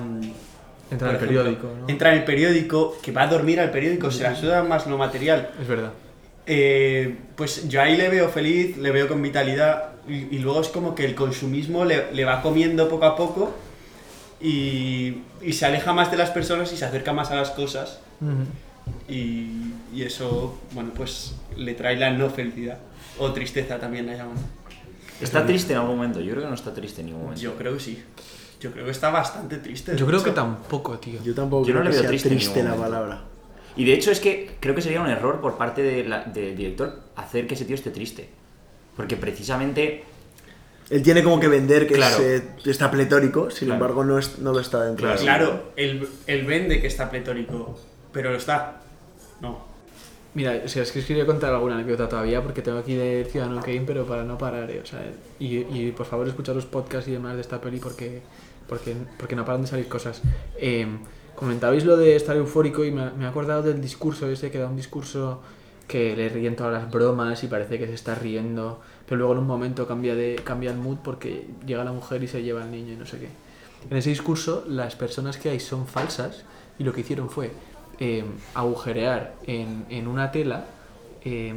Entra 0.91 1.10
en 1.10 1.16
el 1.16 1.22
ejemplo, 1.22 1.43
periódico, 1.43 1.68
¿no? 1.80 1.89
Entra 1.89 2.12
en 2.12 2.20
el 2.20 2.24
periódico, 2.26 2.97
que 3.02 3.12
va 3.12 3.24
a 3.24 3.28
dormir 3.28 3.60
al 3.60 3.72
periódico, 3.72 4.12
se 4.12 4.24
la 4.24 4.36
suda 4.36 4.64
más 4.64 4.88
lo 4.88 4.97
material. 4.97 5.52
Es 5.60 5.68
verdad. 5.68 5.91
Eh, 6.45 7.16
pues 7.36 7.68
yo 7.70 7.82
ahí 7.82 7.95
le 7.95 8.10
veo 8.10 8.30
feliz, 8.30 8.78
le 8.78 8.91
veo 8.91 9.08
con 9.08 9.22
vitalidad 9.22 9.89
y, 10.08 10.36
y 10.36 10.39
luego 10.39 10.62
es 10.62 10.70
como 10.70 10.95
que 10.95 11.06
el 11.06 11.14
consumismo 11.14 11.86
le, 11.86 12.12
le 12.12 12.26
va 12.26 12.41
comiendo 12.41 12.89
poco 12.89 13.06
a 13.06 13.16
poco 13.16 13.54
y, 14.42 15.22
y 15.42 15.54
se 15.54 15.66
aleja 15.66 15.94
más 15.94 16.12
de 16.12 16.18
las 16.18 16.30
personas 16.32 16.72
y 16.74 16.78
se 16.78 16.86
acerca 16.86 17.14
más 17.14 17.32
a 17.32 17.36
las 17.36 17.52
cosas 17.52 18.00
y, 19.08 19.74
y 19.94 20.02
eso, 20.04 20.58
bueno, 20.74 20.92
pues 20.96 21.36
le 21.58 21.74
trae 21.74 21.96
la 21.98 22.10
no 22.12 22.30
felicidad 22.30 22.78
o 23.18 23.32
tristeza 23.34 23.80
también 23.80 24.06
la 24.08 24.16
llaman. 24.16 24.38
¿Está 25.22 25.46
triste 25.46 25.74
en 25.74 25.80
algún 25.80 25.98
momento? 25.98 26.22
Yo 26.22 26.32
creo 26.32 26.44
que 26.44 26.50
no 26.50 26.56
está 26.56 26.74
triste 26.74 27.02
en 27.02 27.08
ningún 27.08 27.24
momento. 27.24 27.42
Yo 27.42 27.56
creo 27.56 27.74
que 27.74 27.80
sí. 27.82 28.02
Yo 28.62 28.72
creo 28.72 28.86
que 28.86 28.92
está 28.92 29.10
bastante 29.10 29.58
triste. 29.58 29.96
Yo 29.98 30.06
creo 30.06 30.24
que 30.24 30.30
hecho. 30.30 30.36
tampoco, 30.42 30.98
tío. 31.00 31.22
Yo 31.24 31.34
tampoco 31.34 31.66
Yo 31.68 31.74
no 31.74 31.82
creo 31.82 31.84
le 31.84 31.90
que 31.90 31.96
veo 31.96 32.02
sea 32.02 32.10
triste 32.10 32.30
triste, 32.30 32.64
la 32.64 32.76
palabra. 32.76 33.22
Y 33.76 33.86
de 33.86 33.94
hecho 33.94 34.12
es 34.12 34.20
que 34.20 34.52
creo 34.60 34.76
que 34.76 34.82
sería 34.82 35.02
un 35.02 35.10
error 35.10 35.40
por 35.42 35.58
parte 35.58 35.82
de 35.84 36.04
la- 36.06 36.24
del 36.24 36.56
director 36.56 37.02
hacer 37.16 37.48
que 37.48 37.54
ese 37.56 37.66
tío 37.66 37.76
esté 37.76 37.92
triste. 37.92 38.30
Porque 38.96 39.16
precisamente 39.18 40.04
Él 40.90 41.04
tiene 41.04 41.24
como 41.24 41.40
que 41.40 41.48
vender 41.48 41.88
que 41.88 41.96
Claro. 41.96 42.18
es, 42.24 42.42
eh, 42.42 42.44
está 42.66 42.90
pletórico, 42.90 43.52
sin 43.52 43.68
Claro. 43.68 43.76
embargo 43.82 44.04
no, 44.04 44.18
es, 44.18 44.40
no 44.40 44.52
lo 44.54 44.60
está 44.60 44.84
dentro 44.86 45.06
Claro. 45.06 45.20
de. 45.20 45.26
Claro, 45.26 45.64
él, 45.76 46.08
él 46.28 46.46
vende 46.46 46.82
que 46.82 46.88
está 46.88 47.10
pletórico, 47.10 47.78
pero 48.12 48.32
lo 48.32 48.38
está. 48.38 48.82
No. 49.42 49.68
Mira, 50.34 50.62
o 50.64 50.68
sea, 50.68 50.84
es 50.84 50.92
que 50.92 51.00
os 51.00 51.06
quería 51.06 51.26
contar 51.26 51.54
alguna 51.54 51.76
anécdota 51.76 52.08
todavía 52.08 52.42
porque 52.44 52.62
tengo 52.62 52.78
aquí 52.80 52.94
de 52.96 53.28
Ciudadano 53.30 53.62
Kane, 53.62 53.84
pero 53.86 54.06
para 54.06 54.24
no 54.24 54.38
parar, 54.38 54.70
eh, 54.72 54.80
o 54.84 54.86
sea, 54.86 55.00
y, 55.40 55.58
y 55.58 55.92
por 55.96 56.06
favor 56.06 56.28
escuchad 56.28 56.54
los 56.56 56.66
podcasts 56.66 57.08
y 57.08 57.14
demás 57.14 57.36
de 57.36 57.42
esta 57.42 57.60
peli 57.60 57.80
porque, 57.80 58.22
porque, 58.68 58.96
porque 59.18 59.36
no 59.36 59.44
paran 59.46 59.62
de 59.64 59.68
salir 59.68 59.88
cosas. 59.88 60.22
Eh, 60.58 60.86
comentabais 61.36 61.84
lo 61.86 61.98
de 61.98 62.16
estar 62.16 62.36
eufórico 62.36 62.84
y 62.86 62.92
me, 62.92 63.10
me 63.12 63.26
he 63.26 63.28
acordado 63.28 63.64
del 63.64 63.82
discurso 63.82 64.30
ese 64.30 64.52
que 64.52 64.60
da 64.60 64.68
un 64.68 64.76
discurso 64.76 65.42
que 65.88 66.16
le 66.16 66.30
ríen 66.30 66.56
todas 66.56 66.74
las 66.74 66.92
bromas 66.92 67.44
y 67.44 67.48
parece 67.48 67.80
que 67.80 67.88
se 67.88 67.94
está 67.96 68.14
riendo, 68.14 68.80
pero 69.10 69.18
luego 69.18 69.34
en 69.34 69.39
un 69.39 69.47
momento 69.47 69.88
cambia, 69.88 70.14
de, 70.14 70.39
cambia 70.43 70.70
el 70.70 70.78
mood 70.78 70.97
porque 71.03 71.47
llega 71.66 71.84
la 71.84 71.91
mujer 71.91 72.22
y 72.22 72.28
se 72.28 72.43
lleva 72.43 72.62
al 72.62 72.70
niño 72.70 72.93
y 72.93 72.95
no 72.95 73.07
sé 73.07 73.18
qué. 73.18 73.30
En 73.89 73.97
ese 73.97 74.12
discurso 74.12 74.64
las 74.68 74.95
personas 74.95 75.38
que 75.38 75.49
hay 75.49 75.60
son 75.60 75.88
falsas 75.88 76.43
y 76.78 76.84
lo 76.84 76.93
que 76.93 77.01
hicieron 77.01 77.28
fue 77.30 77.51
eh, 77.99 78.24
agujerear 78.53 79.34
en, 79.47 79.86
en 79.89 80.07
una 80.07 80.32
tela 80.32 80.66
eh, 81.26 81.53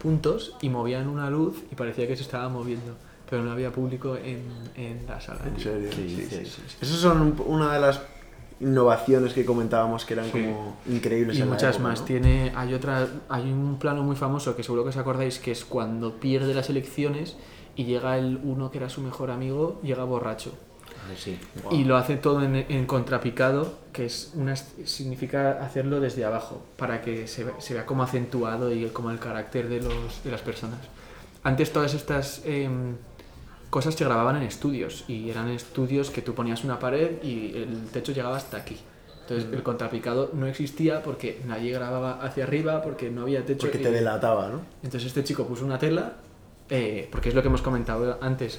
puntos 0.00 0.56
y 0.60 0.68
movían 0.70 1.06
una 1.08 1.30
luz 1.30 1.62
y 1.70 1.74
parecía 1.76 2.08
que 2.08 2.16
se 2.16 2.22
estaba 2.22 2.48
moviendo, 2.48 2.96
pero 3.30 3.44
no 3.44 3.52
había 3.52 3.70
público 3.70 4.16
en, 4.16 4.42
en 4.74 5.06
la 5.06 5.20
sala. 5.20 5.40
En 5.46 5.60
serio. 5.60 5.88
Sí, 5.92 6.08
Sí, 6.08 6.16
sí, 6.16 6.26
sí, 6.28 6.44
sí. 6.46 6.60
sí. 6.68 6.76
Esas 6.80 6.96
son 6.96 7.20
un- 7.22 7.42
una 7.46 7.72
de 7.74 7.80
las 7.80 8.00
innovaciones 8.62 9.32
que 9.34 9.44
comentábamos 9.44 10.04
que 10.04 10.14
eran 10.14 10.26
Sí. 10.26 10.32
como 10.32 10.76
increíbles. 10.88 11.36
Y 11.36 11.42
en 11.42 11.48
la 11.48 11.54
muchas 11.54 11.74
época, 11.76 11.88
más. 11.90 12.00
¿no? 12.00 12.06
Tiene, 12.06 12.52
hay 12.54 12.72
otra, 12.74 13.08
hay 13.28 13.50
un 13.50 13.78
plano 13.78 14.02
muy 14.02 14.16
famoso 14.16 14.56
que 14.56 14.62
seguro 14.62 14.82
que 14.84 14.90
os 14.90 14.96
acordáis 14.96 15.38
que 15.38 15.50
es 15.52 15.64
cuando 15.64 16.14
pierde 16.20 16.54
las 16.54 16.70
elecciones 16.70 17.36
y 17.76 17.84
llega 17.84 18.18
el 18.18 18.38
uno 18.42 18.70
que 18.70 18.78
era 18.78 18.88
su 18.88 19.00
mejor 19.00 19.30
amigo, 19.30 19.80
llega 19.82 20.04
borracho. 20.04 20.50
eh, 21.10 21.16
sí. 21.18 21.38
Y 21.72 21.84
lo 21.84 21.96
hace 21.96 22.16
todo 22.16 22.42
en, 22.42 22.54
en 22.54 22.86
contrapicado, 22.86 23.74
que 23.92 24.06
es 24.06 24.32
una, 24.34 24.54
significa 24.56 25.62
hacerlo 25.64 25.98
desde 26.00 26.24
abajo, 26.24 26.62
para 26.76 27.02
que 27.02 27.26
se 27.26 27.74
vea 27.74 27.84
como 27.86 28.02
acentuado 28.04 28.72
y 28.72 28.86
como 28.90 29.10
el 29.10 29.18
carácter 29.18 29.68
de, 29.68 29.80
los, 29.80 30.22
de 30.22 30.30
las 30.30 30.40
personas. 30.42 30.78
Antes 31.44 31.72
todas 31.72 31.92
estas 31.94 32.42
em, 32.44 32.94
cosas 33.72 33.94
se 33.94 34.04
grababan 34.04 34.36
en 34.36 34.42
estudios, 34.42 35.04
y 35.08 35.30
eran 35.30 35.48
estudios 35.48 36.10
que 36.10 36.20
tú 36.20 36.34
ponías 36.34 36.62
una 36.62 36.78
pared 36.78 37.22
y 37.22 37.56
el 37.56 37.88
techo 37.90 38.12
llegaba 38.12 38.36
hasta 38.36 38.58
aquí. 38.58 38.76
Entonces 39.22 39.50
el 39.50 39.62
contrapicado 39.62 40.28
no 40.34 40.46
existía 40.46 41.02
porque 41.02 41.40
nadie 41.46 41.72
grababa 41.72 42.20
hacia 42.22 42.44
arriba, 42.44 42.82
porque 42.82 43.08
no 43.10 43.22
había 43.22 43.46
techo. 43.46 43.60
Porque 43.66 43.78
y- 43.78 43.82
te 43.82 43.90
delataba, 43.90 44.50
¿no? 44.50 44.60
Entonces 44.82 45.06
este 45.06 45.24
chico 45.24 45.46
puso 45.46 45.64
una 45.64 45.78
tela, 45.78 46.16
eh, 46.68 47.08
porque 47.10 47.30
es 47.30 47.34
lo 47.34 47.40
que 47.40 47.48
hemos 47.48 47.62
comentado 47.62 48.18
antes. 48.20 48.58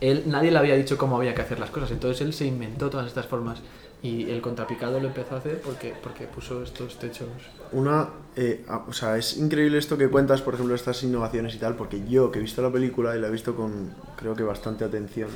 Él, 0.00 0.22
nadie 0.26 0.52
le 0.52 0.58
había 0.58 0.76
dicho 0.76 0.96
cómo 0.96 1.16
había 1.16 1.34
que 1.34 1.42
hacer 1.42 1.58
las 1.58 1.70
cosas, 1.70 1.90
entonces 1.90 2.20
él 2.20 2.32
se 2.32 2.46
inventó 2.46 2.88
todas 2.88 3.08
estas 3.08 3.26
formas. 3.26 3.58
Y 4.02 4.30
el 4.30 4.40
contrapicado 4.40 4.98
lo 4.98 5.08
empezó 5.08 5.34
a 5.34 5.38
hacer 5.38 5.60
porque, 5.60 5.94
porque 6.02 6.24
puso 6.26 6.62
estos 6.62 6.98
techos. 6.98 7.28
Una, 7.72 8.08
eh, 8.34 8.64
o 8.88 8.92
sea, 8.92 9.18
es 9.18 9.36
increíble 9.36 9.76
esto 9.78 9.98
que 9.98 10.08
cuentas, 10.08 10.40
por 10.40 10.54
ejemplo, 10.54 10.74
estas 10.74 11.02
innovaciones 11.02 11.54
y 11.54 11.58
tal, 11.58 11.76
porque 11.76 12.02
yo 12.08 12.30
que 12.30 12.38
he 12.38 12.42
visto 12.42 12.62
la 12.62 12.72
película 12.72 13.14
y 13.14 13.20
la 13.20 13.28
he 13.28 13.30
visto 13.30 13.54
con, 13.54 13.94
creo 14.16 14.34
que 14.34 14.42
bastante 14.42 14.84
atención, 14.84 15.28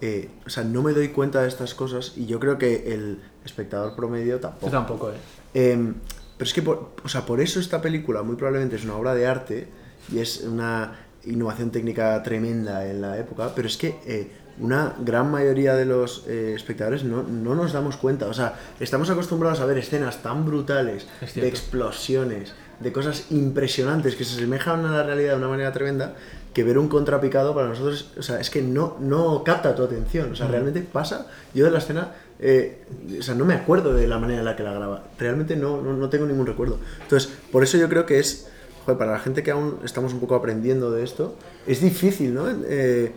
eh, 0.00 0.30
o 0.46 0.50
sea, 0.50 0.64
no 0.64 0.82
me 0.82 0.92
doy 0.92 1.08
cuenta 1.08 1.42
de 1.42 1.48
estas 1.48 1.74
cosas 1.74 2.14
y 2.16 2.26
yo 2.26 2.40
creo 2.40 2.58
que 2.58 2.94
el 2.94 3.20
espectador 3.44 3.94
promedio 3.94 4.40
tampoco. 4.40 4.66
Yo 4.66 4.72
tampoco, 4.72 5.10
¿eh? 5.10 5.16
Eh, 5.54 5.92
pero 6.36 6.48
es 6.48 6.54
que, 6.54 6.62
por, 6.62 6.92
o 7.04 7.08
sea, 7.08 7.24
por 7.24 7.40
eso 7.40 7.60
esta 7.60 7.80
película 7.80 8.22
muy 8.22 8.36
probablemente 8.36 8.76
es 8.76 8.84
una 8.84 8.96
obra 8.96 9.14
de 9.14 9.26
arte 9.26 9.68
y 10.10 10.18
es 10.18 10.40
una 10.40 10.98
innovación 11.24 11.70
técnica 11.70 12.22
tremenda 12.22 12.88
en 12.88 13.00
la 13.00 13.18
época, 13.18 13.52
pero 13.54 13.68
es 13.68 13.76
que 13.76 13.96
eh, 14.06 14.30
una 14.58 14.94
gran 15.00 15.30
mayoría 15.30 15.74
de 15.74 15.84
los 15.84 16.24
eh, 16.28 16.52
espectadores 16.54 17.04
no, 17.04 17.22
no 17.22 17.54
nos 17.54 17.72
damos 17.72 17.96
cuenta. 17.96 18.26
O 18.26 18.34
sea, 18.34 18.54
estamos 18.80 19.10
acostumbrados 19.10 19.60
a 19.60 19.66
ver 19.66 19.78
escenas 19.78 20.22
tan 20.22 20.44
brutales 20.44 21.06
Es 21.20 21.34
de 21.34 21.48
explosiones, 21.48 22.54
de 22.80 22.92
cosas 22.92 23.30
impresionantes 23.30 24.16
que 24.16 24.24
se 24.24 24.36
asemejan 24.36 24.84
a 24.84 24.90
la 24.90 25.02
realidad 25.02 25.32
de 25.32 25.38
una 25.38 25.48
manera 25.48 25.72
tremenda, 25.72 26.14
que 26.52 26.62
ver 26.62 26.78
un 26.78 26.88
contrapicado 26.88 27.52
para 27.52 27.66
nosotros, 27.66 28.12
o 28.16 28.22
sea, 28.22 28.38
es 28.38 28.48
que 28.48 28.62
no, 28.62 28.96
no 29.00 29.42
capta 29.42 29.74
tu 29.74 29.82
atención. 29.82 30.32
O 30.32 30.36
sea, 30.36 30.46
realmente 30.46 30.80
pasa. 30.80 31.26
Yo 31.52 31.64
de 31.64 31.72
la 31.72 31.78
escena, 31.78 32.12
eh, 32.38 32.84
o 33.18 33.22
sea, 33.22 33.34
no 33.34 33.44
me 33.44 33.54
acuerdo 33.54 33.92
de 33.92 34.06
la 34.06 34.18
manera 34.18 34.38
en 34.38 34.44
la 34.44 34.54
que 34.54 34.62
la 34.62 34.72
graba. 34.72 35.02
Realmente 35.18 35.56
no, 35.56 35.82
no, 35.82 35.94
no 35.94 36.08
tengo 36.08 36.26
ningún 36.26 36.46
recuerdo. 36.46 36.78
Entonces, 37.02 37.30
por 37.50 37.64
eso 37.64 37.76
yo 37.76 37.88
creo 37.88 38.06
que 38.06 38.20
es, 38.20 38.48
joder, 38.84 38.98
para 38.98 39.12
la 39.12 39.18
gente 39.18 39.42
que 39.42 39.50
aún 39.50 39.78
estamos 39.84 40.12
un 40.12 40.20
poco 40.20 40.36
aprendiendo 40.36 40.92
de 40.92 41.02
esto, 41.02 41.34
es 41.66 41.80
difícil, 41.80 42.32
¿no? 42.32 42.48
Eh, 42.48 43.12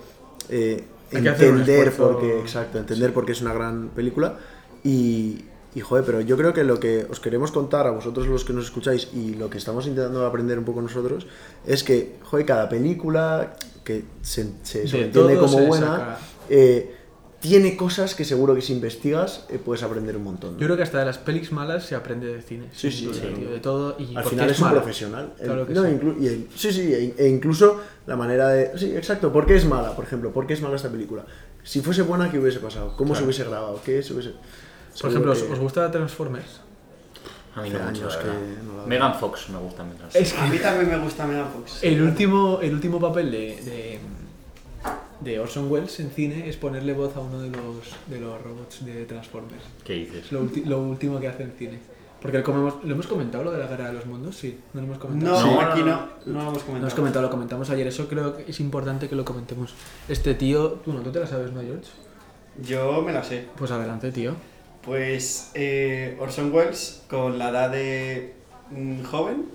eh, 0.50 0.84
Entender 1.12 1.92
por 1.94 2.20
qué, 2.20 2.40
exacto, 2.40 2.78
entender 2.78 3.14
por 3.14 3.26
qué 3.26 3.32
es 3.32 3.42
una 3.42 3.54
gran 3.54 3.90
película. 3.90 4.38
Y, 4.84 5.46
y, 5.74 5.82
joder, 5.82 6.06
pero 6.06 6.22
yo 6.22 6.38
creo 6.38 6.54
que 6.54 6.64
lo 6.64 6.80
que 6.80 7.06
os 7.10 7.20
queremos 7.20 7.52
contar 7.52 7.88
a 7.88 7.92
vosotros 7.92 8.28
los 8.28 8.44
que 8.44 8.54
nos 8.54 8.66
escucháis 8.66 9.10
y 9.14 9.36
lo 9.36 9.50
que 9.50 9.58
estamos 9.58 9.88
intentando 9.88 10.26
aprender 10.26 10.60
un 10.60 10.66
poco 10.66 10.82
nosotros 10.82 11.28
es 11.66 11.84
que, 11.84 12.16
joder, 12.24 12.46
cada 12.46 12.70
película 12.70 13.56
que 13.84 14.04
se, 14.22 14.48
se 14.64 14.82
De 14.82 14.88
sobreentiende 14.88 15.36
todo 15.36 15.48
como 15.48 15.66
buena 15.66 16.18
eh, 16.50 16.97
tiene 17.40 17.78
cosas 17.78 18.16
que 18.16 18.26
seguro 18.26 18.56
que 18.56 18.62
si 18.62 18.74
investigas 18.74 19.46
eh, 19.50 19.60
puedes 19.64 19.84
aprender 19.84 20.18
un 20.18 20.24
montón. 20.24 20.54
¿no? 20.54 20.60
Yo 20.60 20.66
creo 20.66 20.76
que 20.78 20.84
hasta 20.84 21.00
de 21.00 21.06
las 21.06 21.18
pelis 21.20 21.52
malas 21.52 21.86
se 21.86 21.94
aprende 21.96 22.28
de 22.28 22.42
cine. 22.42 22.68
Sí, 22.74 22.92
sí, 22.92 23.10
sí. 23.14 23.22
tío, 23.38 23.52
de 23.52 23.60
todo. 23.60 23.96
Y 24.00 24.16
Al 24.16 24.24
final 24.24 24.50
es 24.50 24.60
un 24.60 24.66
mala. 24.68 24.80
profesional. 24.82 25.34
El- 25.40 25.46
Claro 25.46 25.68
que 25.68 25.74
no, 25.74 25.88
y 26.20 26.28
el- 26.28 26.48
sí, 26.56 26.72
sí, 26.72 26.92
e, 26.94 27.14
e 27.18 27.28
incluso 27.30 27.80
la 28.08 28.16
manera 28.16 28.50
de... 28.50 28.78
Sí, 28.78 28.96
exacto. 28.96 29.32
¿Por 29.32 29.46
qué 29.46 29.56
es 29.56 29.66
mala, 29.66 29.96
por 29.96 30.06
ejemplo? 30.06 30.32
¿Por 30.32 30.48
qué 30.48 30.54
es 30.54 30.62
mala 30.62 30.76
esta 30.76 30.90
película? 30.90 31.26
Si 31.64 31.82
fuese 31.82 32.02
buena, 32.02 32.32
¿qué 32.32 32.40
hubiese 32.40 32.60
pasado? 32.60 32.96
¿Cómo 32.98 33.14
se 33.14 33.24
hubiese 33.24 33.44
grabado? 33.44 33.80
¿Qué 33.86 34.02
se 34.02 34.14
hubiese...? 34.14 34.34
Por 35.00 35.12
ejemplo, 35.12 35.32
¿os, 35.34 35.44
que- 35.44 35.54
os 35.54 35.60
gusta 35.60 35.92
Transformers? 35.92 36.62
A 37.54 37.62
mí 37.62 37.70
no 37.72 37.80
mucho, 37.80 37.88
años 38.04 38.18
que 38.18 38.28
no. 38.28 38.86
Megan 38.88 39.16
Fox 39.16 39.50
me 39.50 39.58
gusta. 39.58 39.84
Es 40.14 40.34
A 40.38 40.46
mí 40.48 40.58
también 40.60 40.90
me 40.92 40.98
gusta 41.04 41.26
Megafox. 41.26 41.84
El 41.84 42.02
último, 42.04 42.60
el 42.62 42.74
último 42.74 43.00
papel 43.00 43.32
de, 43.32 43.38
de, 43.64 44.00
de 45.22 45.40
Orson 45.40 45.72
Welles 45.72 46.00
en 46.00 46.10
cine 46.12 46.48
es 46.48 46.58
ponerle 46.58 46.94
voz 46.94 47.16
a 47.16 47.20
uno 47.22 47.40
de 47.42 47.50
los, 47.50 47.76
de 48.08 48.20
los 48.20 48.42
robots 48.42 48.86
de 48.86 49.06
Transformers. 49.06 49.64
¿Qué 49.84 49.94
dices? 49.94 50.26
Es 50.26 50.32
lo, 50.32 50.44
ulti- 50.44 50.64
lo 50.66 50.80
último 50.82 51.20
que 51.20 51.28
hace 51.28 51.44
en 51.44 51.52
cine. 51.58 51.80
Porque 52.22 52.42
como 52.44 52.60
hemos- 52.60 52.84
lo 52.84 52.94
hemos 52.94 53.08
comentado, 53.08 53.44
lo 53.44 53.52
de 53.52 53.60
la 53.60 53.68
guerra 53.68 53.88
de 53.88 53.94
los 53.94 54.06
mundos, 54.08 54.36
sí. 54.36 54.58
No 54.74 54.82
lo 54.82 54.88
hemos 54.88 54.98
comentado. 55.00 55.36
No, 55.36 55.42
Sí. 55.42 55.50
No, 55.54 55.62
aquí 55.62 55.80
no, 55.82 55.86
no, 55.86 55.96
no. 55.96 56.06
no 56.26 56.34
lo 56.34 56.40
hemos 56.42 56.54
No 56.54 56.54
comentado. 56.54 56.78
hemos 56.78 56.94
comentado, 56.96 57.26
lo 57.26 57.30
comentamos 57.32 57.70
ayer. 57.70 57.88
Eso 57.88 58.08
creo 58.08 58.36
que 58.38 58.50
es 58.50 58.60
importante 58.60 59.08
que 59.08 59.16
lo 59.16 59.24
comentemos. 59.26 59.74
Este 60.10 60.34
tío, 60.34 60.80
bueno, 60.86 61.02
tú 61.02 61.12
te 61.12 61.20
la 61.20 61.28
sabes, 61.28 61.52
¿no, 61.52 61.62
George? 61.62 61.86
Yo 62.64 63.02
me 63.04 63.14
la 63.14 63.24
sé. 63.24 63.46
Pues 63.56 63.70
adelante, 63.72 64.12
tío. 64.12 64.34
Pues 64.84 65.52
eh, 65.54 66.18
Orson 66.20 66.52
Welles, 66.54 67.04
con 67.10 67.38
la 67.38 67.50
edad 67.50 67.70
de 67.72 68.34
mm, 68.72 69.04
joven, 69.04 69.46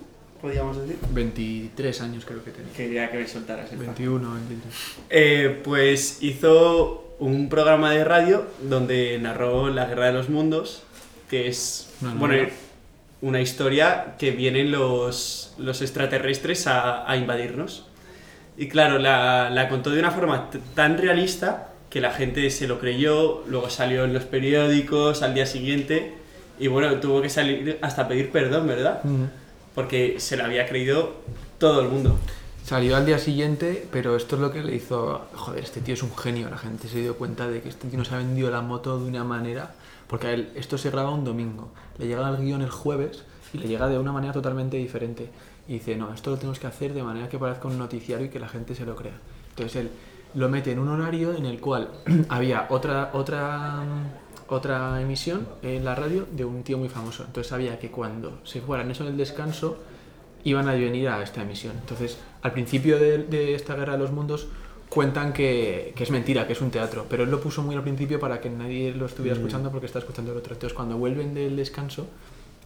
podríamos 0.42 0.76
decir. 0.76 0.96
23 1.10 2.00
años 2.02 2.24
creo 2.26 2.44
que 2.44 2.50
tenía. 2.50 2.72
Quería 2.72 3.10
que 3.10 3.18
me 3.18 3.26
soltaras 3.28 3.72
el 3.72 3.78
21, 3.78 4.34
23. 4.34 4.74
Eh, 5.08 5.60
pues 5.64 6.18
hizo 6.22 7.14
un 7.18 7.48
programa 7.48 7.92
de 7.92 8.04
radio 8.04 8.46
donde 8.62 9.18
narró 9.20 9.70
la 9.70 9.86
Guerra 9.86 10.06
de 10.06 10.12
los 10.12 10.28
Mundos, 10.28 10.82
que 11.30 11.48
es 11.48 11.88
Una 12.02 12.14
bueno, 12.14 12.34
novela. 12.34 12.52
una 13.22 13.40
historia 13.40 14.16
que 14.18 14.32
vienen 14.32 14.70
los, 14.72 15.54
los 15.58 15.80
extraterrestres 15.80 16.66
a, 16.66 17.10
a 17.10 17.16
invadirnos. 17.16 17.86
Y 18.58 18.68
claro, 18.68 18.98
la, 18.98 19.48
la 19.48 19.68
contó 19.68 19.90
de 19.90 20.00
una 20.00 20.10
forma 20.10 20.50
tan 20.74 20.98
realista 20.98 21.68
que 21.88 22.00
la 22.00 22.10
gente 22.10 22.50
se 22.50 22.66
lo 22.66 22.78
creyó, 22.80 23.44
luego 23.46 23.70
salió 23.70 24.04
en 24.04 24.12
los 24.12 24.24
periódicos 24.24 25.22
al 25.22 25.34
día 25.34 25.46
siguiente 25.46 26.14
y 26.58 26.66
bueno, 26.66 26.94
tuvo 27.00 27.22
que 27.22 27.28
salir 27.28 27.78
hasta 27.82 28.08
pedir 28.08 28.30
perdón, 28.30 28.66
¿verdad? 28.66 29.00
Porque 29.74 30.20
se 30.20 30.36
lo 30.36 30.44
había 30.44 30.66
creído 30.66 31.14
todo 31.58 31.80
el 31.80 31.88
mundo. 31.88 32.18
Salió 32.64 32.96
al 32.96 33.04
día 33.04 33.18
siguiente, 33.18 33.86
pero 33.90 34.16
esto 34.16 34.36
es 34.36 34.42
lo 34.42 34.52
que 34.52 34.62
le 34.62 34.74
hizo. 34.74 35.26
Joder, 35.34 35.64
este 35.64 35.80
tío 35.80 35.94
es 35.94 36.02
un 36.02 36.16
genio. 36.16 36.48
La 36.48 36.58
gente 36.58 36.88
se 36.88 37.00
dio 37.00 37.16
cuenta 37.16 37.48
de 37.48 37.60
que 37.60 37.68
este 37.68 37.88
tío 37.88 37.98
nos 37.98 38.12
ha 38.12 38.18
vendido 38.18 38.50
la 38.50 38.60
moto 38.60 38.98
de 38.98 39.04
una 39.04 39.24
manera. 39.24 39.74
Porque 40.06 40.26
a 40.28 40.32
él, 40.32 40.52
esto 40.54 40.78
se 40.78 40.90
graba 40.90 41.10
un 41.10 41.24
domingo. 41.24 41.72
Le 41.98 42.06
llega 42.06 42.28
el 42.28 42.36
guion 42.36 42.62
el 42.62 42.70
jueves 42.70 43.24
y 43.52 43.58
le 43.58 43.66
llega 43.66 43.88
de 43.88 43.98
una 43.98 44.12
manera 44.12 44.32
totalmente 44.32 44.76
diferente. 44.76 45.28
Y 45.66 45.74
dice: 45.74 45.96
No, 45.96 46.14
esto 46.14 46.30
lo 46.30 46.36
tenemos 46.36 46.58
que 46.60 46.68
hacer 46.68 46.94
de 46.94 47.02
manera 47.02 47.28
que 47.28 47.38
parezca 47.38 47.66
un 47.66 47.78
noticiario 47.78 48.26
y 48.26 48.28
que 48.28 48.38
la 48.38 48.48
gente 48.48 48.74
se 48.74 48.86
lo 48.86 48.94
crea. 48.94 49.18
Entonces 49.50 49.76
él 49.76 49.90
lo 50.34 50.48
mete 50.48 50.72
en 50.72 50.78
un 50.78 50.88
horario 50.88 51.34
en 51.34 51.46
el 51.46 51.60
cual 51.60 51.88
había 52.28 52.66
otra, 52.70 53.10
otra, 53.12 53.82
otra 54.52 55.00
emisión 55.00 55.46
en 55.62 55.84
la 55.84 55.94
radio 55.94 56.26
de 56.30 56.44
un 56.44 56.62
tío 56.62 56.78
muy 56.78 56.88
famoso. 56.88 57.24
Entonces 57.24 57.48
sabía 57.48 57.78
que 57.78 57.90
cuando 57.90 58.40
se 58.44 58.60
fueran 58.60 58.90
eso 58.90 59.04
en 59.04 59.10
el 59.10 59.16
descanso 59.16 59.78
iban 60.44 60.68
a 60.68 60.72
venir 60.72 61.08
a 61.08 61.22
esta 61.22 61.42
emisión. 61.42 61.74
Entonces, 61.80 62.18
al 62.42 62.52
principio 62.52 62.98
de, 62.98 63.18
de 63.18 63.54
esta 63.54 63.74
guerra 63.74 63.92
de 63.92 63.98
los 63.98 64.12
mundos 64.12 64.48
cuentan 64.88 65.32
que, 65.32 65.92
que 65.96 66.02
es 66.02 66.10
mentira, 66.10 66.46
que 66.46 66.52
es 66.52 66.60
un 66.60 66.70
teatro, 66.70 67.06
pero 67.08 67.22
él 67.22 67.30
lo 67.30 67.40
puso 67.40 67.62
muy 67.62 67.74
al 67.74 67.82
principio 67.82 68.20
para 68.20 68.40
que 68.40 68.50
nadie 68.50 68.92
lo 68.92 69.06
estuviera 69.06 69.36
escuchando 69.36 69.70
porque 69.70 69.86
está 69.86 70.00
escuchando 70.00 70.32
el 70.32 70.38
otro. 70.38 70.52
Entonces, 70.52 70.76
cuando 70.76 70.98
vuelven 70.98 71.32
del 71.32 71.56
descanso, 71.56 72.08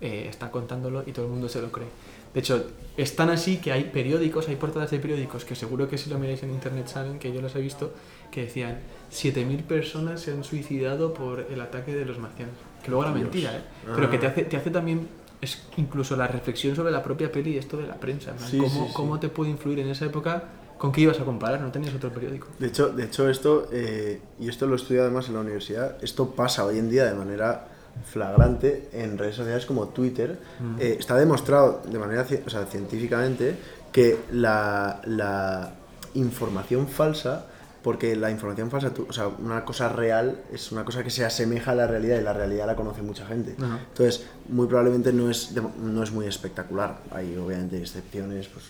eh, 0.00 0.26
está 0.28 0.50
contándolo 0.50 1.04
y 1.06 1.12
todo 1.12 1.26
el 1.26 1.32
mundo 1.32 1.48
se 1.48 1.62
lo 1.62 1.70
cree. 1.70 1.86
De 2.34 2.40
hecho, 2.40 2.66
es 2.96 3.16
tan 3.16 3.30
así 3.30 3.58
que 3.58 3.72
hay 3.72 3.84
periódicos, 3.84 4.48
hay 4.48 4.56
portadas 4.56 4.90
de 4.90 4.98
periódicos 4.98 5.44
que 5.44 5.54
seguro 5.54 5.88
que 5.88 5.96
si 5.96 6.10
lo 6.10 6.18
miráis 6.18 6.42
en 6.42 6.50
internet 6.50 6.88
saben, 6.88 7.18
que 7.18 7.32
yo 7.32 7.40
los 7.40 7.54
he 7.56 7.60
visto, 7.60 7.92
que 8.30 8.42
decían 8.42 8.80
7.000 9.12 9.62
personas 9.62 10.20
se 10.20 10.32
han 10.32 10.44
suicidado 10.44 11.14
por 11.14 11.46
el 11.50 11.60
ataque 11.60 11.94
de 11.94 12.04
los 12.04 12.18
marcianos. 12.18 12.54
Que 12.82 12.90
luego 12.90 13.04
era 13.04 13.12
mentira, 13.12 13.56
¿eh? 13.56 13.62
Pero 13.94 14.10
que 14.10 14.18
te 14.18 14.26
hace, 14.26 14.42
te 14.44 14.56
hace 14.56 14.70
también 14.70 15.08
es 15.40 15.62
incluso 15.76 16.16
la 16.16 16.26
reflexión 16.26 16.74
sobre 16.74 16.90
la 16.90 17.02
propia 17.02 17.30
peli 17.30 17.54
y 17.54 17.58
esto 17.58 17.76
de 17.76 17.86
la 17.86 17.96
prensa. 17.96 18.34
Sí, 18.38 18.58
¿Cómo, 18.58 18.70
sí, 18.70 18.80
sí. 18.86 18.92
¿Cómo 18.94 19.20
te 19.20 19.28
puede 19.28 19.50
influir 19.50 19.80
en 19.80 19.88
esa 19.88 20.06
época? 20.06 20.44
¿Con 20.78 20.92
qué 20.92 21.02
ibas 21.02 21.18
a 21.20 21.24
comparar? 21.24 21.60
No 21.60 21.72
tenías 21.72 21.94
otro 21.94 22.10
periódico. 22.10 22.48
De 22.58 22.66
hecho, 22.66 22.88
de 22.88 23.04
hecho 23.04 23.28
esto, 23.28 23.68
eh, 23.72 24.20
y 24.38 24.48
esto 24.48 24.66
lo 24.66 24.76
estudio 24.76 25.02
además 25.02 25.28
en 25.28 25.34
la 25.34 25.40
universidad, 25.40 25.96
esto 26.02 26.30
pasa 26.30 26.64
hoy 26.64 26.78
en 26.78 26.90
día 26.90 27.04
de 27.04 27.14
manera 27.14 27.68
flagrante 28.04 28.90
en 28.92 29.16
redes 29.16 29.36
sociales 29.36 29.64
como 29.64 29.88
Twitter. 29.88 30.38
Eh, 30.78 30.96
está 30.98 31.16
demostrado 31.16 31.82
de 31.90 31.98
manera 31.98 32.26
o 32.44 32.50
sea, 32.50 32.66
científicamente 32.66 33.56
que 33.90 34.18
la, 34.30 35.00
la 35.06 35.72
información 36.14 36.88
falsa, 36.88 37.46
porque 37.86 38.16
la 38.16 38.32
información 38.32 38.68
falsa, 38.68 38.92
tú- 38.92 39.06
o 39.08 39.12
sea, 39.12 39.28
una 39.28 39.64
cosa 39.64 39.88
real 39.88 40.40
es 40.52 40.72
una 40.72 40.84
cosa 40.84 41.04
que 41.04 41.10
se 41.10 41.24
asemeja 41.24 41.70
a 41.70 41.74
la 41.76 41.86
realidad 41.86 42.18
y 42.18 42.22
la 42.24 42.32
realidad 42.32 42.66
la 42.66 42.74
conoce 42.74 43.00
mucha 43.00 43.24
gente. 43.26 43.54
Ajá. 43.62 43.78
Entonces, 43.90 44.26
muy 44.48 44.66
probablemente 44.66 45.12
no 45.12 45.30
es, 45.30 45.52
no 45.80 46.02
es 46.02 46.10
muy 46.10 46.26
espectacular. 46.26 46.98
Hay 47.12 47.36
obviamente 47.36 47.78
excepciones, 47.80 48.48
pues, 48.48 48.64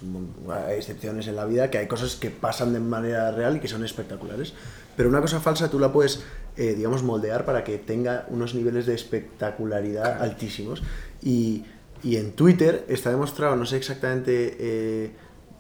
hay 0.69 0.77
excepciones 0.77 1.27
en 1.29 1.37
la 1.37 1.47
vida, 1.47 1.71
que 1.71 1.79
hay 1.79 1.87
cosas 1.87 2.17
que 2.17 2.29
pasan 2.31 2.75
de 2.75 2.81
manera 2.81 3.31
real 3.33 3.57
y 3.57 3.61
que 3.61 3.69
son 3.69 3.83
espectaculares. 3.87 4.53
Pero 4.99 5.09
una 5.09 5.23
cosa 5.23 5.41
falsa 5.41 5.71
tú 5.71 5.79
la 5.79 5.91
puedes, 5.93 6.23
eh, 6.59 6.75
digamos, 6.77 7.03
moldear 7.03 7.47
para 7.47 7.65
que 7.65 7.79
tenga 7.79 8.27
unos 8.29 8.55
niveles 8.55 8.85
de 8.85 8.95
espectacularidad 8.95 10.21
altísimos. 10.23 10.83
Y, 11.23 11.65
y 12.03 12.17
en 12.17 12.33
Twitter 12.33 12.85
está 12.89 13.09
demostrado, 13.09 13.57
no 13.57 13.65
sé 13.65 13.79
exactamente 13.79 14.57
eh, 14.61 15.11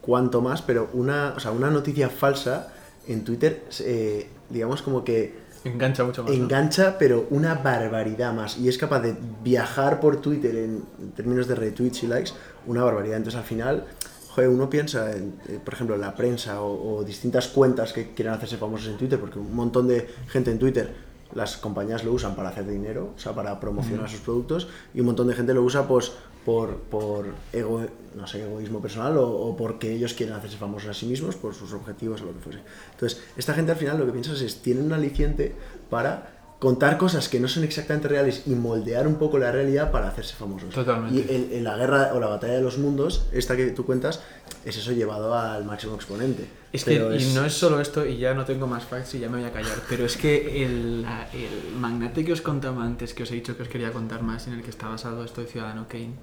cuánto 0.02 0.42
más, 0.42 0.60
pero 0.60 0.90
una, 0.92 1.32
o 1.34 1.40
sea, 1.40 1.52
una 1.52 1.70
noticia 1.70 2.10
falsa 2.10 2.74
en 3.08 3.24
Twitter, 3.24 3.64
eh, 3.80 4.28
digamos 4.50 4.82
como 4.82 5.04
que 5.04 5.46
Engancha 5.64 6.04
mucho 6.04 6.22
más. 6.22 6.32
¿no? 6.32 6.44
engancha, 6.44 6.96
pero 6.98 7.26
una 7.30 7.54
barbaridad 7.54 8.32
más. 8.32 8.56
Y 8.58 8.68
es 8.68 8.78
capaz 8.78 9.00
de 9.00 9.16
viajar 9.42 9.98
por 10.00 10.20
Twitter 10.20 10.54
en, 10.54 10.84
en 11.00 11.10
términos 11.12 11.48
de 11.48 11.56
retweets 11.56 12.04
y 12.04 12.06
likes, 12.06 12.30
una 12.66 12.84
barbaridad. 12.84 13.16
Entonces, 13.16 13.40
al 13.40 13.46
final, 13.46 13.84
joder, 14.28 14.48
uno 14.48 14.70
piensa, 14.70 15.10
en, 15.12 15.34
eh, 15.48 15.58
por 15.64 15.74
ejemplo, 15.74 15.96
en 15.96 16.02
la 16.02 16.14
prensa 16.14 16.60
o, 16.60 16.98
o 16.98 17.04
distintas 17.04 17.48
cuentas 17.48 17.92
que 17.92 18.14
quieran 18.14 18.34
hacerse 18.34 18.58
famosos 18.58 18.88
en 18.88 18.96
Twitter, 18.96 19.18
porque 19.18 19.40
un 19.40 19.54
montón 19.54 19.88
de 19.88 20.08
gente 20.28 20.52
en 20.52 20.58
Twitter 20.58 21.06
las 21.34 21.56
compañías 21.56 22.04
lo 22.04 22.12
usan 22.12 22.36
para 22.36 22.50
hacer 22.50 22.66
dinero, 22.66 23.12
o 23.16 23.18
sea, 23.18 23.34
para 23.34 23.58
promocionar 23.58 24.08
sus 24.08 24.20
productos, 24.20 24.68
y 24.94 25.00
un 25.00 25.06
montón 25.06 25.26
de 25.26 25.34
gente 25.34 25.52
lo 25.52 25.62
usa 25.62 25.86
pues 25.88 26.12
por, 26.46 26.76
por 26.76 27.34
ego, 27.52 27.84
no 28.14 28.26
sé, 28.28 28.44
egoísmo 28.44 28.80
personal 28.80 29.18
o, 29.18 29.28
o 29.28 29.56
porque 29.56 29.92
ellos 29.92 30.14
quieren 30.14 30.36
hacerse 30.36 30.56
famosos 30.56 30.88
a 30.88 30.94
sí 30.94 31.04
mismos, 31.04 31.34
por 31.34 31.54
sus 31.54 31.72
objetivos 31.72 32.22
o 32.22 32.26
lo 32.26 32.34
que 32.34 32.38
fuese. 32.38 32.60
Entonces, 32.92 33.20
esta 33.36 33.52
gente 33.52 33.72
al 33.72 33.78
final 33.78 33.98
lo 33.98 34.06
que 34.06 34.12
piensas 34.12 34.40
es, 34.40 34.62
tienen 34.62 34.84
un 34.84 34.92
aliciente 34.92 35.56
para 35.90 36.36
contar 36.60 36.98
cosas 36.98 37.28
que 37.28 37.40
no 37.40 37.48
son 37.48 37.64
exactamente 37.64 38.06
reales 38.06 38.44
y 38.46 38.50
moldear 38.50 39.08
un 39.08 39.16
poco 39.16 39.38
la 39.38 39.50
realidad 39.50 39.90
para 39.90 40.06
hacerse 40.06 40.36
famosos. 40.36 40.72
Totalmente. 40.72 41.18
Y 41.18 41.34
en, 41.34 41.52
en 41.52 41.64
la 41.64 41.76
guerra 41.76 42.12
o 42.14 42.20
la 42.20 42.28
batalla 42.28 42.54
de 42.54 42.62
los 42.62 42.78
mundos, 42.78 43.26
esta 43.32 43.56
que 43.56 43.66
tú 43.72 43.84
cuentas, 43.84 44.22
es 44.64 44.76
eso 44.76 44.92
llevado 44.92 45.34
al 45.34 45.64
máximo 45.64 45.96
exponente. 45.96 46.46
Es 46.72 46.84
que, 46.84 46.92
Pero 46.92 47.12
y 47.12 47.24
no 47.34 47.44
es 47.44 47.54
solo 47.54 47.80
esto, 47.80 48.06
y 48.06 48.18
ya 48.18 48.34
no 48.34 48.44
tengo 48.44 48.68
más 48.68 48.84
facts 48.84 49.16
y 49.16 49.18
ya 49.18 49.28
me 49.28 49.38
voy 49.38 49.46
a 49.46 49.52
callar, 49.52 49.78
pero 49.88 50.04
es 50.04 50.16
que 50.16 50.64
el, 50.64 51.04
el 51.32 51.76
magnate 51.76 52.24
que 52.24 52.32
os 52.32 52.40
contaba 52.40 52.84
antes, 52.84 53.14
que 53.14 53.24
os 53.24 53.32
he 53.32 53.34
dicho 53.34 53.56
que 53.56 53.64
os 53.64 53.68
quería 53.68 53.92
contar 53.92 54.22
más, 54.22 54.46
en 54.46 54.54
el 54.54 54.62
que 54.62 54.70
está 54.70 54.88
basado 54.88 55.24
esto 55.24 55.40
de 55.40 55.48
Ciudadano 55.48 55.86
Kane, 55.88 56.14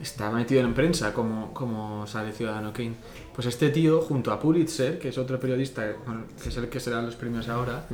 está 0.00 0.30
metido 0.30 0.60
en 0.62 0.74
prensa 0.74 1.12
como, 1.12 1.52
como 1.52 2.06
sale 2.06 2.32
Ciudadano 2.32 2.72
Kane. 2.72 2.94
Pues 3.34 3.46
este 3.46 3.70
tío, 3.70 4.00
junto 4.00 4.32
a 4.32 4.40
Pulitzer, 4.40 4.98
que 4.98 5.08
es 5.08 5.18
otro 5.18 5.38
periodista, 5.40 5.84
que 6.42 6.48
es 6.48 6.56
el 6.56 6.68
que 6.68 6.80
será 6.80 7.02
los 7.02 7.16
premios 7.16 7.48
ahora, 7.48 7.86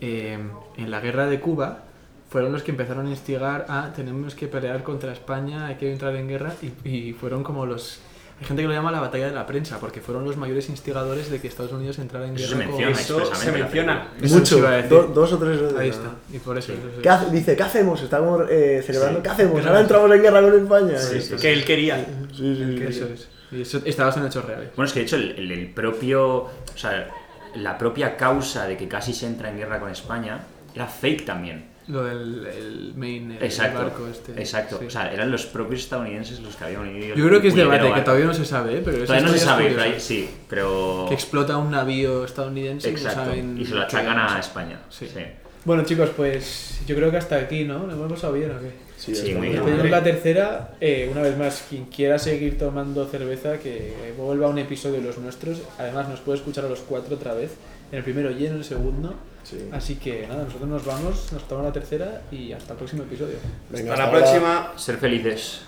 eh, 0.00 0.38
en 0.76 0.90
la 0.90 1.00
guerra 1.00 1.26
de 1.26 1.40
Cuba, 1.40 1.84
fueron 2.28 2.52
los 2.52 2.62
que 2.62 2.70
empezaron 2.70 3.06
a 3.06 3.10
instigar 3.10 3.66
a 3.68 3.92
tenemos 3.92 4.34
que 4.34 4.46
pelear 4.46 4.82
contra 4.82 5.12
España, 5.12 5.66
hay 5.66 5.76
que 5.76 5.92
entrar 5.92 6.14
en 6.16 6.28
guerra, 6.28 6.54
y, 6.62 6.88
y 6.88 7.12
fueron 7.12 7.42
como 7.42 7.66
los... 7.66 8.00
Hay 8.40 8.46
gente 8.46 8.62
que 8.62 8.68
lo 8.68 8.74
llama 8.74 8.90
la 8.90 9.00
batalla 9.00 9.26
de 9.26 9.32
la 9.34 9.46
prensa, 9.46 9.78
porque 9.78 10.00
fueron 10.00 10.24
los 10.24 10.36
mayores 10.38 10.70
instigadores 10.70 11.30
de 11.30 11.40
que 11.40 11.48
Estados 11.48 11.72
Unidos 11.72 11.98
entrara 11.98 12.26
en 12.26 12.36
Eso 12.36 12.48
se 12.48 12.54
guerra 12.56 12.70
con... 12.70 12.78
menciona 12.78 13.00
Eso 13.00 13.34
se 13.34 13.52
menciona. 13.52 14.08
Mucho, 14.22 14.58
iba 14.58 14.68
a 14.70 14.76
decir. 14.76 14.88
do- 14.90 15.06
dos 15.08 15.32
o 15.34 15.38
tres 15.38 15.60
veces. 15.60 15.78
Ahí 15.78 15.88
está, 15.90 16.10
y 16.32 16.38
por 16.38 16.56
eso... 16.56 16.72
eso 16.72 16.80
es. 16.96 17.02
¿Qué 17.02 17.08
hace- 17.10 17.30
dice, 17.30 17.54
¿qué 17.54 17.62
hacemos? 17.62 18.02
Estamos 18.02 18.42
eh, 18.48 18.82
celebrando, 18.84 19.18
Sí. 19.18 19.22
¿qué 19.24 19.28
hacemos? 19.28 19.66
Ahora 19.66 19.80
entramos 19.80 20.10
en 20.10 20.22
guerra 20.22 20.40
con 20.40 20.54
España. 20.58 20.98
Sí, 20.98 21.20
sí, 21.20 21.36
Que 21.36 21.52
él 21.52 21.64
quería. 21.66 21.96
Sí, 22.34 22.56
sí, 22.56 22.76
sí. 22.78 22.82
Eso 22.84 23.06
es. 23.12 23.28
Y 23.52 23.60
eso 23.62 23.82
está 23.84 24.04
basado 24.06 24.24
en 24.24 24.30
hechos 24.30 24.44
reales. 24.46 24.68
Bueno, 24.74 24.86
es 24.86 24.92
que 24.94 25.00
de 25.00 25.04
hecho 25.06 25.16
el, 25.16 25.32
el- 25.32 25.52
el 25.52 25.66
propio, 25.74 26.36
o 26.44 26.50
sea, 26.76 27.08
la 27.56 27.76
propia 27.76 28.16
causa 28.16 28.66
de 28.66 28.76
que 28.78 28.88
casi 28.88 29.12
se 29.12 29.26
entra 29.26 29.50
en 29.50 29.58
guerra 29.58 29.80
con 29.80 29.90
España 29.90 30.40
era 30.74 30.86
fake 30.86 31.26
también. 31.26 31.66
Lo 31.90 32.04
del 32.04 32.46
el 32.46 32.92
main, 32.96 33.32
el, 33.32 33.42
Exacto. 33.42 33.78
barco 33.80 34.06
este. 34.06 34.32
Exacto. 34.32 34.78
sí. 34.78 34.86
O 34.86 34.90
sea, 34.90 35.12
eran 35.12 35.30
los 35.30 35.46
propios 35.46 35.80
estadounidenses 35.80 36.40
los 36.40 36.54
que 36.56 36.64
habían 36.64 36.82
unido. 36.82 37.16
Yo 37.16 37.26
creo 37.26 37.40
que 37.40 37.48
es 37.48 37.54
debate, 37.54 37.92
que 37.92 38.00
todavía 38.02 38.26
no 38.26 38.34
se 38.34 38.44
sabe, 38.44 38.78
¿eh? 38.78 38.82
pero 38.84 38.98
Todavía 39.04 39.26
no 39.26 39.32
se 39.32 39.38
sabe, 39.38 39.66
pero 39.70 39.82
hay- 39.82 39.98
sí, 40.00 40.30
pero... 40.48 41.06
Que 41.08 41.14
explota 41.14 41.56
un 41.56 41.70
navío 41.70 42.24
estadounidense 42.24 42.88
y 42.88 42.92
no 42.92 42.98
Exacto. 42.98 43.24
saben... 43.24 43.58
Y 43.58 43.64
se 43.64 43.74
lo 43.74 43.82
achacan 43.82 44.18
a 44.18 44.38
España. 44.38 44.80
Sí. 44.88 45.08
Sí. 45.12 45.20
Bueno, 45.64 45.84
chicos, 45.84 46.10
pues 46.16 46.80
yo 46.86 46.94
creo 46.96 47.10
que 47.10 47.18
hasta 47.18 47.36
aquí, 47.36 47.64
¿no? 47.64 47.86
¿Lo 47.86 47.92
hemos 47.92 48.12
pasado 48.12 48.32
bien 48.32 48.50
o 48.50 48.60
qué? 48.60 48.70
Sí, 48.96 49.12
muy 49.34 49.48
bien. 49.48 49.52
bien. 49.52 49.64
Pedimos 49.64 49.90
la 49.90 50.02
tercera, 50.02 50.74
eh, 50.80 51.08
una 51.10 51.22
vez 51.22 51.36
más, 51.36 51.64
quien 51.68 51.86
quiera 51.86 52.18
seguir 52.18 52.58
tomando 52.58 53.06
cerveza, 53.06 53.58
que 53.58 54.12
vuelva 54.16 54.46
a 54.46 54.50
un 54.50 54.58
episodio 54.58 54.96
de 54.96 55.02
los 55.06 55.18
nuestros. 55.18 55.62
Además, 55.78 56.08
nos 56.08 56.20
puede 56.20 56.38
escuchar 56.38 56.64
a 56.66 56.68
los 56.68 56.80
cuatro 56.80 57.16
otra 57.16 57.34
vez, 57.34 57.52
en 57.92 57.98
el 57.98 58.04
primero 58.04 58.30
y 58.30 58.46
en 58.46 58.54
el 58.56 58.64
segundo. 58.64 59.14
Sí. 59.42 59.68
Así 59.72 59.96
que 59.96 60.26
nada, 60.28 60.44
nosotros 60.44 60.68
nos 60.68 60.84
vamos, 60.84 61.32
nos 61.32 61.48
tomamos 61.48 61.70
la 61.70 61.80
tercera 61.80 62.22
y 62.30 62.52
hasta 62.52 62.72
el 62.72 62.78
próximo 62.78 63.02
episodio. 63.02 63.36
Venga, 63.70 63.92
Hasta 63.94 64.04
la 64.06 64.10
próxima. 64.10 64.72
Ser 64.76 64.96
felices. 64.98 65.62